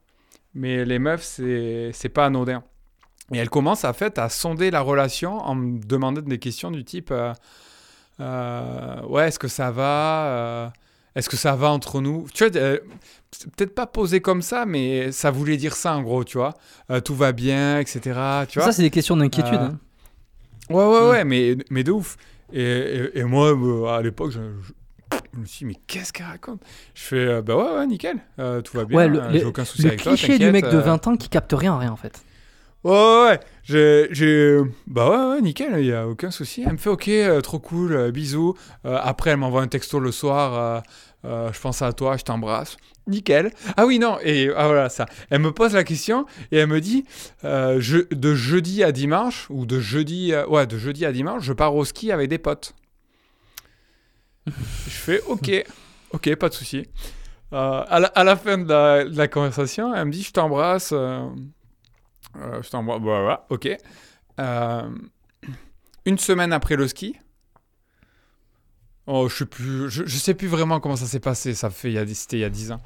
mais 0.53 0.85
les 0.85 0.99
meufs 0.99 1.23
c'est, 1.23 2.09
pas 2.13 2.25
anodin. 2.25 2.63
Et 3.31 3.37
elle 3.37 3.49
commence 3.49 3.83
en 3.83 3.93
fait 3.93 4.17
à 4.17 4.29
sonder 4.29 4.71
la 4.71 4.81
relation 4.81 5.39
en 5.39 5.55
me 5.55 5.79
demandant 5.79 6.21
des 6.21 6.39
questions 6.39 6.71
du 6.71 6.83
type, 6.83 7.11
euh, 7.11 7.33
euh, 8.19 9.01
ouais, 9.03 9.27
est-ce 9.27 9.39
que 9.39 9.47
ça 9.47 9.71
va 9.71 10.25
euh, 10.25 10.69
Est-ce 11.15 11.29
que 11.29 11.37
ça 11.37 11.55
va 11.55 11.69
entre 11.69 12.01
nous? 12.01 12.27
Tu 12.33 12.43
vois, 12.43 12.51
peut-être 13.55 13.75
pas 13.75 13.85
posé 13.85 14.19
comme 14.19 14.41
ça, 14.41 14.65
mais 14.65 15.11
ça 15.11 15.29
voulait 15.29 15.57
dire 15.57 15.75
ça 15.75 15.95
en 15.95 16.01
gros, 16.01 16.23
tu 16.23 16.37
vois. 16.37 16.55
Tout 17.05 17.15
va 17.15 17.31
bien, 17.31 17.79
etc. 17.79 17.99
Tu 18.47 18.59
vois 18.59 18.65
Ça, 18.65 18.71
c'est 18.71 18.81
des 18.81 18.89
questions 18.89 19.15
d'inquiétude. 19.15 19.53
Hein. 19.53 19.79
Ouais, 20.69 20.85
ouais, 20.85 21.09
ouais, 21.09 21.23
mais, 21.23 21.55
mais 21.69 21.83
de 21.83 21.91
ouf. 21.91 22.17
Et, 22.51 22.61
et, 22.61 23.19
et 23.19 23.23
moi, 23.23 23.55
à 23.95 24.01
l'époque, 24.01 24.31
je, 24.31 24.39
je- 25.33 25.39
me 25.39 25.45
suis 25.45 25.59
dit, 25.59 25.65
mais 25.65 25.75
qu'est-ce 25.87 26.11
qu'elle 26.13 26.25
raconte? 26.27 26.61
Je 26.95 27.01
fais, 27.01 27.15
euh, 27.17 27.41
bah 27.41 27.55
ouais, 27.55 27.77
ouais, 27.79 27.87
nickel, 27.87 28.17
euh, 28.39 28.61
tout 28.61 28.77
va 28.77 28.85
bien, 28.85 28.97
Ouais, 28.97 29.07
le- 29.07 29.21
euh, 29.21 29.31
le- 29.31 29.39
j'ai 29.39 29.45
aucun 29.45 29.65
souci 29.65 29.83
Le 29.83 29.87
avec 29.89 30.03
toi, 30.03 30.13
cliché 30.15 30.37
du 30.37 30.51
mec 30.51 30.63
de 30.69 30.77
euh. 30.77 30.81
20 30.81 31.07
ans 31.07 31.15
qui 31.15 31.29
capte 31.29 31.53
rien, 31.53 31.77
rien 31.77 31.91
en 31.91 31.95
fait. 31.95 32.21
Ouais, 32.83 32.91
ouais, 32.93 33.25
ouais, 33.29 33.39
j'ai, 34.11 34.59
bah 34.87 35.09
ouais, 35.09 35.35
ouais, 35.35 35.41
nickel, 35.41 35.75
il 35.79 35.85
y 35.87 35.93
a 35.93 36.07
aucun 36.07 36.31
souci. 36.31 36.63
Elle 36.65 36.73
me 36.73 36.77
fait, 36.77 36.89
ok, 36.89 37.07
euh, 37.09 37.41
trop 37.41 37.59
cool, 37.59 37.93
euh, 37.93 38.11
bisous. 38.11 38.55
Euh, 38.85 38.97
après, 39.01 39.31
elle 39.31 39.37
m'envoie 39.37 39.61
un 39.61 39.67
texto 39.67 39.99
le 39.99 40.11
soir, 40.13 40.53
euh, 40.53 40.79
euh, 41.25 41.51
je 41.51 41.59
pense 41.59 41.81
à 41.81 41.91
toi, 41.91 42.15
je 42.15 42.23
t'embrasse. 42.23 42.77
Nickel. 43.07 43.51
Ah 43.75 43.85
oui, 43.85 43.99
non, 43.99 44.17
et 44.23 44.49
ah, 44.55 44.67
voilà, 44.67 44.87
ça. 44.87 45.07
Elle 45.29 45.41
me 45.41 45.51
pose 45.51 45.73
la 45.73 45.83
question 45.83 46.25
et 46.51 46.57
elle 46.59 46.67
me 46.67 46.79
dit, 46.79 47.03
euh, 47.43 47.77
je, 47.81 47.97
de 48.13 48.33
jeudi 48.35 48.81
à 48.83 48.91
dimanche, 48.93 49.47
ou 49.49 49.65
de 49.65 49.79
jeudi, 49.79 50.31
ouais, 50.47 50.65
de 50.67 50.77
jeudi 50.77 51.05
à 51.05 51.11
dimanche, 51.11 51.43
je 51.43 51.51
pars 51.53 51.75
au 51.75 51.83
ski 51.83 52.11
avec 52.13 52.29
des 52.29 52.37
potes. 52.37 52.75
Je 54.85 54.91
fais, 54.91 55.21
ok, 55.27 55.63
ok, 56.13 56.35
pas 56.35 56.49
de 56.49 56.53
souci. 56.53 56.85
Euh, 57.51 57.83
à, 57.87 58.23
la, 58.23 58.35
fin 58.35 58.59
de 58.59 59.15
la, 59.15 59.27
conversation, 59.27 59.93
elle 59.93 60.05
me 60.05 60.11
dit, 60.11 60.21
je 60.21 60.31
t'embrasse. 60.31 60.91
euh, 60.93 61.27
euh, 62.37 62.61
je 62.61 62.69
t'envoie. 62.69 62.99
Voilà, 62.99 63.21
voilà, 63.21 63.45
ok. 63.49 63.69
Une 66.05 66.17
semaine 66.17 66.53
après 66.53 66.75
le 66.75 66.87
ski. 66.87 67.15
Oh, 69.07 69.27
je 69.27 69.43
sais 69.89 70.07
sais 70.19 70.33
plus 70.35 70.47
vraiment 70.47 70.79
comment 70.79 70.95
ça 70.95 71.07
s'est 71.07 71.19
passé. 71.19 71.55
Ça 71.55 71.71
fait. 71.71 71.91
C'était 72.13 72.37
il 72.37 72.41
y 72.41 72.45
a 72.45 72.49
10 72.49 72.71
ans. 72.71 72.81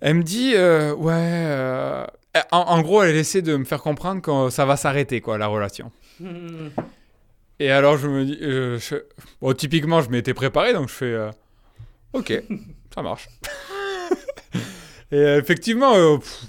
Elle 0.00 0.14
me 0.14 0.22
dit, 0.22 0.54
ouais. 0.54 2.06
en, 2.52 2.58
en 2.58 2.82
gros, 2.82 3.02
elle 3.02 3.16
essaie 3.16 3.42
de 3.42 3.56
me 3.56 3.64
faire 3.64 3.82
comprendre 3.82 4.22
que 4.22 4.50
ça 4.50 4.64
va 4.64 4.76
s'arrêter, 4.76 5.20
quoi, 5.20 5.38
la 5.38 5.48
relation. 5.48 5.90
Et 7.60 7.70
alors, 7.70 7.96
je 7.98 8.08
me 8.08 8.24
dis. 8.24 8.38
euh, 8.42 8.78
je- 8.78 8.96
Bon, 9.40 9.52
typiquement, 9.52 10.00
je 10.00 10.10
m'étais 10.10 10.34
préparé, 10.34 10.72
donc 10.72 10.88
je 10.88 10.94
fais. 10.94 11.04
euh, 11.12 11.30
ok, 12.14 12.42
ça 12.94 13.02
marche. 13.02 13.28
Et 15.12 15.16
euh, 15.16 15.40
effectivement, 15.40 15.94
euh, 15.96 16.18
pff, 16.18 16.44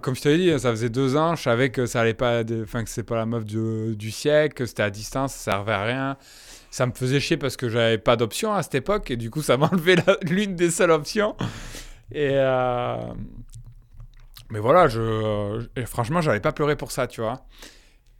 comme 0.00 0.14
je 0.14 0.20
t'avais 0.22 0.36
dit, 0.38 0.58
ça 0.58 0.70
faisait 0.70 0.90
deux 0.90 1.16
ans, 1.16 1.34
je 1.36 1.42
savais 1.42 1.70
que 1.70 1.86
ça 1.86 2.02
allait 2.02 2.12
pas, 2.14 2.42
enfin 2.62 2.84
que 2.84 2.90
c'est 2.90 3.02
pas 3.02 3.16
la 3.16 3.24
meuf 3.26 3.44
du, 3.46 3.96
du 3.96 4.10
siècle, 4.10 4.54
que 4.54 4.66
c'était 4.66 4.82
à 4.82 4.90
distance, 4.90 5.32
ça 5.34 5.52
servait 5.52 5.72
à 5.72 5.82
rien. 5.84 6.16
Ça 6.70 6.86
me 6.86 6.92
faisait 6.92 7.18
chier 7.20 7.36
parce 7.38 7.56
que 7.56 7.68
j'avais 7.68 7.98
pas 7.98 8.16
d'option 8.16 8.52
à 8.54 8.62
cette 8.62 8.74
époque 8.76 9.10
et 9.10 9.16
du 9.16 9.30
coup 9.30 9.42
ça 9.42 9.56
la- 10.06 10.16
l'une 10.22 10.54
des 10.54 10.70
seules 10.70 10.90
options. 10.90 11.34
Et 12.14 12.34
mais 14.50 14.58
voilà, 14.58 14.86
je, 14.88 15.66
et 15.76 15.86
franchement, 15.86 16.20
j'allais 16.20 16.40
pas 16.40 16.52
pleurer 16.52 16.76
pour 16.76 16.92
ça, 16.92 17.06
tu 17.06 17.22
vois. 17.22 17.40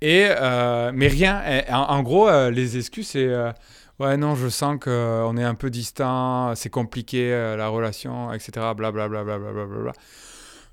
Et 0.03 0.27
euh, 0.29 0.91
mais 0.93 1.07
rien. 1.07 1.41
En, 1.71 2.03
gros, 2.03 2.29
euh, 2.29 2.51
les 2.51 2.77
excuses, 2.77 3.07
c'est 3.07 3.25
euh, 3.25 3.53
ouais 4.01 4.17
non, 4.17 4.35
je 4.35 4.49
sens 4.49 4.77
que 4.81 4.91
on 5.25 5.37
est 5.37 5.45
un 5.45 5.55
peu 5.55 5.71
distant, 5.71 6.57
c'est 6.57 6.71
compliqué 6.71 7.31
la 7.57 7.69
relation, 7.69 8.33
etc. 8.33 8.51
Blablabla. 8.77 9.09
Bla, 9.09 9.23
bla, 9.23 9.39
bla, 9.39 9.53
bla, 9.53 9.65
bla, 9.65 9.83
bla. 9.83 9.93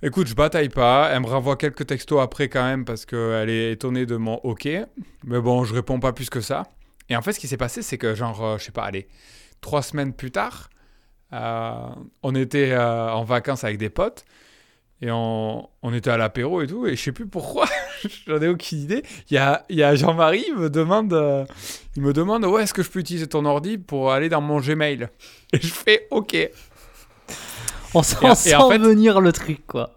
Écoute, 0.02 0.26
je 0.26 0.34
bataille 0.34 0.70
pas. 0.70 1.12
Elle 1.14 1.20
me 1.20 1.28
renvoie 1.28 1.58
quelques 1.58 1.86
textos 1.86 2.20
après 2.20 2.50
quand 2.50 2.64
même 2.64 2.86
parce 2.86 3.06
qu'elle 3.06 3.52
est 3.52 3.74
étonnée 3.74 4.08
de 4.08 4.16
mon 4.16 4.40
OK. 4.44 4.68
Mais 5.26 5.40
bon, 5.40 5.64
je 5.64 5.76
réponds 5.76 6.00
pas 6.00 6.12
plus 6.12 6.32
que 6.32 6.42
ça. 6.42 6.64
Et 7.08 7.16
en 7.16 7.22
fait, 7.22 7.34
ce 7.34 7.40
qui 7.40 7.48
s'est 7.48 7.58
passé, 7.58 7.84
c'est 7.84 8.00
que 8.00 8.16
genre, 8.16 8.58
je 8.58 8.64
sais 8.64 8.72
pas, 8.72 8.84
allez, 8.84 9.08
trois 9.62 9.84
semaines 9.84 10.14
plus 10.14 10.32
tard, 10.32 10.72
on 11.32 12.34
était 12.34 12.76
en 12.76 13.24
vacances 13.26 13.64
avec 13.64 13.78
des 13.78 13.92
potes 13.92 14.26
et 15.02 15.10
on, 15.12 15.68
on 15.82 15.94
était 15.94 16.10
à 16.10 16.18
l'apéro 16.18 16.62
et 16.62 16.68
tout. 16.68 16.86
Et 16.88 16.96
je 16.96 17.02
sais 17.02 17.12
plus 17.12 17.28
pourquoi, 17.28 17.66
j'en 18.28 18.42
ai 18.42 18.48
aucune 18.48 18.80
idée. 18.80 19.04
Il 19.30 19.36
y 19.36 19.38
a, 19.38 19.66
y 19.70 19.84
a 19.84 19.96
Jean-Marie, 19.96 20.46
il 20.48 20.56
me 20.56 20.70
demande, 20.70 21.14
euh, 21.14 21.46
il 21.96 22.02
me 22.04 22.14
demande, 22.14 22.46
ouais, 22.46 22.64
est-ce 22.64 22.74
que 22.74 22.84
je 22.84 22.90
peux 22.90 23.00
utiliser 23.00 23.28
ton 23.28 23.46
ordi 23.46 23.78
pour 23.78 24.12
aller 24.12 24.30
dans 24.30 24.42
mon 24.42 24.60
Gmail? 24.60 25.08
Et 25.54 25.60
je 25.62 25.68
fais 25.74 26.08
OK. 26.12 26.36
On 27.94 28.04
sent, 28.04 28.18
Et- 28.22 28.26
et 28.26 28.30
en 28.32 28.36
sent 28.36 28.74
fait- 28.74 28.78
venir 28.80 29.20
le 29.22 29.32
truc, 29.32 29.66
quoi. 29.66 29.96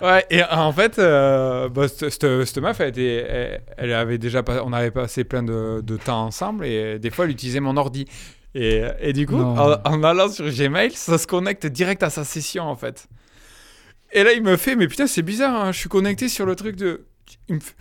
Ouais, 0.00 0.24
et 0.30 0.42
en 0.44 0.72
fait, 0.72 0.98
euh, 0.98 1.68
bah, 1.68 1.88
cette- 1.88 2.24
meuf, 2.58 2.80
elle, 2.80 2.88
était, 2.88 3.16
elle, 3.28 3.62
elle 3.76 3.92
avait 3.92 4.16
déjà 4.16 4.42
pas, 4.42 4.62
on 4.64 4.72
avait 4.72 4.90
passé 4.90 5.24
plein 5.24 5.42
de, 5.42 5.82
de 5.84 5.96
temps 5.98 6.24
ensemble 6.24 6.64
et 6.64 6.98
des 6.98 7.10
fois, 7.10 7.26
elle 7.26 7.32
utilisait 7.32 7.60
mon 7.60 7.76
ordi. 7.76 8.06
Et, 8.54 8.82
et 8.98 9.12
du 9.12 9.26
coup, 9.26 9.36
en 9.36 10.02
allant 10.04 10.30
sur 10.30 10.48
Gmail, 10.48 10.92
ça 10.92 11.18
se 11.18 11.26
connecte 11.26 11.66
direct 11.66 12.02
à 12.02 12.08
sa 12.08 12.24
session 12.24 12.64
en 12.64 12.76
fait. 12.76 13.08
Et 14.12 14.24
là, 14.24 14.32
il 14.32 14.42
me 14.42 14.56
fait, 14.56 14.74
mais 14.76 14.88
putain, 14.88 15.06
c'est 15.06 15.22
bizarre, 15.22 15.54
hein, 15.64 15.72
je 15.72 15.78
suis 15.78 15.88
connecté 15.88 16.28
sur 16.28 16.46
le 16.46 16.56
truc 16.56 16.76
de. 16.76 17.06
il 17.48 17.56
me 17.56 17.60
fait- 17.60 17.74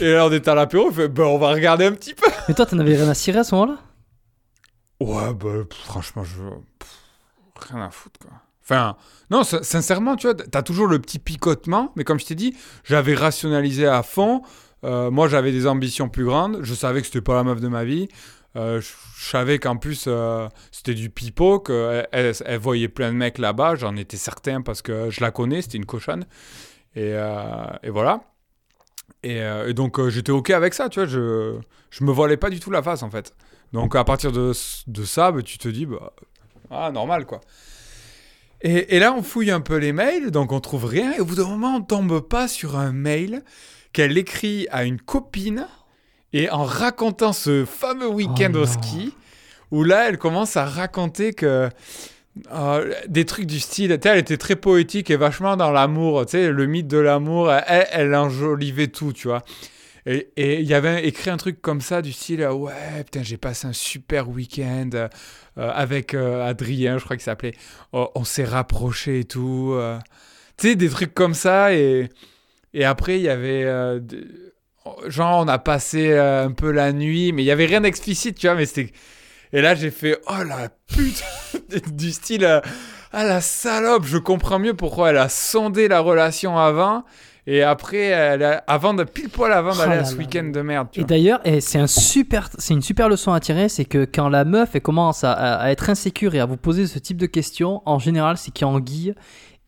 Et 0.00 0.12
là, 0.12 0.26
on 0.26 0.32
était 0.32 0.50
à 0.50 0.54
l'apéro, 0.54 0.90
il 0.90 0.94
fait, 0.94 1.08
bah, 1.08 1.24
on 1.26 1.38
va 1.38 1.48
regarder 1.50 1.86
un 1.86 1.92
petit 1.92 2.14
peu. 2.14 2.26
Mais 2.48 2.54
toi, 2.54 2.66
t'en 2.66 2.78
avais 2.78 2.94
rien 2.96 3.08
à 3.08 3.14
cirer 3.14 3.38
à 3.40 3.44
ce 3.44 3.54
moment-là? 3.54 3.78
Ouais, 5.00 5.34
bah, 5.34 5.64
pff, 5.68 5.78
franchement, 5.84 6.24
je. 6.24 6.42
pff, 6.78 7.68
rien 7.70 7.82
à 7.82 7.90
foutre, 7.90 8.18
quoi. 8.20 8.30
Enfin, 8.62 8.96
non, 9.30 9.44
sin- 9.44 9.62
sincèrement, 9.62 10.16
tu 10.16 10.26
vois, 10.26 10.34
t'as 10.34 10.62
toujours 10.62 10.86
le 10.88 10.98
petit 10.98 11.18
picotement, 11.18 11.92
mais 11.96 12.04
comme 12.04 12.18
je 12.18 12.26
t'ai 12.26 12.34
dit, 12.34 12.56
j'avais 12.84 13.14
rationalisé 13.14 13.86
à 13.86 14.02
fond. 14.02 14.42
Euh, 14.84 15.10
moi, 15.10 15.28
j'avais 15.28 15.52
des 15.52 15.66
ambitions 15.66 16.08
plus 16.08 16.24
grandes. 16.24 16.58
Je 16.62 16.74
savais 16.74 17.00
que 17.00 17.06
c'était 17.06 17.20
pas 17.20 17.34
la 17.34 17.44
meuf 17.44 17.60
de 17.60 17.68
ma 17.68 17.84
vie. 17.84 18.08
Euh, 18.56 18.80
je, 18.80 18.88
savais 19.30 19.58
qu'en 19.58 19.76
plus, 19.76 20.06
euh, 20.08 20.48
c'était 20.72 20.94
du 20.94 21.10
pipeau, 21.10 21.60
qu'elle 21.60 22.08
elle, 22.12 22.32
elle 22.44 22.58
voyait 22.58 22.88
plein 22.88 23.12
de 23.12 23.16
mecs 23.16 23.38
là-bas. 23.38 23.74
J'en 23.74 23.96
étais 23.96 24.16
certain 24.16 24.62
parce 24.62 24.82
que 24.82 25.10
je 25.10 25.20
la 25.20 25.30
connais, 25.30 25.62
c'était 25.62 25.78
une 25.78 25.86
cochonne. 25.86 26.26
Et, 26.94 27.12
euh, 27.12 27.66
voilà. 27.88 28.22
Et, 29.22 29.42
euh, 29.42 29.68
et 29.68 29.74
donc, 29.74 29.98
euh, 29.98 30.08
j'étais 30.08 30.32
OK 30.32 30.50
avec 30.50 30.72
ça, 30.72 30.88
tu 30.88 31.00
vois. 31.00 31.08
Je, 31.08 31.58
je 31.90 32.04
me 32.04 32.10
voilais 32.10 32.38
pas 32.38 32.50
du 32.50 32.58
tout 32.58 32.70
la 32.70 32.82
face, 32.82 33.02
en 33.02 33.10
fait. 33.10 33.34
Donc, 33.72 33.94
à 33.94 34.04
partir 34.04 34.32
de, 34.32 34.52
de 34.86 35.04
ça, 35.04 35.30
bah, 35.30 35.42
tu 35.42 35.58
te 35.58 35.68
dis, 35.68 35.84
bah, 35.84 36.12
ah, 36.70 36.90
normal, 36.90 37.26
quoi. 37.26 37.40
Et, 38.62 38.96
et 38.96 38.98
là, 38.98 39.12
on 39.12 39.22
fouille 39.22 39.50
un 39.50 39.60
peu 39.60 39.76
les 39.76 39.92
mails, 39.92 40.30
donc 40.30 40.52
on 40.52 40.60
trouve 40.60 40.86
rien. 40.86 41.12
Et 41.12 41.20
au 41.20 41.26
bout 41.26 41.34
d'un 41.34 41.48
moment, 41.48 41.76
on 41.76 41.82
tombe 41.82 42.20
pas 42.20 42.48
sur 42.48 42.76
un 42.76 42.92
mail 42.92 43.44
qu'elle 43.92 44.16
écrit 44.16 44.66
à 44.70 44.84
une 44.84 45.00
copine 45.00 45.68
et 46.32 46.50
en 46.50 46.64
racontant 46.64 47.32
ce 47.32 47.64
fameux 47.64 48.08
week-end 48.08 48.52
Oh 48.54 48.58
au 48.58 48.66
ski, 48.66 49.14
où 49.70 49.84
là, 49.84 50.08
elle 50.08 50.18
commence 50.18 50.56
à 50.56 50.64
raconter 50.64 51.32
que 51.32 51.68
euh, 52.52 52.94
des 53.08 53.24
trucs 53.24 53.46
du 53.46 53.58
style, 53.60 53.88
tu 53.98 53.98
sais, 54.02 54.08
elle 54.12 54.18
était 54.18 54.36
très 54.36 54.56
poétique 54.56 55.10
et 55.10 55.16
vachement 55.16 55.56
dans 55.56 55.70
l'amour, 55.70 56.26
tu 56.26 56.32
sais, 56.32 56.50
le 56.50 56.66
mythe 56.66 56.86
de 56.88 56.98
l'amour, 56.98 57.50
elle, 57.52 57.86
elle 57.92 58.14
enjolivait 58.14 58.88
tout, 58.88 59.12
tu 59.12 59.28
vois. 59.28 59.42
Et 60.08 60.60
il 60.60 60.66
y 60.66 60.74
avait 60.74 61.04
écrit 61.08 61.30
un 61.30 61.36
truc 61.36 61.60
comme 61.60 61.80
ça, 61.80 62.00
du 62.00 62.12
style 62.12 62.46
Ouais, 62.46 62.72
putain, 63.04 63.24
j'ai 63.24 63.38
passé 63.38 63.66
un 63.66 63.72
super 63.72 64.28
week-end 64.28 64.90
euh, 64.94 65.08
avec 65.56 66.14
euh, 66.14 66.46
Adrien, 66.48 66.98
je 66.98 67.04
crois 67.04 67.16
qu'il 67.16 67.24
s'appelait. 67.24 67.54
Oh, 67.92 68.10
on 68.14 68.22
s'est 68.22 68.44
rapprochés 68.44 69.20
et 69.20 69.24
tout. 69.24 69.72
euh. 69.74 69.98
Tu 70.58 70.68
sais, 70.68 70.74
des 70.76 70.88
trucs 70.90 71.12
comme 71.12 71.34
ça. 71.34 71.74
Et, 71.74 72.08
et 72.72 72.84
après, 72.84 73.16
il 73.18 73.22
y 73.22 73.28
avait. 73.28 73.64
de- 73.98 74.45
genre, 75.06 75.40
on 75.44 75.48
a 75.48 75.58
passé 75.58 76.10
euh, 76.12 76.46
un 76.46 76.52
peu 76.52 76.70
la 76.70 76.92
nuit, 76.92 77.32
mais 77.32 77.42
il 77.42 77.46
y 77.46 77.50
avait 77.50 77.66
rien 77.66 77.80
d'explicite, 77.80 78.36
tu 78.38 78.46
vois, 78.46 78.56
mais 78.56 78.66
c'était. 78.66 78.92
Et 79.52 79.60
là, 79.62 79.74
j'ai 79.74 79.90
fait 79.90 80.18
Oh 80.28 80.42
la 80.46 80.68
pute 80.94 81.22
Du 81.92 82.10
style 82.10 82.44
euh, 82.44 82.60
Ah 83.12 83.24
la 83.24 83.40
salope, 83.40 84.04
je 84.04 84.18
comprends 84.18 84.58
mieux 84.58 84.74
pourquoi 84.74 85.10
elle 85.10 85.18
a 85.18 85.28
sondé 85.28 85.88
la 85.88 86.00
relation 86.00 86.58
avant. 86.58 87.04
Et 87.48 87.62
après, 87.62 88.06
elle 88.06 88.42
a- 88.42 88.64
avant 88.66 88.92
de 88.92 89.04
pile 89.04 89.28
poil 89.28 89.52
avant 89.52 89.70
Oh 89.72 89.78
d'aller 89.78 89.98
à 89.98 90.04
ce 90.04 90.16
week-end 90.16 90.50
de 90.52 90.60
merde. 90.62 90.88
Tu 90.90 91.00
Et 91.00 91.04
d'ailleurs, 91.04 91.40
et 91.44 91.60
c'est 91.60 91.78
un 91.78 91.86
super, 91.86 92.48
c'est 92.58 92.74
une 92.74 92.82
super 92.82 93.08
leçon 93.08 93.32
à 93.32 93.38
tirer, 93.38 93.68
c'est 93.68 93.84
que 93.84 94.04
quand 94.04 94.28
la 94.28 94.44
meuf 94.44 94.70
elle 94.74 94.80
commence 94.80 95.22
à, 95.22 95.32
à- 95.32 95.54
à 95.62 95.70
être 95.70 95.88
insécure 95.88 96.34
et 96.34 96.40
à 96.40 96.44
vous 96.46 96.56
poser 96.56 96.88
ce 96.88 96.98
type 96.98 97.18
de 97.18 97.26
questions, 97.26 97.82
en 97.86 98.00
général, 98.00 98.36
c'est 98.36 98.50
qu'il 98.50 98.66
y 98.66 98.68
a 98.68 98.72
anguille. 98.72 99.14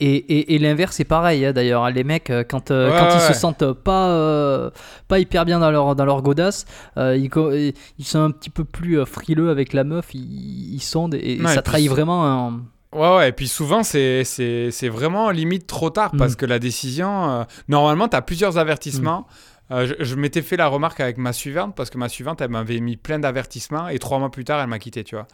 Et, 0.01 0.15
et, 0.15 0.55
et 0.55 0.59
l'inverse, 0.61 0.95
c'est 0.97 1.05
pareil 1.05 1.45
hein, 1.45 1.53
d'ailleurs. 1.53 1.85
hein. 1.85 1.91
Les 1.91 2.05
mecs, 2.05 2.31
euh, 2.31 2.45
quand, 2.49 2.71
euh, 2.71 2.91
Ouais, 2.91 2.99
quand 2.99 3.09
ils 3.11 3.21
ouais. 3.21 3.33
se 3.33 3.39
sentent 3.39 3.73
pas, 3.73 4.09
euh, 4.11 4.71
pas 5.09 5.19
hyper 5.19 5.45
bien 5.45 5.59
dans 5.59 5.71
leur, 5.73 5.97
dans 5.97 6.05
leur 6.05 6.23
godasse, 6.23 6.67
euh, 6.97 7.17
ils, 7.17 8.05
sont 8.05 8.21
un 8.21 8.31
petit 8.31 8.51
peu 8.51 8.65
plus 8.65 9.05
frileux 9.07 9.51
avec 9.51 9.73
la 9.73 9.83
meuf, 9.83 10.15
ils, 10.15 10.75
ils 10.75 10.81
sondent 10.81 11.15
et, 11.15 11.39
ça 11.45 11.55
puis 11.55 11.63
trahit 11.63 11.89
vraiment 11.91 12.25
un. 12.27 12.63
Ouais, 12.95 13.17
ouais, 13.17 13.29
et 13.31 13.33
puis 13.33 13.49
souvent, 13.49 13.83
c'est, 13.83 14.23
c'est, 14.25 14.71
c'est 14.71 14.89
vraiment 14.89 15.31
limite 15.31 15.67
trop 15.67 15.91
tard 15.91 16.13
parce 16.17 16.33
Mm. 16.33 16.37
que 16.37 16.47
la 16.47 16.59
décision. 16.59 17.47
normalement, 17.69 18.09
tu 18.09 18.17
as 18.17 18.23
plusieurs 18.23 18.57
avertissements. 18.57 19.27
Mm. 19.71 19.85
Je 19.85 19.95
je 19.99 20.15
m'étais 20.15 20.41
fait 20.43 20.57
la 20.57 20.69
remarque 20.69 21.01
avec 21.01 21.19
ma 21.19 21.35
suivante 21.35 21.75
parce 21.77 21.91
que 21.91 21.99
ma 21.99 22.09
suivante, 22.09 22.41
elle 22.41 22.49
m'avait 22.51 22.81
mis 22.81 22.97
plein 22.97 23.19
d'avertissements 23.19 23.89
et 23.89 23.99
trois 23.99 24.19
mois 24.19 24.31
plus 24.31 24.45
tard, 24.45 24.61
elle 24.61 24.69
m'a 24.69 24.79
quitté, 24.79 25.05
tu 25.05 25.17
vois. 25.17 25.27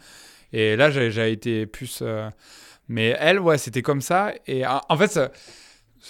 Et 0.51 0.75
là, 0.75 0.89
j'ai, 0.91 1.11
j'ai 1.11 1.31
été 1.31 1.65
plus. 1.67 2.03
Mais 2.87 3.15
elle, 3.19 3.39
ouais, 3.39 3.57
c'était 3.57 3.81
comme 3.81 4.01
ça. 4.01 4.33
Et 4.47 4.65
en, 4.65 4.81
en 4.87 4.97
fait, 4.97 5.19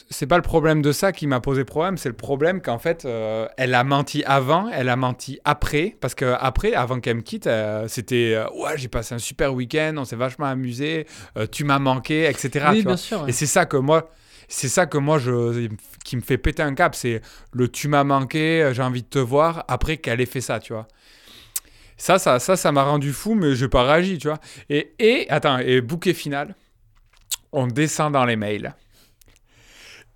c'est 0.09 0.27
pas 0.27 0.35
le 0.35 0.41
problème 0.41 0.81
de 0.81 0.91
ça 0.91 1.11
qui 1.11 1.27
m'a 1.27 1.39
posé 1.39 1.63
problème, 1.63 1.97
c'est 1.97 2.09
le 2.09 2.15
problème 2.15 2.61
qu'en 2.61 2.79
fait, 2.79 3.05
euh, 3.05 3.47
elle 3.57 3.73
a 3.73 3.83
menti 3.83 4.23
avant, 4.25 4.69
elle 4.69 4.89
a 4.89 4.95
menti 4.95 5.39
après, 5.45 5.95
parce 6.01 6.15
que 6.15 6.35
après, 6.39 6.73
avant 6.73 6.99
qu'elle 6.99 7.17
me 7.17 7.21
quitte, 7.21 7.47
euh, 7.47 7.87
c'était 7.87 8.33
euh, 8.35 8.49
ouais, 8.61 8.77
j'ai 8.77 8.87
passé 8.87 9.15
un 9.15 9.19
super 9.19 9.53
week-end, 9.53 9.95
on 9.97 10.05
s'est 10.05 10.15
vachement 10.15 10.47
amusé, 10.47 11.07
tu 11.51 11.63
m'as 11.63 11.79
manqué, 11.79 12.25
etc. 12.25 12.67
oui, 12.71 12.79
tu 12.79 12.83
vois. 12.83 12.97
sûr. 12.97 13.21
ouais. 13.21 13.29
Et 13.29 13.33
c'est 13.33 13.45
ça 13.45 13.65
que 13.65 13.77
moi, 13.77 14.09
c'est 14.47 14.67
ça 14.67 14.85
que 14.85 14.97
moi 14.97 15.17
je, 15.17 15.69
qui 16.03 16.17
me 16.17 16.21
fait 16.21 16.37
péter 16.37 16.63
un 16.63 16.73
cap, 16.75 16.93
c'est 16.95 17.21
le 17.53 17.69
tu 17.69 17.87
m'as 17.87 18.03
manqué, 18.03 18.71
j'ai 18.73 18.83
envie 18.83 19.03
de 19.03 19.07
te 19.07 19.19
voir 19.19 19.63
après 19.67 19.97
qu'elle 19.97 20.19
ait 20.19 20.25
fait 20.25 20.41
ça, 20.41 20.59
tu 20.59 20.73
vois. 20.73 20.87
Ça, 21.97 22.19
ça, 22.19 22.39
ça, 22.39 22.57
ça 22.57 22.73
m'a 22.73 22.83
rendu 22.83 23.13
fou, 23.13 23.35
mais 23.35 23.55
j'ai 23.55 23.69
pas 23.69 23.83
réagi, 23.83 24.17
tu 24.17 24.27
vois. 24.27 24.39
Et, 24.69 24.93
et 24.99 25.29
attends, 25.29 25.59
et 25.59 25.79
bouquet 25.79 26.13
final, 26.13 26.53
on 27.55 27.67
descend 27.67 28.13
dans 28.13 28.25
les 28.25 28.35
mails. 28.35 28.75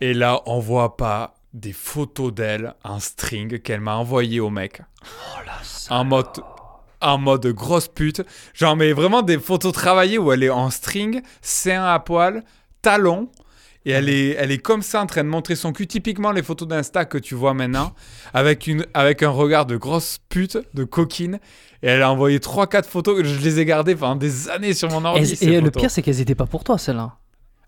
Et 0.02 0.14
là, 0.14 0.42
on 0.46 0.60
voit 0.60 0.98
pas 0.98 1.36
des 1.54 1.74
photos 1.74 2.34
d'elle 2.34 2.76
en 2.84 3.00
string 3.00 3.60
qu'elle 3.60 3.82
m'a 3.82 3.96
envoyé 3.96 4.40
au 4.40 4.50
mec. 4.50 4.82
en 5.90 6.06
mode 6.06 6.28
en 7.02 7.18
mode 7.18 7.48
grosse 7.48 7.88
pute. 7.88 8.22
Genre 8.54 8.76
mais 8.76 8.92
vraiment 8.92 9.22
des 9.22 9.40
photos 9.40 9.74
travaillées 9.74 10.18
où 10.18 10.32
elle 10.34 10.44
est 10.44 10.50
en 10.50 10.70
string, 10.70 11.22
sein 11.42 11.84
à 11.84 11.98
poil, 12.00 12.44
talons 12.82 13.30
et 13.86 13.92
elle 13.92 14.10
est, 14.10 14.36
elle 14.38 14.52
est 14.52 14.58
comme 14.58 14.82
ça 14.82 15.02
en 15.02 15.06
train 15.06 15.24
de 15.24 15.30
montrer 15.30 15.56
son 15.56 15.72
cul, 15.72 15.88
typiquement 15.88 16.32
les 16.32 16.44
photos 16.44 16.68
d'Insta 16.68 17.06
que 17.06 17.18
tu 17.18 17.34
vois 17.34 17.54
maintenant, 17.54 17.94
avec, 18.34 18.68
une, 18.68 18.86
avec 18.94 19.24
un 19.24 19.30
regard 19.30 19.66
de 19.66 19.78
grosse 19.78 20.20
pute, 20.30 20.58
de 20.74 20.84
coquine. 20.84 21.40
Et 21.82 21.88
elle 21.88 22.02
a 22.02 22.12
envoyé 22.12 22.40
3-4 22.40 22.84
photos, 22.84 23.24
je 23.24 23.40
les 23.40 23.60
ai 23.60 23.66
gardées 23.66 23.96
pendant 23.96 24.18
des 24.18 24.50
années 24.50 24.74
sur 24.74 24.90
mon 24.90 25.06
ordi. 25.06 25.38
Et, 25.42 25.54
et 25.54 25.62
le 25.62 25.72
pire, 25.72 25.90
c'est 25.90 26.02
qu'elles 26.02 26.20
étaient 26.20 26.36
pas 26.36 26.46
pour 26.46 26.66
toi, 26.66 26.78
celles-là. 26.78 27.16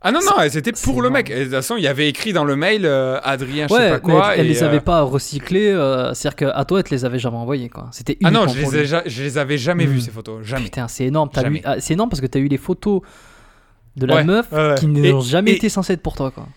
Ah 0.03 0.11
non, 0.11 0.19
non, 0.25 0.31
c'était 0.49 0.71
pour 0.71 1.01
le 1.03 1.09
mec. 1.11 1.29
Et 1.29 1.37
de 1.39 1.43
toute 1.43 1.53
façon, 1.53 1.77
il 1.77 1.83
y 1.83 1.87
avait 1.87 2.09
écrit 2.09 2.33
dans 2.33 2.43
le 2.43 2.55
mail 2.55 2.85
euh, 2.85 3.19
Adrien, 3.23 3.67
je 3.69 3.73
sais 3.75 3.89
pas 3.91 3.99
quoi. 3.99 4.33
elle, 4.33 4.39
elle 4.41 4.45
et, 4.47 4.49
les 4.49 4.63
euh, 4.63 4.67
avait 4.67 4.79
pas 4.79 5.01
recyclées, 5.03 5.69
euh, 5.69 6.13
c'est-à-dire 6.15 6.35
qu'à 6.53 6.65
toi, 6.65 6.79
elle 6.79 6.85
te 6.85 6.89
les 6.89 7.05
avait 7.05 7.19
jamais 7.19 7.37
envoyées, 7.37 7.69
quoi. 7.69 7.87
C'était 7.91 8.17
Ah 8.23 8.31
non, 8.31 8.47
je 8.47 8.57
les, 8.59 8.75
ai 8.75 8.79
lui. 8.81 8.87
ja- 8.87 9.03
je 9.05 9.21
les 9.23 9.37
avais 9.37 9.59
jamais 9.59 9.85
vues, 9.85 9.97
Hmm. 9.97 10.01
ces 10.01 10.11
photos. 10.11 10.43
Jamais. 10.43 10.63
Putain, 10.65 10.87
c'est 10.87 11.05
énorme. 11.05 11.29
Eu- 11.45 11.61
ah, 11.63 11.79
C'est 11.79 11.93
énorme 11.93 12.09
parce 12.09 12.21
que 12.21 12.25
t'as 12.25 12.39
eu 12.39 12.47
les 12.47 12.57
photos 12.57 13.01
de 13.95 14.05
la 14.07 14.15
Ouais, 14.15 14.23
meuf 14.23 14.51
ouais, 14.51 14.75
qui 14.79 14.87
n'ont 14.87 15.21
jamais 15.21 15.51
et- 15.51 15.55
été 15.57 15.69
censées 15.69 15.93
être 15.93 16.01
pour 16.01 16.15
toi, 16.15 16.31
quoi. 16.31 16.47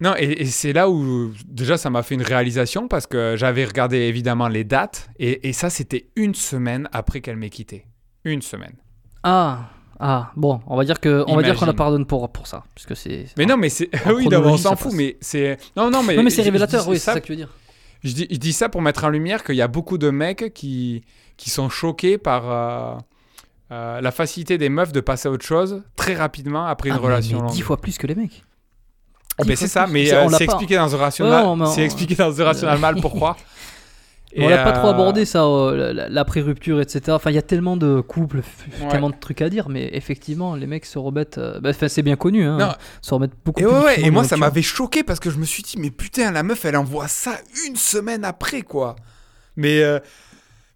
Non, 0.00 0.14
et, 0.18 0.24
et 0.42 0.46
c'est 0.46 0.72
là 0.72 0.88
où 0.90 1.30
déjà 1.46 1.76
ça 1.76 1.88
m'a 1.90 2.02
fait 2.02 2.14
une 2.16 2.22
réalisation 2.22 2.88
parce 2.88 3.06
que 3.06 3.34
j'avais 3.36 3.64
regardé 3.64 3.98
évidemment 3.98 4.48
les 4.48 4.64
dates 4.64 5.08
et, 5.20 5.48
et 5.48 5.52
ça 5.52 5.70
c'était 5.70 6.08
une 6.16 6.34
semaine 6.34 6.88
après 6.92 7.20
qu'elle 7.20 7.36
m'ait 7.36 7.50
quitté. 7.50 7.86
Une 8.24 8.42
semaine. 8.42 8.72
Ah, 9.22 9.68
ah, 10.04 10.32
bon, 10.36 10.60
on 10.66 10.76
va 10.76 10.84
dire 10.84 10.98
que, 11.00 11.24
on 11.28 11.36
va 11.36 11.42
dire 11.42 11.54
qu'on 11.56 11.64
la 11.66 11.72
pardonne 11.74 12.04
pour 12.06 12.28
pour 12.30 12.46
ça, 12.48 12.64
puisque 12.74 12.96
c'est. 12.96 13.26
Mais 13.38 13.46
non, 13.46 13.56
mais 13.56 13.68
c'est. 13.68 13.88
Oui, 14.12 14.26
mais 14.28 14.36
on 14.36 14.56
s'en 14.56 14.74
fout, 14.76 14.88
passe. 14.90 14.94
mais 14.98 15.16
c'est. 15.20 15.58
Non, 15.76 15.90
non, 15.90 16.02
mais. 16.02 16.16
non, 16.16 16.22
mais 16.24 16.30
c'est 16.30 16.42
révélateur, 16.42 16.86
oui, 16.88 16.98
c'est 16.98 17.12
ça 17.12 17.20
que 17.20 17.26
tu 17.26 17.32
veux 17.32 17.36
dire. 17.36 17.48
Je 18.02 18.12
dis, 18.12 18.26
je 18.30 18.36
dis 18.36 18.52
ça 18.52 18.68
pour 18.68 18.82
mettre 18.82 19.04
en 19.04 19.08
lumière 19.10 19.44
qu'il 19.44 19.54
y 19.54 19.62
a 19.62 19.68
beaucoup 19.68 19.96
de 19.96 20.10
mecs 20.10 20.52
qui, 20.54 21.04
qui 21.36 21.50
sont 21.50 21.68
choqués 21.68 22.18
par 22.18 22.50
euh, 22.50 22.94
euh, 23.70 24.00
la 24.00 24.10
facilité 24.10 24.58
des 24.58 24.68
meufs 24.68 24.90
de 24.92 24.98
passer 25.00 25.28
à 25.28 25.30
autre 25.30 25.44
chose 25.46 25.84
très 25.94 26.14
rapidement 26.14 26.66
après 26.66 26.88
une 26.88 26.96
Ah, 26.96 26.98
mais- 27.00 27.06
relation 27.06 27.36
mais 27.38 27.42
longue. 27.44 27.52
dix 27.52 27.62
fois 27.62 27.80
plus 27.80 27.98
que 27.98 28.08
les 28.08 28.16
mecs. 28.16 28.42
Ah, 29.38 29.44
ben, 29.44 29.54
c'est 29.56 29.68
ça, 29.68 29.84
plus. 29.84 29.92
mais 29.92 30.06
C'est- 30.06 30.14
euh, 30.16 30.28
pas- 30.28 30.38
expliqué 30.44 30.74
dans 30.76 30.88
The 30.88 30.94
Rational, 30.94 31.46
Ouais, 31.46 31.56
mais 31.56 31.62
on- 31.62 31.72
c'est 31.72 31.84
expliqué 31.84 32.16
dans 32.16 32.32
The 32.32 32.38
Rational 32.40 32.78
Mal 32.80 32.96
pourquoi. 33.00 33.36
On 34.36 34.42
Et, 34.42 34.48
l'a 34.50 34.64
pas 34.64 34.70
euh, 34.70 34.78
trop 34.80 34.88
abordé 34.88 35.24
ça, 35.24 35.44
euh, 35.44 35.92
la- 35.92 36.08
l'après-rupture, 36.08 36.80
etc. 36.80 37.02
Enfin, 37.10 37.30
il 37.30 37.34
y 37.34 37.38
a 37.38 37.42
tellement 37.42 37.76
de 37.76 38.00
couples, 38.00 38.38
Ouais. 38.80 38.88
tellement 38.88 39.10
de 39.10 39.14
trucs 39.20 39.42
à 39.42 39.48
dire, 39.50 39.68
mais 39.68 39.90
effectivement, 39.92 40.54
les 40.56 40.66
mecs 40.66 40.86
se 40.86 40.98
remettent. 40.98 41.38
euh, 41.38 41.60
bah, 41.60 41.70
enfin, 41.70 41.88
c'est 41.88 42.02
bien 42.02 42.16
connu, 42.16 42.44
hein. 42.44 42.56
Non. 42.58 42.72
Se 43.02 43.12
remettent 43.14 43.32
beaucoup 43.44 43.60
Et 43.60 43.64
plus 43.64 43.72
ouais, 43.72 44.00
et 44.00 44.10
moi 44.10 44.24
ça 44.24 44.36
m'avait 44.36 44.62
choqué 44.62 45.02
parce 45.02 45.20
que 45.20 45.30
je 45.30 45.38
me 45.38 45.44
suis 45.44 45.62
dit, 45.62 45.76
mais 45.78 45.90
putain, 45.90 46.30
la 46.32 46.42
meuf 46.42 46.64
elle 46.64 46.76
envoie 46.76 47.08
ça 47.08 47.32
une 47.68 47.76
semaine 47.76 48.24
après 48.24 48.62
quoi. 48.62 48.96
Mais. 49.56 49.82
euh, 49.82 49.98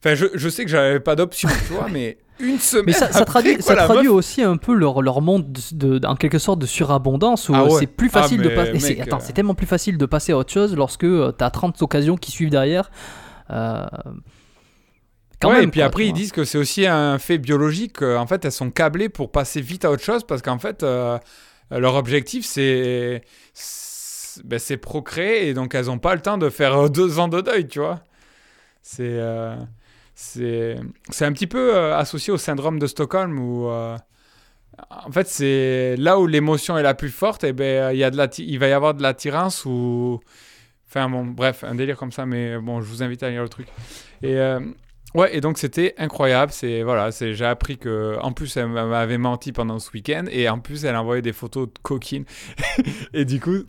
Enfin, 0.04 0.14
je, 0.14 0.26
je 0.34 0.48
sais 0.48 0.64
que 0.64 0.70
j'avais 0.70 1.00
pas 1.00 1.16
d'option, 1.16 1.48
tu 1.66 1.72
vois, 1.72 1.88
mais 1.90 2.18
une 2.38 2.58
semaine 2.60 2.84
Mais 2.86 2.92
ça, 2.92 3.10
ça 3.10 3.20
après, 3.20 3.24
traduit, 3.24 3.56
quoi, 3.56 3.74
ça 3.74 3.84
traduit 3.86 4.06
meuf- 4.08 4.14
aussi 4.14 4.42
un 4.42 4.56
peu 4.56 4.74
leur, 4.74 5.00
leur 5.02 5.20
monde 5.22 5.50
de, 5.72 5.98
de- 5.98 6.06
en 6.06 6.14
quelque 6.14 6.38
sorte 6.38 6.60
de 6.60 6.66
surabondance 6.66 7.48
où 7.48 7.54
Ah 7.54 7.62
euh, 7.62 7.64
ouais. 7.70 7.80
c'est 7.80 7.86
plus 7.88 8.10
Ah, 8.12 8.20
facile 8.22 8.42
de 8.42 8.50
passer. 8.50 8.78
c'est- 8.78 8.88
mec, 8.90 9.00
Attends, 9.00 9.16
euh, 9.16 9.20
c'est 9.22 9.32
tellement 9.32 9.54
plus 9.54 9.66
facile 9.66 9.98
de 9.98 10.06
passer 10.06 10.30
à 10.32 10.36
autre 10.38 10.52
chose 10.52 10.76
lorsque 10.76 11.02
euh, 11.04 11.32
t'as 11.32 11.50
30 11.50 11.80
occasions 11.82 12.16
qui 12.16 12.30
suivent 12.30 12.50
derrière. 12.50 12.90
Euh, 13.50 13.86
quand 15.40 15.50
ouais, 15.50 15.56
même, 15.60 15.68
et 15.68 15.70
puis 15.70 15.80
quoi, 15.80 15.86
après, 15.86 16.06
ils 16.06 16.12
disent 16.12 16.32
que 16.32 16.44
c'est 16.44 16.58
aussi 16.58 16.86
un 16.86 17.18
fait 17.18 17.38
biologique. 17.38 18.02
euh, 18.02 18.16
En 18.16 18.26
fait, 18.26 18.44
elles 18.44 18.52
sont 18.52 18.70
câblées 18.70 19.08
pour 19.08 19.30
passer 19.30 19.60
vite 19.60 19.84
à 19.84 19.90
autre 19.90 20.02
chose 20.02 20.24
parce 20.24 20.40
qu'en 20.42 20.58
fait, 20.58 20.82
euh, 20.82 21.18
leur 21.70 21.94
objectif, 21.96 22.46
c'est 22.46 23.22
ben, 24.44 24.60
procréer 24.80 25.48
et 25.48 25.54
donc 25.54 25.74
elles 25.74 25.86
n'ont 25.86 25.98
pas 25.98 26.14
le 26.14 26.20
temps 26.22 26.38
de 26.38 26.50
faire 26.50 26.90
deux 26.90 27.18
ans 27.18 27.28
de 27.28 27.40
deuil, 27.40 27.68
tu 27.68 27.80
vois. 27.80 28.00
C'est 28.82 29.02
euh, 29.04 29.56
c'est 30.14 30.76
un 31.24 31.32
petit 31.32 31.46
peu 31.46 31.76
euh, 31.76 31.96
associé 31.96 32.32
au 32.32 32.38
syndrome 32.38 32.78
de 32.78 32.86
Stockholm 32.86 33.38
où 33.38 33.68
en 33.68 35.10
fait 35.12 35.26
c'est 35.28 35.96
là 35.98 36.18
où 36.18 36.26
l'émotion 36.26 36.78
est 36.78 36.82
la 36.82 36.94
plus 36.94 37.10
forte 37.10 37.44
et 37.44 37.52
ben 37.52 37.92
il 37.92 37.98
y 37.98 38.04
a 38.04 38.10
de 38.10 38.16
la 38.16 38.28
il 38.38 38.58
va 38.58 38.68
y 38.68 38.72
avoir 38.72 38.94
de 38.94 39.02
l'attirance 39.02 39.64
ou 39.64 40.20
bref 41.34 41.64
un 41.64 41.74
délire 41.74 41.96
comme 41.96 42.12
ça 42.12 42.26
mais 42.26 42.58
bon 42.58 42.80
je 42.80 42.86
vous 42.86 43.02
invite 43.02 43.22
à 43.22 43.30
lire 43.30 43.42
le 43.42 43.48
truc 43.48 43.68
et 44.22 44.36
euh, 44.38 44.60
Ouais, 45.14 45.34
et 45.34 45.40
donc 45.40 45.56
c'était 45.56 45.94
incroyable. 45.96 46.52
C'est 46.52 46.82
voilà, 46.82 47.10
c'est 47.10 47.32
j'ai 47.32 47.46
appris 47.46 47.78
que 47.78 48.18
en 48.20 48.32
plus 48.32 48.54
elle 48.58 48.66
m'avait 48.68 49.16
menti 49.16 49.50
pendant 49.52 49.78
ce 49.78 49.90
week-end 49.92 50.24
et 50.30 50.46
en 50.46 50.58
plus 50.58 50.84
elle 50.84 50.96
envoyait 50.96 51.22
des 51.22 51.32
photos 51.32 51.68
de 51.68 51.78
coquines. 51.80 52.24
et 53.14 53.24
du 53.24 53.40
coup, 53.40 53.62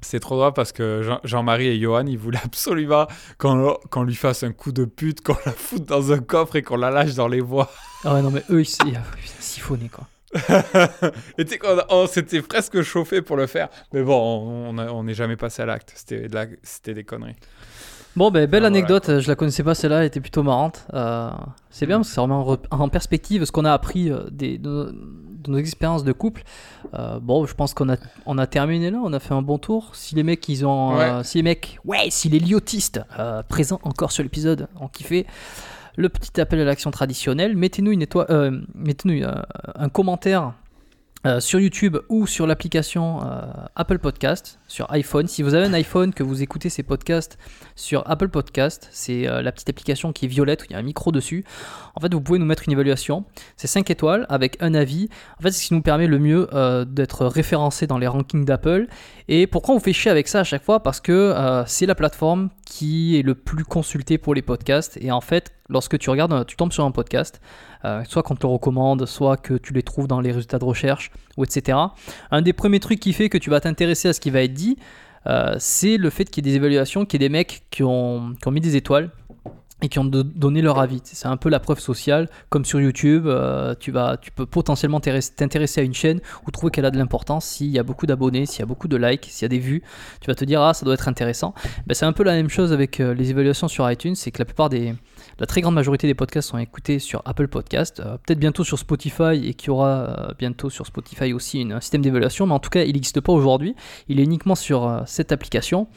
c'est 0.00 0.18
trop 0.18 0.36
drôle 0.36 0.54
parce 0.54 0.72
que 0.72 1.02
Jean- 1.04 1.20
Jean-Marie 1.22 1.68
et 1.68 1.78
Johan, 1.80 2.06
ils 2.06 2.18
voulaient 2.18 2.40
absolument 2.44 3.06
qu'on 3.38 3.76
qu'on 3.90 4.02
lui 4.02 4.16
fasse 4.16 4.42
un 4.42 4.50
coup 4.52 4.72
de 4.72 4.84
pute, 4.84 5.20
qu'on 5.22 5.36
la 5.46 5.52
foute 5.52 5.84
dans 5.84 6.10
un 6.10 6.18
coffre 6.18 6.56
et 6.56 6.62
qu'on 6.62 6.78
la 6.78 6.90
lâche 6.90 7.14
dans 7.14 7.28
les 7.28 7.42
bois. 7.42 7.70
Ah 8.02 8.14
ouais, 8.14 8.22
non, 8.22 8.32
mais 8.32 8.42
eux, 8.50 8.62
ils 8.62 8.68
ils- 8.86 8.92
putain, 8.94 9.34
siphonné 9.38 9.88
quoi. 9.88 10.08
et 11.38 11.44
tu 11.44 11.50
sais 11.52 11.58
qu'on 11.58 11.76
on 11.90 12.06
s'était 12.06 12.40
presque 12.42 12.82
chauffé 12.82 13.22
pour 13.22 13.36
le 13.36 13.46
faire, 13.46 13.68
mais 13.92 14.02
bon, 14.02 14.72
on 14.76 15.04
n'est 15.04 15.14
jamais 15.14 15.36
passé 15.36 15.62
à 15.62 15.66
l'acte. 15.66 15.92
C'était 15.94 16.28
de 16.28 16.34
la- 16.34 16.46
c'était 16.62 16.94
des 16.94 17.04
conneries. 17.04 17.36
Bon, 18.14 18.30
ben, 18.30 18.46
belle 18.46 18.64
Ah, 18.64 18.66
anecdote, 18.66 19.20
je 19.20 19.28
la 19.28 19.36
connaissais 19.36 19.62
pas 19.62 19.74
celle-là, 19.74 20.00
elle 20.00 20.06
était 20.06 20.20
plutôt 20.20 20.42
marrante. 20.42 20.86
Euh, 20.92 21.30
c'est 21.70 21.86
bien 21.86 21.96
parce 21.96 22.08
que 22.08 22.14
ça 22.14 22.20
remet 22.20 22.58
en, 22.70 22.88
perspective 22.90 23.44
ce 23.46 23.52
qu'on 23.52 23.64
a 23.64 23.72
appris 23.72 24.10
euh, 24.10 24.24
des, 24.30 24.58
de, 24.58 24.94
de 24.94 25.50
nos 25.50 25.56
expériences 25.56 26.04
de 26.04 26.12
couple. 26.12 26.42
Euh, 26.92 27.18
bon, 27.20 27.46
je 27.46 27.54
pense 27.54 27.72
qu'on 27.72 27.88
a, 27.88 27.96
on 28.26 28.36
a 28.36 28.46
terminé 28.46 28.90
là, 28.90 28.98
on 29.02 29.14
a 29.14 29.18
fait 29.18 29.32
un 29.32 29.40
bon 29.40 29.56
tour. 29.56 29.92
Si 29.94 30.14
les 30.14 30.24
mecs, 30.24 30.46
ils 30.50 30.66
ont. 30.66 30.98
euh, 31.00 31.22
si 31.22 31.38
les 31.38 31.42
mecs, 31.42 31.78
ouais, 31.86 32.08
si 32.10 32.28
les 32.28 32.38
liotistes 32.38 33.00
euh, 33.18 33.42
présents 33.42 33.80
encore 33.82 34.12
sur 34.12 34.22
l'épisode 34.22 34.68
ont 34.78 34.88
kiffé, 34.88 35.26
le 35.96 36.08
petit 36.08 36.40
appel 36.40 36.60
à 36.60 36.64
l'action 36.64 36.90
traditionnel, 36.90 37.56
mettez-nous 37.56 37.92
euh, 37.92 38.26
euh, 38.26 39.42
un 39.74 39.88
commentaire. 39.88 40.54
euh, 41.26 41.38
sur 41.40 41.60
YouTube 41.60 41.98
ou 42.08 42.26
sur 42.26 42.46
l'application 42.46 43.20
Apple 43.76 43.98
Podcast, 43.98 44.58
sur 44.72 44.90
iPhone. 44.90 45.26
Si 45.28 45.42
vous 45.42 45.52
avez 45.52 45.66
un 45.66 45.74
iPhone, 45.74 46.14
que 46.14 46.22
vous 46.22 46.42
écoutez 46.42 46.70
ces 46.70 46.82
podcasts 46.82 47.36
sur 47.76 48.08
Apple 48.10 48.28
Podcast, 48.28 48.88
c'est 48.90 49.28
euh, 49.28 49.42
la 49.42 49.52
petite 49.52 49.68
application 49.68 50.14
qui 50.14 50.24
est 50.24 50.28
violette 50.28 50.62
où 50.62 50.66
il 50.70 50.72
y 50.72 50.74
a 50.74 50.78
un 50.78 50.82
micro 50.82 51.12
dessus. 51.12 51.44
En 51.94 52.00
fait, 52.00 52.12
vous 52.12 52.22
pouvez 52.22 52.38
nous 52.38 52.46
mettre 52.46 52.62
une 52.66 52.72
évaluation. 52.72 53.26
C'est 53.58 53.66
5 53.66 53.90
étoiles 53.90 54.24
avec 54.30 54.56
un 54.62 54.72
avis. 54.72 55.10
En 55.38 55.42
fait, 55.42 55.50
c'est 55.50 55.62
ce 55.62 55.68
qui 55.68 55.74
nous 55.74 55.82
permet 55.82 56.06
le 56.06 56.18
mieux 56.18 56.48
euh, 56.54 56.86
d'être 56.86 57.26
référencé 57.26 57.86
dans 57.86 57.98
les 57.98 58.06
rankings 58.06 58.46
d'Apple. 58.46 58.86
Et 59.28 59.46
pourquoi 59.46 59.74
on 59.74 59.80
fait 59.80 59.92
chier 59.92 60.10
avec 60.10 60.26
ça 60.26 60.40
à 60.40 60.44
chaque 60.44 60.64
fois? 60.64 60.82
Parce 60.82 61.00
que 61.00 61.12
euh, 61.12 61.64
c'est 61.66 61.84
la 61.86 61.94
plateforme 61.94 62.48
qui 62.64 63.18
est 63.18 63.22
le 63.22 63.34
plus 63.34 63.64
consultée 63.64 64.16
pour 64.16 64.34
les 64.34 64.40
podcasts. 64.40 64.96
Et 65.02 65.12
en 65.12 65.20
fait, 65.20 65.52
lorsque 65.68 65.98
tu 65.98 66.08
regardes, 66.08 66.46
tu 66.46 66.56
tombes 66.56 66.72
sur 66.72 66.86
un 66.86 66.90
podcast, 66.90 67.42
soit 68.08 68.22
qu'on 68.22 68.36
te 68.36 68.46
le 68.46 68.52
recommande, 68.52 69.06
soit 69.06 69.36
que 69.36 69.54
tu 69.54 69.72
les 69.72 69.82
trouves 69.82 70.06
dans 70.06 70.20
les 70.20 70.30
résultats 70.30 70.58
de 70.58 70.64
recherche, 70.64 71.10
ou 71.36 71.44
etc. 71.44 71.78
Un 72.30 72.42
des 72.42 72.52
premiers 72.52 72.80
trucs 72.80 73.00
qui 73.00 73.12
fait 73.12 73.28
que 73.28 73.38
tu 73.38 73.50
vas 73.50 73.60
t'intéresser 73.60 74.08
à 74.08 74.12
ce 74.12 74.20
qui 74.20 74.30
va 74.30 74.42
être 74.42 74.54
dit, 74.54 74.61
euh, 75.26 75.54
c'est 75.58 75.96
le 75.96 76.10
fait 76.10 76.24
qu'il 76.24 76.44
y 76.44 76.48
ait 76.48 76.52
des 76.52 76.56
évaluations, 76.56 77.04
qu'il 77.04 77.20
y 77.20 77.24
ait 77.24 77.28
des 77.28 77.32
mecs 77.32 77.62
qui 77.70 77.82
ont, 77.82 78.34
mis 78.50 78.60
des 78.60 78.76
étoiles 78.76 79.10
et 79.84 79.88
qui 79.88 79.98
ont 79.98 80.04
donné 80.04 80.62
leur 80.62 80.78
avis. 80.78 81.00
C'est 81.04 81.26
un 81.26 81.36
peu 81.36 81.48
la 81.48 81.58
preuve 81.58 81.80
sociale, 81.80 82.28
comme 82.50 82.64
sur 82.64 82.80
YouTube, 82.80 83.26
euh, 83.26 83.74
tu, 83.78 83.92
peux 84.34 84.46
potentiellement 84.46 85.00
t'intéresser- 85.00 85.34
t'intéresser 85.34 85.80
à 85.80 85.84
une 85.84 85.94
chaîne 85.94 86.20
ou 86.46 86.50
trouver 86.52 86.70
qu'elle 86.70 86.84
a 86.84 86.90
de 86.92 86.98
l'importance 86.98 87.44
s'il 87.44 87.68
y 87.68 87.80
a 87.80 87.82
beaucoup 87.82 88.06
d'abonnés, 88.06 88.46
s'il 88.46 88.60
y 88.60 88.62
a 88.62 88.66
beaucoup 88.66 88.86
de 88.86 88.96
likes, 88.96 89.26
s'il 89.28 89.42
y 89.42 89.46
a 89.46 89.48
des 89.48 89.58
vues, 89.58 89.82
tu 90.20 90.28
vas 90.28 90.36
te 90.36 90.44
dire 90.44 90.62
ah 90.62 90.72
ça 90.72 90.84
doit 90.84 90.94
être 90.94 91.08
intéressant. 91.08 91.52
Ben, 91.86 91.94
c'est 91.94 92.06
un 92.06 92.12
peu 92.12 92.22
la 92.22 92.34
même 92.34 92.48
chose 92.48 92.72
avec 92.72 93.00
euh, 93.00 93.12
les 93.12 93.30
évaluations 93.30 93.66
sur 93.66 93.90
iTunes, 93.90 94.14
c'est 94.14 94.30
que 94.30 94.38
la 94.38 94.44
plupart 94.44 94.68
des, 94.68 94.94
la 95.42 95.46
très 95.46 95.60
grande 95.60 95.74
majorité 95.74 96.06
des 96.06 96.14
podcasts 96.14 96.50
sont 96.50 96.58
écoutés 96.58 97.00
sur 97.00 97.20
Apple 97.24 97.48
Podcast, 97.48 97.98
euh, 97.98 98.16
peut-être 98.16 98.38
bientôt 98.38 98.62
sur 98.62 98.78
Spotify 98.78 99.44
et 99.44 99.54
qu'il 99.54 99.66
y 99.66 99.70
aura 99.70 99.88
euh, 99.88 100.28
bientôt 100.38 100.70
sur 100.70 100.86
Spotify 100.86 101.32
aussi 101.32 101.66
un 101.68 101.80
système 101.80 102.00
d'évaluation, 102.00 102.46
mais 102.46 102.52
en 102.52 102.60
tout 102.60 102.70
cas 102.70 102.84
il 102.84 102.92
n'existe 102.92 103.20
pas 103.20 103.32
aujourd'hui, 103.32 103.74
il 104.06 104.20
est 104.20 104.22
uniquement 104.22 104.54
sur 104.54 104.86
euh, 104.86 105.00
cette 105.04 105.32
application. 105.32 105.88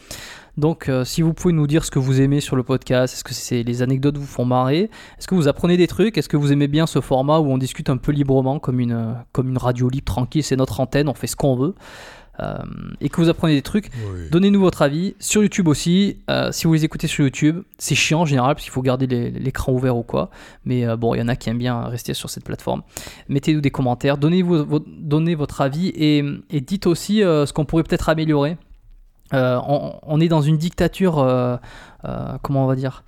Donc 0.57 0.89
si 1.03 1.22
vous 1.22 1.34
pouvez 1.34 1.53
nous 1.53 1.67
dire 1.67 1.84
ce 1.84 1.91
que 1.91 1.99
vous 1.99 2.22
aimez 2.22 2.39
sur 2.39 2.55
le 2.55 2.63
podcast, 2.63 3.13
est-ce 3.13 3.26
que 3.26 3.34
c'est 3.34 3.61
les 3.61 3.81
anecdotes 3.81 4.17
vous 4.17 4.26
font 4.26 4.45
marrer, 4.45 4.89
est-ce 5.19 5.27
que 5.27 5.35
vous 5.35 5.49
apprenez 5.49 5.76
des 5.76 5.85
trucs, 5.85 6.17
est-ce 6.17 6.30
que 6.30 6.38
vous 6.38 6.53
aimez 6.53 6.69
bien 6.69 6.88
ce 6.88 7.01
format 7.01 7.39
où 7.39 7.51
on 7.51 7.57
discute 7.57 7.89
un 7.89 7.97
peu 7.97 8.13
librement 8.13 8.57
comme 8.57 8.80
une 8.80 9.57
radio 9.57 9.89
libre 9.89 10.05
tranquille, 10.05 10.43
c'est 10.43 10.55
notre 10.55 10.80
antenne, 10.80 11.09
on 11.09 11.13
fait 11.13 11.27
ce 11.27 11.35
qu'on 11.35 11.57
veut? 11.57 11.76
Euh, 12.41 12.57
et 12.99 13.07
que 13.10 13.22
vous 13.22 13.30
apprenez 13.30 13.56
des 13.56 13.62
trucs, 13.62 13.90
Donnez-nous 14.32 14.60
votre 14.60 14.82
avis 14.82 15.16
sur 15.20 15.41
YouTube 15.41 15.68
aussi. 15.70 16.20
Euh, 16.30 16.52
si 16.52 16.68
vous 16.68 16.74
les 16.74 16.84
écoutez 16.84 17.07
sur 17.07 17.24
YouTube, 17.24 17.62
c'est 17.78 17.95
chiant 17.95 18.22
en 18.22 18.26
général 18.26 18.56
parce 18.56 18.64
qu'il 18.64 18.74
faut 18.74 18.82
garder 18.82 19.07
l'écran 19.07 19.72
ouvert 19.72 19.95
ou 19.95 20.03
quoi. 20.03 20.30
Mais 20.66 20.86
euh, 20.86 20.98
bon, 20.98 21.14
il 21.16 21.20
y 21.20 21.22
en 21.22 21.28
a 21.30 21.36
qui 21.38 21.49
aiment 21.49 21.57
bien 21.60 21.84
rester 21.86 22.14
sur 22.14 22.30
cette 22.30 22.44
plateforme. 22.44 22.82
Mettez-nous 23.30 23.62
des 23.62 23.72
commentaires, 23.72 24.18
donnez, 24.18 24.41
vous, 24.41 24.66
vo- 24.66 24.84
donnez 24.86 25.36
votre 25.36 25.62
avis 25.62 25.88
et, 25.95 26.24
et 26.49 26.60
dites 26.62 26.88
aussi 26.88 27.20
ce 27.20 27.52
qu'on 27.53 27.64
pourrait 27.66 27.84
peut-être 27.84 28.10
améliorer. 28.10 28.57
Euh, 29.34 29.60
on, 29.68 29.94
on 30.03 30.20
est 30.20 30.28
dans 30.28 30.41
une 30.41 30.57
dictature, 30.57 31.20
euh, 31.20 31.56
euh, 32.06 32.38
comment 32.41 32.66
on 32.66 32.68
va 32.68 32.76
dire, 32.76 33.03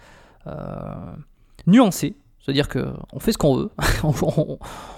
nuancée. 1.66 2.16
C'est-à-dire 2.40 2.70
qu'on 2.70 3.20
fait 3.20 3.34
ce 3.34 3.38
qu'on 3.38 3.58
veut. 3.58 3.70
on, 4.04 4.58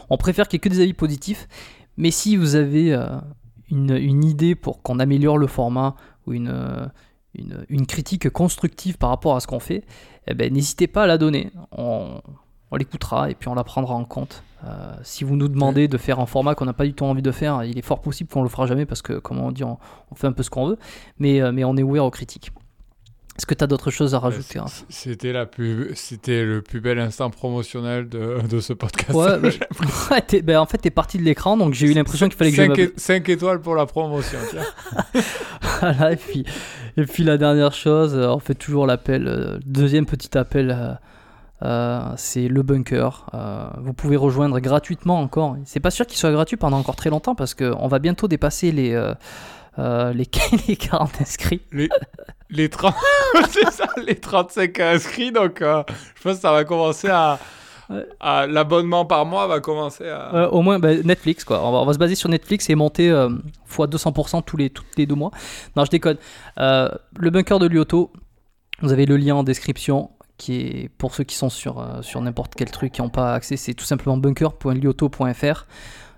on- 0.10 0.18
préfère 0.18 0.48
qu'il 0.48 0.58
n'y 0.58 0.60
ait 0.60 0.70
que 0.70 0.76
des 0.76 0.82
avis 0.82 0.94
positifs. 0.94 1.48
Mais 1.98 2.12
si 2.12 2.38
vous 2.38 2.56
avez 2.56 2.94
une, 3.72 4.24
idée 4.24 4.56
pour 4.56 4.82
qu'on 4.82 5.00
améliore 5.00 5.38
le 5.38 5.48
format 5.48 5.96
ou 6.26 6.34
une, 6.34 6.50
euh, 6.50 6.88
une, 7.70 7.86
critique 7.86 8.30
constructive 8.30 8.98
par 8.98 9.10
rapport 9.10 9.36
à 9.36 9.40
ce 9.40 9.48
qu'on 9.48 9.60
fait, 9.60 9.84
eh 10.28 10.34
ben, 10.34 10.52
n'hésitez 10.52 10.88
pas 10.88 11.04
à 11.04 11.08
la 11.08 11.18
donner. 11.18 11.52
On, 11.72 12.22
l'écoutera 12.78 13.32
et 13.32 13.36
puis 13.36 13.48
on 13.48 13.56
la 13.56 13.64
prendra 13.64 13.96
en 13.96 14.06
compte. 14.06 14.44
Euh, 14.64 14.94
si 15.02 15.24
vous 15.24 15.36
nous 15.36 15.48
demandez 15.48 15.88
de 15.88 15.98
faire 15.98 16.20
un 16.20 16.28
format 16.28 16.54
qu'on 16.54 16.66
n'a 16.66 16.74
pas 16.74 16.86
du 16.86 16.94
tout 16.94 17.06
envie 17.06 17.22
de 17.22 17.32
faire, 17.32 17.64
il 17.64 17.78
est 17.80 17.86
fort 17.86 18.02
possible 18.02 18.30
qu'on 18.30 18.44
le 18.44 18.50
fera 18.50 18.68
jamais 18.68 18.86
parce 18.86 19.02
que, 19.02 19.14
comme 19.14 19.40
on 19.40 19.52
dit, 19.52 19.64
on, 19.64 19.80
on 20.12 20.16
fait 20.16 20.28
un 20.28 20.32
peu 20.34 20.44
ce 20.44 20.50
qu'on 20.50 20.68
veut, 20.68 20.78
mais, 21.18 21.42
euh, 21.42 21.52
mais 21.52 21.64
on 21.64 21.76
est 21.78 21.84
ouvert 21.84 22.06
aux 22.06 22.12
critiques. 22.12 22.52
Est-ce 23.40 23.46
que 23.46 23.54
tu 23.54 23.64
as 23.64 23.68
d'autres 23.68 23.90
choses 23.90 24.14
à 24.16 24.20
rajouter 24.20 24.60
hein 24.60 24.66
C'était 24.90 25.32
la 25.32 25.46
plus, 25.46 25.92
c'était 25.96 26.44
le 26.44 26.62
plus 26.62 26.82
bel 26.82 27.00
instant 27.00 27.30
promotionnel 27.30 28.10
de, 28.10 28.46
de 28.46 28.60
ce 28.60 28.74
podcast. 28.74 29.14
Ouais, 29.14 29.40
bah, 29.42 29.48
Ouais, 30.12 30.42
ben, 30.42 30.58
en 30.60 30.66
fait, 30.66 30.80
t'es 30.80 30.90
parti 30.90 31.18
de 31.18 31.24
l'écran, 31.24 31.56
donc 31.56 31.74
j'ai 31.74 31.88
eu 31.88 31.94
l'impression 31.94 32.28
qu'il 32.28 32.36
fallait 32.38 32.50
que 32.52 32.58
je 32.58 32.62
5, 32.64 32.68
m'appelle- 32.68 32.92
5 32.98 33.30
étoiles 33.30 33.62
pour 33.62 33.76
la 33.76 33.86
promotion. 33.86 34.40
tiens. 34.50 35.22
Voilà, 35.80 36.12
et 36.12 36.18
puis, 36.18 36.44
et 36.98 37.04
puis 37.06 37.24
la 37.24 37.38
dernière 37.38 37.72
chose, 37.72 38.14
euh, 38.14 38.28
on 38.28 38.40
fait 38.40 38.56
toujours 38.56 38.86
l'appel, 38.86 39.26
euh, 39.30 39.58
deuxième 39.66 40.06
petit 40.06 40.38
appel, 40.38 40.76
euh, 40.78 40.92
euh, 41.66 42.02
c'est 42.18 42.50
le 42.50 42.62
bunker. 42.62 43.26
Euh, 43.34 43.70
vous 43.78 43.94
pouvez 43.94 44.18
rejoindre 44.18 44.60
gratuitement 44.60 45.22
encore. 45.22 45.56
C'est 45.64 45.80
pas 45.80 45.92
sûr 45.92 46.06
qu'il 46.06 46.18
soit 46.18 46.32
gratuit 46.34 46.58
pendant 46.58 46.78
encore 46.78 46.98
très 46.98 47.10
longtemps 47.10 47.36
parce 47.36 47.54
qu'on 47.54 47.88
va 47.88 48.00
bientôt 48.00 48.28
dépasser 48.28 48.74
les, 48.74 48.92
euh, 48.94 49.14
euh, 49.80 50.14
les, 50.14 50.28
les 50.68 50.76
40 50.76 51.22
inscrits. 51.22 51.62
Les, 51.72 51.90
les 52.50 52.70
30, 52.70 52.94
c'est 53.50 53.72
ça, 53.72 53.88
les 54.06 54.16
35 54.16 54.80
inscrits. 54.80 55.32
Donc, 55.32 55.62
euh, 55.62 55.84
je 56.16 56.22
pense 56.22 56.36
que 56.36 56.42
ça 56.42 56.52
va 56.52 56.64
commencer 56.66 57.08
à, 57.10 57.40
Ouais. 57.90 58.06
à- 58.20 58.46
l'abonnement 58.46 59.04
par 59.06 59.26
mois 59.26 59.48
va 59.48 59.60
commencer 59.62 60.08
à. 60.08 60.36
Euh, 60.36 60.50
au 60.50 60.62
moins 60.62 60.78
bah, 60.78 60.94
Netflix, 60.94 61.44
quoi. 61.44 61.66
On 61.66 61.72
va, 61.72 61.80
on 61.80 61.86
va 61.88 61.94
se 61.94 61.98
baser 61.98 62.14
sur 62.14 62.30
Netflix 62.30 62.70
et 62.70 62.76
monter 62.76 63.12
fois 63.66 63.88
200% 63.88 64.44
tous 64.44 64.58
les, 64.58 64.70
toutes 64.70 64.96
les 64.96 65.08
deux 65.08 65.16
mois. 65.16 65.32
Non, 65.76 65.86
je 65.86 65.90
déconne. 65.90 66.18
Le 66.58 67.30
bunker 67.32 67.58
de 67.58 67.66
Lyoto, 67.68 68.14
vous 68.84 68.92
avez 68.92 69.08
le 69.08 69.18
lien 69.18 69.34
en 69.36 69.44
description 69.44 70.12
qui 70.38 70.56
est 70.62 70.90
pour 71.00 71.16
ceux 71.16 71.24
qui 71.24 71.36
sont 71.36 71.50
sur, 71.50 71.84
sur 72.02 72.22
n'importe 72.22 72.54
quel 72.56 72.70
truc 72.70 72.92
qui 72.94 73.02
n'ont 73.02 73.10
pas 73.10 73.34
accès, 73.34 73.58
c'est 73.58 73.74
tout 73.74 73.86
simplement 73.86 74.18
bunker.lyoto.fr. 74.18 75.66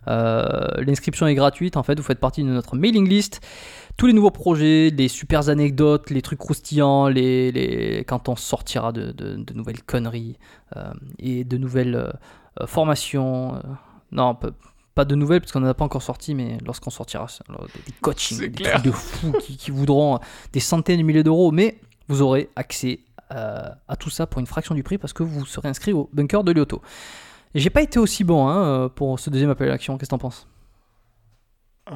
Euh, 0.07 0.67
L'inscription 0.77 1.27
est 1.27 1.35
gratuite, 1.35 1.77
en 1.77 1.83
fait, 1.83 1.97
vous 1.99 2.03
faites 2.05 2.19
partie 2.19 2.43
de 2.43 2.49
notre 2.49 2.75
mailing 2.75 3.07
list. 3.07 3.41
Tous 3.97 4.07
les 4.07 4.13
nouveaux 4.13 4.31
projets, 4.31 4.89
les 4.89 5.07
super 5.07 5.49
anecdotes, 5.49 6.09
les 6.09 6.21
trucs 6.21 6.39
croustillants, 6.39 7.07
les, 7.07 7.51
les- 7.51 8.03
quand 8.07 8.29
on 8.29 8.35
sortira 8.35 8.91
de, 8.91 9.11
de- 9.11 9.35
de 9.35 9.53
nouvelles 9.53 9.83
conneries 9.83 10.37
euh, 10.77 10.91
et 11.19 11.43
de 11.43 11.57
nouvelles 11.57 11.95
euh, 11.95 12.65
formations. 12.67 13.61
non, 14.11 14.35
pas, 14.95 15.05
de 15.05 15.15
nouvelles 15.15 15.39
parce 15.41 15.51
qu'on 15.51 15.61
n'en 15.61 15.67
a 15.67 15.73
pas 15.73 15.85
encore 15.85 16.01
sorti, 16.03 16.35
mais 16.35 16.57
lorsqu'on 16.65 16.89
sortira, 16.89 17.27
alors, 17.49 17.65
des, 17.67 17.79
des 17.85 17.93
coachings, 18.01 18.39
des 18.39 18.51
clair. 18.51 18.73
trucs 18.73 18.85
de 18.85 18.91
fous 18.91 19.31
qui, 19.41 19.57
qui 19.57 19.71
voudront 19.71 20.19
des 20.53 20.59
centaines 20.59 20.99
de 20.99 21.03
milliers 21.03 21.23
d'euros, 21.23 21.51
mais 21.51 21.77
vous 22.07 22.21
aurez 22.21 22.49
accès 22.55 22.99
à 23.29 23.95
tout 23.97 24.09
ça 24.09 24.27
pour 24.27 24.41
une 24.41 24.45
fraction 24.45 24.75
du 24.75 24.83
prix 24.83 24.97
parce 24.97 25.13
que 25.13 25.23
vous 25.23 25.45
serez 25.45 25.69
inscrit 25.69 25.93
au 25.93 26.09
bunker 26.11 26.43
de 26.43 26.51
Lyoto. 26.51 26.81
Et 27.53 27.59
j'ai 27.59 27.69
pas 27.69 27.81
été 27.81 27.99
aussi 27.99 28.23
bon 28.23 28.47
hein, 28.47 28.63
euh, 28.63 28.89
pour 28.89 29.19
ce 29.19 29.29
deuxième 29.29 29.49
appel 29.49 29.67
à 29.67 29.71
l'action. 29.71 29.97
Qu'est-ce 29.97 30.09
que 30.09 30.15
t'en 30.15 30.17
penses? 30.17 30.47
Euh, 31.91 31.95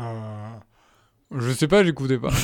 je 1.38 1.52
sais 1.52 1.68
pas, 1.68 1.84
j'écoutais 1.84 2.18
pas. 2.18 2.30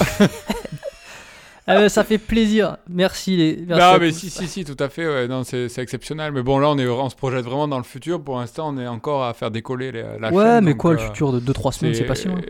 Ah 1.68 1.76
ben, 1.76 1.90
Ça 1.90 2.04
fait 2.04 2.18
plaisir. 2.18 2.78
Merci 2.90 3.38
les. 3.38 3.64
merci 3.68 3.82
non, 3.86 3.98
mais 4.00 4.10
tous. 4.12 4.18
si, 4.18 4.30
si, 4.32 4.48
si, 4.48 4.66
tout 4.66 4.76
à 4.84 4.90
fait. 4.90 5.06
Ouais, 5.08 5.28
non, 5.28 5.44
c'est 5.44 5.70
c'est 5.70 5.82
exceptionnel. 5.84 6.32
Mais 6.34 6.42
bon, 6.42 6.58
là, 6.58 6.68
on, 6.70 6.78
est, 6.78 6.88
on 6.88 7.08
se 7.10 7.16
projette 7.16 7.46
vraiment 7.46 7.68
dans 7.68 7.78
le 7.78 7.84
futur. 7.84 8.22
Pour 8.22 8.40
l'instant, 8.40 8.74
on 8.74 8.80
est 8.80 8.88
encore 8.88 9.24
à 9.24 9.34
faire 9.36 9.52
décoller 9.52 9.92
les- 9.92 10.02
la 10.20 10.32
Ouais, 10.34 10.44
chaîne, 10.44 10.66
mais 10.66 10.72
donc, 10.72 10.80
quoi, 10.82 10.94
le 10.94 11.00
euh, 11.00 11.06
futur 11.06 11.32
de 11.32 11.40
2-3 11.40 11.72
semaines, 11.72 11.94
c'est 11.94 12.04
pas 12.04 12.16
si 12.16 12.28
loin. 12.28 12.42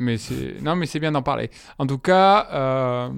Mais 0.00 0.18
c'est 0.18 0.60
non, 0.60 0.74
mais 0.74 0.86
c'est 0.86 0.98
bien 0.98 1.12
d'en 1.12 1.22
parler. 1.22 1.50
En 1.78 1.86
tout 1.86 1.98
cas, 1.98 2.48
euh, 2.52 3.08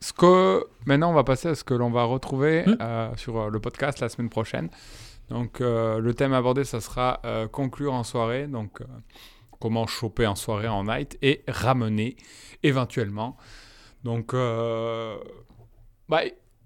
ce 0.00 0.12
que 0.14 0.64
maintenant 0.86 1.10
on 1.10 1.14
va 1.14 1.24
passer 1.24 1.48
à 1.48 1.54
ce 1.54 1.62
que 1.62 1.74
l'on 1.74 1.90
va 1.90 2.04
retrouver 2.04 2.64
euh, 2.80 3.10
sur 3.16 3.50
le 3.50 3.60
podcast 3.60 4.00
la 4.00 4.08
semaine 4.08 4.30
prochaine. 4.30 4.70
Donc 5.30 5.60
euh, 5.60 5.98
le 5.98 6.14
thème 6.14 6.32
abordé, 6.32 6.64
ça 6.64 6.80
sera 6.80 7.20
euh, 7.24 7.48
conclure 7.48 7.94
en 7.94 8.04
soirée. 8.04 8.46
Donc 8.46 8.80
euh, 8.80 8.84
comment 9.60 9.86
choper 9.86 10.26
en 10.26 10.34
soirée 10.34 10.68
en 10.68 10.84
night 10.84 11.16
et 11.22 11.42
ramener 11.48 12.16
éventuellement. 12.62 13.36
Donc 14.04 14.34
euh, 14.34 15.16
bah, 16.08 16.22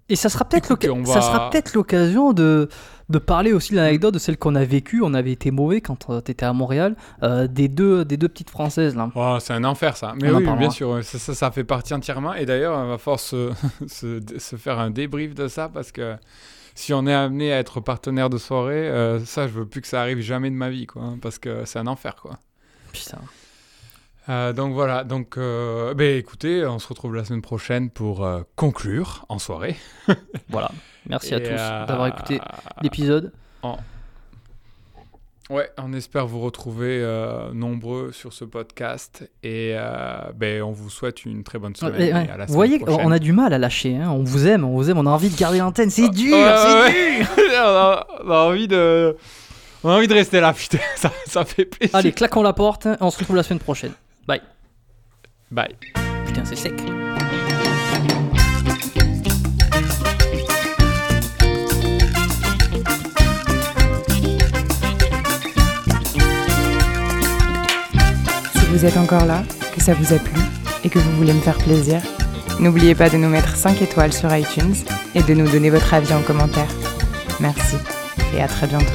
Et 0.09 0.15
ça 0.15 0.29
sera 0.29 0.45
peut-être 0.45 0.73
on 0.89 1.05
ça 1.05 1.21
sera 1.21 1.51
l'occasion 1.75 2.33
de, 2.33 2.69
de 3.09 3.19
parler 3.19 3.53
aussi 3.53 3.71
de 3.73 3.77
l'anecdote 3.77 4.15
de 4.15 4.19
celle 4.19 4.37
qu'on 4.37 4.55
a 4.55 4.65
vécue. 4.65 5.01
On 5.03 5.13
avait 5.13 5.31
été 5.31 5.51
mauvais 5.51 5.81
quand 5.81 6.07
tu 6.07 6.31
étais 6.31 6.45
à 6.45 6.53
Montréal, 6.53 6.95
euh, 7.23 7.47
des, 7.47 7.67
deux, 7.67 8.03
des 8.03 8.17
deux 8.17 8.27
petites 8.27 8.49
françaises 8.49 8.95
là. 8.95 9.11
Oh, 9.15 9.37
c'est 9.39 9.53
un 9.53 9.63
enfer 9.63 9.95
ça. 9.95 10.13
Mais 10.19 10.31
On 10.31 10.37
en 10.37 10.53
oui, 10.53 10.57
bien 10.57 10.69
sûr, 10.71 11.03
ça, 11.03 11.19
ça, 11.19 11.35
ça 11.35 11.51
fait 11.51 11.63
partie 11.63 11.93
entièrement. 11.93 12.33
Et 12.33 12.45
d'ailleurs, 12.45 12.83
il 12.83 12.89
va 12.89 12.97
falloir 12.97 13.19
se, 13.19 13.51
se, 13.87 14.19
se 14.37 14.55
faire 14.55 14.79
un 14.79 14.89
débrief 14.89 15.35
de 15.35 15.47
ça 15.47 15.69
parce 15.69 15.91
que 15.91 16.15
si 16.77 16.93
on 16.93 17.07
est 17.07 17.13
amené 17.13 17.51
à 17.51 17.57
être 17.57 17.79
partenaire 17.79 18.29
de 18.29 18.37
soirée, 18.37 18.87
euh, 18.87 19.19
ça, 19.25 19.47
je 19.47 19.53
veux 19.53 19.65
plus 19.65 19.81
que 19.81 19.87
ça 19.87 19.99
arrive 19.99 20.19
jamais 20.19 20.51
de 20.51 20.55
ma 20.55 20.69
vie, 20.69 20.85
quoi. 20.85 21.01
hein, 21.01 21.17
parce 21.19 21.39
que 21.39 21.65
c'est 21.65 21.79
un 21.79 21.87
enfer, 21.87 22.15
quoi. 22.15 22.37
Putain. 22.93 23.17
Euh, 24.29 24.53
donc 24.53 24.73
voilà, 24.73 25.03
donc 25.03 25.37
euh, 25.37 25.95
ben, 25.95 26.17
écoutez, 26.17 26.67
on 26.67 26.77
se 26.77 26.87
retrouve 26.87 27.15
la 27.15 27.25
semaine 27.25 27.41
prochaine 27.41 27.89
pour 27.89 28.23
euh, 28.23 28.43
conclure 28.55 29.25
en 29.27 29.39
soirée. 29.39 29.75
Voilà. 30.49 30.69
Merci 31.07 31.33
à 31.33 31.39
tous 31.39 31.87
d'avoir 31.87 32.07
écouté 32.07 32.39
l'épisode. 32.83 33.33
Ouais, 35.49 35.69
on 35.77 35.93
espère 35.93 36.27
vous 36.27 36.41
retrouver 36.41 36.99
euh, 37.01 37.53
nombreux 37.53 38.11
sur 38.11 38.33
ce 38.33 38.43
podcast 38.43 39.29
et 39.43 39.71
euh, 39.75 40.17
ben, 40.35 40.61
on 40.61 40.71
vous 40.73 40.89
souhaite 40.89 41.23
une 41.25 41.43
très 41.43 41.57
bonne 41.57 41.73
semaine. 41.73 41.93
Ouais, 41.95 42.09
et 42.09 42.13
ouais. 42.13 42.29
à 42.29 42.35
la 42.35 42.45
Vous 42.47 42.53
voyez, 42.53 42.79
prochaine. 42.79 43.05
on 43.05 43.11
a 43.11 43.19
du 43.19 43.31
mal 43.31 43.53
à 43.53 43.57
lâcher. 43.57 43.95
hein. 43.95 44.09
On 44.11 44.23
vous 44.23 44.45
aime, 44.45 44.65
on 44.65 44.73
vous 44.75 44.89
aime, 44.89 44.97
on 44.97 45.05
a 45.05 45.09
envie 45.09 45.29
de 45.29 45.37
garder 45.37 45.59
l'antenne. 45.59 45.89
C'est 45.89 46.09
dur, 46.09 46.35
Ouais, 46.35 46.53
c'est 46.57 47.23
dur. 47.23 47.27
on, 47.37 47.59
a, 47.65 48.07
on 48.25 48.29
a 48.31 48.37
envie 48.49 48.67
de, 48.67 49.15
on 49.85 49.89
a 49.89 49.93
envie 49.93 50.09
de 50.09 50.13
rester 50.15 50.41
là, 50.41 50.51
putain, 50.51 50.79
ça, 50.97 51.13
ça 51.25 51.45
fait 51.45 51.63
plaisir. 51.63 51.95
Allez, 51.95 52.11
claquons 52.11 52.43
la 52.43 52.51
porte. 52.51 52.85
On 52.99 53.09
se 53.09 53.17
retrouve 53.19 53.37
la 53.37 53.43
semaine 53.43 53.59
prochaine. 53.59 53.93
bye. 54.27 54.41
putain, 56.25 56.43
c'est 56.43 56.57
sec. 56.57 56.73
Vous 68.77 68.85
êtes 68.85 68.97
encore 68.97 69.25
là, 69.25 69.41
que 69.75 69.81
ça 69.81 69.95
vous 69.95 70.13
a 70.13 70.19
plu 70.19 70.39
et 70.83 70.89
que 70.89 70.99
vous 70.99 71.11
voulez 71.13 71.33
me 71.33 71.41
faire 71.41 71.57
plaisir, 71.57 71.99
n'oubliez 72.59 72.93
pas 72.93 73.09
de 73.09 73.17
nous 73.17 73.27
mettre 73.27 73.55
5 73.55 73.81
étoiles 73.81 74.13
sur 74.13 74.33
iTunes 74.35 74.75
et 75.15 75.23
de 75.23 75.33
nous 75.33 75.49
donner 75.49 75.71
votre 75.71 75.95
avis 75.95 76.13
en 76.13 76.21
commentaire. 76.21 76.69
Merci 77.39 77.77
et 78.35 78.41
à 78.41 78.47
très 78.47 78.67
bientôt. 78.67 78.85